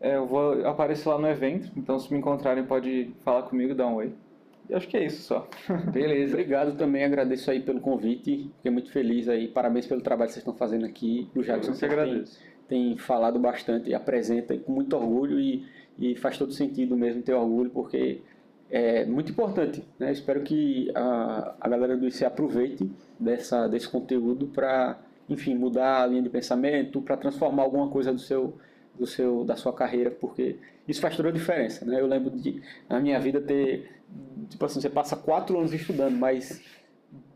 é, 0.00 0.16
eu 0.16 0.26
vou 0.26 0.66
aparecer 0.66 1.06
lá 1.10 1.18
no 1.18 1.28
evento, 1.28 1.70
então 1.76 1.98
se 1.98 2.10
me 2.10 2.18
encontrarem 2.18 2.64
pode 2.64 3.10
falar 3.22 3.42
comigo, 3.42 3.74
dar 3.74 3.88
um 3.88 3.96
oi. 3.96 4.14
E 4.68 4.74
acho 4.74 4.88
que 4.88 4.96
é 4.96 5.04
isso 5.04 5.22
só. 5.22 5.48
Beleza. 5.92 6.34
Obrigado 6.34 6.76
também, 6.76 7.04
agradeço 7.04 7.50
aí 7.50 7.60
pelo 7.60 7.80
convite, 7.80 8.50
fiquei 8.56 8.70
muito 8.70 8.90
feliz 8.90 9.28
aí, 9.28 9.48
parabéns 9.48 9.86
pelo 9.86 10.00
trabalho 10.00 10.28
que 10.28 10.34
vocês 10.34 10.42
estão 10.42 10.54
fazendo 10.54 10.84
aqui. 10.84 11.28
O 11.34 11.42
Jackson 11.42 11.72
que 11.72 11.84
agradeço. 11.84 12.38
Tem, 12.68 12.90
tem 12.90 12.98
falado 12.98 13.38
bastante, 13.38 13.92
apresenta 13.94 14.56
com 14.56 14.72
muito 14.72 14.96
orgulho 14.96 15.38
e, 15.38 15.66
e 15.98 16.16
faz 16.16 16.38
todo 16.38 16.52
sentido 16.52 16.96
mesmo 16.96 17.22
ter 17.22 17.34
orgulho, 17.34 17.70
porque 17.70 18.20
é 18.70 19.04
muito 19.04 19.32
importante. 19.32 19.84
Né? 19.98 20.10
Espero 20.12 20.42
que 20.42 20.90
a, 20.94 21.54
a 21.60 21.68
galera 21.68 21.96
do 21.96 22.06
IC 22.06 22.24
aproveite 22.24 22.90
dessa, 23.18 23.68
desse 23.68 23.88
conteúdo 23.88 24.46
para, 24.46 24.98
enfim, 25.28 25.54
mudar 25.54 26.02
a 26.02 26.06
linha 26.06 26.22
de 26.22 26.30
pensamento, 26.30 27.02
para 27.02 27.16
transformar 27.16 27.62
alguma 27.62 27.88
coisa 27.88 28.12
do 28.12 28.20
seu 28.20 28.54
do 28.98 29.06
seu, 29.06 29.44
da 29.44 29.56
sua 29.56 29.72
carreira, 29.72 30.10
porque 30.10 30.56
isso 30.86 31.00
faz 31.00 31.16
toda 31.16 31.28
a 31.28 31.32
diferença, 31.32 31.84
né? 31.84 32.00
Eu 32.00 32.06
lembro 32.06 32.30
de, 32.30 32.62
na 32.88 33.00
minha 33.00 33.18
vida, 33.18 33.40
ter, 33.40 34.01
tipo 34.48 34.64
assim, 34.64 34.80
você 34.80 34.90
passa 34.90 35.16
quatro 35.16 35.58
anos 35.58 35.72
estudando, 35.72 36.16
mas 36.16 36.62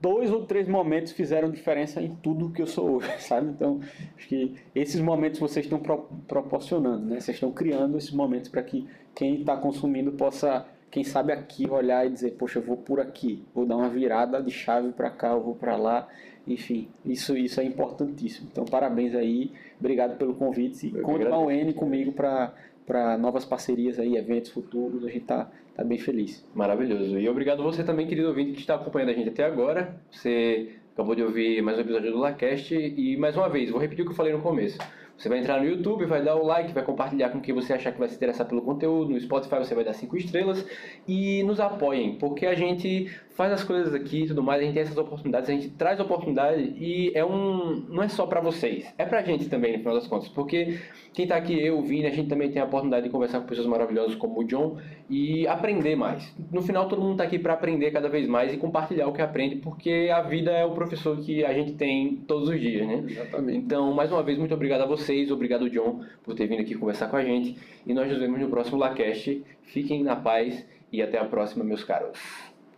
dois 0.01 0.31
ou 0.31 0.45
três 0.45 0.69
momentos 0.69 1.13
fizeram 1.13 1.51
diferença 1.51 2.01
em 2.01 2.15
tudo 2.17 2.51
que 2.51 2.63
eu 2.63 2.67
sou 2.67 2.97
hoje, 2.97 3.11
sabe? 3.21 3.49
Então, 3.49 3.81
acho 4.17 4.29
que 4.29 4.55
esses 4.75 5.01
momentos 5.01 5.41
vocês 5.41 5.67
estão 5.67 5.79
pro, 5.79 6.09
proporcionando, 6.27 7.05
né? 7.05 7.21
Vocês 7.21 7.37
estão 7.37 7.53
criando 7.53 7.97
esses 7.99 8.13
momentos 8.13 8.49
para 8.49 8.63
que 8.63 8.87
quem 9.15 9.41
está 9.41 9.57
consumindo 9.57 10.13
possa, 10.13 10.67
quem 10.91 11.05
sabe 11.05 11.33
aqui, 11.33 11.69
olhar 11.69 12.07
e 12.07 12.11
dizer, 12.11 12.33
poxa, 12.33 12.59
eu 12.59 12.63
vou 12.63 12.77
por 12.77 13.01
aqui, 13.01 13.43
vou 13.55 13.67
dar 13.67 13.77
uma 13.77 13.89
virada 13.89 14.43
de 14.43 14.51
chave 14.51 14.93
para 14.93 15.11
cá, 15.11 15.33
eu 15.33 15.41
vou 15.41 15.55
para 15.55 15.77
lá, 15.77 16.09
enfim, 16.47 16.89
isso, 17.05 17.37
isso 17.37 17.61
é 17.61 17.65
importantíssimo. 17.65 18.49
Então, 18.53 18.65
parabéns 18.65 19.15
aí, 19.15 19.51
obrigado 19.81 20.17
pelo 20.17 20.35
convite. 20.35 20.87
E 20.87 21.01
conta 21.01 21.27
com 21.27 21.35
a 21.35 21.39
UN 21.39 21.73
comigo 21.73 22.13
para 22.13 23.19
novas 23.19 23.45
parcerias 23.45 23.99
aí, 23.99 24.17
eventos 24.17 24.51
futuros, 24.53 25.05
a 25.05 25.09
gente 25.09 25.23
está 25.23 25.51
tá 25.77 25.85
bem 25.85 25.99
feliz. 25.99 26.45
Maravilhoso. 26.55 27.19
E 27.19 27.29
obrigado 27.29 27.63
você 27.63 27.85
também, 27.85 28.07
querido 28.07 28.29
ouvinte, 28.29 28.53
que 28.53 28.61
está 28.61 28.77
acompanhando 28.77 29.11
a 29.11 29.13
gente 29.13 29.29
até 29.29 29.45
agora. 29.45 30.01
Você 30.11 30.71
acabou 30.95 31.15
de 31.15 31.23
ouvir 31.23 31.61
mais 31.63 31.77
um 31.77 31.83
episódio 31.83 32.11
do 32.13 32.19
LaCast 32.19 32.75
e, 32.75 33.17
mais 33.19 33.37
uma 33.37 33.49
vez, 33.49 33.71
vou 33.71 33.79
repetir 33.79 34.03
o 34.03 34.07
que 34.07 34.13
eu 34.13 34.17
falei 34.17 34.33
no 34.33 34.41
começo. 34.41 34.79
Você 35.19 35.29
vai 35.29 35.39
entrar 35.39 35.61
no 35.61 35.69
YouTube, 35.69 36.05
vai 36.05 36.23
dar 36.23 36.37
o 36.37 36.45
like, 36.45 36.73
vai 36.73 36.83
compartilhar 36.83 37.31
com 37.31 37.41
quem 37.41 37.55
você 37.55 37.73
achar 37.73 37.93
que 37.93 37.99
vai 37.99 38.09
se 38.09 38.17
interessar 38.17 38.47
pelo 38.47 38.63
conteúdo. 38.63 39.11
No 39.11 39.21
Spotify 39.21 39.57
você 39.57 39.75
vai 39.75 39.85
dar 39.85 39.95
5 39.95 40.17
estrelas 40.17 40.67
e 41.07 41.43
nos 41.43 41.61
apoiem, 41.61 42.17
porque 42.19 42.47
a 42.47 42.55
gente 42.55 43.11
faz 43.37 43.53
as 43.53 43.63
coisas 43.63 43.95
aqui 43.95 44.23
e 44.23 44.27
tudo 44.27 44.43
mais, 44.43 44.61
a 44.61 44.65
gente 44.65 44.75
tem 44.75 44.83
essas 44.83 44.97
oportunidades, 44.97 45.49
a 45.49 45.53
gente 45.53 45.69
traz 45.69 46.01
oportunidade 46.01 46.75
e 46.79 47.13
é 47.15 47.25
um 47.25 47.85
não 47.89 48.03
é 48.03 48.09
só 48.09 48.27
para 48.27 48.41
vocês, 48.41 48.93
é 48.97 49.05
pra 49.05 49.23
gente 49.23 49.49
também 49.49 49.73
no 49.73 49.79
final 49.79 49.95
das 49.95 50.07
contas, 50.07 50.29
porque 50.29 50.79
quem 51.13 51.27
tá 51.27 51.37
aqui, 51.37 51.59
eu, 51.61 51.79
o 51.79 51.83
Vini, 51.83 52.07
a 52.07 52.11
gente 52.11 52.29
também 52.29 52.51
tem 52.51 52.61
a 52.61 52.65
oportunidade 52.65 53.05
de 53.05 53.11
conversar 53.11 53.41
com 53.41 53.47
pessoas 53.47 53.67
maravilhosas 53.67 54.17
como 54.17 54.41
o 54.41 54.45
John 54.45 54.79
e 55.09 55.47
aprender 55.47 55.97
mais. 55.97 56.35
No 56.51 56.63
final 56.63 56.89
todo 56.89 57.03
mundo 57.03 57.19
tá 57.19 57.25
aqui 57.25 57.39
para 57.39 57.53
aprender 57.53 57.91
cada 57.91 58.09
vez 58.09 58.27
mais 58.27 58.55
e 58.55 58.57
compartilhar 58.57 59.07
o 59.07 59.13
que 59.13 59.21
aprende, 59.21 59.57
porque 59.57 60.11
a 60.13 60.23
vida 60.23 60.51
é 60.51 60.65
o 60.65 60.73
professor 60.73 61.19
que 61.19 61.45
a 61.45 61.53
gente 61.53 61.73
tem 61.75 62.17
todos 62.17 62.49
os 62.49 62.59
dias, 62.59 62.87
né? 62.87 63.05
Exatamente. 63.07 63.59
Então, 63.59 63.93
mais 63.93 64.11
uma 64.11 64.23
vez, 64.23 64.39
muito 64.39 64.55
obrigado 64.55 64.81
a 64.81 64.87
vocês, 64.87 65.31
obrigado 65.31 65.69
John 65.69 66.01
por 66.25 66.35
ter 66.35 66.47
vindo 66.47 66.63
aqui 66.63 66.75
conversar 66.75 67.09
com 67.09 67.17
a 67.17 67.23
gente 67.23 67.57
e 67.87 67.93
nós 67.93 68.09
nos 68.09 68.19
vemos 68.19 68.41
no 68.41 68.49
próximo 68.49 68.79
LaCast. 68.79 69.45
Fiquem 69.63 70.03
na 70.03 70.17
paz 70.17 70.67
e 70.91 71.03
até 71.03 71.19
a 71.19 71.25
próxima, 71.25 71.63
meus 71.63 71.85
caros. 71.85 72.19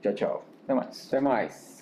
Tchau, 0.03 0.15
tchau. 0.15 0.48
Até 0.69 0.75
mais. 0.75 1.07
Até 1.07 1.21
mais. 1.21 1.78